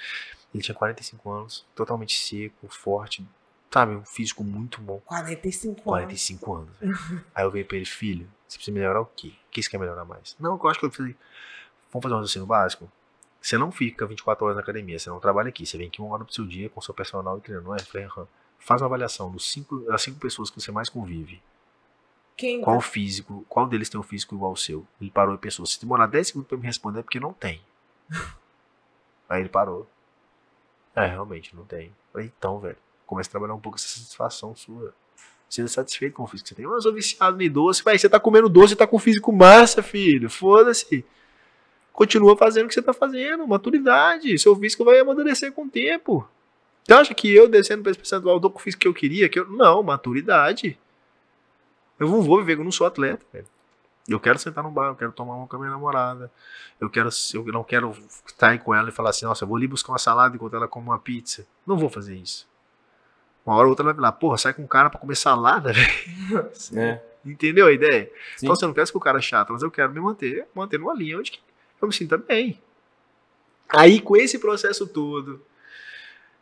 Ele 0.54 0.62
tinha 0.62 0.74
45 0.76 1.30
anos, 1.32 1.66
totalmente 1.74 2.16
seco, 2.16 2.68
forte, 2.68 3.26
sabe? 3.68 3.96
Um 3.96 4.04
físico 4.04 4.44
muito 4.44 4.80
bom. 4.80 5.00
45 5.04 5.92
anos. 5.92 6.04
45 6.06 6.54
anos. 6.54 6.68
velho. 6.80 6.94
Aí 7.34 7.44
eu 7.44 7.50
veio 7.50 7.66
pra 7.66 7.76
ele, 7.76 7.84
filho, 7.86 8.28
você 8.46 8.56
precisa 8.58 8.72
melhorar 8.72 9.00
o 9.00 9.06
quê? 9.16 9.32
O 9.48 9.50
que 9.50 9.60
você 9.60 9.68
quer 9.68 9.78
melhorar 9.78 10.04
mais? 10.04 10.36
Não, 10.38 10.56
eu 10.62 10.68
acho 10.68 10.78
que 10.78 10.86
eu 10.86 10.90
preciso. 10.90 11.16
Vamos 11.92 12.02
fazer 12.04 12.14
um 12.14 12.18
raciocínio 12.18 12.46
básico? 12.46 12.88
Você 13.44 13.58
não 13.58 13.70
fica 13.70 14.06
24 14.06 14.42
horas 14.42 14.56
na 14.56 14.62
academia, 14.62 14.98
você 14.98 15.10
não 15.10 15.20
trabalha 15.20 15.50
aqui, 15.50 15.66
você 15.66 15.76
vem 15.76 15.88
aqui 15.88 16.00
uma 16.00 16.14
hora 16.14 16.24
pro 16.24 16.32
seu 16.32 16.46
dia 16.46 16.70
com 16.70 16.80
seu 16.80 16.94
personal 16.94 17.36
e 17.36 17.42
treinando, 17.42 17.68
não 17.68 17.76
é? 17.76 18.26
Faz 18.58 18.80
uma 18.80 18.86
avaliação 18.86 19.30
dos 19.30 19.50
cinco, 19.50 19.80
das 19.80 20.00
cinco 20.00 20.18
pessoas 20.18 20.48
que 20.48 20.58
você 20.58 20.72
mais 20.72 20.88
convive. 20.88 21.42
Quem 22.38 22.62
Qual 22.62 22.80
físico, 22.80 23.44
qual 23.46 23.66
deles 23.66 23.90
tem 23.90 24.00
um 24.00 24.02
físico 24.02 24.34
igual 24.34 24.52
ao 24.52 24.56
seu? 24.56 24.86
Ele 24.98 25.10
parou 25.10 25.34
e 25.34 25.38
pensou, 25.38 25.66
se 25.66 25.78
demorar 25.78 26.06
10 26.06 26.28
segundos 26.28 26.48
pra 26.48 26.56
me 26.56 26.64
responder 26.64 27.00
é 27.00 27.02
porque 27.02 27.20
não 27.20 27.34
tem. 27.34 27.60
Aí 29.28 29.42
ele 29.42 29.50
parou. 29.50 29.86
É, 30.96 31.04
realmente, 31.04 31.54
não 31.54 31.66
tem. 31.66 31.94
Falei, 32.14 32.32
então, 32.34 32.58
velho, 32.60 32.78
comece 33.04 33.28
a 33.28 33.32
trabalhar 33.32 33.52
um 33.52 33.60
pouco 33.60 33.76
essa 33.76 33.88
satisfação 33.88 34.56
sua. 34.56 34.94
Seja 35.50 35.68
satisfeito 35.68 36.14
com 36.14 36.22
o 36.22 36.26
físico 36.26 36.48
que 36.48 36.54
você 36.54 36.54
tem. 36.54 36.64
Mas 36.64 36.76
eu 36.76 36.82
sou 36.82 36.94
viciado 36.94 37.42
em 37.42 37.50
doce, 37.50 37.82
vai, 37.84 37.98
você 37.98 38.08
tá 38.08 38.18
comendo 38.18 38.48
doce 38.48 38.72
e 38.72 38.76
tá 38.76 38.86
com 38.86 38.98
físico 38.98 39.30
massa, 39.30 39.82
filho. 39.82 40.30
Foda-se. 40.30 41.04
Continua 41.94 42.36
fazendo 42.36 42.64
o 42.64 42.68
que 42.68 42.74
você 42.74 42.82
tá 42.82 42.92
fazendo, 42.92 43.46
maturidade. 43.46 44.36
Seu 44.36 44.56
físico 44.56 44.84
vai 44.84 44.98
amadurecer 44.98 45.52
com 45.52 45.64
o 45.64 45.70
tempo. 45.70 46.28
Você 46.82 46.92
acha 46.92 47.14
que 47.14 47.32
eu 47.32 47.48
descendo 47.48 47.82
pra 47.82 47.92
esse 47.92 47.98
percentual, 47.98 48.40
tô 48.40 48.50
com 48.50 48.58
o 48.58 48.62
físico 48.62 48.80
que 48.80 48.88
eu 48.88 48.92
queria? 48.92 49.28
Que 49.28 49.38
eu... 49.38 49.48
Não, 49.48 49.80
maturidade. 49.80 50.76
Eu 51.98 52.08
não 52.08 52.20
vou 52.20 52.40
viver, 52.40 52.58
eu 52.58 52.64
não 52.64 52.72
sou 52.72 52.84
atleta, 52.84 53.24
velho. 53.32 53.46
Eu 54.08 54.18
quero 54.18 54.40
sentar 54.40 54.64
no 54.64 54.72
bar, 54.72 54.88
eu 54.88 54.96
quero 54.96 55.12
tomar 55.12 55.36
uma 55.36 55.46
com 55.46 55.54
a 55.54 55.58
minha 55.60 55.70
namorada. 55.70 56.32
Eu 56.80 56.90
quero, 56.90 57.08
eu 57.32 57.44
não 57.44 57.62
quero 57.62 57.96
estar 58.26 58.58
com 58.58 58.74
ela 58.74 58.88
e 58.88 58.92
falar 58.92 59.10
assim, 59.10 59.24
nossa, 59.24 59.44
eu 59.44 59.48
vou 59.48 59.56
ali 59.56 59.68
buscar 59.68 59.92
uma 59.92 59.98
salada 59.98 60.34
enquanto 60.34 60.56
ela 60.56 60.66
come 60.66 60.88
uma 60.88 60.98
pizza. 60.98 61.46
Não 61.64 61.78
vou 61.78 61.88
fazer 61.88 62.16
isso. 62.16 62.46
Uma 63.46 63.54
hora 63.54 63.66
ou 63.66 63.70
outra 63.70 63.84
ela 63.84 63.92
vai 63.92 64.00
falar, 64.02 64.12
porra, 64.12 64.36
sai 64.36 64.52
com 64.52 64.62
um 64.62 64.66
cara 64.66 64.90
pra 64.90 64.98
comer 64.98 65.14
salada, 65.14 65.70
velho. 65.72 66.50
É. 66.76 67.00
Entendeu 67.24 67.68
a 67.68 67.72
ideia? 67.72 68.10
Sim. 68.36 68.46
Então 68.46 68.56
você 68.56 68.66
não 68.66 68.74
quer 68.74 68.84
ser 68.84 68.96
o 68.96 69.00
cara 69.00 69.20
chato, 69.20 69.52
mas 69.52 69.62
eu 69.62 69.70
quero 69.70 69.92
me 69.92 70.00
manter, 70.00 70.44
manter 70.52 70.78
numa 70.78 70.92
linha 70.92 71.18
onde 71.18 71.40
eu 71.84 71.88
me 71.88 71.94
sinta 71.94 72.16
bem. 72.16 72.60
Aí, 73.68 74.00
com 74.00 74.16
esse 74.16 74.38
processo 74.38 74.86
todo, 74.86 75.44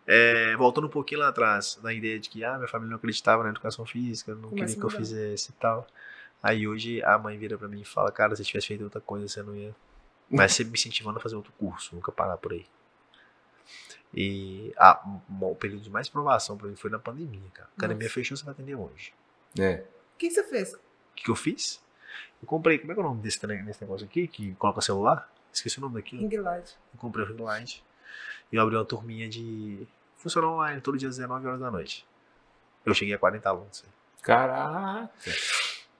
é, 0.07 0.57
voltando 0.57 0.87
um 0.87 0.91
pouquinho 0.91 1.21
lá 1.21 1.29
atrás, 1.29 1.79
na 1.83 1.93
ideia 1.93 2.19
de 2.19 2.29
que 2.29 2.45
ah, 2.45 2.57
minha 2.57 2.69
família 2.69 2.91
não 2.91 2.97
acreditava 2.97 3.43
na 3.43 3.51
educação 3.51 3.87
física, 3.87 4.35
não 4.35 4.51
Começa 4.51 4.75
queria 4.75 4.77
que 4.77 4.85
eu 4.85 4.91
fizesse 4.91 5.51
e 5.51 5.55
tal. 5.55 5.87
Aí 6.43 6.67
hoje 6.67 7.03
a 7.05 7.17
mãe 7.19 7.39
vira 7.39 7.57
pra 7.57 7.69
mim 7.69 7.81
e 7.81 7.85
fala, 7.85 8.11
cara, 8.11 8.35
se 8.35 8.43
você 8.43 8.49
tivesse 8.49 8.67
feito 8.69 8.85
outra 8.85 9.01
coisa, 9.01 9.29
você 9.29 9.43
não 9.43 9.55
ia. 9.55 9.75
Mas 10.29 10.53
sempre 10.53 10.73
me 10.73 10.79
incentivando 10.79 11.19
a 11.19 11.23
fazer 11.23 11.37
outro 11.37 11.53
curso, 11.59 11.95
nunca 11.95 12.11
parar 12.11 12.37
por 12.37 12.53
aí. 12.53 12.67
E 14.15 14.73
ah, 14.77 15.03
o 15.41 15.55
período 15.55 15.83
de 15.83 15.91
mais 15.91 16.09
provação 16.09 16.57
pra 16.57 16.69
mim 16.69 16.77
foi 16.77 16.91
na 16.91 16.99
pandemia, 16.99 17.41
cara. 17.55 17.69
A 17.71 17.79
academia 17.79 18.05
Nossa. 18.05 18.15
fechou, 18.15 18.37
você 18.37 18.45
vai 18.45 18.53
atender 18.53 18.75
onde? 18.75 19.15
É. 19.59 19.85
O 20.15 20.19
que 20.19 20.31
você 20.31 20.45
fez? 20.45 20.75
O 20.75 20.79
que, 21.15 21.25
que 21.25 21.31
eu 21.31 21.37
fiz? 21.37 21.82
Eu 22.43 22.47
comprei, 22.49 22.79
como 22.79 22.93
é 22.93 22.95
que 22.95 23.01
é 23.01 23.05
o 23.05 23.07
nome 23.09 23.23
desse, 23.23 23.45
desse 23.47 23.81
negócio 23.81 24.07
aqui, 24.07 24.27
que 24.27 24.55
coloca 24.55 24.81
celular? 24.81 25.31
Esqueci 25.53 25.79
o 25.79 25.81
nome 25.83 25.95
daquilo. 25.97 26.23
Ring 26.29 26.37
light. 26.39 26.77
Eu 26.95 26.99
comprei 27.01 27.25
o 27.25 27.29
Ring 27.29 27.43
Light. 27.43 27.85
E 28.51 28.57
eu 28.57 28.63
abri 28.63 28.75
uma 28.77 28.85
turminha 28.85 29.29
de. 29.29 29.87
Funciona 30.17 30.47
online, 30.49 30.81
todo 30.81 30.97
dia 30.99 31.09
às 31.09 31.17
19 31.17 31.47
horas 31.47 31.61
da 31.61 31.71
noite. 31.71 32.07
Eu 32.87 32.95
cheguei 32.95 33.15
a 33.15 33.19
40 33.19 33.49
alunos. 33.49 33.85
Caraca. 34.23 35.11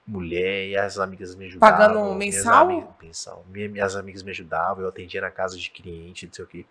Mulher 0.05 0.67
e 0.67 0.75
as 0.75 0.97
amigas 0.99 1.33
me 1.35 1.45
ajudavam. 1.45 1.77
Pagando 1.77 2.15
mensal? 2.15 2.53
amigas- 2.65 2.89
mensal. 3.01 3.45
Minha- 3.49 3.69
Minhas 3.69 3.95
amigas 3.95 4.21
me 4.21 4.31
ajudavam, 4.31 4.83
eu 4.83 4.89
atendia 4.89 5.21
na 5.21 5.31
casa 5.31 5.57
de 5.57 5.69
cliente, 5.69 6.25
não 6.27 6.33
sei 6.33 6.43
o 6.43 6.47
quê. 6.47 6.65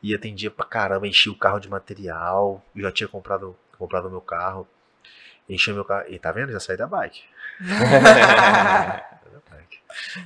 E 0.00 0.14
atendia 0.14 0.50
pra 0.50 0.64
caramba, 0.64 1.06
enchia 1.08 1.32
o 1.32 1.36
carro 1.36 1.58
de 1.58 1.68
material. 1.68 2.64
Eu 2.74 2.82
já 2.82 2.92
tinha 2.92 3.08
comprado, 3.08 3.56
comprado 3.76 4.06
o 4.06 4.10
meu 4.10 4.20
carro. 4.20 4.66
Enchia 5.48 5.74
meu 5.74 5.84
carro. 5.84 6.06
E 6.08 6.18
tá 6.20 6.30
vendo? 6.30 6.52
Já 6.52 6.60
saí 6.60 6.76
da 6.76 6.86
bike. 6.86 7.24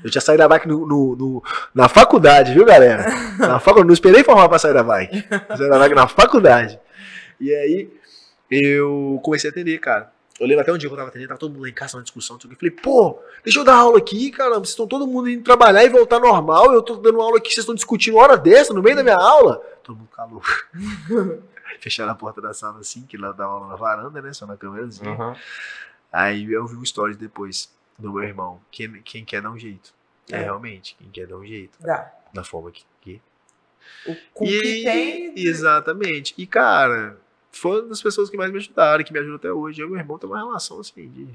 Eu 0.02 0.10
tinha 0.10 0.20
saído 0.20 0.42
da 0.42 0.48
bike 0.48 0.66
no, 0.68 0.86
no- 0.86 1.16
no- 1.16 1.44
na 1.74 1.88
faculdade, 1.88 2.52
viu, 2.54 2.64
galera? 2.64 3.06
Na 3.38 3.58
faculdade, 3.60 3.86
não 3.86 3.94
esperei 3.94 4.22
formar 4.24 4.48
pra 4.48 4.58
sair 4.58 4.74
da 4.74 4.82
bike. 4.82 5.24
Saí 5.56 5.68
da 5.68 5.78
bike 5.78 5.94
na 5.94 6.08
faculdade. 6.08 6.78
E 7.40 7.54
aí, 7.54 7.90
eu 8.50 9.20
comecei 9.22 9.50
a 9.50 9.52
atender, 9.52 9.78
cara. 9.78 10.10
Eu 10.40 10.46
lembro 10.46 10.62
até 10.62 10.72
um 10.72 10.76
dia 10.78 10.88
que 10.88 10.92
eu 10.92 10.96
tava 10.96 11.08
atendendo, 11.08 11.28
tava 11.28 11.40
todo 11.40 11.52
mundo 11.52 11.62
lá 11.62 11.68
em 11.68 11.72
casa, 11.72 11.96
uma 11.96 12.02
discussão. 12.02 12.38
Eu 12.42 12.56
falei, 12.56 12.70
pô, 12.70 13.18
deixa 13.44 13.58
eu 13.58 13.64
dar 13.64 13.74
aula 13.76 13.98
aqui, 13.98 14.30
caramba. 14.30 14.56
Vocês 14.60 14.70
estão 14.70 14.86
todo 14.86 15.06
mundo 15.06 15.28
indo 15.30 15.42
trabalhar 15.42 15.84
e 15.84 15.88
voltar 15.88 16.20
normal. 16.20 16.72
Eu 16.72 16.82
tô 16.82 16.96
dando 16.96 17.20
aula 17.20 17.38
aqui, 17.38 17.48
vocês 17.48 17.58
estão 17.58 17.74
discutindo 17.74 18.16
hora 18.18 18.36
dessa, 18.36 18.72
no 18.74 18.82
meio 18.82 18.96
da 18.96 19.02
minha 19.02 19.16
aula. 19.16 19.60
Todo 19.82 19.96
mundo 19.96 20.08
calou. 20.14 20.42
Fecharam 21.80 22.12
a 22.12 22.14
porta 22.14 22.40
da 22.40 22.52
sala 22.54 22.80
assim, 22.80 23.02
que 23.02 23.16
lá 23.16 23.32
dava 23.32 23.52
aula 23.52 23.68
na 23.68 23.76
varanda, 23.76 24.20
né? 24.22 24.32
Só 24.32 24.46
na 24.46 24.56
câmerazinha. 24.56 25.10
Uhum. 25.10 25.34
Aí 26.12 26.50
eu 26.52 26.66
vi 26.66 26.76
um 26.76 26.84
stories 26.84 27.16
depois 27.16 27.74
do 27.98 28.12
meu 28.12 28.22
irmão. 28.24 28.60
Quem, 28.70 29.00
quem 29.02 29.24
quer 29.24 29.42
dar 29.42 29.50
um 29.50 29.58
jeito. 29.58 29.92
É, 30.30 30.36
É. 30.36 30.42
realmente, 30.42 30.96
quem 30.98 31.08
quer 31.10 31.26
dar 31.26 31.36
um 31.36 31.44
jeito. 31.46 31.78
Dá. 31.80 32.10
Da 32.32 32.42
forma 32.44 32.70
que. 32.70 32.84
que... 33.00 33.20
O, 34.06 34.16
com 34.34 34.44
o 34.44 34.48
que 34.48 34.82
tem. 34.84 35.32
Exatamente. 35.38 36.34
E, 36.36 36.46
cara, 36.46 37.18
foi 37.52 37.80
uma 37.82 37.88
das 37.90 38.02
pessoas 38.02 38.28
que 38.28 38.36
mais 38.36 38.50
me 38.50 38.58
ajudaram, 38.58 39.04
que 39.04 39.12
me 39.12 39.18
ajudam 39.20 39.36
até 39.36 39.52
hoje. 39.52 39.80
Eu 39.80 39.86
e 39.86 39.90
meu 39.90 39.98
irmão 40.00 40.18
tem 40.18 40.28
uma 40.28 40.38
relação 40.38 40.80
assim 40.80 41.08
de 41.08 41.28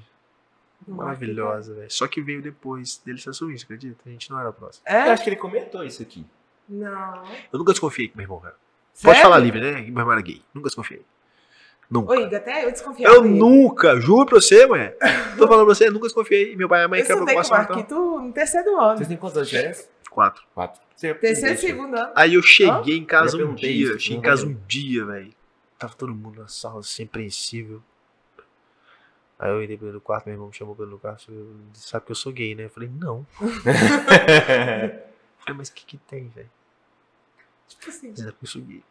maravilhosa, 0.88 1.74
velho. 1.76 1.92
Só 1.92 2.08
que 2.08 2.22
veio 2.22 2.42
depois 2.42 2.98
dele 3.06 3.20
ser 3.20 3.30
assumir, 3.30 3.58
você 3.58 3.66
acredita? 3.66 4.02
A 4.06 4.10
gente 4.10 4.30
não 4.32 4.40
era 4.40 4.52
próximo. 4.52 4.84
Eu 4.88 4.94
É? 4.96 5.10
acho 5.12 5.24
que 5.24 5.30
ele 5.30 5.36
comentou 5.38 5.84
isso 5.84 6.02
aqui. 6.02 6.26
Não. 6.68 7.24
Eu 7.52 7.60
nunca 7.60 7.72
desconfiei 7.72 8.08
com 8.10 8.18
meu 8.18 8.24
irmão, 8.26 8.40
cara. 8.40 8.56
Pode 9.02 9.22
falar 9.22 9.38
livre, 9.40 9.60
né? 9.62 9.84
Que 9.84 9.92
meu 9.92 10.02
irmão 10.02 10.12
era 10.12 10.22
gay. 10.22 10.42
Nunca 10.54 10.68
desconfiei. 10.68 11.06
Nunca. 11.92 12.14
Ô, 12.14 12.16
Igor, 12.16 12.36
até 12.38 12.66
eu 12.66 12.72
desconfiava 12.72 13.14
Eu 13.16 13.24
dele. 13.24 13.38
nunca, 13.38 14.00
juro 14.00 14.26
pra 14.26 14.40
você, 14.40 14.66
mulher. 14.66 14.98
Tô 15.38 15.46
falando 15.46 15.66
pra 15.66 15.76
você, 15.76 15.90
nunca 15.90 16.06
desconfiei. 16.08 16.56
Meu 16.56 16.70
pai 16.70 16.82
e 16.82 16.84
a 16.86 16.88
mãe 16.88 17.02
Eu 17.02 17.06
com 17.06 17.12
o 17.12 17.26
preocupação. 17.26 17.58
Então. 17.62 17.76
Marquito 17.76 17.96
no 18.22 18.32
terceiro 18.32 18.80
ano. 18.80 18.98
Vocês 18.98 19.08
têm 19.10 19.18
de 19.18 19.44
diferença? 19.44 19.90
Quatro. 20.10 20.44
Quatro. 20.56 20.82
Você- 20.96 21.14
Terceiro 21.16 21.56
e 21.56 21.58
segundo 21.58 21.96
ano. 21.98 22.12
Aí 22.16 22.36
eu 22.36 22.42
cheguei 22.42 22.98
em 22.98 23.04
casa 23.04 23.38
Eu 23.38 23.50
um 23.50 23.56
dia, 23.56 23.70
isso, 23.70 24.00
cheguei 24.00 24.18
em 24.20 24.22
casa 24.22 24.46
um 24.46 24.58
dia, 24.68 25.06
velho. 25.06 25.34
Tava 25.78 25.94
todo 25.96 26.14
mundo 26.14 26.40
na 26.42 26.48
sala, 26.48 26.80
assim, 26.80 27.04
apreensível. 27.04 27.82
Aí 29.40 29.50
eu 29.50 29.62
entrei 29.64 29.78
pelo 29.78 30.00
quarto, 30.00 30.28
meu 30.28 30.36
irmão 30.36 30.48
me 30.50 30.54
chamou 30.54 30.76
pelo 30.76 31.00
quarto, 31.00 31.26
falou, 31.26 31.48
sabe 31.74 32.06
que 32.06 32.12
eu 32.12 32.16
sou 32.16 32.32
gay, 32.32 32.54
né? 32.56 32.66
Eu 32.66 32.70
falei, 32.70 32.90
não. 33.00 33.26
Eu 33.42 33.48
falei, 35.40 35.58
mas 35.58 35.70
o 35.70 35.74
que 35.74 35.86
que 35.86 35.98
tem, 35.98 36.28
velho? 36.30 36.50
Tipo 37.68 37.90
assim. 37.90 38.08
Ele 38.10 38.18
sabe 38.18 38.32
que 38.34 38.44
eu 38.44 38.48
sou 38.48 38.62
gay. 38.62 38.84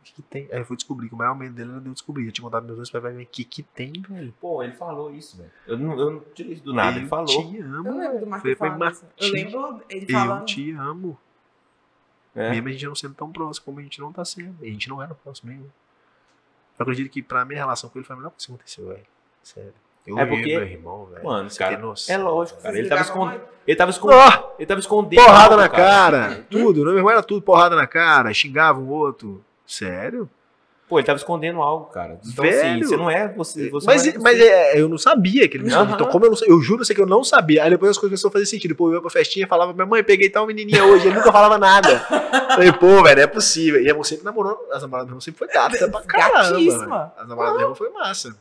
O 0.00 0.02
que 0.02 0.14
que 0.14 0.22
tem? 0.22 0.48
Aí 0.50 0.58
eu 0.60 0.64
fui 0.64 0.76
descobrir 0.76 1.08
que 1.08 1.14
o 1.14 1.18
maior 1.18 1.36
medo 1.36 1.54
dele 1.54 1.70
era 1.72 1.78
eu 1.84 1.92
descobrir. 1.92 2.24
Eu 2.26 2.32
tinha 2.32 2.42
contado 2.44 2.64
meus 2.64 2.76
dois 2.76 2.90
pais, 2.90 3.04
mas 3.04 3.14
o 3.22 3.26
que 3.26 3.44
que 3.44 3.62
tem, 3.62 3.92
velho? 4.08 4.32
Pô, 4.40 4.62
ele 4.62 4.72
falou 4.72 5.14
isso, 5.14 5.36
velho. 5.36 5.50
Eu 5.66 5.78
não, 5.78 5.98
eu 5.98 6.10
não 6.12 6.20
tirei 6.34 6.54
isso 6.54 6.64
do 6.64 6.72
nada, 6.72 6.96
ele 6.96 7.04
Eu 7.04 7.08
falou. 7.08 7.26
te 7.26 7.58
amo. 7.60 7.88
Eu 7.88 7.98
lembro 7.98 8.12
do 8.14 8.18
Foi- 8.20 8.28
Marquito 8.28 8.56
foi 8.58 8.68
falando. 8.68 8.96
Eu 9.18 9.32
lembro 9.32 9.82
ele 9.90 10.06
Eu 10.08 10.18
falando. 10.18 10.44
te 10.46 10.70
amo. 10.72 11.18
É. 12.34 12.50
Mesmo 12.50 12.68
a 12.68 12.72
gente 12.72 12.86
não 12.86 12.94
sendo 12.94 13.14
tão 13.14 13.30
próximo 13.30 13.64
como 13.66 13.80
a 13.80 13.82
gente 13.82 14.00
não 14.00 14.12
tá 14.12 14.24
sendo. 14.24 14.56
E 14.64 14.68
a 14.68 14.72
gente 14.72 14.88
não 14.88 15.02
era 15.02 15.14
próximo 15.14 15.50
mesmo. 15.50 15.70
Eu 16.78 16.82
acredito 16.82 17.10
que 17.10 17.22
pra 17.22 17.44
minha 17.44 17.58
relação 17.60 17.90
com 17.90 17.98
ele 17.98 18.06
foi 18.06 18.14
a 18.14 18.16
melhor 18.16 18.30
coisa 18.30 18.46
que 18.46 18.52
aconteceu, 18.52 18.86
velho. 18.88 19.06
Sério. 19.42 19.74
Eu 20.06 20.18
É 20.18 20.24
porque- 20.24 20.46
meu 20.56 20.62
irmão, 20.66 21.06
velho. 21.06 21.24
Mano, 21.24 21.50
cara, 21.58 21.76
noção, 21.78 22.14
é 22.14 22.18
lógico, 22.18 22.62
cara. 22.62 22.78
Ele 22.78 22.88
tava, 22.88 23.02
escond... 23.02 23.40
ele 23.66 23.76
tava 23.76 23.90
escondendo. 23.90 24.18
Ó, 24.18 24.54
Ele 24.58 24.66
tava 24.66 24.80
escondendo. 24.80 25.22
porrada 25.24 25.56
na 25.56 25.68
cara, 25.68 26.46
tudo. 26.48 26.84
Meu 26.84 26.96
irmão 26.96 27.10
era 27.10 27.22
tudo 27.22 27.42
porrada 27.42 27.76
na 27.76 27.86
cara, 27.86 28.32
xingava 28.32 28.78
um 28.80 28.88
outro. 28.88 29.44
Sério? 29.70 30.28
Pô, 30.88 30.98
ele 30.98 31.06
tava 31.06 31.18
escondendo 31.18 31.62
algo, 31.62 31.84
cara. 31.84 32.18
Então, 32.26 32.44
Velho. 32.44 32.58
assim, 32.58 32.82
você 32.82 32.96
não 32.96 33.08
é 33.08 33.28
você. 33.28 33.70
você 33.70 33.86
Mas, 33.86 34.04
não 34.06 34.10
é 34.12 34.18
mas 34.18 34.38
você. 34.38 34.44
é, 34.48 34.80
eu 34.80 34.88
não 34.88 34.98
sabia 34.98 35.46
que 35.48 35.56
ele 35.56 35.62
me 35.62 35.70
escondia. 35.70 35.94
Aham. 35.94 35.94
Então, 35.94 36.10
como 36.10 36.24
eu 36.24 36.30
não 36.30 36.36
sei, 36.36 36.50
eu 36.50 36.60
juro 36.60 36.84
sei 36.84 36.96
que 36.96 37.00
eu 37.00 37.06
não 37.06 37.22
sabia. 37.22 37.62
Aí 37.62 37.70
depois 37.70 37.92
as 37.92 37.96
coisas 37.96 38.20
começaram 38.20 38.30
a 38.30 38.32
fazer 38.32 38.46
sentido. 38.46 38.74
Pô, 38.74 38.88
eu 38.88 38.94
ia 38.94 39.00
pra 39.00 39.08
festinha 39.08 39.46
e 39.46 39.48
falava, 39.48 39.72
minha 39.72 39.86
mãe, 39.86 40.02
peguei 40.02 40.28
tal 40.28 40.48
menininha 40.48 40.84
hoje. 40.84 41.06
Ele 41.06 41.14
nunca 41.14 41.30
falava 41.30 41.56
nada. 41.58 42.00
Falei, 42.50 42.72
pô, 42.72 43.04
velho, 43.04 43.20
é 43.20 43.26
possível. 43.28 43.80
E 43.80 43.88
a 43.88 44.02
sempre 44.02 44.24
namorou, 44.24 44.68
as 44.72 44.82
namoradas 44.82 45.08
do 45.08 45.12
meu 45.12 45.20
sempre 45.20 45.38
foi 45.38 45.46
gata 45.46 45.88
pra 45.88 46.02
caramba. 46.02 47.12
As 47.16 47.28
namoradas 47.28 47.28
do 47.28 47.36
meu 47.36 47.60
irmão 47.60 47.74
foi 47.76 47.90
massa. 47.90 48.36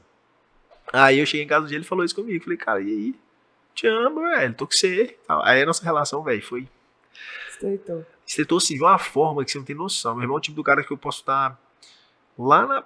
Aí 0.92 1.20
eu 1.20 1.28
cheguei 1.28 1.46
em 1.46 1.48
casa 1.48 1.66
um 1.66 1.68
dia 1.68 1.78
ele 1.78 1.86
falou 1.86 2.04
isso 2.04 2.16
comigo. 2.16 2.44
Falei, 2.44 2.58
cara, 2.58 2.82
e 2.82 2.88
aí? 2.88 3.16
Te 3.76 3.86
amo, 3.86 4.22
velho, 4.22 4.56
tô 4.56 4.66
com 4.66 4.74
você. 4.74 5.16
Aí 5.44 5.62
a 5.62 5.66
nossa 5.68 5.84
relação, 5.84 6.24
velho, 6.24 6.42
foi 6.42 6.68
Estreitou. 7.60 8.06
estreitou 8.26 8.58
assim 8.58 8.76
de 8.76 8.82
uma 8.82 8.98
forma 8.98 9.44
que 9.44 9.52
você 9.52 9.58
não 9.58 9.66
tem 9.66 9.76
noção. 9.76 10.16
Meu 10.16 10.24
irmão 10.24 10.38
é 10.38 10.40
o 10.40 10.42
tipo 10.42 10.56
do 10.56 10.64
cara 10.64 10.84
que 10.84 10.92
eu 10.92 10.98
posso 10.98 11.20
estar 11.20 11.60
lá 12.38 12.66
na 12.66 12.86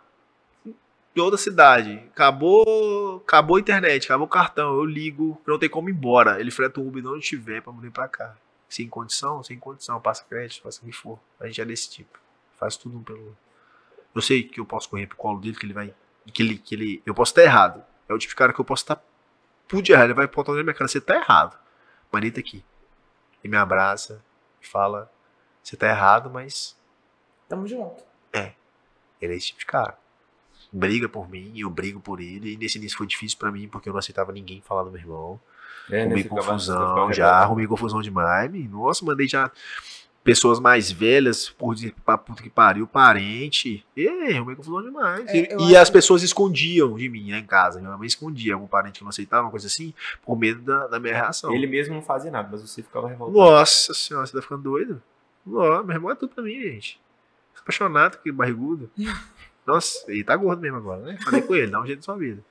outra 1.21 1.37
cidade. 1.37 2.03
Acabou, 2.11 3.17
acabou 3.17 3.57
a 3.57 3.59
internet, 3.59 4.05
acabou 4.05 4.25
o 4.25 4.29
cartão, 4.29 4.73
eu 4.73 4.83
ligo, 4.83 5.39
não 5.45 5.59
tem 5.59 5.69
como 5.69 5.89
ir 5.89 5.93
embora. 5.93 6.39
Ele 6.39 6.49
freta 6.49 6.79
o 6.79 6.87
Uber 6.87 7.01
de 7.01 7.07
onde 7.07 7.19
estiver 7.19 7.61
pra 7.61 7.71
vir 7.73 7.91
pra 7.91 8.07
cá. 8.07 8.35
Sem 8.67 8.87
condição, 8.87 9.43
sem 9.43 9.59
condição, 9.59 10.01
passa 10.01 10.25
crédito, 10.27 10.63
faça 10.63 10.81
o 10.81 10.85
que 10.85 10.91
for. 10.91 11.19
A 11.39 11.45
gente 11.45 11.61
é 11.61 11.65
desse 11.65 11.91
tipo. 11.91 12.17
Faz 12.57 12.75
tudo 12.75 12.99
pelo. 13.01 13.37
Eu 14.15 14.21
sei 14.21 14.43
que 14.43 14.59
eu 14.59 14.65
posso 14.65 14.89
correr 14.89 15.05
pro 15.05 15.17
colo 15.17 15.39
dele, 15.39 15.55
que 15.55 15.65
ele 15.65 15.73
vai. 15.73 15.93
Que 16.33 16.41
ele, 16.41 16.57
que 16.57 16.73
ele. 16.73 17.03
Eu 17.05 17.13
posso 17.13 17.31
estar 17.31 17.43
errado. 17.43 17.83
É 18.09 18.13
o 18.13 18.17
tipo 18.17 18.31
de 18.31 18.35
cara 18.35 18.51
que 18.51 18.59
eu 18.59 18.65
posso 18.65 18.83
estar 18.83 19.03
pude 19.67 19.91
errar. 19.91 20.05
Ele 20.05 20.13
vai 20.13 20.27
botar 20.27 20.53
na 20.53 20.63
minha 20.63 20.73
cara, 20.73 20.87
você 20.87 21.01
tá 21.01 21.15
errado. 21.15 21.57
Mas 22.11 22.23
ele 22.23 22.39
aqui. 22.39 22.63
E 23.43 23.47
me 23.47 23.57
abraça, 23.57 24.23
fala, 24.67 25.11
você 25.61 25.75
tá 25.75 25.87
errado, 25.87 26.29
mas 26.29 26.77
Tamo 27.47 27.67
junto. 27.67 28.03
ele 29.21 29.33
é 29.33 29.37
esse 29.37 29.47
tipo 29.47 29.59
de 29.59 29.65
cara. 29.65 29.97
Briga 30.71 31.07
por 31.07 31.29
mim, 31.29 31.53
eu 31.55 31.69
brigo 31.69 31.99
por 31.99 32.19
ele. 32.19 32.53
E 32.53 32.57
nesse 32.57 32.77
início 32.77 32.97
foi 32.97 33.05
difícil 33.05 33.37
pra 33.37 33.51
mim, 33.51 33.67
porque 33.67 33.89
eu 33.89 33.93
não 33.93 33.99
aceitava 33.99 34.31
ninguém 34.31 34.61
falar 34.61 34.83
do 34.83 34.91
meu 34.91 34.99
irmão. 34.99 35.39
É, 35.89 35.97
né, 35.97 36.01
arrumei 36.03 36.23
confusão, 36.23 37.13
já 37.13 37.31
arrumei 37.31 37.67
confusão 37.67 38.01
demais. 38.01 38.51
Nossa, 38.69 39.05
mandei 39.05 39.27
já 39.27 39.51
pessoas 40.23 40.59
mais 40.59 40.91
velhas, 40.91 41.49
por 41.49 41.75
dizer 41.75 41.93
pra 42.05 42.17
puta 42.17 42.41
que 42.41 42.49
pariu, 42.49 42.87
parente. 42.87 43.85
E 43.95 44.07
arrumei 44.07 44.55
confusão 44.55 44.81
demais. 44.81 45.27
É, 45.27 45.55
e 45.59 45.71
e 45.71 45.77
as 45.77 45.89
pessoas 45.89 46.23
escondiam 46.23 46.95
de 46.95 47.09
mim 47.09 47.31
lá 47.31 47.37
em 47.37 47.45
casa. 47.45 47.79
Minha 47.79 47.97
mãe 47.97 48.07
escondia 48.07 48.53
algum 48.53 48.67
parente 48.67 48.99
que 48.99 49.03
não 49.03 49.09
aceitava, 49.09 49.43
uma 49.43 49.51
coisa 49.51 49.67
assim, 49.67 49.93
por 50.23 50.37
medo 50.37 50.61
da, 50.61 50.87
da 50.87 50.99
minha 50.99 51.13
reação. 51.13 51.53
Ele 51.53 51.67
mesmo 51.67 51.95
não 51.95 52.01
fazia 52.01 52.31
nada, 52.31 52.47
mas 52.51 52.61
você 52.61 52.81
ficava 52.81 53.07
revoltado. 53.07 53.37
Nossa 53.37 53.93
senhora, 53.93 54.25
você 54.25 54.33
tá 54.33 54.41
ficando 54.41 54.63
doido? 54.63 55.01
Ó, 55.47 55.83
meu 55.83 55.95
irmão 55.95 56.11
é 56.11 56.15
tudo 56.15 56.33
pra 56.33 56.43
mim, 56.43 56.61
gente. 56.61 56.99
Apaixonado 57.59 58.13
com 58.13 58.19
aquele 58.19 58.35
barrigudo. 58.35 58.89
Nossa, 59.65 60.11
ele 60.11 60.23
tá 60.23 60.35
gordo 60.35 60.61
mesmo 60.61 60.77
agora, 60.77 61.01
né? 61.01 61.17
Falei 61.23 61.41
com 61.41 61.55
ele, 61.55 61.71
dá 61.71 61.81
um 61.81 61.85
jeito 61.85 61.99
na 61.99 62.03
sua 62.03 62.17
vida. 62.17 62.43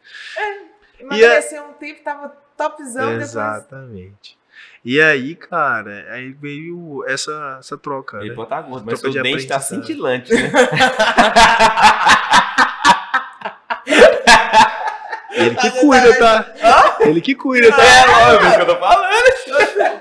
Emagreceu 0.99 1.65
um 1.65 1.73
tempo, 1.75 2.03
tava 2.03 2.29
topzão, 2.57 3.09
depois 3.09 3.23
Exatamente. 3.31 4.39
E 4.85 5.01
aí, 5.01 5.35
cara, 5.37 6.07
aí 6.11 6.33
veio 6.33 7.05
essa, 7.07 7.57
essa 7.61 7.79
troca, 7.79 8.19
Ele 8.19 8.35
né? 8.35 8.43
estar 8.43 8.63
gordo, 8.63 8.85
mas 8.85 8.99
seu 9.01 9.11
de 9.11 9.23
dente 9.23 9.47
tá 9.47 9.61
cintilante, 9.61 10.33
né? 10.35 10.51
Ele 15.35 15.55
que 15.57 15.71
cuida, 15.81 16.19
tá? 16.19 16.97
Ele 17.01 17.21
que 17.21 17.35
cuida, 17.35 17.71
tá? 17.71 17.83
É 17.83 18.35
o 18.35 18.39
que 18.57 18.61
eu 18.63 18.67
tô 18.67 18.77
falando. 18.77 20.01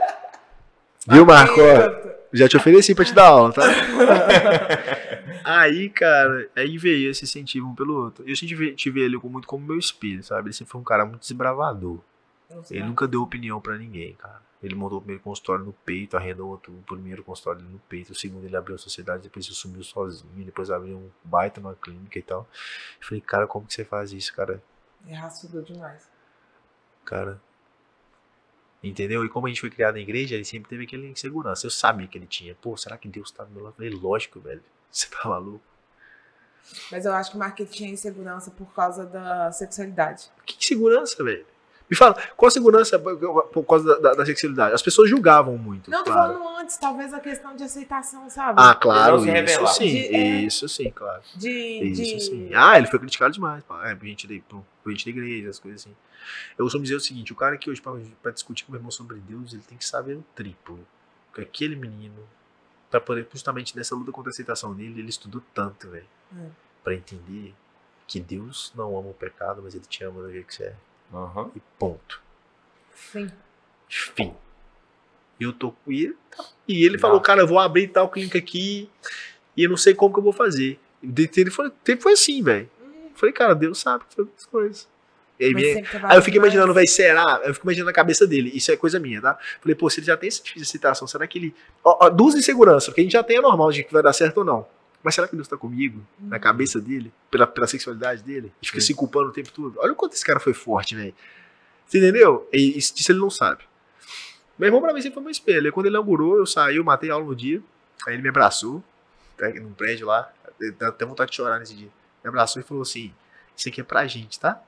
Viu, 1.08 1.26
Marco? 1.26 1.60
Ó, 1.60 2.12
Já 2.34 2.48
te 2.48 2.58
ofereci 2.58 2.94
pra 2.96 3.06
te 3.06 3.14
dar 3.14 3.26
aula, 3.28 3.52
tá? 3.54 3.64
aí, 5.44 5.90
cara, 5.90 6.48
aí 6.56 6.78
veio 6.78 7.10
esse 7.12 7.24
incentivo 7.24 7.68
um 7.68 7.76
pelo 7.76 7.96
outro. 8.04 8.24
Eu 8.28 8.36
sempre 8.36 8.48
tive- 8.56 8.76
tive 8.76 9.02
ele 9.02 9.18
muito 9.24 9.48
como 9.48 9.66
meu 9.66 9.78
espelho, 9.78 10.24
sabe? 10.24 10.48
Ele 10.48 10.54
sempre 10.54 10.72
foi 10.72 10.82
um 10.82 10.84
cara 10.84 11.06
muito 11.06 11.22
desbravador. 11.22 12.00
Ele 12.70 12.84
nunca 12.84 13.08
deu 13.08 13.22
opinião 13.22 13.60
pra 13.62 13.78
ninguém, 13.78 14.14
cara. 14.16 14.42
Ele 14.62 14.76
montou 14.76 15.00
o 15.00 15.02
primeiro 15.02 15.24
consultório 15.24 15.66
no 15.66 15.74
peito, 15.74 16.16
arrendou 16.16 16.50
outro, 16.50 16.72
o 16.72 16.84
primeiro 16.84 17.24
consultório 17.24 17.62
no 17.62 17.80
peito, 17.80 18.12
o 18.12 18.16
segundo 18.16 18.46
ele 18.46 18.56
abriu 18.56 18.76
a 18.76 18.78
sociedade, 18.78 19.24
depois 19.24 19.46
ele 19.46 19.56
sumiu 19.56 19.84
sozinho, 19.84 20.46
depois 20.46 20.70
abriu 20.70 20.98
um 20.98 21.10
baita 21.24 21.60
numa 21.60 21.74
clínica 21.76 22.20
e 22.20 22.22
tal. 22.22 22.48
Eu 23.00 23.08
falei, 23.08 23.22
cara, 23.22 23.48
como 23.48 23.66
que 23.66 23.74
você 23.74 23.84
faz 23.84 24.14
isso, 24.14 24.34
cara? 24.36 24.62
É 25.08 25.16
raçudo 25.16 25.64
demais. 25.64 26.08
Cara. 27.04 27.42
Entendeu? 28.84 29.24
E 29.26 29.30
como 29.30 29.48
a 29.48 29.50
gente 29.50 29.62
foi 29.62 29.70
criado 29.70 29.96
na 29.96 30.02
igreja, 30.02 30.36
ele 30.36 30.46
sempre 30.46 30.70
teve 30.70 30.84
aquela 30.86 31.06
insegurança. 31.06 31.66
Eu 31.66 31.72
sabia 31.72 32.08
que 32.08 32.18
ele 32.18 32.28
tinha. 32.28 32.56
Pô, 32.56 32.76
será 32.78 32.98
que 32.98 33.08
Deus 33.08 33.32
tá 33.32 33.44
do 33.44 33.52
meu 33.52 33.64
lado? 33.64 33.74
Eu 33.74 33.76
falei, 33.78 33.92
lógico, 33.92 34.40
velho. 34.40 34.64
Você 34.92 35.08
tá 35.08 35.28
maluco? 35.28 35.64
Mas 36.92 37.06
eu 37.06 37.14
acho 37.14 37.32
que 37.32 37.36
o 37.38 37.40
Marquinhos 37.40 37.72
tinha 37.72 37.90
insegurança 37.90 38.52
por 38.52 38.72
causa 38.74 39.06
da 39.06 39.52
sexualidade. 39.52 40.32
Que 40.46 40.56
insegurança, 40.58 41.24
velho? 41.24 41.46
Me 41.92 41.98
fala, 41.98 42.14
qual 42.38 42.48
a 42.48 42.52
segurança 42.52 42.98
por 42.98 43.64
causa 43.66 43.86
da, 43.86 44.00
da, 44.00 44.14
da 44.16 44.26
sexualidade? 44.26 44.74
As 44.74 44.82
pessoas 44.82 45.10
julgavam 45.10 45.58
muito. 45.58 45.92
Não, 45.92 46.06
tô 46.06 46.12
claro. 46.12 46.34
falando 46.40 46.58
antes, 46.60 46.78
talvez 46.78 47.14
a 47.14 47.20
questão 47.20 47.54
de 47.54 47.64
aceitação, 47.64 48.30
sabe? 48.30 48.62
Ah, 48.62 48.74
claro, 48.74 49.18
Ele 49.18 49.18
não 49.18 49.24
se 49.24 49.28
isso 49.28 49.52
revelar. 49.52 49.74
sim, 49.74 49.86
De- 49.92 50.16
é. 50.16 50.42
isso 50.42 50.70
sim, 50.70 50.90
claro. 50.90 51.22
de, 51.36 51.50
Isso 51.50 52.02
de... 52.02 52.20
sim. 52.22 52.50
Ah, 52.56 52.78
ele 52.78 52.88
foi 52.88 52.98
criticado 52.98 53.34
demais, 53.34 53.62
pá. 53.66 53.90
É, 53.90 53.94
por 53.94 54.06
gente, 54.08 54.26
da- 54.26 54.42
por, 54.48 54.64
por 54.82 54.90
gente 54.92 55.04
da 55.04 55.10
igreja, 55.12 55.50
as 55.50 55.60
coisas 55.60 55.82
assim. 55.82 55.94
Eu 56.58 56.64
costumo 56.64 56.82
dizer 56.84 56.96
o 56.96 57.00
seguinte, 57.02 57.34
o 57.34 57.36
cara 57.36 57.58
que 57.58 57.70
hoje, 57.70 57.82
pra, 57.82 57.92
pra 58.24 58.32
discutir 58.32 58.64
com 58.64 58.70
o 58.70 58.72
meu 58.72 58.80
irmão 58.80 58.92
sobre 58.92 59.18
Deus, 59.20 59.52
ele 59.52 59.64
tem 59.68 59.78
que 59.78 59.84
saber 59.86 60.14
o 60.16 60.24
triplo. 60.34 60.80
Porque 61.28 61.42
aquele 61.42 61.76
menino, 61.76 62.24
pra 62.90 63.02
poder, 63.02 63.28
justamente 63.34 63.76
nessa 63.76 63.94
luta 63.96 64.14
contra 64.14 64.30
a 64.30 64.32
aceitação 64.32 64.74
dele, 64.74 65.02
ele 65.02 65.10
estudou 65.10 65.42
tanto, 65.54 65.90
velho. 65.90 66.06
Hum. 66.34 66.50
Pra 66.86 66.94
entender 66.96 67.54
que 68.08 68.18
Deus 68.20 68.72
não 68.76 68.98
ama 68.98 69.10
o 69.10 69.14
pecado, 69.14 69.62
mas 69.62 69.76
ele 69.76 69.84
te 69.86 70.04
ama 70.06 70.22
do 70.22 70.32
jeito 70.32 70.46
que 70.48 70.56
você 70.56 70.64
é. 70.64 70.76
Aham. 71.14 71.52
E 71.56 71.62
ponto. 71.78 72.22
Sim. 72.96 73.32
Fim. 73.88 74.34
Eu 75.40 75.52
tô 75.52 75.72
com 75.72 75.92
ele. 75.92 76.16
tá. 76.36 76.44
E 76.68 76.86
ele 76.86 76.98
falou, 76.98 77.20
cara, 77.20 77.42
eu 77.42 77.48
vou 77.48 77.60
abrir 77.60 77.88
tal 77.88 78.08
clínica 78.10 78.38
aqui 78.38 78.90
e 79.58 79.64
eu 79.64 79.70
não 79.70 79.78
sei 79.78 79.94
como 79.94 80.14
que 80.14 80.20
eu 80.20 80.24
vou 80.24 80.32
fazer. 80.34 80.80
E 81.04 81.30
Ele 81.38 81.50
foi, 81.52 81.72
foi 82.00 82.14
assim, 82.14 82.42
velho. 82.44 82.70
Falei, 83.16 83.34
cara, 83.34 83.54
Deus 83.54 83.80
sabe 83.80 84.04
fazer 84.16 84.30
as 84.38 84.46
coisas. 84.46 84.88
Aí, 85.40 85.54
minha- 85.56 85.74
aí 86.04 86.18
eu 86.18 86.22
fico 86.22 86.38
imaginando, 86.38 86.72
vai, 86.74 86.86
será? 86.86 87.42
Eu 87.44 87.54
fico 87.56 87.66
imaginando 87.66 87.88
na 87.90 87.94
cabeça 87.94 88.28
dele. 88.28 88.52
Isso 88.54 88.72
é 88.72 88.78
coisa 88.78 89.00
minha, 89.00 89.20
tá? 89.20 89.38
Falei, 89.60 89.74
pô, 89.76 89.90
se 89.90 90.00
ele 90.00 90.06
já 90.06 90.16
tem 90.16 90.28
essa 90.28 90.42
citação, 90.64 91.08
será 91.08 91.26
que 91.26 91.40
ele. 91.40 91.56
Ó, 91.84 92.06
ó, 92.06 92.10
duas 92.10 92.36
inseguranças, 92.36 92.86
porque 92.90 93.02
a 93.02 93.04
gente 93.04 93.14
já 93.14 93.24
tem 93.24 93.38
a 93.38 93.42
normal 93.42 93.72
de 93.72 93.84
que 93.84 93.92
vai 93.92 94.04
dar 94.04 94.14
certo 94.14 94.38
ou 94.38 94.46
não. 94.46 94.68
Mas 95.04 95.16
será 95.16 95.28
que 95.28 95.36
Deus 95.36 95.48
tá 95.48 95.58
comigo? 95.58 96.06
Na 96.20 96.40
cabeça 96.40 96.80
dele? 96.80 97.12
Pela, 97.30 97.48
pela 97.48 97.66
sexualidade 97.68 98.22
dele? 98.24 98.52
E 98.62 98.68
fica 98.68 98.80
Sim. 98.80 98.88
se 98.88 98.94
culpando 98.94 99.30
o 99.30 99.34
tempo 99.34 99.52
todo. 99.52 99.80
Olha 99.80 99.94
o 99.94 99.96
quanto 99.96 100.14
esse 100.14 100.24
cara 100.24 100.40
foi 100.40 100.54
forte, 100.54 100.96
velho. 100.96 101.14
Você 101.86 101.98
entendeu? 101.98 102.48
E 102.54 102.78
isso, 102.78 102.96
disso 102.96 103.12
ele 103.12 103.20
não 103.20 103.30
sabe. 103.30 103.64
Meu 104.58 104.68
irmão, 104.68 104.82
pra 104.82 104.94
mim, 104.94 105.02
sempre 105.02 105.16
foi 105.16 105.24
meu 105.24 105.32
espelho. 105.32 105.66
Aí, 105.66 105.72
quando 105.72 105.88
ele 105.88 105.96
inaugurou, 105.96 106.38
eu 106.38 106.46
saí, 106.46 106.78
eu 106.78 106.84
matei 106.84 107.10
a 107.10 107.16
aula 107.16 107.26
no 107.26 107.36
dia. 107.36 107.62
Aí 108.08 108.14
ele 108.14 108.22
me 108.22 108.30
abraçou, 108.30 108.84
tá, 109.38 109.50
num 109.50 109.74
prédio 109.74 110.06
lá. 110.08 110.32
Tenho 110.60 110.76
até 110.88 111.06
vontade 111.06 111.32
de 111.32 111.38
chorar 111.38 111.60
nesse 111.60 111.76
dia. 111.76 111.90
Me 112.24 112.30
abraçou 112.30 112.62
e 112.62 112.66
falou 112.66 112.84
assim: 112.84 113.14
Isso 113.56 113.68
aqui 113.68 113.82
é 113.82 113.84
pra 113.84 114.06
gente, 114.06 114.40
tá? 114.40 114.62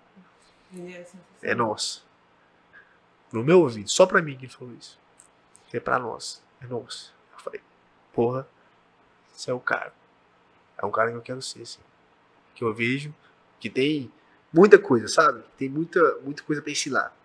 É 0.75 0.97
assim, 0.97 1.19
É 1.41 1.53
nosso. 1.53 2.03
No 3.31 3.43
meu 3.43 3.61
ouvido, 3.61 3.89
só 3.89 4.05
pra 4.05 4.21
mim 4.21 4.35
que 4.35 4.45
ele 4.45 4.51
falou 4.51 4.73
isso. 4.79 4.99
É 5.71 5.79
pra 5.79 5.97
nós. 5.97 6.41
É 6.61 6.67
nosso. 6.67 7.13
Eu 7.33 7.39
falei, 7.39 7.61
porra, 8.13 8.47
você 9.31 9.49
é 9.49 9.53
o 9.53 9.59
cara. 9.59 9.93
É 10.77 10.85
um 10.85 10.91
cara 10.91 11.11
que 11.11 11.17
eu 11.17 11.21
quero 11.21 11.41
ser, 11.41 11.61
assim. 11.61 11.79
Que 12.55 12.63
eu 12.63 12.73
vejo 12.73 13.13
que 13.59 13.69
tem 13.69 14.11
muita 14.51 14.77
coisa, 14.77 15.07
sabe? 15.07 15.41
Tem 15.57 15.69
muita, 15.69 15.99
muita 16.23 16.43
coisa 16.43 16.61
pra 16.61 16.71
ensinar. 16.71 17.15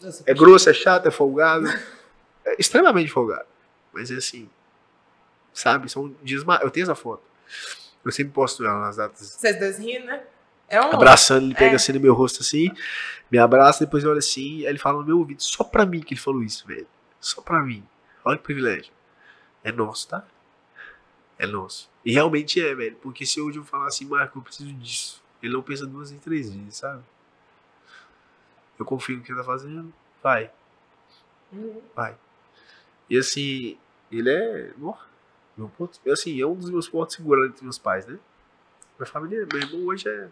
Nossa, 0.00 0.22
É 0.26 0.34
grosso, 0.34 0.68
é 0.68 0.74
chato, 0.74 1.06
é 1.06 1.10
folgado. 1.10 1.66
É 2.44 2.56
extremamente 2.58 3.08
folgado. 3.08 3.46
Mas 3.92 4.10
é 4.10 4.16
assim. 4.16 4.50
Sabe? 5.54 5.88
São 5.88 6.12
dias. 6.24 6.42
Eu 6.60 6.70
tenho 6.72 6.82
essa 6.82 6.94
foto. 6.96 7.22
Eu 8.04 8.10
sempre 8.10 8.32
posto 8.32 8.64
ela 8.66 8.80
nas 8.80 8.96
datas 8.96 9.20
Vocês 9.30 9.56
dois 9.60 9.78
rindo, 9.78 10.06
né? 10.06 10.24
É 10.68 10.80
um. 10.80 10.90
abraçando, 10.92 11.44
ele 11.44 11.54
pega 11.54 11.72
É. 11.72 11.74
assim 11.76 11.92
no 11.92 12.00
meu 12.00 12.14
rosto 12.14 12.40
assim, 12.42 12.68
me 13.30 13.38
abraça, 13.38 13.84
depois 13.84 14.04
olha 14.04 14.18
assim, 14.18 14.62
aí 14.62 14.66
ele 14.72 14.78
fala 14.80 14.98
no 14.98 15.04
meu 15.06 15.18
ouvido, 15.18 15.40
só 15.40 15.62
pra 15.62 15.86
mim 15.86 16.00
que 16.00 16.14
ele 16.14 16.20
falou 16.20 16.42
isso, 16.42 16.66
velho. 16.66 16.86
Só 17.20 17.40
pra 17.42 17.60
mim. 17.60 17.86
Olha 18.24 18.36
que 18.38 18.42
privilégio. 18.42 18.92
É 19.62 19.70
nosso, 19.70 20.08
tá? 20.08 20.24
É 21.42 21.46
nosso. 21.46 21.90
E 22.04 22.12
realmente 22.12 22.60
é, 22.64 22.72
velho. 22.72 22.96
Porque 23.02 23.26
se 23.26 23.40
hoje 23.40 23.58
eu 23.58 23.64
falar 23.64 23.88
assim, 23.88 24.04
Marco, 24.04 24.38
eu 24.38 24.42
preciso 24.42 24.72
disso. 24.74 25.20
Ele 25.42 25.52
não 25.52 25.60
pensa 25.60 25.84
duas 25.84 26.12
em 26.12 26.18
três 26.18 26.48
vezes, 26.54 26.76
sabe? 26.76 27.02
Eu 28.78 28.84
confio 28.84 29.16
no 29.16 29.24
que 29.24 29.32
ele 29.32 29.38
tá 29.40 29.44
fazendo. 29.44 29.92
Vai, 30.22 30.52
vai. 31.96 32.16
E 33.10 33.18
assim, 33.18 33.76
ele 34.10 34.30
é. 34.30 34.72
meu 34.78 35.68
ponto. 35.76 35.98
Assim, 36.08 36.40
é 36.40 36.46
um 36.46 36.54
dos 36.54 36.70
meus 36.70 36.88
pontos 36.88 37.16
seguros 37.16 37.48
entre 37.48 37.64
meus 37.64 37.76
pais, 37.76 38.06
né? 38.06 38.20
Minha 38.96 39.06
família, 39.06 39.48
meu 39.52 39.60
irmão 39.60 39.86
hoje 39.86 40.08
é. 40.08 40.28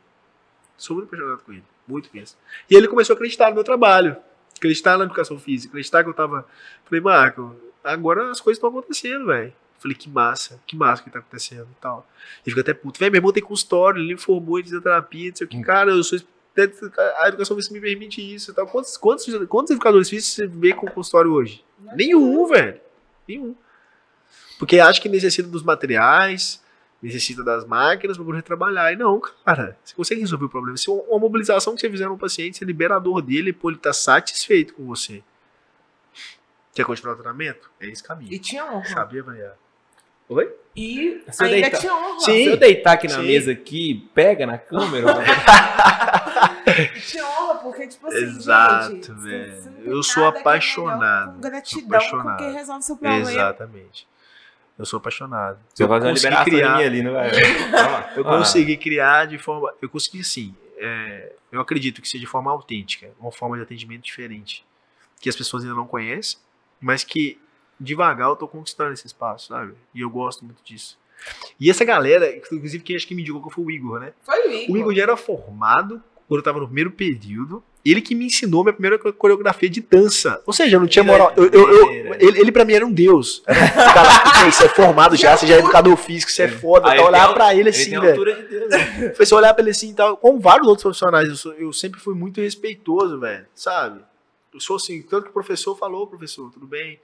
Sou 0.77 0.95
muito 0.95 1.09
apaixonado 1.09 1.43
com 1.43 1.53
ele. 1.53 1.65
Muito 1.89 2.09
mesmo. 2.15 2.39
E 2.71 2.77
ele 2.77 2.87
começou 2.87 3.15
a 3.15 3.17
acreditar 3.17 3.49
no 3.49 3.57
meu 3.57 3.65
trabalho. 3.65 4.17
Acreditar 4.57 4.97
na 4.97 5.07
educação 5.07 5.41
física. 5.41 5.73
Acreditar 5.73 6.05
que 6.05 6.09
eu 6.09 6.15
tava. 6.15 6.47
Falei, 6.85 7.01
Marco, 7.01 7.57
agora 7.83 8.31
as 8.31 8.41
coisas 8.41 8.59
estão 8.59 8.71
acontecendo, 8.71 9.27
velho. 9.27 9.53
Falei, 9.81 9.97
que 9.97 10.11
massa, 10.11 10.61
que 10.67 10.77
massa 10.77 11.03
que 11.03 11.11
tá 11.11 11.19
acontecendo 11.21 11.67
e 11.71 11.81
tal. 11.81 12.07
Ele 12.45 12.55
fica 12.55 12.61
até 12.61 12.75
puto. 12.75 13.01
Velho, 13.01 13.11
meu 13.11 13.19
irmão 13.19 13.33
tem 13.33 13.43
consultório, 13.43 14.01
ele 14.03 14.17
formou 14.19 14.61
em 14.61 14.63
fisioterapia, 14.63 15.31
não 15.31 15.37
sei 15.37 15.47
o 15.47 15.51
que. 15.51 15.61
Cara, 15.63 15.91
eu 15.91 16.05
sou. 16.05 16.19
A 17.19 17.29
educação 17.29 17.57
física 17.57 17.73
me 17.75 17.81
permite 17.81 18.21
isso 18.21 18.51
e 18.51 18.55
tal. 18.55 18.67
Quantos, 18.67 18.97
quantos, 18.99 19.27
quantos 19.47 19.71
educadores 19.71 20.11
físicos 20.11 20.35
você 20.35 20.47
vê 20.47 20.75
com 20.75 20.87
consultório 20.87 21.33
hoje? 21.33 21.65
Nenhum, 21.97 22.47
velho. 22.47 22.79
Nenhum. 23.27 23.55
Porque 24.59 24.79
acha 24.79 25.01
que 25.01 25.09
necessita 25.09 25.49
dos 25.49 25.63
materiais, 25.63 26.63
necessita 27.01 27.43
das 27.43 27.65
máquinas 27.65 28.19
para 28.19 28.27
poder 28.27 28.43
trabalhar. 28.43 28.93
E 28.93 28.97
não, 28.97 29.19
cara. 29.19 29.79
Você 29.83 29.95
consegue 29.95 30.21
resolver 30.21 30.45
o 30.45 30.49
problema. 30.51 30.77
Se 30.77 30.91
uma 30.91 31.19
mobilização 31.19 31.75
que 31.75 31.81
você 31.81 31.89
fizer 31.89 32.09
no 32.09 32.19
paciente, 32.19 32.59
você 32.59 32.65
libera 32.67 32.97
a 32.97 32.99
dor 32.99 33.23
dele, 33.23 33.53
pô, 33.55 33.71
ele 33.71 33.79
tá 33.79 33.93
satisfeito 33.95 34.75
com 34.75 34.85
você. 34.85 35.23
Quer 36.75 36.85
continuar 36.85 37.15
o 37.15 37.17
tratamento? 37.17 37.71
É 37.81 37.87
esse 37.89 38.03
E 38.03 38.07
caminho. 38.07 38.39
tinha 38.39 38.65
honra. 38.67 38.85
Sabia, 38.85 39.23
Maria? 39.25 39.55
Oi? 40.31 40.53
E 40.77 41.23
Se 41.31 41.43
eu 41.43 41.47
ainda 41.49 41.61
deitar- 41.63 41.81
tinha 41.81 41.93
honra. 41.95 42.21
Sim. 42.21 42.45
Se 42.45 42.47
eu 42.47 42.57
deitar 42.57 42.93
aqui 42.93 43.09
na 43.09 43.15
Sim. 43.17 43.27
mesa 43.27 43.51
aqui, 43.53 44.09
pega 44.15 44.47
na 44.47 44.57
câmera. 44.57 45.07
Tinha 47.07 47.27
honra, 47.27 47.55
porque, 47.57 47.87
tipo 47.89 48.07
assim, 48.07 48.17
Exato, 48.19 48.91
gente, 48.95 49.13
velho. 49.13 49.63
você 49.63 49.71
Eu 49.85 50.03
sou 50.03 50.25
é 50.25 50.29
apaixonado. 50.29 51.35
Com 51.35 51.41
gratidão, 51.41 51.87
apaixonado. 51.89 52.37
com 52.39 52.45
quem 52.45 52.53
resolve 52.53 52.85
seu 52.85 52.97
problema. 52.97 53.31
Exatamente. 53.31 54.07
Eu 54.79 54.87
sou 54.87 54.97
apaixonado. 54.99 55.59
Você 55.75 55.87
vai 55.87 56.01
fazer 56.01 56.29
uma 56.29 56.45
criar- 56.45 56.75
minha 56.77 56.87
ali, 56.87 57.03
não 57.03 57.13
vai? 57.13 57.31
Eu 58.17 58.25
consegui 58.25 58.77
criar 58.77 59.27
de 59.27 59.37
forma. 59.37 59.75
Eu 59.83 59.89
consegui 59.89 60.23
sim. 60.25 60.55
é, 60.79 61.33
eu 61.53 61.61
acredito 61.61 62.01
que 62.01 62.09
seja 62.09 62.21
de 62.21 62.27
forma 62.31 62.51
autêntica, 62.51 63.11
uma 63.21 63.31
forma 63.33 63.57
de 63.57 63.63
atendimento 63.63 64.03
diferente. 64.05 64.65
Que 65.21 65.29
as 65.29 65.37
pessoas 65.37 65.63
ainda 65.65 65.75
não 65.75 65.87
conhecem, 65.87 66.39
mas 66.81 67.05
que 67.05 67.39
devagar 67.81 68.29
eu 68.29 68.37
tô 68.37 68.47
conquistando 68.47 68.93
esse 68.93 69.07
espaço, 69.07 69.49
sabe? 69.49 69.73
E 69.95 70.01
eu 70.01 70.11
gosto 70.11 70.45
muito 70.45 70.63
disso. 70.63 70.99
E 71.59 71.69
essa 71.71 71.85
galera, 71.85 72.35
inclusive 72.35 72.83
quem 72.83 72.97
acho 72.97 73.07
que 73.07 73.15
me 73.15 73.23
indicou 73.23 73.43
que 73.43 73.51
foi 73.55 73.65
o 73.65 73.71
Igor, 73.71 74.01
né? 74.01 74.13
Foi 74.23 74.49
o 74.49 74.53
Igor. 74.53 74.75
O 74.75 74.79
Igor 74.79 74.95
já 74.95 75.03
era 75.03 75.17
formado 75.17 76.03
quando 76.29 76.39
eu 76.39 76.45
tava 76.45 76.61
no 76.61 76.67
primeiro 76.67 76.91
período. 76.91 77.63
Ele 77.85 78.03
que 78.03 78.15
me 78.15 78.27
ensinou 78.27 78.63
minha 78.63 78.75
primeira 78.75 78.99
coreografia 78.99 79.69
de 79.69 79.81
dança. 79.81 80.43
Ou 80.47 80.53
seja, 80.53 80.77
eu 80.77 80.81
não 80.81 80.87
tinha 80.87 81.03
moral. 81.03 81.33
Eu, 81.35 81.47
eu, 81.47 81.71
eu- 81.73 82.15
ele, 82.21 82.41
ele 82.41 82.53
pra 82.53 82.63
mim 82.65 82.75
era 82.75 82.85
um 82.87 82.93
deus. 82.93 83.43
Cara, 83.47 84.45
"Ei, 84.45 84.53
você 84.53 84.65
é 84.65 84.69
formado 84.69 85.17
já, 85.17 85.35
você 85.35 85.47
já 85.47 85.57
é 85.57 85.59
educador 85.61 85.97
físico, 85.97 86.31
você 86.31 86.43
é 86.43 86.49
foda. 86.49 86.91
Aí 86.91 86.99
Tá 86.99 87.07
olhar 87.07 87.33
pra 87.33 87.55
ele 87.55 87.71
assim, 87.71 87.91
velho. 87.91 88.11
altura 88.11 88.35
de 88.35 88.43
Deus. 88.49 88.71
né? 88.71 89.15
Foi 89.15 89.25
só 89.25 89.37
olhar 89.37 89.55
pra 89.55 89.63
ele 89.63 89.71
assim 89.71 89.91
e 89.91 89.95
tal. 89.95 90.15
Com 90.19 90.39
vários 90.39 90.67
outros 90.69 90.83
profissionais, 90.83 91.27
eu, 91.29 91.37
sou- 91.37 91.53
eu 91.55 91.73
sempre 91.73 91.99
fui 92.01 92.15
muito 92.15 92.39
respeitoso, 92.41 93.19
velho. 93.19 93.47
Sabe? 93.55 94.01
Eu 94.53 94.61
sou 94.61 94.77
assim, 94.77 95.01
tanto 95.01 95.25
que 95.25 95.31
o 95.31 95.33
professor 95.35 95.75
falou, 95.77 96.07
professor, 96.07 96.51
tudo 96.53 96.67
bem, 96.67 97.01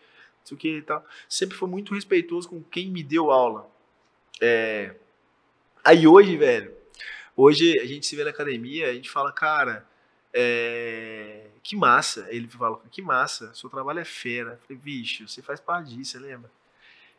sei 0.47 0.57
o 0.57 0.59
que 0.59 0.79
e 0.79 0.83
tal. 0.83 1.05
Sempre 1.29 1.57
fui 1.57 1.69
muito 1.69 1.95
respeitoso 1.95 2.49
com 2.49 2.63
quem 2.63 2.91
me 2.91 3.03
deu 3.03 3.31
aula. 3.31 3.69
É... 4.41 4.95
Aí 5.85 6.07
hoje, 6.07 6.37
velho, 6.37 6.73
hoje 7.37 7.79
a 7.81 7.87
gente 7.87 8.07
se 8.07 8.17
vê 8.17 8.25
na 8.25 8.31
academia, 8.31 8.89
a 8.89 8.95
gente 8.95 9.11
fala, 9.11 9.33
cara, 9.33 9.87
é... 10.33 11.47
que 11.63 11.77
massa. 11.77 12.27
Ele 12.31 12.49
fala, 12.49 12.81
que 12.91 13.03
massa, 13.03 13.53
seu 13.55 13.69
trabalho 13.69 14.01
é 14.01 14.05
fera. 14.05 14.53
Eu 14.53 14.59
falei, 14.67 14.83
bicho, 14.83 15.29
você 15.29 15.43
faz 15.43 15.61
parte 15.61 15.95
disso, 15.95 16.13
você 16.13 16.19
lembra? 16.19 16.51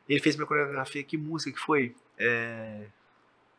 Ele 0.07 0.19
fez 0.21 0.35
minha 0.35 0.47
coreografia, 0.47 1.03
que 1.03 1.17
música 1.17 1.51
que 1.51 1.59
foi? 1.59 1.95
É... 2.17 2.87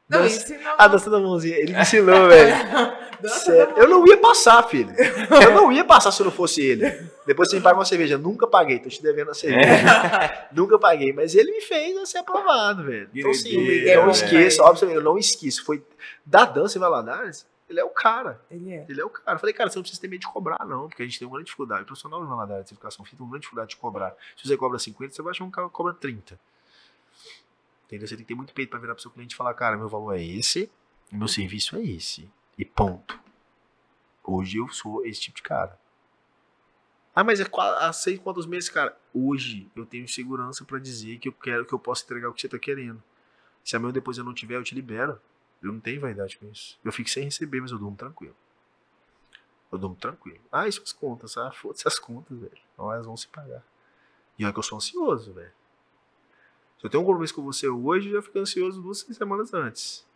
Não, 0.09 0.23
Dança- 0.23 0.37
ensinou. 0.55 0.75
A 0.79 0.89
dança 0.89 1.11
da 1.11 1.19
mãozinha, 1.19 1.57
ele 1.57 1.73
me 1.73 1.81
ensinou, 1.81 2.29
velho. 2.29 2.57
Sério, 3.29 3.75
eu 3.77 3.89
não 3.89 4.07
ia 4.07 4.17
passar, 4.17 4.63
filho. 4.69 4.95
Eu 5.43 5.53
não 5.53 5.73
ia 5.73 5.85
passar 5.85 6.13
se 6.13 6.21
eu 6.23 6.27
não 6.27 6.31
fosse 6.31 6.61
ele. 6.63 6.89
Depois 7.27 7.51
você 7.51 7.57
me 7.57 7.63
paga 7.63 7.77
uma 7.77 7.85
cerveja. 7.85 8.17
Nunca 8.17 8.47
paguei, 8.47 8.79
tô 8.79 8.89
te 8.89 9.03
devendo 9.03 9.33
a 9.33 9.35
cerveja. 9.35 10.49
Nunca 10.55 10.79
paguei, 10.79 11.13
mas 11.13 11.35
ele 11.35 11.51
me 11.51 11.61
fez 11.61 12.09
ser 12.09 12.19
aprovado, 12.19 12.85
velho. 12.85 13.11
Então, 13.13 13.31
doideira, 13.33 13.91
eu 13.91 14.03
não 14.05 14.13
esqueço, 14.13 14.63
obviamente, 14.63 14.97
eu 14.97 15.03
não 15.03 15.19
esqueço. 15.19 15.65
Foi 15.65 15.83
da 16.25 16.45
dança 16.45 16.79
em 16.79 16.81
Valadares, 16.81 17.45
ele 17.69 17.81
é 17.81 17.85
o 17.85 17.91
cara. 17.91 18.41
Ele 18.49 18.73
é. 18.73 18.87
Ele 18.89 19.01
é 19.01 19.05
o 19.05 19.11
cara. 19.11 19.35
Eu 19.37 19.41
falei, 19.41 19.53
cara, 19.53 19.69
você 19.69 19.79
não 19.79 19.83
precisa 19.83 20.01
ter 20.01 20.07
medo 20.09 20.21
de 20.21 20.29
cobrar, 20.29 20.65
não, 20.65 20.89
porque 20.89 21.03
a 21.03 21.05
gente 21.05 21.19
tem 21.19 21.27
uma 21.27 21.33
grande 21.35 21.47
dificuldade. 21.47 21.83
O 21.83 21.87
profissional 21.87 22.23
de 22.23 22.29
validade 22.29 22.63
de 22.63 22.69
certificação 22.69 23.05
FIT 23.05 23.17
tem 23.17 23.25
uma 23.27 23.31
grande 23.33 23.43
dificuldade 23.43 23.71
de 23.71 23.77
cobrar. 23.77 24.15
Se 24.37 24.47
você 24.49 24.57
cobra 24.57 24.79
50, 24.79 25.13
você 25.13 25.23
vai 25.23 25.33
achar 25.33 25.43
um 25.45 25.51
cara 25.51 25.67
que 25.67 25.73
cobra 25.75 25.93
30. 25.93 26.39
Entendeu? 27.89 28.07
Você 28.07 28.17
tem 28.17 28.25
que 28.25 28.29
ter 28.29 28.35
muito 28.35 28.53
peito 28.53 28.69
para 28.69 28.79
virar 28.79 28.95
pro 28.95 29.01
seu 29.01 29.11
cliente 29.11 29.33
e 29.33 29.37
falar, 29.37 29.55
cara, 29.55 29.75
meu 29.75 29.89
valor 29.89 30.15
é 30.15 30.23
esse, 30.23 30.71
meu 31.11 31.27
serviço 31.27 31.75
é 31.77 31.83
esse. 31.83 32.31
E 32.59 32.65
ponto. 32.65 33.19
Hoje 34.23 34.59
eu 34.59 34.69
sou 34.69 35.07
esse 35.07 35.23
tipo 35.23 35.39
de 35.39 35.43
cara. 35.43 35.81
Ah, 37.15 37.25
mas 37.25 37.41
é 37.41 37.47
há 37.81 37.93
seis 37.95 38.19
quantos 38.19 38.45
meses, 38.45 38.69
cara? 38.69 38.95
Hoje 39.13 39.67
eu 39.75 39.87
tenho 39.87 40.07
segurança 40.07 40.67
para 40.67 40.79
dizer 40.79 41.19
que 41.19 41.29
eu 41.29 41.33
quero 41.33 41.65
que 41.65 41.73
eu 41.73 41.79
posso 41.79 42.05
entregar 42.05 42.29
o 42.29 42.35
que 42.35 42.43
você 42.43 42.49
tá 42.49 42.59
querendo. 42.59 43.03
Se 43.65 43.75
amanhã 43.75 43.93
depois 43.93 44.19
eu 44.19 44.25
não 44.25 44.35
tiver, 44.35 44.57
eu 44.57 44.63
te 44.63 44.75
libero. 44.75 45.19
Eu 45.63 45.73
não 45.73 45.81
tenho 45.81 46.01
vaidade 46.01 46.39
com 46.39 46.47
isso. 46.47 46.79
Eu 46.85 46.93
fico 46.93 47.09
sem 47.09 47.25
receber, 47.25 47.61
mas 47.61 47.71
eu 47.71 47.79
durmo 47.79 47.97
tranquilo. 47.97 48.37
Eu 49.73 49.79
durmo 49.79 49.97
tranquilo. 49.97 50.41
Ah, 50.53 50.69
e 50.69 50.73
suas 50.73 50.93
contas? 50.93 51.37
Ah, 51.39 51.51
foda-se 51.51 51.89
as 51.89 51.99
contas, 51.99 52.39
velho. 52.39 52.59
Não, 52.77 52.93
elas 52.93 53.07
vão 53.07 53.17
se 53.17 53.27
pagar. 53.29 53.65
E 54.39 54.45
olha 54.45 54.53
que 54.53 54.59
eu 54.59 54.63
sou 54.63 54.77
ansioso, 54.77 55.33
velho. 55.33 55.53
Se 56.79 56.87
eu 56.87 56.91
tenho 56.91 57.03
um 57.03 57.07
compromisso 57.07 57.35
com 57.35 57.43
você 57.43 57.69
hoje, 57.69 58.09
eu 58.09 58.15
já 58.17 58.23
fico 58.23 58.39
ansioso 58.39 58.81
duas 58.81 59.03
três 59.03 59.17
semanas 59.17 59.53
antes. 59.53 60.07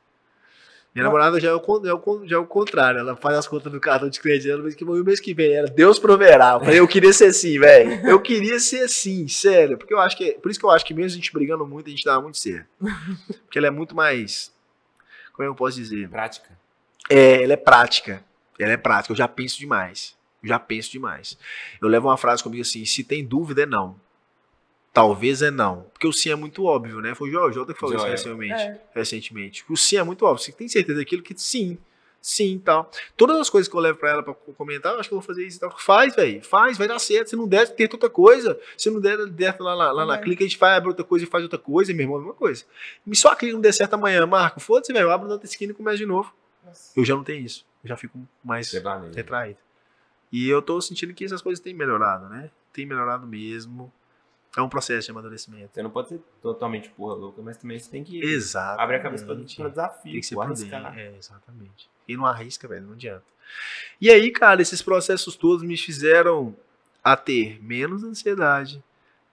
Minha 0.94 1.04
namorada 1.06 1.40
já 1.40 1.48
é, 1.48 1.54
o, 1.54 1.60
con- 1.60 1.82
é 1.86 1.92
o 1.94 2.26
já 2.26 2.36
é 2.36 2.38
o 2.38 2.44
contrário. 2.46 3.00
Ela 3.00 3.16
faz 3.16 3.38
as 3.38 3.48
contas 3.48 3.72
do 3.72 3.80
cartão 3.80 4.10
de 4.10 4.20
crédito 4.20 4.62
mas 4.62 4.74
que 4.74 4.84
o 4.84 5.04
mês 5.04 5.20
que 5.20 5.32
vem 5.32 5.50
era 5.54 5.66
Deus 5.66 5.98
proverá. 5.98 6.52
Eu 6.52 6.60
falei, 6.60 6.80
eu 6.80 6.86
queria 6.86 7.12
ser 7.14 7.26
assim, 7.26 7.58
velho. 7.58 8.06
Eu 8.06 8.20
queria 8.20 8.60
ser 8.60 8.82
assim, 8.82 9.26
sério. 9.26 9.78
Porque 9.78 9.94
eu 9.94 9.98
acho 9.98 10.16
que. 10.18 10.32
Por 10.32 10.50
isso 10.50 10.60
que 10.60 10.66
eu 10.66 10.70
acho 10.70 10.84
que 10.84 10.92
mesmo 10.92 11.12
a 11.12 11.16
gente 11.16 11.32
brigando 11.32 11.66
muito, 11.66 11.86
a 11.86 11.90
gente 11.90 12.04
dá 12.04 12.20
muito 12.20 12.36
certo. 12.36 12.66
Porque 13.46 13.56
ela 13.56 13.68
é 13.68 13.70
muito 13.70 13.96
mais. 13.96 14.52
Como 15.32 15.44
é 15.44 15.46
que 15.46 15.50
eu 15.50 15.54
posso 15.56 15.78
dizer? 15.78 16.10
Prática. 16.10 16.50
É, 17.08 17.42
ela 17.42 17.54
é 17.54 17.56
prática. 17.56 18.22
Ela 18.58 18.72
é 18.72 18.76
prática. 18.76 19.12
Eu 19.12 19.16
já 19.16 19.26
penso 19.26 19.58
demais. 19.58 20.14
Eu 20.42 20.50
já 20.50 20.58
penso 20.58 20.90
demais. 20.92 21.38
Eu 21.80 21.88
levo 21.88 22.08
uma 22.08 22.18
frase 22.18 22.42
comigo 22.42 22.60
assim: 22.60 22.84
se 22.84 23.02
tem 23.02 23.24
dúvida, 23.24 23.62
é 23.62 23.66
não. 23.66 23.96
Talvez 24.92 25.40
é 25.40 25.50
não. 25.50 25.84
Porque 25.92 26.06
o 26.06 26.12
sim 26.12 26.30
é 26.30 26.34
muito 26.34 26.64
óbvio, 26.64 27.00
né? 27.00 27.14
Foi 27.14 27.28
o 27.28 27.32
Joel 27.32 27.52
Jota 27.52 27.72
que 27.72 27.80
falou 27.80 27.96
Joel. 27.98 28.12
isso 28.14 28.24
recentemente. 28.28 28.62
É. 28.62 28.80
recentemente. 28.94 29.64
O 29.70 29.76
sim 29.76 29.96
é 29.96 30.02
muito 30.02 30.24
óbvio. 30.26 30.44
Você 30.44 30.52
tem 30.52 30.68
certeza 30.68 30.98
daquilo 30.98 31.22
que 31.22 31.34
sim. 31.36 31.78
Sim, 32.20 32.60
tal. 32.64 32.88
Todas 33.16 33.36
as 33.36 33.50
coisas 33.50 33.68
que 33.68 33.76
eu 33.76 33.80
levo 33.80 33.98
pra 33.98 34.10
ela 34.10 34.22
pra 34.22 34.32
comentar, 34.56 34.92
eu 34.94 35.00
acho 35.00 35.08
que 35.08 35.14
eu 35.14 35.18
vou 35.18 35.26
fazer 35.26 35.44
isso 35.44 35.56
e 35.56 35.60
tal. 35.60 35.76
Faz, 35.76 36.14
velho. 36.14 36.40
Faz, 36.44 36.78
vai 36.78 36.86
dar 36.86 36.98
certo. 37.00 37.30
Se 37.30 37.34
não 37.36 37.48
der, 37.48 37.68
tenta 37.74 37.96
outra 37.96 38.08
coisa. 38.08 38.56
Se 38.76 38.90
não 38.90 39.00
der, 39.00 39.26
der 39.26 39.56
lá, 39.58 39.74
lá, 39.74 39.90
lá 39.90 40.06
na 40.06 40.14
É. 40.16 40.18
clica, 40.18 40.44
a 40.44 40.46
gente 40.46 40.56
faz, 40.56 40.76
abre 40.76 40.90
outra 40.90 41.04
coisa 41.04 41.24
e 41.24 41.28
faz 41.28 41.42
outra 41.42 41.58
coisa. 41.58 41.90
E 41.90 41.94
meu 41.94 42.04
irmão, 42.04 42.16
a 42.18 42.20
mesma 42.20 42.34
coisa. 42.34 42.64
E 43.04 43.16
só 43.16 43.30
a 43.32 43.36
clica 43.36 43.54
não 43.54 43.60
der 43.60 43.72
certo 43.72 43.94
amanhã, 43.94 44.24
Marco, 44.24 44.60
foda-se, 44.60 44.92
velho. 44.92 45.06
Eu 45.06 45.10
abro 45.10 45.26
na 45.26 45.32
outra 45.34 45.48
esquina 45.48 45.72
e 45.72 45.74
começo 45.74 45.96
de 45.98 46.06
novo. 46.06 46.32
Nossa. 46.64 46.92
Eu 46.94 47.04
já 47.04 47.16
não 47.16 47.24
tenho 47.24 47.44
isso. 47.44 47.66
Eu 47.82 47.88
já 47.88 47.96
fico 47.96 48.16
mais 48.44 48.70
retraído. 49.14 49.58
E 50.30 50.48
eu 50.48 50.62
tô 50.62 50.80
sentindo 50.80 51.12
que 51.12 51.24
essas 51.24 51.42
coisas 51.42 51.60
têm 51.60 51.74
melhorado, 51.74 52.28
né? 52.28 52.50
Tem 52.72 52.86
melhorado 52.86 53.26
mesmo. 53.26 53.92
É 54.56 54.60
um 54.60 54.68
processo 54.68 55.06
de 55.06 55.10
amadurecimento. 55.10 55.70
Você 55.74 55.82
não 55.82 55.90
pode 55.90 56.10
ser 56.10 56.20
totalmente 56.42 56.90
porra 56.90 57.14
louca, 57.14 57.40
mas 57.40 57.56
também 57.56 57.78
você 57.78 57.90
tem 57.90 58.04
que 58.04 58.20
Exato. 58.22 58.80
abrir 58.80 58.96
a 58.96 59.00
cabeça 59.02 59.24
pra, 59.24 59.34
pra 59.34 59.68
desafio, 59.68 60.12
Tem 60.12 60.20
que 60.20 60.26
ser 60.26 60.34
prudente. 60.36 60.74
arriscar. 60.74 60.98
É, 60.98 61.16
exatamente. 61.16 61.90
E 62.06 62.16
não 62.16 62.26
arrisca, 62.26 62.68
velho, 62.68 62.86
não 62.86 62.92
adianta. 62.92 63.24
E 64.00 64.10
aí, 64.10 64.30
cara, 64.30 64.60
esses 64.60 64.82
processos 64.82 65.36
todos 65.36 65.62
me 65.62 65.76
fizeram 65.76 66.54
a 67.02 67.16
ter 67.16 67.62
menos 67.62 68.04
ansiedade, 68.04 68.82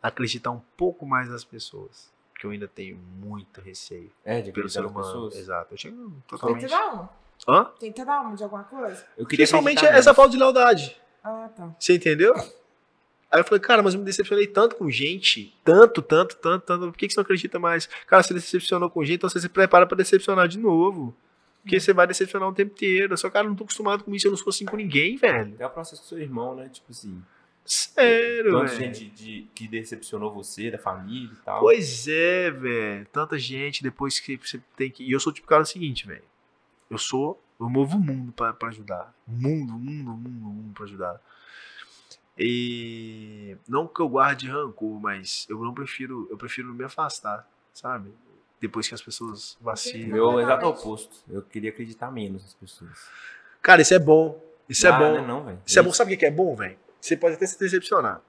acreditar 0.01 0.51
um 0.51 0.61
pouco 0.77 1.05
mais 1.05 1.27
nas 1.29 1.43
pessoas. 1.43 2.09
Porque 2.31 2.45
eu 2.47 2.51
ainda 2.51 2.69
tenho 2.69 2.95
muito 2.97 3.59
receio 3.59 4.09
É, 4.23 4.39
de 4.41 4.53
pelo 4.53 4.69
ser 4.69 4.85
humano. 4.85 5.05
pessoas. 5.05 5.35
Exato. 5.35 5.73
Eu 5.73 5.77
chego 5.77 5.97
Tem 6.09 6.23
totalmente. 6.27 6.67
trauma? 6.67 7.09
Hã? 7.45 7.65
Tem 7.77 7.91
trauma 7.91 8.35
de 8.37 8.43
alguma 8.43 8.63
coisa? 8.63 9.05
Eu 9.17 9.25
queria 9.25 9.45
Principalmente 9.45 9.85
essa 9.85 10.13
falta 10.13 10.31
de 10.31 10.37
lealdade. 10.37 10.95
Ah, 11.21 11.49
tá. 11.53 11.75
Você 11.77 11.95
entendeu? 11.95 12.33
Aí 13.31 13.39
eu 13.39 13.43
falei, 13.43 13.59
cara, 13.59 13.83
mas 13.83 13.93
eu 13.93 13.99
me 13.99 14.05
decepcionei 14.05 14.47
tanto 14.47 14.75
com 14.75 14.89
gente. 14.89 15.55
Tanto, 15.63 16.01
tanto, 16.01 16.35
tanto, 16.37 16.65
tanto. 16.65 16.91
Por 16.91 16.97
que, 16.97 17.07
que 17.07 17.13
você 17.13 17.19
não 17.19 17.23
acredita 17.23 17.59
mais? 17.59 17.87
Cara, 18.07 18.23
você 18.23 18.33
decepcionou 18.33 18.89
com 18.89 19.03
gente, 19.05 19.17
então 19.17 19.29
você 19.29 19.39
se 19.39 19.49
prepara 19.49 19.85
pra 19.85 19.95
decepcionar 19.95 20.47
de 20.47 20.57
novo. 20.57 21.15
Porque 21.61 21.79
você 21.79 21.93
vai 21.93 22.07
decepcionar 22.07 22.49
o 22.49 22.53
tempo 22.53 22.71
inteiro. 22.73 23.15
Só, 23.17 23.29
cara, 23.29 23.45
eu 23.45 23.49
não 23.49 23.55
tô 23.55 23.65
acostumado 23.65 24.03
com 24.03 24.15
isso, 24.15 24.25
eu 24.25 24.31
não 24.31 24.37
sou 24.37 24.49
assim 24.49 24.65
com 24.65 24.77
ninguém, 24.77 25.15
velho. 25.15 25.55
É 25.59 25.65
o 25.65 25.69
processo 25.69 26.01
com 26.01 26.07
seu 26.07 26.19
irmão, 26.19 26.55
né? 26.55 26.69
Tipo 26.69 26.91
assim, 26.91 27.21
Sério, 27.69 28.51
tanta 28.51 28.75
gente 28.75 29.05
de, 29.09 29.47
que 29.53 29.67
decepcionou 29.67 30.33
você, 30.33 30.71
da 30.71 30.79
família 30.79 31.31
e 31.31 31.45
tal. 31.45 31.59
Pois 31.59 32.07
é, 32.07 32.49
velho. 32.49 33.05
Tanta 33.11 33.37
gente 33.37 33.83
depois 33.83 34.19
que 34.19 34.37
você 34.37 34.59
tem 34.75 34.89
que. 34.89 35.03
E 35.03 35.11
eu 35.11 35.19
sou 35.19 35.31
tipo 35.31 35.47
cara 35.47 35.63
seguinte, 35.63 36.07
velho. 36.07 36.23
Eu 36.89 36.97
sou. 36.97 37.39
Eu 37.59 37.69
movo 37.69 37.97
o 37.97 37.99
mundo 37.99 38.31
pra, 38.31 38.53
pra 38.53 38.69
ajudar. 38.69 39.13
Mundo, 39.27 39.73
mundo, 39.73 40.11
mundo, 40.11 40.29
mundo 40.29 40.73
pra 40.73 40.85
ajudar. 40.85 41.21
E. 42.39 43.57
Não 43.67 43.85
que 43.87 43.99
eu 43.99 44.07
guarde 44.07 44.47
rancor, 44.49 44.99
mas 44.99 45.45
eu 45.49 45.59
não 45.63 45.73
prefiro. 45.73 46.27
Eu 46.31 46.37
prefiro 46.37 46.73
me 46.73 46.83
afastar, 46.85 47.47
sabe? 47.73 48.13
Depois 48.61 48.87
que 48.87 48.93
as 48.93 49.01
pessoas 49.01 49.57
vacilam. 49.59 50.07
Meu 50.09 50.39
exato 50.39 50.65
oposto. 50.67 51.17
Eu 51.29 51.41
queria 51.41 51.69
acreditar 51.69 52.09
menos 52.11 52.43
nas 52.43 52.53
pessoas. 52.53 53.09
Cara, 53.61 53.81
isso 53.81 53.93
é 53.93 53.99
bom. 53.99 54.41
Isso 54.67 54.87
é 54.87 54.89
Ah, 54.89 54.97
bom. 54.97 55.11
Não, 55.13 55.17
é 55.17 55.27
não, 55.27 55.45
velho. 55.45 55.61
Isso 55.65 55.79
é 55.79 55.81
bom, 55.81 55.91
sabe 55.91 56.13
o 56.13 56.17
que 56.17 56.25
é 56.25 56.31
bom, 56.31 56.55
velho? 56.55 56.77
Você 57.01 57.17
pode 57.17 57.35
até 57.35 57.45
se 57.45 57.59
decepcionar. 57.59 58.21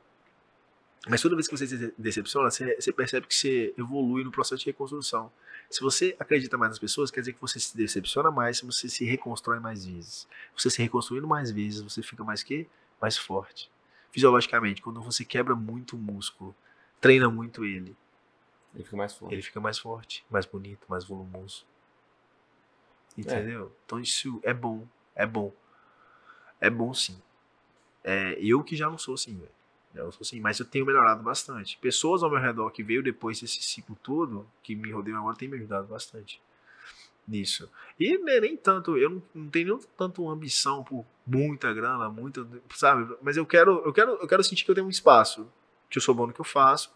Mas 1.08 1.22
toda 1.22 1.34
vez 1.34 1.48
que 1.48 1.56
você 1.56 1.66
se 1.66 1.94
decepciona, 1.96 2.50
você, 2.50 2.76
você 2.76 2.92
percebe 2.92 3.26
que 3.26 3.34
você 3.34 3.74
evolui 3.78 4.22
no 4.22 4.30
processo 4.30 4.60
de 4.60 4.66
reconstrução. 4.66 5.32
Se 5.70 5.80
você 5.80 6.14
acredita 6.18 6.58
mais 6.58 6.70
nas 6.72 6.78
pessoas, 6.78 7.10
quer 7.10 7.20
dizer 7.20 7.32
que 7.32 7.40
você 7.40 7.58
se 7.58 7.76
decepciona 7.76 8.30
mais, 8.30 8.58
se 8.58 8.66
você 8.66 8.88
se 8.88 9.04
reconstrói 9.04 9.60
mais 9.60 9.86
vezes. 9.86 10.28
Você 10.56 10.68
se 10.68 10.82
reconstruindo 10.82 11.26
mais 11.26 11.50
vezes, 11.50 11.80
você 11.80 12.02
fica 12.02 12.22
mais 12.22 12.42
que 12.42 12.68
mais 13.00 13.16
forte. 13.16 13.70
Fisiologicamente, 14.12 14.82
quando 14.82 15.00
você 15.00 15.24
quebra 15.24 15.54
muito 15.54 15.96
o 15.96 15.98
músculo, 15.98 16.54
treina 17.00 17.30
muito 17.30 17.64
ele, 17.64 17.96
Ele 18.74 18.84
fica 18.84 18.96
mais 18.96 19.14
forte. 19.14 19.34
ele 19.34 19.42
fica 19.42 19.60
mais 19.60 19.78
forte, 19.78 20.24
mais 20.30 20.46
bonito, 20.46 20.86
mais 20.88 21.04
volumoso. 21.04 21.64
Entendeu? 23.16 23.72
Então 23.84 24.00
isso 24.00 24.40
é 24.42 24.54
bom, 24.54 24.86
é 25.14 25.26
bom. 25.26 25.52
É 26.60 26.70
bom 26.70 26.92
sim. 26.94 27.20
É, 28.02 28.38
eu 28.40 28.62
que 28.62 28.76
já 28.76 28.88
não 28.88 28.98
sou 28.98 29.14
assim, 29.14 29.36
velho. 29.36 29.50
Não 29.94 30.12
sou 30.12 30.22
assim, 30.22 30.40
mas 30.40 30.58
eu 30.58 30.66
tenho 30.66 30.86
melhorado 30.86 31.22
bastante. 31.22 31.76
Pessoas 31.78 32.22
ao 32.22 32.30
meu 32.30 32.38
redor 32.40 32.70
que 32.70 32.82
veio 32.82 33.02
depois 33.02 33.40
desse 33.40 33.62
ciclo 33.62 33.96
todo, 34.02 34.48
que 34.62 34.74
me 34.74 34.90
rodeiam 34.92 35.18
agora, 35.18 35.36
têm 35.36 35.48
me 35.48 35.56
ajudado 35.56 35.88
bastante 35.88 36.40
nisso. 37.30 37.70
E 37.98 38.18
né, 38.18 38.40
nem 38.40 38.56
tanto, 38.56 38.96
eu 38.96 39.10
não, 39.10 39.22
não 39.34 39.48
tenho 39.48 39.76
nem 39.76 39.86
tanto 39.96 40.28
ambição 40.28 40.82
por 40.82 41.04
muita 41.26 41.72
grana, 41.72 42.08
muita, 42.08 42.46
sabe? 42.74 43.14
Mas 43.22 43.36
eu 43.36 43.46
quero, 43.46 43.82
eu 43.84 43.92
quero, 43.92 44.12
eu 44.12 44.26
quero 44.26 44.42
sentir 44.42 44.64
que 44.64 44.70
eu 44.70 44.74
tenho 44.74 44.86
um 44.86 44.90
espaço, 44.90 45.50
que 45.88 45.98
eu 45.98 46.02
sou 46.02 46.14
bom 46.14 46.26
no 46.26 46.32
que 46.32 46.40
eu 46.40 46.44
faço. 46.44 46.92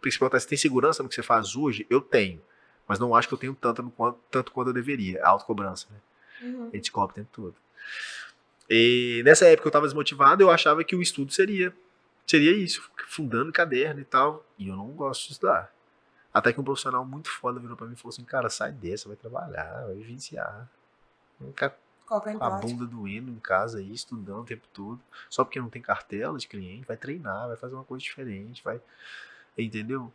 Principalmente 0.00 0.40
se 0.40 0.48
tem 0.48 0.58
segurança 0.58 1.02
no 1.02 1.08
que 1.08 1.14
você 1.14 1.22
faz 1.22 1.54
hoje, 1.56 1.86
eu 1.90 2.00
tenho. 2.00 2.40
Mas 2.88 2.98
não 2.98 3.14
acho 3.14 3.28
que 3.28 3.34
eu 3.34 3.38
tenho 3.38 3.54
tanto, 3.54 3.82
quanto, 3.90 4.18
tanto 4.30 4.52
quanto 4.52 4.68
eu 4.68 4.74
deveria. 4.74 5.18
É 5.18 5.24
autocobrança, 5.24 5.88
né? 5.90 5.98
Uhum. 6.42 6.70
A 6.72 6.76
gente 6.76 6.92
cobra 6.92 7.12
o 7.12 7.14
tempo 7.14 7.28
todo. 7.32 7.54
E 8.68 9.22
nessa 9.24 9.46
época 9.46 9.66
eu 9.66 9.70
estava 9.70 9.86
desmotivado, 9.86 10.42
eu 10.42 10.50
achava 10.50 10.82
que 10.84 10.94
o 10.94 11.02
estudo 11.02 11.32
seria 11.32 11.74
seria 12.26 12.52
isso, 12.52 12.82
fundando 13.06 13.52
caderno 13.52 14.00
e 14.00 14.04
tal. 14.04 14.44
E 14.58 14.68
eu 14.68 14.76
não 14.76 14.88
gosto 14.88 15.26
de 15.26 15.32
estudar. 15.32 15.72
Até 16.36 16.52
que 16.52 16.60
um 16.60 16.64
profissional 16.64 17.02
muito 17.02 17.30
foda 17.30 17.58
virou 17.58 17.78
pra 17.78 17.86
mim 17.86 17.94
e 17.94 17.96
falou 17.96 18.10
assim: 18.10 18.22
Cara, 18.22 18.50
sai 18.50 18.70
dessa, 18.70 19.08
vai 19.08 19.16
trabalhar, 19.16 19.86
vai 19.86 19.94
vivenciar. 19.94 20.68
Colocar 22.04 22.30
em 22.30 22.36
com 22.36 22.44
a 22.44 22.50
bunda 22.50 22.84
doendo 22.84 23.30
em 23.30 23.38
casa 23.38 23.78
aí, 23.78 23.90
estudando 23.90 24.42
o 24.42 24.44
tempo 24.44 24.68
todo. 24.70 25.00
Só 25.30 25.44
porque 25.44 25.58
não 25.58 25.70
tem 25.70 25.80
cartela 25.80 26.36
de 26.38 26.46
cliente, 26.46 26.86
vai 26.86 26.98
treinar, 26.98 27.48
vai 27.48 27.56
fazer 27.56 27.74
uma 27.74 27.84
coisa 27.84 28.04
diferente, 28.04 28.62
vai. 28.62 28.82
Entendeu? 29.56 30.12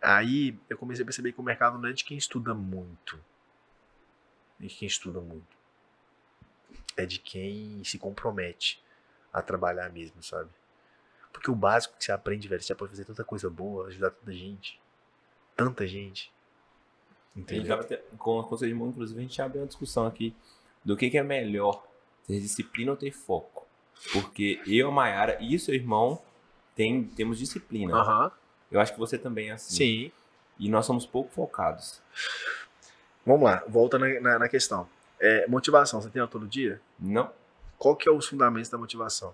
Aí 0.00 0.56
eu 0.70 0.78
comecei 0.78 1.02
a 1.02 1.06
perceber 1.06 1.32
que 1.32 1.40
o 1.40 1.42
mercado 1.42 1.76
não 1.76 1.88
é 1.88 1.92
de 1.92 2.04
quem 2.04 2.16
estuda 2.16 2.54
muito. 2.54 3.18
É 4.60 4.66
de 4.68 4.74
quem 4.76 4.86
estuda 4.86 5.20
muito. 5.20 5.56
É 6.96 7.04
de 7.04 7.18
quem 7.18 7.82
se 7.82 7.98
compromete 7.98 8.80
a 9.32 9.42
trabalhar 9.42 9.90
mesmo, 9.90 10.22
sabe? 10.22 10.50
Porque 11.32 11.50
o 11.50 11.56
básico 11.56 11.96
que 11.98 12.04
você 12.04 12.12
aprende, 12.12 12.46
velho, 12.46 12.62
você 12.62 12.76
pode 12.76 12.90
fazer 12.90 13.04
tanta 13.04 13.24
coisa 13.24 13.50
boa, 13.50 13.88
ajudar 13.88 14.12
tanta 14.12 14.32
gente. 14.32 14.80
Tanta 15.56 15.86
gente. 15.86 16.32
Entendeu? 17.34 17.78
com 18.18 18.40
a 18.40 18.44
Conselho 18.44 18.70
de 18.70 18.74
Irmão, 18.74 18.88
inclusive, 18.90 19.18
a 19.18 19.22
gente 19.22 19.40
abriu 19.40 19.62
uma 19.62 19.66
discussão 19.66 20.06
aqui 20.06 20.34
do 20.84 20.96
que, 20.96 21.08
que 21.08 21.16
é 21.16 21.22
melhor, 21.22 21.82
ter 22.26 22.38
disciplina 22.40 22.90
ou 22.90 22.96
ter 22.96 23.10
foco. 23.10 23.66
Porque 24.12 24.60
eu, 24.66 24.88
a 24.88 24.90
Mayara 24.90 25.38
e 25.40 25.56
o 25.56 25.60
seu 25.60 25.74
irmão 25.74 26.20
tem, 26.74 27.04
temos 27.04 27.38
disciplina. 27.38 27.92
Eu 28.70 28.80
acho 28.80 28.92
que 28.92 28.98
você 28.98 29.16
também 29.16 29.50
é 29.50 29.52
assim. 29.52 29.74
Sim. 29.76 30.12
E 30.58 30.68
nós 30.68 30.86
somos 30.86 31.06
pouco 31.06 31.30
focados. 31.32 32.02
Vamos 33.24 33.44
lá, 33.44 33.62
volta 33.68 33.98
na, 33.98 34.20
na, 34.20 34.38
na 34.40 34.48
questão. 34.48 34.88
É, 35.20 35.46
motivação, 35.46 36.00
você 36.00 36.10
tem 36.10 36.20
ela 36.20 36.28
todo 36.28 36.46
dia? 36.46 36.80
Não? 36.98 37.30
Qual 37.78 37.94
que 37.94 38.08
é 38.08 38.12
os 38.12 38.26
fundamentos 38.26 38.68
da 38.68 38.76
motivação? 38.76 39.32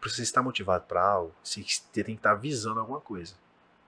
Para 0.00 0.10
você 0.10 0.22
estar 0.22 0.42
motivado 0.42 0.84
para 0.86 1.02
algo, 1.02 1.32
você 1.42 1.64
tem 1.92 2.04
que 2.04 2.12
estar 2.12 2.34
visando 2.34 2.78
alguma 2.78 3.00
coisa, 3.00 3.34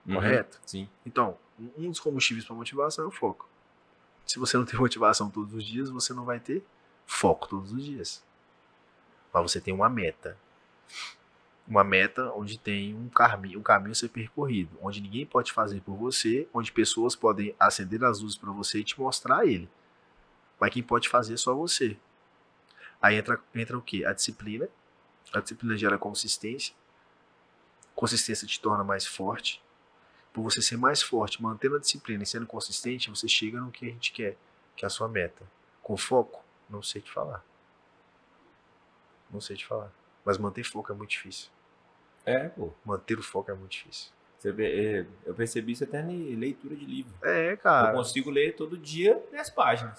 Uhum. 0.06 0.14
correto? 0.14 0.60
Sim. 0.64 0.88
Então, 1.04 1.36
um 1.76 1.90
dos 1.90 2.00
combustíveis 2.00 2.44
para 2.44 2.54
motivação 2.54 3.04
é 3.04 3.08
o 3.08 3.10
foco. 3.10 3.48
Se 4.24 4.38
você 4.38 4.56
não 4.56 4.64
tem 4.64 4.78
motivação 4.80 5.30
todos 5.30 5.54
os 5.54 5.64
dias, 5.64 5.90
você 5.90 6.12
não 6.12 6.24
vai 6.24 6.40
ter 6.40 6.64
Foco 7.06 7.48
todos 7.48 7.72
os 7.72 7.84
dias. 7.84 8.22
Mas 9.32 9.42
você 9.42 9.60
tem 9.60 9.72
uma 9.72 9.88
meta. 9.88 10.36
Uma 11.66 11.84
meta 11.84 12.32
onde 12.32 12.58
tem 12.58 12.94
um 12.94 13.08
caminho, 13.08 13.58
um 13.60 13.62
caminho 13.62 13.92
a 13.92 13.94
ser 13.94 14.08
percorrido, 14.08 14.76
onde 14.82 15.00
ninguém 15.00 15.24
pode 15.24 15.52
fazer 15.52 15.80
por 15.80 15.96
você, 15.96 16.48
onde 16.52 16.70
pessoas 16.70 17.16
podem 17.16 17.54
acender 17.58 18.04
as 18.04 18.20
luzes 18.20 18.36
para 18.36 18.52
você 18.52 18.80
e 18.80 18.84
te 18.84 18.98
mostrar 19.00 19.46
ele. 19.46 19.68
Mas 20.60 20.72
quem 20.72 20.82
pode 20.82 21.08
fazer 21.08 21.34
é 21.34 21.36
só 21.36 21.54
você. 21.54 21.96
Aí 23.00 23.16
entra, 23.16 23.40
entra 23.54 23.78
o 23.78 23.82
quê? 23.82 24.04
A 24.04 24.12
disciplina. 24.12 24.68
A 25.32 25.40
disciplina 25.40 25.76
gera 25.76 25.98
consistência. 25.98 26.74
Consistência 27.94 28.46
te 28.46 28.60
torna 28.60 28.84
mais 28.84 29.06
forte. 29.06 29.62
Por 30.36 30.42
você 30.42 30.60
ser 30.60 30.76
mais 30.76 31.00
forte, 31.00 31.42
mantendo 31.42 31.76
a 31.76 31.78
disciplina 31.78 32.22
e 32.22 32.26
sendo 32.26 32.46
consistente, 32.46 33.08
você 33.08 33.26
chega 33.26 33.58
no 33.58 33.70
que 33.70 33.86
a 33.86 33.88
gente 33.88 34.12
quer, 34.12 34.36
que 34.76 34.84
é 34.84 34.86
a 34.86 34.90
sua 34.90 35.08
meta. 35.08 35.42
Com 35.82 35.96
foco, 35.96 36.44
não 36.68 36.82
sei 36.82 37.00
te 37.00 37.10
falar. 37.10 37.42
Não 39.30 39.40
sei 39.40 39.56
te 39.56 39.64
falar. 39.64 39.90
Mas 40.26 40.36
manter 40.36 40.62
foco 40.62 40.92
é 40.92 40.94
muito 40.94 41.08
difícil. 41.08 41.48
É, 42.26 42.50
pô. 42.50 42.70
Manter 42.84 43.18
o 43.18 43.22
foco 43.22 43.50
é 43.50 43.54
muito 43.54 43.70
difícil. 43.72 44.12
Você 44.38 44.52
vê, 44.52 44.98
é, 44.98 45.06
eu 45.24 45.32
percebi 45.34 45.72
isso 45.72 45.84
até 45.84 46.02
em 46.02 46.34
leitura 46.34 46.76
de 46.76 46.84
livro. 46.84 47.14
É, 47.22 47.52
Eu 47.52 47.56
cara. 47.56 47.94
consigo 47.94 48.28
ler 48.30 48.54
todo 48.56 48.76
dia 48.76 49.18
10 49.32 49.48
páginas. 49.48 49.98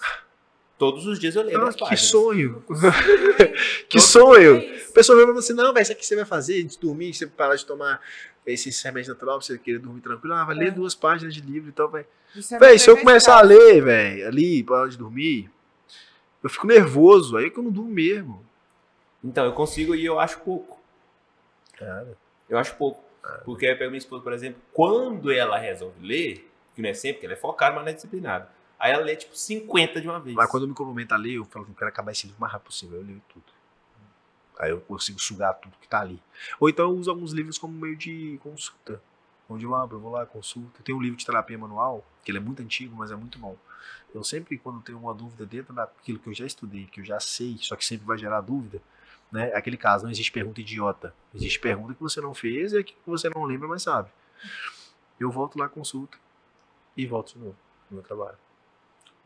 Todos 0.78 1.06
os 1.06 1.18
dias 1.18 1.34
eu 1.34 1.42
leio 1.42 1.58
Ah, 1.60 1.64
10 1.64 1.74
que 1.74 1.80
páginas. 1.80 2.00
sonho. 2.02 2.64
que 3.88 3.98
É 3.98 4.00
sonho. 4.00 4.58
A 4.88 4.92
pessoa 4.92 5.26
vai 5.26 5.36
assim, 5.38 5.52
não, 5.52 5.72
velho, 5.74 5.82
isso 5.82 5.92
aqui 5.92 6.06
você 6.06 6.16
vai 6.16 6.24
fazer 6.24 6.62
de 6.62 6.78
dormir, 6.78 7.12
você 7.12 7.26
parar 7.26 7.56
de 7.56 7.66
tomar 7.66 8.00
esse 8.46 8.70
remédio 8.84 9.12
natural 9.12 9.38
pra 9.38 9.46
você 9.46 9.58
querer 9.58 9.78
dormir 9.78 10.00
tranquilo. 10.00 10.34
Ah, 10.34 10.44
vai 10.44 10.54
ler 10.56 10.68
É. 10.68 10.70
duas 10.70 10.94
páginas 10.94 11.34
de 11.34 11.40
livro 11.40 11.68
e 11.68 11.72
tal, 11.72 11.88
velho. 11.90 12.06
Isso 12.34 12.54
é 12.54 12.58
Véi, 12.58 12.78
se 12.78 12.88
eu 12.88 12.96
começar 12.96 13.36
a 13.36 13.42
ler, 13.42 13.82
velho, 13.82 14.26
ali, 14.28 14.62
pra 14.62 14.76
hora 14.82 14.88
de 14.88 14.96
dormir, 14.96 15.50
eu 16.42 16.48
fico 16.48 16.66
nervoso, 16.66 17.36
aí 17.36 17.50
que 17.50 17.58
eu 17.58 17.62
não 17.64 17.70
durmo 17.70 17.90
mesmo. 17.90 18.46
Então, 19.22 19.44
eu 19.44 19.52
consigo 19.52 19.94
e 19.94 20.04
eu 20.04 20.18
acho 20.20 20.38
pouco. 20.40 20.78
Cara, 21.76 22.16
Eu 22.48 22.56
acho 22.56 22.74
pouco. 22.76 23.02
Porque 23.44 23.66
aí 23.66 23.72
eu 23.72 23.76
pego 23.78 23.90
minha 23.90 23.98
esposa, 23.98 24.22
por 24.22 24.32
exemplo, 24.32 24.60
quando 24.72 25.30
ela 25.30 25.58
resolve 25.58 25.94
ler, 26.06 26.48
que 26.74 26.80
não 26.80 26.88
é 26.88 26.94
sempre, 26.94 27.14
porque 27.14 27.26
ela 27.26 27.34
é 27.34 27.36
focada, 27.36 27.74
mas 27.74 27.84
não 27.84 27.90
é 27.90 27.94
disciplinada. 27.94 28.48
Aí 28.78 28.92
ela 28.92 29.04
lê 29.04 29.16
tipo 29.16 29.36
50 29.36 30.00
de 30.00 30.08
uma 30.08 30.20
vez. 30.20 30.36
Mas 30.36 30.50
quando 30.50 30.64
eu 30.64 30.68
me 30.68 30.74
comprometo 30.74 31.14
a 31.14 31.16
ler, 31.16 31.34
eu 31.34 31.44
falo 31.44 31.64
que 31.64 31.72
eu 31.72 31.74
quero 31.74 31.88
acabar 31.88 32.12
esse 32.12 32.26
livro 32.26 32.38
o 32.38 32.40
mais 32.40 32.52
rápido 32.52 32.66
possível, 32.66 32.98
eu 32.98 33.04
leio 33.04 33.22
tudo. 33.28 33.44
Aí 34.58 34.70
eu 34.70 34.80
consigo 34.80 35.20
sugar 35.20 35.54
tudo 35.54 35.76
que 35.80 35.88
tá 35.88 36.00
ali. 36.00 36.20
Ou 36.58 36.68
então 36.68 36.90
eu 36.90 36.96
uso 36.96 37.10
alguns 37.10 37.32
livros 37.32 37.58
como 37.58 37.72
meio 37.72 37.96
de 37.96 38.38
consulta. 38.42 39.00
Onde 39.48 39.64
eu 39.64 39.74
abro, 39.74 39.96
eu 39.96 40.00
vou 40.00 40.12
lá, 40.12 40.26
consulto. 40.26 40.82
Tem 40.82 40.94
um 40.94 41.00
livro 41.00 41.16
de 41.16 41.24
terapia 41.24 41.56
manual, 41.56 42.04
que 42.22 42.30
ele 42.30 42.38
é 42.38 42.40
muito 42.40 42.62
antigo, 42.62 42.94
mas 42.94 43.10
é 43.10 43.16
muito 43.16 43.38
bom. 43.38 43.56
Eu 44.14 44.22
sempre, 44.22 44.58
quando 44.58 44.82
tenho 44.82 44.98
uma 44.98 45.14
dúvida 45.14 45.46
dentro 45.46 45.72
daquilo 45.72 46.18
que 46.18 46.28
eu 46.28 46.34
já 46.34 46.44
estudei, 46.44 46.86
que 46.86 47.00
eu 47.00 47.04
já 47.04 47.18
sei, 47.18 47.56
só 47.60 47.74
que 47.76 47.84
sempre 47.84 48.06
vai 48.06 48.18
gerar 48.18 48.40
dúvida, 48.40 48.82
né? 49.32 49.50
É 49.50 49.56
aquele 49.56 49.76
caso, 49.76 50.04
não 50.04 50.10
existe 50.10 50.32
pergunta 50.32 50.60
idiota. 50.60 51.14
Existe 51.34 51.58
pergunta 51.58 51.94
que 51.94 52.02
você 52.02 52.20
não 52.20 52.34
fez 52.34 52.72
e 52.72 52.78
aquilo 52.78 53.00
que 53.02 53.10
você 53.10 53.30
não 53.30 53.44
lembra, 53.44 53.68
mas 53.68 53.82
sabe. 53.82 54.10
Eu 55.18 55.30
volto 55.30 55.58
lá, 55.58 55.68
consulto 55.68 56.18
e 56.96 57.06
volto 57.06 57.34
de 57.34 57.38
novo 57.38 57.56
no 57.90 57.96
meu 57.96 58.04
trabalho. 58.04 58.36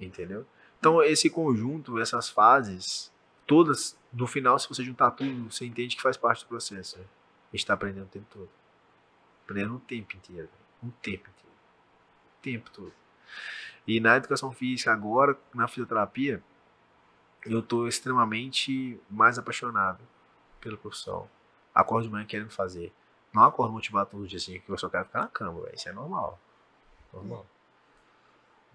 Entendeu? 0.04 0.46
Então, 0.78 1.02
esse 1.02 1.30
conjunto, 1.30 1.98
essas 1.98 2.28
fases, 2.28 3.12
todas, 3.46 3.96
no 4.12 4.26
final, 4.26 4.58
se 4.58 4.68
você 4.68 4.82
juntar 4.82 5.12
tudo, 5.12 5.50
você 5.50 5.64
entende 5.64 5.96
que 5.96 6.02
faz 6.02 6.16
parte 6.16 6.44
do 6.44 6.48
processo. 6.48 6.98
né? 6.98 7.04
A 7.52 7.56
gente 7.56 7.66
tá 7.66 7.74
aprendendo 7.74 8.04
o 8.04 8.08
tempo 8.08 8.26
todo. 8.30 8.48
Aprendendo 9.44 9.76
o 9.76 9.80
tempo 9.80 10.16
inteiro. 10.16 10.48
O 10.82 10.90
tempo 10.90 11.30
inteiro. 11.30 11.56
O 12.38 12.42
tempo 12.42 12.70
todo. 12.70 12.92
E 13.86 14.00
na 14.00 14.16
educação 14.16 14.52
física, 14.52 14.92
agora, 14.92 15.38
na 15.54 15.68
fisioterapia, 15.68 16.42
eu 17.44 17.62
tô 17.62 17.86
extremamente 17.86 19.00
mais 19.10 19.38
apaixonado 19.38 20.00
pela 20.60 20.76
profissão. 20.76 21.28
Acordo 21.74 22.04
de 22.06 22.12
manhã 22.12 22.26
querendo 22.26 22.50
fazer. 22.50 22.92
Não 23.32 23.44
acordo 23.44 23.72
motivado 23.72 24.10
todos 24.10 24.24
os 24.24 24.30
dias 24.30 24.42
assim, 24.42 24.60
que 24.60 24.70
eu 24.70 24.78
só 24.78 24.88
quero 24.88 25.04
ficar 25.04 25.20
na 25.22 25.28
cama, 25.28 25.60
velho. 25.62 25.74
Isso 25.74 25.88
é 25.88 25.92
normal. 25.92 26.38
Normal. 27.12 27.46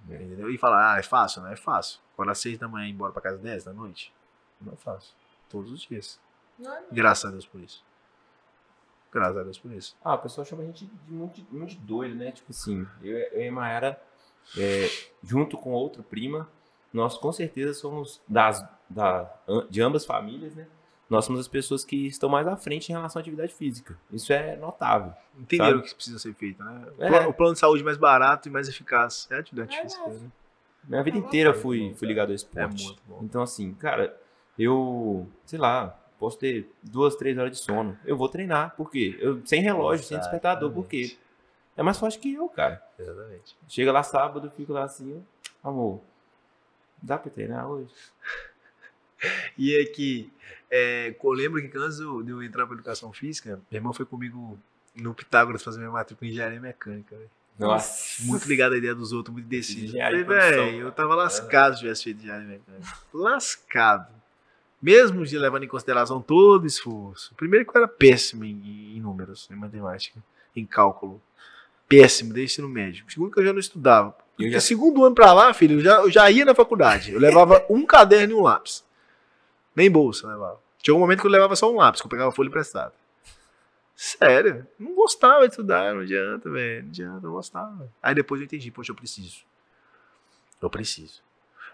Entendeu? 0.06 0.50
E 0.50 0.58
falar, 0.58 0.94
ah, 0.94 1.00
é 1.00 1.04
fácil? 1.04 1.42
Não 1.42 1.50
é 1.50 1.56
fácil. 1.56 2.00
Quando 2.16 2.32
às 2.32 2.40
seis 2.40 2.58
da 2.58 2.68
manhã 2.68 2.88
ir 2.88 2.92
embora 2.92 3.12
pra 3.12 3.22
casa 3.22 3.36
às 3.36 3.42
10 3.42 3.64
da 3.66 3.74
noite? 3.74 4.14
Não 4.62 4.74
é 4.74 4.76
fácil. 4.76 5.14
Todos 5.50 5.72
os 5.72 5.82
dias. 5.82 6.20
Não 6.58 6.74
é 6.74 6.84
Graças 6.92 7.26
a 7.26 7.32
Deus 7.32 7.46
por 7.46 7.62
isso. 7.62 7.84
Graças 9.12 9.38
a 9.38 9.44
Deus 9.44 9.60
por 9.60 9.72
isso. 9.72 9.96
Ah, 10.04 10.16
o 10.16 10.20
pessoal 10.20 10.46
chama 10.46 10.64
a 10.64 10.66
gente 10.66 10.86
de 10.86 11.12
muito, 11.12 11.46
muito 11.52 11.72
de 11.72 11.78
doido, 11.78 12.16
né? 12.16 12.32
Tipo 12.32 12.52
assim, 12.52 12.88
eu, 13.02 13.18
eu 13.18 13.42
e 13.42 13.48
a 13.48 13.52
Mayara, 13.52 14.02
é, 14.58 14.88
junto 15.24 15.58
com 15.58 15.72
outra 15.72 16.04
prima, 16.04 16.50
nós 16.92 17.18
com 17.18 17.32
certeza 17.32 17.74
somos 17.74 18.22
das, 18.28 18.66
da, 18.90 19.32
de 19.70 19.82
ambas 19.82 20.06
famílias, 20.06 20.56
né? 20.56 20.68
Nós 21.10 21.24
somos 21.26 21.40
as 21.40 21.48
pessoas 21.48 21.86
que 21.86 22.08
estão 22.08 22.28
mais 22.30 22.46
à 22.48 22.58
frente 22.58 22.90
em 22.90 22.94
relação 22.94 23.20
à 23.20 23.22
atividade 23.22 23.54
física. 23.54 23.98
Isso 24.12 24.34
é 24.34 24.56
notável. 24.58 25.14
Entenderam 25.40 25.78
Sabe? 25.78 25.80
o 25.80 25.90
que 25.90 25.96
precisa 25.96 26.20
ser 26.20 26.34
feito, 26.34 26.62
né? 26.64 26.86
O 26.98 27.04
É. 27.04 27.28
O 27.28 27.34
plano 27.34 27.54
de 27.54 27.60
saúde 27.60 27.84
mais 27.84 27.98
barato 27.98 28.48
e 28.50 28.52
mais 28.52 28.68
eficaz. 28.68 29.28
É 29.32 29.36
a 29.36 29.40
atividade 29.40 29.74
É 29.76 29.82
física, 29.84 30.08
né? 30.08 30.32
Minha 30.84 31.04
vida 31.04 31.18
É 31.18 31.20
inteira 31.20 31.54
bom, 31.54 31.60
fui, 31.60 31.94
fui 31.96 32.08
ligado 32.08 32.28
ao 32.30 32.34
É 32.34 32.36
esporte. 32.36 32.84
muito 32.86 33.02
bom. 33.08 33.20
Então, 33.24 33.42
assim, 33.42 33.74
cara, 33.76 34.18
eu, 34.60 35.28
sei 35.46 35.60
lá, 35.60 35.98
posso 36.20 36.38
ter 36.38 36.70
duas, 36.84 37.16
três 37.16 37.38
horas 37.38 37.52
de 37.52 37.58
sono. 37.58 37.98
Eu 38.06 38.18
vou 38.18 38.28
treinar. 38.28 38.76
Por 38.76 38.90
quê? 38.92 39.18
Eu, 39.20 39.42
sem 39.46 39.62
relógio, 39.62 40.06
sem 40.06 40.18
despertador. 40.18 40.72
Por 40.72 40.88
quê? 40.88 41.18
É 41.78 41.84
mais 41.84 41.98
forte 41.98 42.20
que 42.20 42.34
eu, 42.34 42.50
cara. 42.50 42.82
Exatamente. 43.00 43.56
Chega 43.68 43.92
lá 43.94 44.02
sábado, 44.04 44.52
fico 44.58 44.74
lá 44.74 44.84
assim, 44.84 45.24
amor, 45.64 46.02
dá 47.02 47.18
pra 47.18 47.30
treinar 47.32 47.70
hoje? 47.70 47.94
E 49.58 49.76
é 49.76 49.86
que 49.86 50.32
é, 50.70 51.16
eu 51.24 51.32
lembro 51.32 51.62
que 51.68 51.78
antes 51.78 52.00
eu- 52.00 52.22
de 52.22 52.32
eu 52.32 52.44
entrar 52.44 52.66
pra 52.68 52.76
educação 52.76 53.12
física, 53.14 53.60
meu 53.72 53.78
irmão 53.80 53.94
foi 53.94 54.06
comigo 54.06 54.58
no 54.96 55.14
Pitágoras 55.14 55.64
fazer 55.64 55.80
minha 55.80 55.92
matrícula 55.92 56.28
em 56.28 56.32
engenharia 56.34 56.60
mecânica, 56.60 57.16
velho. 57.16 57.30
Nossa. 57.58 58.24
Muito 58.24 58.48
ligado 58.48 58.74
à 58.74 58.78
ideia 58.78 58.94
dos 58.94 59.12
outros, 59.12 59.34
muito 59.34 59.48
decidido. 59.48 59.94
Falei, 59.98 60.24
velho, 60.24 60.80
eu 60.82 60.92
tava 60.92 61.16
lascado 61.16 61.74
se 61.74 61.80
tivesse 61.80 62.04
feito 62.04 62.20
engenharia 62.20 62.48
mecânica. 62.48 62.94
Lascado. 63.14 64.14
Mesmo 64.80 65.26
de 65.26 65.38
levando 65.40 65.64
em 65.64 65.68
consideração 65.68 66.22
todo 66.22 66.64
o 66.64 66.68
esforço. 66.68 67.34
Primeiro 67.36 67.66
que 67.66 67.76
eu 67.76 67.82
era 67.82 67.88
péssimo 67.88 68.46
em, 68.46 68.96
em 68.96 69.02
números, 69.02 69.48
em 69.52 69.56
matemática, 69.56 70.20
em 70.56 70.66
cálculo. 70.68 71.20
Péssimo, 71.90 72.32
desde 72.34 72.54
ensino 72.54 72.70
médio. 72.70 73.06
Segundo 73.10 73.32
que 73.32 73.40
eu 73.40 73.46
já 73.46 73.54
não 73.54 73.60
estudava. 73.60 74.16
Eu 74.38 74.52
já- 74.52 74.60
segundo 74.60 75.04
ano 75.04 75.16
pra 75.16 75.34
lá, 75.34 75.52
filho, 75.54 75.80
eu 75.80 75.84
já, 75.84 75.96
eu 76.02 76.12
já 76.12 76.30
ia 76.30 76.46
na 76.46 76.54
faculdade. 76.54 77.12
Eu 77.12 77.20
levava 77.20 77.66
um 77.72 77.86
caderno 77.88 78.34
e 78.34 78.36
um 78.36 78.42
lápis. 78.44 78.86
Nem 79.78 79.90
bolsa 79.92 80.28
levava. 80.28 80.60
Tinha 80.82 80.96
um 80.96 81.00
momento 81.00 81.22
que 81.22 81.28
eu 81.28 81.32
levava 81.32 81.56
só 81.56 81.72
um 81.72 81.76
lápis, 81.78 82.02
que 82.02 82.08
eu 82.08 82.10
pegava 82.10 82.32
folha 82.32 82.48
emprestada. 82.48 82.92
Sério, 83.96 84.66
não 84.80 84.94
gostava 84.96 85.42
de 85.48 85.54
estudar, 85.54 85.94
não 85.94 86.02
adianta, 86.02 86.50
velho. 86.50 86.84
Não 86.84 86.90
adianta, 86.90 87.20
não 87.28 87.32
gostava. 87.34 87.88
Aí 88.02 88.14
depois 88.14 88.40
eu 88.42 88.46
entendi, 88.46 88.70
poxa, 88.72 88.92
eu 88.92 88.96
preciso. 88.96 89.38
Eu 90.62 90.70
preciso. 90.70 91.22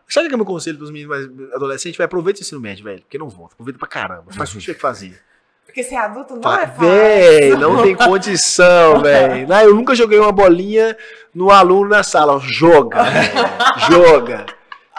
Sabe 0.08 0.26
o 0.26 0.30
que 0.30 0.34
é 0.36 0.38
meu 0.38 0.46
conselho 0.46 0.78
pros 0.78 0.92
meninos 0.92 1.10
mais 1.30 1.54
adolescentes? 1.54 1.98
Vai, 1.98 2.06
aproveita 2.06 2.40
o 2.40 2.44
ensino 2.44 2.60
médio, 2.62 2.84
velho. 2.84 3.02
Porque 3.02 3.18
não 3.18 3.30
volta. 3.30 3.54
Aproveita 3.54 3.80
pra 3.80 3.88
caramba. 3.88 4.32
Faz 4.34 4.50
o 4.50 4.54
que 4.54 4.60
tiver 4.60 4.74
que 4.76 4.82
fazer. 4.82 5.22
Porque 5.66 5.82
ser 5.82 5.96
adulto 5.96 6.36
não 6.36 6.44
Fa- 6.44 6.62
é 6.64 6.68
fácil. 6.68 6.82
Véi, 6.82 7.50
não 7.56 7.82
tem 7.84 7.96
condição, 7.96 9.00
velho. 9.04 9.48
Eu 9.54 9.74
nunca 9.74 9.96
joguei 9.96 10.20
uma 10.20 10.32
bolinha 10.32 10.98
no 11.34 11.50
aluno 11.52 11.90
na 11.90 12.04
sala. 12.04 12.38
Joga, 12.40 13.02
velho. 13.04 13.34
Joga. 13.90 14.46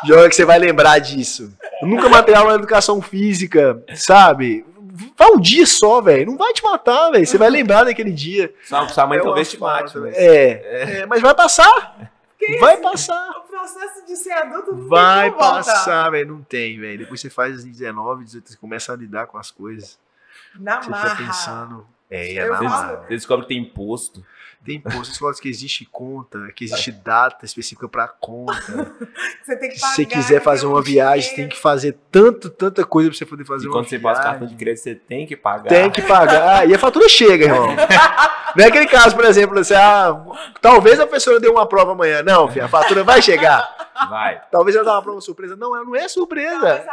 Joga 0.06 0.28
que 0.28 0.36
você 0.36 0.44
vai 0.44 0.58
lembrar 0.58 0.98
disso. 0.98 1.52
Eu 1.80 1.88
nunca 1.88 2.08
matei 2.08 2.34
aula 2.34 2.50
na 2.50 2.58
educação 2.58 3.00
física, 3.00 3.82
sabe? 3.94 4.64
Vai 5.16 5.28
um 5.32 5.40
dia 5.40 5.66
só, 5.66 6.00
velho. 6.00 6.26
Não 6.26 6.36
vai 6.36 6.52
te 6.52 6.62
matar, 6.62 7.10
velho. 7.10 7.26
Você 7.26 7.36
vai 7.36 7.50
lembrar 7.50 7.84
daquele 7.84 8.12
dia. 8.12 8.54
Sua, 8.64 8.88
sua 8.88 9.06
mãe 9.06 9.18
É 9.18 9.22
talvez 9.22 9.50
te 9.50 9.58
mate, 9.58 9.98
mas... 9.98 10.14
É, 10.16 11.00
é, 11.00 11.06
mas 11.06 11.20
vai 11.20 11.34
passar. 11.34 12.12
Vai 12.60 12.76
passar. 12.76 13.30
O 13.38 13.42
processo 13.48 14.04
de 14.06 14.16
ser 14.16 14.32
adulto 14.32 14.74
não 14.74 14.88
Vai 14.88 15.30
tem 15.30 15.38
passar, 15.38 16.10
velho. 16.10 16.28
Não 16.28 16.42
tem, 16.42 16.78
velho. 16.78 16.98
Depois 16.98 17.20
você 17.20 17.30
faz 17.30 17.64
19, 17.64 18.24
18, 18.24 18.50
você 18.50 18.56
começa 18.56 18.92
a 18.92 18.96
lidar 18.96 19.26
com 19.26 19.38
as 19.38 19.50
coisas. 19.50 19.98
Na 20.54 20.80
Você 20.80 20.90
marra. 20.90 21.10
fica 21.10 21.24
pensando. 21.24 21.86
É, 22.10 22.34
é 22.34 22.48
na 22.48 22.62
marra. 22.62 22.96
Você 23.08 23.14
descobre 23.14 23.46
que 23.46 23.54
tem 23.54 23.62
imposto. 23.62 24.24
Tem 24.64 24.76
imposto, 24.76 25.12
você 25.14 25.18
fala 25.20 25.34
que 25.34 25.48
existe 25.48 25.84
conta, 25.84 26.38
que 26.56 26.64
existe 26.64 26.90
data 26.90 27.44
específica 27.44 27.88
para 27.88 28.08
conta. 28.08 28.54
Você 29.44 29.56
tem 29.58 29.68
que 29.68 29.74
Se 29.76 29.80
pagar. 29.82 29.94
você 29.94 30.06
quiser 30.06 30.40
fazer 30.42 30.64
uma 30.66 30.80
viagem, 30.80 31.28
você 31.30 31.36
tem 31.36 31.48
que 31.48 31.58
fazer 31.58 31.98
tanto, 32.10 32.48
tanta 32.48 32.82
coisa 32.84 33.10
pra 33.10 33.18
você 33.18 33.26
poder 33.26 33.44
fazer 33.44 33.66
E 33.66 33.68
uma 33.68 33.74
quando 33.74 33.88
você 33.90 33.98
passa 33.98 34.20
o 34.20 34.24
cartão 34.24 34.46
de 34.46 34.54
viagem. 34.54 34.58
crédito, 34.58 34.82
você 34.82 34.94
tem 34.94 35.26
que 35.26 35.36
pagar. 35.36 35.68
Tem 35.68 35.90
que 35.90 36.00
pagar. 36.00 36.66
E 36.68 36.74
a 36.74 36.78
fatura 36.78 37.06
chega, 37.10 37.44
irmão. 37.44 37.68
Não 38.56 38.64
é 38.64 38.68
aquele 38.68 38.86
caso, 38.86 39.14
por 39.16 39.24
exemplo, 39.24 39.56
você, 39.56 39.74
ah, 39.74 40.16
talvez 40.62 40.98
a 41.00 41.06
pessoa 41.06 41.38
dê 41.40 41.48
uma 41.48 41.66
prova 41.68 41.92
amanhã. 41.92 42.22
Não, 42.22 42.48
filho, 42.48 42.64
a 42.64 42.68
fatura 42.68 43.02
vai 43.04 43.20
chegar. 43.20 43.68
Vai. 44.08 44.40
Talvez 44.50 44.76
ela 44.76 44.84
dê 44.84 44.90
uma 44.92 45.02
prova 45.02 45.20
surpresa. 45.20 45.56
Não, 45.56 45.74
ela 45.76 45.84
não 45.84 45.94
é 45.96 46.06
surpresa. 46.08 46.84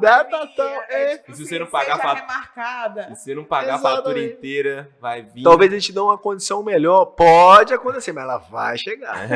Dá 0.00 0.22
Data 0.24 0.48
tal, 0.56 0.66
é. 0.88 1.18
tipo 1.18 1.30
E 1.30 1.36
se 1.36 1.46
você 1.46 1.54
assim, 1.54 1.58
não 1.64 1.70
pagar 1.70 1.96
seja 1.96 2.02
fa- 2.08 2.14
remarcada. 2.14 3.14
Se 3.14 3.22
você 3.24 3.34
não 3.34 3.44
pagar 3.44 3.74
a 3.76 3.78
fatura 3.78 4.18
Exatamente. 4.18 4.32
inteira, 4.34 4.90
vai 5.00 5.22
vir. 5.22 5.42
Talvez 5.44 5.72
a 5.72 5.74
gente 5.76 5.92
dê 5.92 6.00
uma 6.00 6.18
condição 6.18 6.62
melhor. 6.64 7.06
Pode 7.16 7.72
acontecer, 7.74 8.12
mas 8.12 8.24
ela 8.24 8.38
vai 8.38 8.78
chegar. 8.78 9.30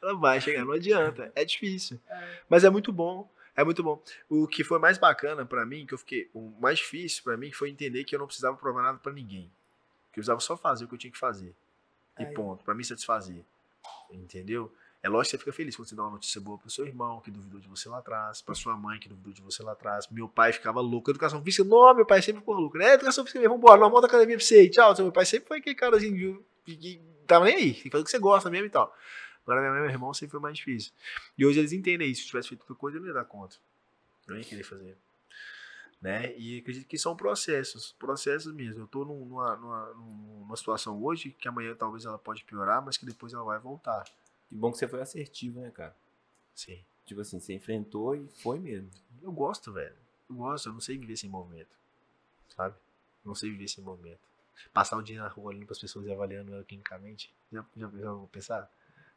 Ela 0.00 0.14
vai 0.14 0.40
chegar, 0.40 0.64
não 0.64 0.72
adianta. 0.74 1.32
É 1.34 1.44
difícil. 1.44 1.98
Mas 2.48 2.64
é 2.64 2.70
muito 2.70 2.92
bom. 2.92 3.28
É 3.56 3.64
muito 3.64 3.82
bom. 3.82 4.00
O 4.28 4.46
que 4.46 4.62
foi 4.62 4.78
mais 4.78 4.98
bacana 4.98 5.44
pra 5.44 5.66
mim, 5.66 5.84
que 5.84 5.92
eu 5.92 5.98
fiquei. 5.98 6.30
O 6.32 6.52
mais 6.60 6.78
difícil 6.78 7.24
pra 7.24 7.36
mim 7.36 7.50
foi 7.50 7.70
entender 7.70 8.04
que 8.04 8.14
eu 8.14 8.18
não 8.20 8.26
precisava 8.26 8.56
provar 8.56 8.82
nada 8.82 8.98
pra 8.98 9.12
ninguém. 9.12 9.50
Que 10.12 10.20
eu 10.20 10.22
precisava 10.22 10.38
só 10.38 10.56
fazer 10.56 10.84
o 10.84 10.88
que 10.88 10.94
eu 10.94 10.98
tinha 10.98 11.10
que 11.10 11.18
fazer. 11.18 11.52
E 12.18 12.24
Aí. 12.24 12.32
ponto. 12.34 12.64
Pra 12.64 12.74
me 12.74 12.84
satisfazer. 12.84 13.44
Entendeu? 14.10 14.72
É 15.02 15.08
lógico 15.08 15.30
que 15.30 15.30
você 15.30 15.38
fica 15.38 15.52
feliz 15.52 15.76
quando 15.76 15.88
você 15.88 15.94
dá 15.94 16.02
uma 16.02 16.10
notícia 16.12 16.40
boa 16.40 16.58
pro 16.58 16.68
seu 16.70 16.86
irmão, 16.86 17.20
que 17.20 17.30
duvidou 17.30 17.60
de 17.60 17.68
você 17.68 17.88
lá 17.88 17.98
atrás, 17.98 18.42
pra 18.42 18.54
sua 18.54 18.76
mãe, 18.76 18.98
que 18.98 19.08
duvidou 19.08 19.32
de 19.32 19.40
você 19.40 19.62
lá 19.62 19.72
atrás. 19.72 20.08
Meu 20.10 20.28
pai 20.28 20.52
ficava 20.52 20.80
louco. 20.80 21.10
Educação 21.10 21.42
física, 21.42 21.62
não, 21.64 21.94
meu 21.94 22.04
pai 22.06 22.20
sempre 22.20 22.42
foi 22.44 22.54
louco. 22.54 22.76
Né? 22.78 22.94
Educação 22.94 23.24
física, 23.24 23.40
vamos 23.42 23.58
embora, 23.58 23.80
não, 23.80 23.90
monta 23.90 24.06
a 24.06 24.08
academia 24.08 24.36
pra 24.36 24.44
você. 24.44 24.68
Tchau. 24.68 24.94
Meu 24.98 25.12
pai 25.12 25.24
sempre 25.24 25.46
foi 25.48 25.58
aquele 25.58 25.76
cara 25.76 25.96
assim, 25.96 26.36
que, 26.76 26.76
que 26.76 27.00
tava 27.26 27.44
nem 27.46 27.54
aí. 27.56 27.72
Tem 27.74 27.82
que 27.84 27.90
fazer 27.90 28.02
o 28.02 28.04
que 28.04 28.10
você 28.10 28.18
gosta 28.18 28.50
mesmo 28.50 28.66
e 28.66 28.70
tal. 28.70 28.94
Agora 29.44 29.60
minha 29.60 29.70
mãe 29.72 29.80
e 29.80 29.82
meu 29.84 29.90
irmão 29.90 30.12
sempre 30.12 30.32
foi 30.32 30.40
mais 30.40 30.56
difícil. 30.56 30.92
E 31.36 31.46
hoje 31.46 31.58
eles 31.58 31.72
entendem 31.72 32.10
isso. 32.10 32.20
Se 32.22 32.26
eu 32.26 32.30
tivesse 32.30 32.48
feito 32.48 32.60
outra 32.62 32.74
coisa, 32.74 32.96
eu 32.98 33.00
não 33.00 33.08
ia 33.08 33.14
dar 33.14 33.24
conta. 33.24 33.56
Eu 34.26 34.34
nem 34.34 34.42
ia 34.42 34.48
querer 34.48 34.62
fazer. 34.62 34.96
Né? 36.00 36.36
E 36.36 36.58
acredito 36.58 36.86
que 36.86 36.96
são 36.98 37.16
processos, 37.16 37.92
processos 37.98 38.52
mesmo. 38.54 38.82
Eu 38.82 38.86
tô 38.86 39.04
num- 39.04 39.24
numa, 39.24 39.56
numa, 39.56 39.86
numa 39.94 40.56
situação 40.56 41.02
hoje 41.02 41.30
que 41.30 41.48
amanhã 41.48 41.74
talvez 41.74 42.04
ela 42.04 42.18
pode 42.18 42.44
piorar, 42.44 42.80
mas 42.84 42.96
que 42.96 43.04
depois 43.06 43.32
ela 43.32 43.42
vai 43.42 43.58
voltar. 43.58 44.04
Que 44.48 44.54
bom 44.54 44.70
que 44.70 44.78
você 44.78 44.86
foi 44.86 45.00
assertivo, 45.00 45.60
né, 45.60 45.70
cara? 45.70 45.96
Sim. 46.54 46.78
Tipo 47.04 47.20
assim, 47.22 47.40
você 47.40 47.54
enfrentou 47.54 48.14
e 48.14 48.28
foi 48.28 48.58
mesmo. 48.60 48.90
Eu 49.22 49.32
gosto, 49.32 49.72
velho. 49.72 49.96
Eu 50.30 50.36
gosto, 50.36 50.68
eu 50.68 50.72
não 50.74 50.80
sei 50.80 50.96
viver 50.98 51.16
sem 51.16 51.28
movimento. 51.28 51.74
Sabe? 52.54 52.76
Não 53.24 53.34
sei 53.34 53.50
viver 53.50 53.66
sem 53.68 53.82
movimento. 53.82 54.20
Passar 54.72 54.96
o 54.96 55.02
dia 55.02 55.20
na 55.20 55.28
rua 55.28 55.48
olhando 55.48 55.66
pras 55.66 55.78
pessoas 55.78 56.06
e 56.06 56.12
avaliando 56.12 56.52
ela 56.52 56.64
clinicamente. 56.64 57.32
Já, 57.52 57.64
já, 57.76 57.90
já 57.90 58.12
vou 58.12 58.28
pensar? 58.28 58.70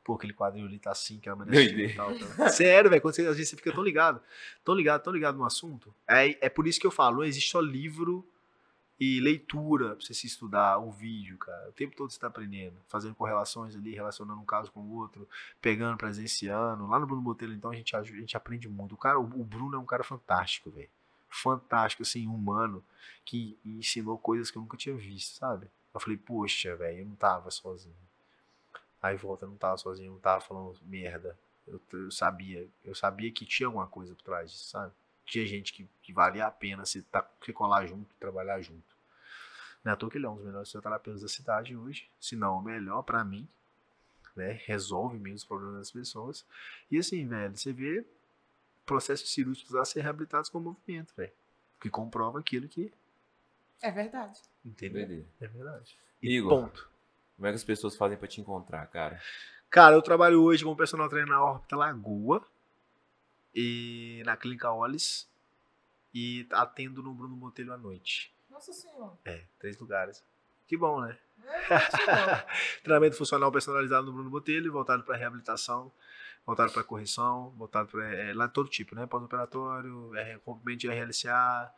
Pô, 0.04 0.16
aquele 0.16 0.34
quadril 0.34 0.66
ali 0.66 0.80
tá 0.80 0.92
assim, 0.92 1.20
que 1.20 1.30
merece 1.34 1.68
Doideira. 1.68 1.92
e 1.92 1.96
tal, 1.96 2.12
tal. 2.18 2.50
Sério, 2.50 2.90
velho. 2.90 3.02
Quando 3.02 3.16
você, 3.16 3.22
às 3.22 3.38
vezes 3.38 3.50
você 3.50 3.56
fica 3.56 3.72
tão 3.72 3.84
ligado, 3.84 4.22
tão 4.64 4.74
ligado, 4.74 5.04
tão 5.04 5.14
ligado 5.14 5.38
no 5.38 5.46
assunto. 5.46 5.94
É, 6.08 6.46
é 6.46 6.50
por 6.50 6.68
isso 6.68 6.80
que 6.80 6.88
eu 6.88 6.92
falo, 6.92 7.18
não 7.18 7.24
existe 7.24 7.52
só 7.52 7.60
livro 7.60 8.28
e 9.00 9.20
leitura 9.20 9.96
pra 9.96 10.06
você 10.06 10.14
se 10.14 10.28
estudar, 10.28 10.78
o 10.78 10.92
vídeo, 10.92 11.36
cara. 11.38 11.70
O 11.70 11.72
tempo 11.72 11.96
todo 11.96 12.12
você 12.12 12.20
tá 12.20 12.28
aprendendo, 12.28 12.76
fazendo 12.88 13.16
correlações 13.16 13.76
ali, 13.76 13.96
relacionando 13.96 14.40
um 14.40 14.46
caso 14.46 14.72
com 14.72 14.80
o 14.80 14.96
outro, 14.96 15.28
pegando, 15.60 15.98
presenciando. 15.98 16.88
Lá 16.88 17.00
no 17.00 17.08
Bruno 17.08 17.22
Botelho, 17.24 17.54
então, 17.54 17.72
a 17.72 17.76
gente, 17.76 17.96
a 17.96 18.04
gente 18.04 18.38
aprende 18.38 18.70
muito. 18.70 18.94
O, 18.94 18.98
cara, 18.98 19.20
o 19.20 19.44
Bruno 19.44 19.76
é 19.76 19.80
um 19.80 19.86
cara 19.86 20.04
fantástico, 20.04 20.70
velho. 20.70 20.90
Fantástico, 21.32 22.04
assim, 22.04 22.28
humano, 22.28 22.84
que 23.24 23.58
ensinou 23.66 24.18
coisas 24.18 24.52
que 24.52 24.58
eu 24.58 24.62
nunca 24.62 24.76
tinha 24.76 24.96
visto, 24.96 25.38
sabe? 25.38 25.68
Eu 25.94 26.00
falei, 26.00 26.18
poxa, 26.18 26.76
velho, 26.76 27.00
eu 27.00 27.06
não 27.06 27.16
tava 27.16 27.50
sozinho. 27.50 27.96
Aí 29.02 29.16
volta, 29.16 29.46
eu 29.46 29.50
não 29.50 29.58
tava 29.58 29.78
sozinho, 29.78 30.10
eu 30.10 30.14
não 30.14 30.20
tava 30.20 30.42
falando 30.42 30.78
merda. 30.84 31.38
Eu, 31.66 31.82
eu 31.94 32.12
sabia, 32.12 32.68
eu 32.84 32.94
sabia 32.94 33.32
que 33.32 33.46
tinha 33.46 33.68
alguma 33.68 33.88
coisa 33.88 34.14
por 34.14 34.24
trás 34.24 34.52
disso, 34.52 34.66
sabe? 34.66 34.94
Tinha 35.26 35.46
gente 35.46 35.72
que, 35.72 35.88
que 36.04 36.12
valia 36.12 36.46
a 36.46 36.52
pena 36.52 36.86
se, 36.86 37.02
tá, 37.04 37.28
se 37.44 37.54
colar 37.54 37.86
junto, 37.86 38.14
trabalhar 38.16 38.62
junto. 38.62 38.96
Não 39.84 39.92
é 39.92 39.94
à 39.94 39.96
toa 39.96 40.12
que 40.12 40.18
ele 40.18 40.26
é 40.26 40.30
um 40.30 40.36
dos 40.36 40.46
melhores 40.46 40.68
fisioterapeutas 40.68 41.22
da 41.22 41.28
cidade 41.28 41.76
hoje, 41.76 42.10
se 42.20 42.36
não 42.36 42.60
o 42.60 42.62
melhor 42.62 43.02
pra 43.04 43.24
mim, 43.24 43.48
né? 44.36 44.60
Resolve 44.66 45.18
mesmo 45.18 45.38
os 45.38 45.46
problemas 45.46 45.78
das 45.78 45.92
pessoas. 45.92 46.46
E 46.90 46.98
assim, 46.98 47.28
velho, 47.28 47.58
você 47.58 47.74
vê 47.74 48.06
processos 48.92 49.32
cirúrgicos 49.32 49.74
a 49.74 49.86
ser 49.86 50.02
reabilitados 50.02 50.50
com 50.50 50.60
movimento, 50.60 51.14
velho. 51.16 51.32
Que 51.80 51.90
comprova 51.90 52.40
aquilo 52.40 52.68
que. 52.68 52.92
É 53.82 53.90
verdade. 53.90 54.38
Entendeu? 54.66 55.08
Beleza. 55.08 55.28
É 55.40 55.48
verdade. 55.48 55.98
Igor, 56.22 56.64
Ponto. 56.64 56.90
como 57.38 57.48
é 57.48 57.52
que 57.52 57.56
as 57.56 57.64
pessoas 57.64 57.96
fazem 57.96 58.18
pra 58.18 58.28
te 58.28 58.42
encontrar, 58.42 58.86
cara? 58.88 59.22
Cara, 59.70 59.96
eu 59.96 60.02
trabalho 60.02 60.44
hoje 60.44 60.66
como 60.66 60.76
personal 60.76 61.08
trainer 61.08 61.30
na 61.30 61.42
Órbita 61.42 61.78
Lagoa 61.78 62.46
e 63.56 64.22
na 64.26 64.36
Clínica 64.36 64.70
Olis 64.70 65.30
e 66.14 66.46
atendo 66.52 67.02
no 67.02 67.14
Bruno 67.14 67.38
Botelho 67.38 67.72
à 67.72 67.78
noite. 67.78 68.36
Nossa 68.50 68.74
Senhora. 68.74 69.14
É, 69.24 69.46
três 69.58 69.80
lugares. 69.80 70.22
Que 70.68 70.76
bom, 70.76 71.00
né? 71.00 71.18
É. 71.46 72.82
Treinamento 72.84 73.16
funcional 73.16 73.52
personalizado 73.54 74.08
no 74.08 74.12
Bruno 74.12 74.30
Botelho, 74.30 74.72
voltado 74.72 75.04
para 75.04 75.16
reabilitação, 75.16 75.90
voltado 76.46 76.72
para 76.72 76.84
correção, 76.84 77.52
voltado 77.58 77.90
para 77.90 78.06
é, 78.14 78.34
lá 78.34 78.48
todo 78.48 78.70
tipo, 78.70 78.96
né? 78.96 79.06
Pós-operatório, 79.06 80.16
é, 80.16 80.40
rompimento 80.46 80.80
de 80.80 80.88
RLCA, 80.90 81.72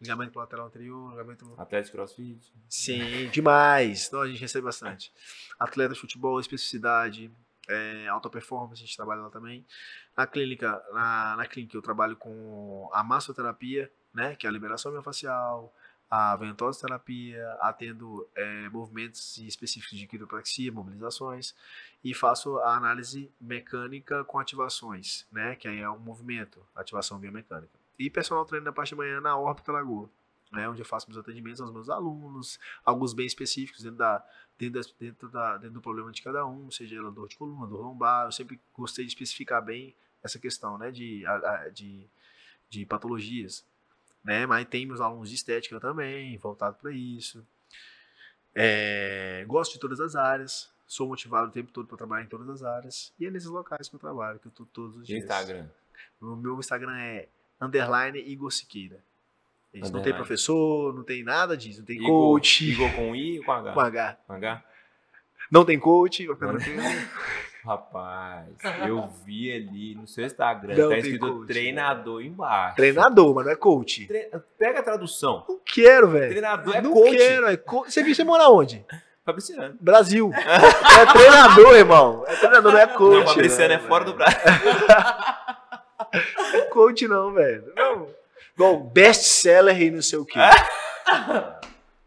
ligamento 0.00 0.32
colateral 0.32 0.66
anterior, 0.66 1.10
ligamento 1.10 1.54
Atlético 1.58 1.96
CrossFit? 1.96 2.52
Sim, 2.68 3.28
demais. 3.30 4.06
Então 4.08 4.20
a 4.20 4.28
gente 4.28 4.40
recebe 4.40 4.64
bastante. 4.64 5.12
Atleta 5.58 5.94
de 5.94 6.00
futebol, 6.00 6.38
especificidade, 6.40 7.30
é, 7.68 8.06
alta 8.08 8.30
performance, 8.30 8.82
a 8.82 8.86
gente 8.86 8.96
trabalha 8.96 9.22
lá 9.22 9.30
também. 9.30 9.66
Na 10.16 10.26
clínica, 10.26 10.82
na, 10.92 11.36
na 11.36 11.46
clínica 11.46 11.76
eu 11.76 11.82
trabalho 11.82 12.16
com 12.16 12.88
a 12.92 13.02
massoterapia, 13.02 13.90
né, 14.14 14.34
que 14.34 14.46
é 14.46 14.50
a 14.50 14.52
liberação 14.52 14.92
miofascial, 14.92 15.74
a 16.10 16.36
ventosoterapia, 16.36 17.56
atendo 17.60 18.28
é, 18.34 18.68
movimentos 18.68 19.38
específicos 19.38 19.98
de 19.98 20.06
quiropraxia, 20.06 20.70
mobilizações, 20.70 21.54
e 22.04 22.14
faço 22.14 22.58
a 22.58 22.76
análise 22.76 23.30
mecânica 23.40 24.24
com 24.24 24.38
ativações, 24.38 25.26
né, 25.32 25.56
que 25.56 25.66
aí 25.66 25.80
é 25.80 25.90
um 25.90 25.98
movimento, 25.98 26.64
ativação 26.74 27.18
biomecânica. 27.18 27.72
E 27.98 28.08
personal 28.08 28.44
treino 28.44 28.64
da 28.64 28.72
parte 28.72 28.90
da 28.90 28.96
manhã 28.98 29.20
na 29.20 29.36
órbita 29.36 29.72
lagoa 29.72 30.08
né, 30.52 30.68
onde 30.68 30.80
eu 30.80 30.86
faço 30.86 31.08
meus 31.08 31.18
atendimentos 31.18 31.60
aos 31.60 31.72
meus 31.72 31.88
alunos, 31.88 32.58
alguns 32.84 33.12
bem 33.12 33.26
específicos 33.26 33.82
dentro, 33.82 33.98
da, 33.98 34.24
dentro, 34.58 34.80
da, 34.80 34.88
dentro, 34.98 35.28
da, 35.28 35.56
dentro 35.56 35.74
do 35.74 35.80
problema 35.80 36.10
de 36.12 36.22
cada 36.22 36.46
um, 36.46 36.70
seja 36.70 36.96
ela 36.96 37.10
dor 37.10 37.28
de 37.28 37.36
coluna, 37.36 37.66
dor 37.66 37.82
lombar, 37.82 38.26
eu 38.26 38.32
sempre 38.32 38.60
gostei 38.72 39.04
de 39.04 39.12
especificar 39.12 39.64
bem 39.64 39.94
essa 40.22 40.38
questão 40.38 40.78
né, 40.78 40.90
de, 40.90 41.24
de, 41.72 42.08
de 42.68 42.86
patologias. 42.86 43.64
Né, 44.26 44.44
mas 44.44 44.66
tem 44.66 44.84
meus 44.84 45.00
alunos 45.00 45.28
de 45.30 45.36
estética 45.36 45.78
também, 45.78 46.36
voltado 46.38 46.76
para 46.82 46.90
isso. 46.90 47.46
É, 48.52 49.44
gosto 49.46 49.74
de 49.74 49.78
todas 49.78 50.00
as 50.00 50.16
áreas, 50.16 50.68
sou 50.84 51.06
motivado 51.06 51.46
o 51.48 51.52
tempo 51.52 51.70
todo 51.70 51.86
para 51.86 51.96
trabalhar 51.96 52.24
em 52.24 52.28
todas 52.28 52.48
as 52.48 52.62
áreas, 52.64 53.12
e 53.20 53.26
é 53.26 53.30
nesses 53.30 53.48
locais 53.48 53.88
que 53.88 53.94
eu 53.94 54.00
trabalho, 54.00 54.40
que 54.40 54.46
eu 54.48 54.50
tô 54.52 54.64
todos 54.66 54.96
os 54.96 55.06
dias. 55.06 55.22
Instagram? 55.22 55.68
O 56.20 56.34
meu 56.34 56.58
Instagram 56.58 56.96
é 56.98 57.28
underline 57.60 58.18
Igor 58.18 58.50
Siqueira. 58.50 58.98
Isso, 59.72 59.92
não 59.92 60.02
tem 60.02 60.12
professor, 60.14 60.92
não 60.92 61.04
tem 61.04 61.22
nada 61.22 61.56
disso, 61.56 61.80
não 61.80 61.86
tem 61.86 61.96
Igor- 61.96 62.08
coach, 62.08 62.64
Igor 62.68 62.92
com 62.96 63.14
I 63.14 63.38
ou 63.38 63.44
com 63.44 63.52
H? 63.52 63.72
com 63.74 63.80
H. 63.80 64.18
Com 64.26 64.32
H? 64.32 64.64
Não 65.52 65.64
tem 65.64 65.78
coach, 65.78 66.26
Não. 66.26 66.34
Rapaz, 67.66 68.46
eu 68.86 69.08
vi 69.26 69.52
ali 69.52 69.94
no 69.96 70.06
seu 70.06 70.24
Instagram, 70.24 70.74
Não 70.76 70.84
tá 70.84 70.88
tem 70.90 70.98
escrito 70.98 71.26
coach, 71.32 71.46
treinador 71.48 72.22
embaixo. 72.22 72.76
Treinador, 72.76 73.34
mas 73.34 73.44
não 73.46 73.52
é 73.52 73.56
coach. 73.56 74.06
Tre- 74.06 74.30
Pega 74.58 74.78
a 74.78 74.82
tradução. 74.82 75.44
Não 75.48 75.58
quero, 75.64 76.08
velho. 76.10 76.28
Treinador 76.30 76.76
é 76.76 76.80
não 76.80 76.92
coach. 76.92 77.16
quero, 77.16 77.46
é 77.48 77.56
coach. 77.56 77.92
Você 77.92 78.02
viu, 78.04 78.14
você 78.14 78.22
mora 78.24 78.48
onde? 78.48 78.84
Fabriciano. 79.24 79.76
Brasil. 79.80 80.30
é 80.38 81.06
treinador, 81.12 81.74
irmão. 81.74 82.24
É 82.28 82.36
treinador, 82.36 82.72
não 82.72 82.78
é 82.78 82.86
coach. 82.86 83.18
Não, 83.18 83.26
Fabriciano 83.26 83.74
é 83.74 83.78
não, 83.78 83.88
fora 83.88 84.04
do. 84.04 84.14
Brasil. 84.14 84.38
Não 86.52 86.54
é 86.60 86.62
coach, 86.66 87.08
não, 87.08 87.32
velho. 87.32 87.72
Não. 87.74 88.08
Igual 88.54 88.78
best 88.80 89.24
seller 89.24 89.80
e 89.82 89.90
não 89.90 90.00
sei 90.00 90.18
o 90.18 90.24
quê. 90.24 90.38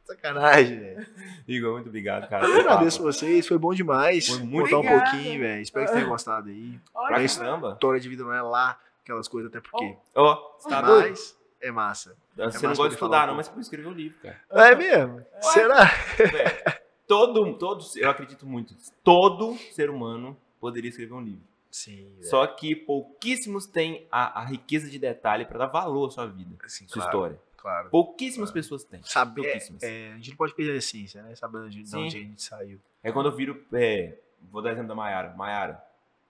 Sacanagem, 0.05 0.79
velho. 0.79 1.05
Igor, 1.51 1.73
muito 1.73 1.87
obrigado, 1.87 2.29
cara. 2.29 2.45
Eu 2.47 2.59
agradeço 2.61 3.01
vocês, 3.01 3.47
foi 3.47 3.57
bom 3.57 3.73
demais. 3.73 4.27
Foi 4.27 4.39
muito 4.39 4.69
Contar 4.69 4.95
um 4.95 4.99
pouquinho, 4.99 5.39
velho. 5.39 5.61
Espero 5.61 5.85
que 5.85 5.91
você 5.91 5.97
tenha 5.97 6.09
gostado 6.09 6.49
aí. 6.49 6.79
Olha, 6.93 7.27
caramba. 7.27 7.71
História 7.73 7.99
de 7.99 8.09
vida 8.09 8.23
não 8.23 8.33
é 8.33 8.41
lá, 8.41 8.79
aquelas 9.01 9.27
coisas, 9.27 9.49
até 9.49 9.59
porque. 9.59 9.97
Ó, 10.15 10.57
você 10.57 10.69
tá 10.69 10.81
doido? 10.81 11.19
É 11.61 11.71
massa. 11.71 12.15
Você 12.35 12.41
não 12.41 12.45
massa 12.45 12.59
gosta 12.59 12.75
poder 12.75 12.89
de 12.89 12.95
falar 12.97 13.17
estudar, 13.17 13.27
não, 13.27 13.35
mas 13.35 13.47
você 13.47 13.51
pode 13.51 13.63
escrever 13.63 13.87
um 13.87 13.93
livro, 13.93 14.17
cara. 14.21 14.39
É 14.51 14.75
mesmo? 14.75 15.25
Será? 15.41 15.85
Velho, 16.17 16.79
todo, 17.07 17.57
todo, 17.57 17.85
eu 17.97 18.09
acredito 18.09 18.45
muito, 18.45 18.75
todo 19.03 19.57
ser 19.73 19.89
humano 19.89 20.37
poderia 20.59 20.89
escrever 20.89 21.13
um 21.13 21.21
livro. 21.21 21.49
Sim. 21.71 22.15
Só 22.21 22.45
que 22.47 22.75
pouquíssimos 22.75 23.65
têm 23.65 24.07
a, 24.11 24.41
a 24.41 24.45
riqueza 24.45 24.89
de 24.89 24.97
detalhe 24.97 25.45
para 25.45 25.59
dar 25.59 25.67
valor 25.67 26.07
à 26.07 26.11
sua 26.11 26.25
vida, 26.27 26.55
Assim, 26.63 26.87
sua 26.87 27.01
claro, 27.03 27.09
história. 27.09 27.41
Claro. 27.61 27.89
Pouquíssimas 27.89 28.49
Claro. 28.49 28.61
pessoas 28.61 28.83
têm. 28.83 29.01
Saber, 29.03 29.41
Pouquíssimas. 29.43 29.83
é, 29.83 30.11
a 30.13 30.15
gente 30.15 30.29
não 30.29 30.37
pode 30.37 30.55
perder 30.55 30.71
a 30.73 30.75
essência, 30.77 31.21
né? 31.21 31.35
Saber 31.35 31.69
de 31.69 31.79
onde, 31.79 31.83
de 31.83 31.95
onde 31.97 32.17
a 32.17 32.19
gente 32.21 32.41
saiu. 32.41 32.79
É 33.03 33.11
quando 33.11 33.27
eu 33.27 33.35
viro. 33.35 33.63
é, 33.73 34.17
vou 34.51 34.61
dar 34.61 34.71
exemplo 34.71 34.87
da 34.87 34.95
Mayara. 34.95 35.33
Mayara, 35.35 35.83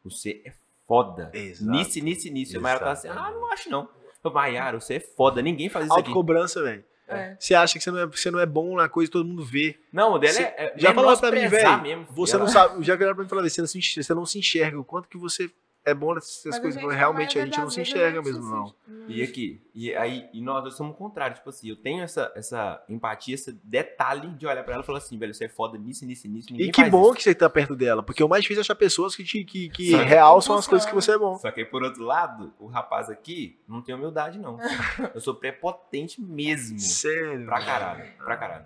você 0.03 0.41
é 0.45 0.53
foda. 0.88 1.30
Exato. 1.34 1.69
Nisso, 1.72 1.99
nisso, 2.03 2.30
nisso. 2.31 2.57
A 2.57 2.61
Mayara 2.61 2.80
tá 2.80 2.91
assim, 2.91 3.07
ah, 3.07 3.31
não 3.31 3.51
acho 3.51 3.69
não. 3.69 3.88
Mayara, 4.34 4.80
você 4.80 4.95
é 4.95 4.99
foda. 4.99 5.41
Ninguém 5.41 5.69
faz 5.69 5.85
isso 5.85 5.93
aqui. 5.93 6.01
Autocobrança, 6.10 6.61
velho. 6.64 6.84
É. 7.07 7.35
Você 7.39 7.56
acha 7.56 7.73
que 7.77 7.84
você 7.84 7.89
não, 7.89 7.99
é, 7.99 8.06
você 8.06 8.30
não 8.30 8.39
é 8.39 8.45
bom 8.45 8.76
na 8.76 8.88
coisa 8.88 9.10
e 9.10 9.11
todo 9.11 9.26
mundo 9.27 9.43
vê. 9.43 9.80
Não, 9.91 10.14
o 10.14 10.19
dela 10.19 10.34
Você- 10.34 10.43
é, 10.43 10.56
é. 10.65 10.73
já 10.77 10.89
é 10.89 10.93
falou 10.93 11.18
pra 11.18 11.31
mim, 11.31 11.47
velho. 11.47 12.06
Você 12.11 12.35
Ela- 12.35 12.43
não 12.43 12.51
sabe, 12.51 12.84
já 12.84 12.95
viraram 12.95 13.15
pra 13.15 13.23
mim 13.23 13.27
e 13.27 13.30
falaram, 13.30 13.49
você 13.49 13.61
não, 13.61 13.68
se 13.68 13.77
enxerga, 13.80 14.03
você 14.03 14.14
não 14.14 14.26
se 14.27 14.38
enxerga 14.39 14.80
o 14.80 14.84
quanto 14.84 15.07
que 15.10 15.18
você 15.18 15.49
é 15.90 15.94
bom 15.94 16.18
essas 16.18 16.41
Mas 16.45 16.60
coisas, 16.60 16.82
gente, 16.82 16.94
realmente 16.94 17.40
a 17.40 17.45
gente 17.45 17.57
não 17.60 17.70
se 17.70 17.82
enxerga 17.82 18.22
mesmo, 18.22 18.44
não. 18.49 18.68
se- 18.68 18.76
E 19.07 19.22
aqui, 19.24 19.61
e 19.74 19.95
aí, 19.95 20.30
e 20.34 20.41
nós 20.41 20.61
dois 20.61 20.76
somos 20.76 20.94
o 20.94 20.98
contrário, 20.98 21.36
tipo 21.36 21.49
assim, 21.49 21.70
eu 21.70 21.76
tenho 21.76 22.03
essa, 22.03 22.32
essa 22.36 22.84
empatia, 22.88 23.34
esse 23.36 23.52
detalhe 23.64 24.30
de 24.36 24.45
olhar 24.45 24.64
pra 24.64 24.74
ela 24.76 24.84
e 24.84 24.86
falar 24.86 24.99
assim, 24.99 25.18
velho, 25.18 25.34
você 25.34 25.45
é 25.45 25.49
foda 25.49 25.78
nisso, 25.78 26.06
nisso, 26.06 26.28
nisso, 26.28 26.48
E 26.53 26.72
que 26.72 26.84
bom 26.86 27.06
isso. 27.07 27.14
que 27.16 27.24
você 27.24 27.34
tá 27.36 27.49
perto 27.49 27.76
dela, 27.76 28.02
porque 28.03 28.24
o 28.24 28.28
mais 28.30 28.44
difícil 28.44 28.61
é 28.61 28.64
achar 28.64 28.76
pessoas 28.76 29.16
que, 29.16 29.24
te, 29.24 29.44
que, 29.44 29.70
que 29.70 29.95
realçam 29.95 30.56
as 30.56 30.68
coisas 30.68 30.88
que 30.88 30.94
você 30.94 31.14
é 31.14 31.18
bom. 31.18 31.38
Só 31.38 31.49
que 31.52 31.61
aí, 31.61 31.66
por 31.66 31.82
outro 31.84 32.03
lado, 32.03 32.53
o 32.60 32.68
rapaz 32.68 33.10
aqui 33.10 33.57
não 33.68 33.82
tem 33.82 33.95
humildade, 33.95 34.38
não. 34.38 34.57
Eu 35.14 35.20
sou 35.22 35.34
prepotente 35.36 36.22
mesmo. 36.22 36.80
Sério. 36.80 37.45
Pra 37.45 37.64
caralho, 37.64 38.03
pra 38.18 38.38
caralho. 38.38 38.66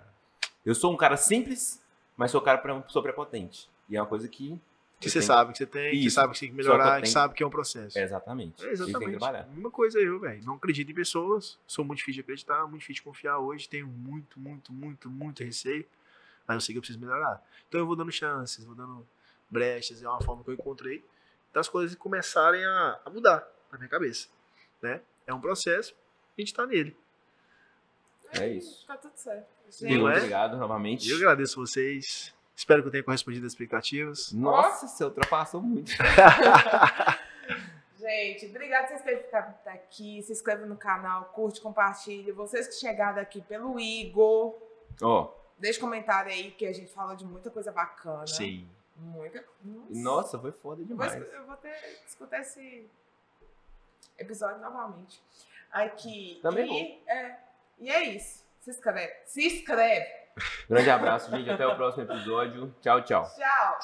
Eu 0.64 0.74
sou 0.74 0.92
um 0.92 0.96
cara 0.96 1.16
simples, 1.16 1.82
mas 2.16 2.30
sou 2.30 2.40
um 2.40 2.44
cara 2.44 2.58
pra- 2.58 2.82
sou 2.88 3.02
prepotente. 3.02 3.68
E 3.88 3.96
é 3.96 4.00
uma 4.00 4.06
coisa 4.08 4.26
que. 4.28 4.58
Que 5.04 5.10
você 5.10 5.22
sabe 5.22 5.52
que 5.52 5.58
você 5.58 5.66
tem, 5.66 5.90
que 5.92 6.06
Isso. 6.06 6.14
sabe 6.14 6.32
que 6.32 6.38
você 6.38 6.46
tem 6.46 6.50
que 6.50 6.56
que 6.56 6.62
melhorar, 6.62 6.96
que 6.96 7.02
tenho- 7.02 7.12
sabe 7.12 7.34
que 7.34 7.42
é 7.42 7.46
um 7.46 7.50
processo. 7.50 7.98
Exatamente. 7.98 8.62
É, 8.62 8.66
que 8.66 8.72
exatamente. 8.72 9.50
Mesma 9.50 9.70
coisa 9.70 9.98
eu, 10.00 10.18
velho. 10.20 10.42
Não 10.44 10.54
acredito 10.54 10.90
em 10.90 10.94
pessoas. 10.94 11.58
Sou 11.66 11.84
muito 11.84 11.98
difícil 11.98 12.16
de 12.16 12.20
acreditar, 12.22 12.60
muito 12.66 12.80
difícil 12.80 13.02
de 13.02 13.02
confiar 13.02 13.38
hoje. 13.38 13.68
Tenho 13.68 13.86
muito, 13.86 14.38
muito, 14.40 14.72
muito, 14.72 15.08
muito 15.10 15.44
receio. 15.44 15.86
Mas 16.46 16.56
eu 16.56 16.60
sei 16.60 16.72
que 16.74 16.78
eu 16.78 16.82
preciso 16.82 17.00
melhorar. 17.00 17.42
Então 17.68 17.80
eu 17.80 17.86
vou 17.86 17.96
dando 17.96 18.12
chances, 18.12 18.64
vou 18.64 18.74
dando 18.74 19.06
brechas. 19.48 20.02
É 20.02 20.08
uma 20.08 20.20
forma 20.20 20.42
que 20.44 20.50
eu 20.50 20.54
encontrei 20.54 21.04
das 21.52 21.68
coisas 21.68 21.96
começarem 21.96 22.64
a, 22.64 23.00
a 23.04 23.10
mudar 23.10 23.46
na 23.70 23.78
minha 23.78 23.88
cabeça. 23.88 24.28
Né? 24.82 25.00
É 25.26 25.32
um 25.32 25.40
processo, 25.40 25.94
a 26.36 26.40
gente 26.40 26.52
tá 26.52 26.66
nele. 26.66 26.96
É 28.32 28.48
isso. 28.48 28.84
Tá 28.86 28.96
tudo 28.96 29.12
certo. 29.16 29.46
Não 29.82 30.08
é? 30.08 30.16
obrigado 30.16 30.56
novamente. 30.56 31.06
E 31.08 31.10
eu 31.10 31.16
agradeço 31.16 31.56
vocês. 31.56 32.34
Espero 32.56 32.82
que 32.82 32.88
eu 32.88 32.92
tenha 32.92 33.04
correspondido 33.04 33.46
às 33.46 33.52
expectativas. 33.52 34.32
Nossa, 34.32 34.86
você 34.86 35.04
ultrapassou 35.04 35.60
muito. 35.60 35.90
Gente, 37.98 38.46
obrigada 38.46 38.86
por 38.86 38.88
vocês 38.90 39.02
terem 39.02 39.22
ficado 39.22 39.54
aqui. 39.66 40.22
Se 40.22 40.32
inscreve 40.32 40.66
no 40.66 40.76
canal, 40.76 41.24
curte, 41.26 41.60
compartilha. 41.60 42.34
Vocês 42.34 42.68
que 42.68 42.74
chegaram 42.74 43.20
aqui 43.20 43.40
pelo 43.40 43.80
Igor, 43.80 44.56
Ó, 45.02 45.34
deixa 45.58 45.80
comentário 45.80 46.30
aí 46.30 46.50
que 46.50 46.66
a 46.66 46.72
gente 46.72 46.92
fala 46.92 47.14
de 47.14 47.24
muita 47.24 47.50
coisa 47.50 47.72
bacana. 47.72 48.26
Sim. 48.26 48.68
Muita. 48.96 49.44
nossa, 49.90 50.38
foi 50.38 50.52
foda 50.52 50.84
demais. 50.84 51.14
eu 51.14 51.46
vou 51.46 51.56
ter 51.56 51.72
que 51.72 52.08
escutar 52.08 52.40
esse 52.40 52.88
episódio 54.16 54.60
novamente. 54.60 55.20
Aqui. 55.72 56.38
Também 56.42 57.02
e, 57.04 57.10
é, 57.10 57.38
e 57.80 57.90
é 57.90 58.04
isso. 58.04 58.44
Se 58.60 58.70
inscreve. 58.70 59.12
Se 59.26 59.44
inscreve. 59.44 60.23
Grande 60.68 60.90
abraço, 60.90 61.30
gente. 61.30 61.50
Até 61.50 61.66
o 61.66 61.76
próximo 61.76 62.04
episódio. 62.04 62.74
Tchau, 62.80 63.02
tchau. 63.02 63.24
Tchau. 63.24 63.78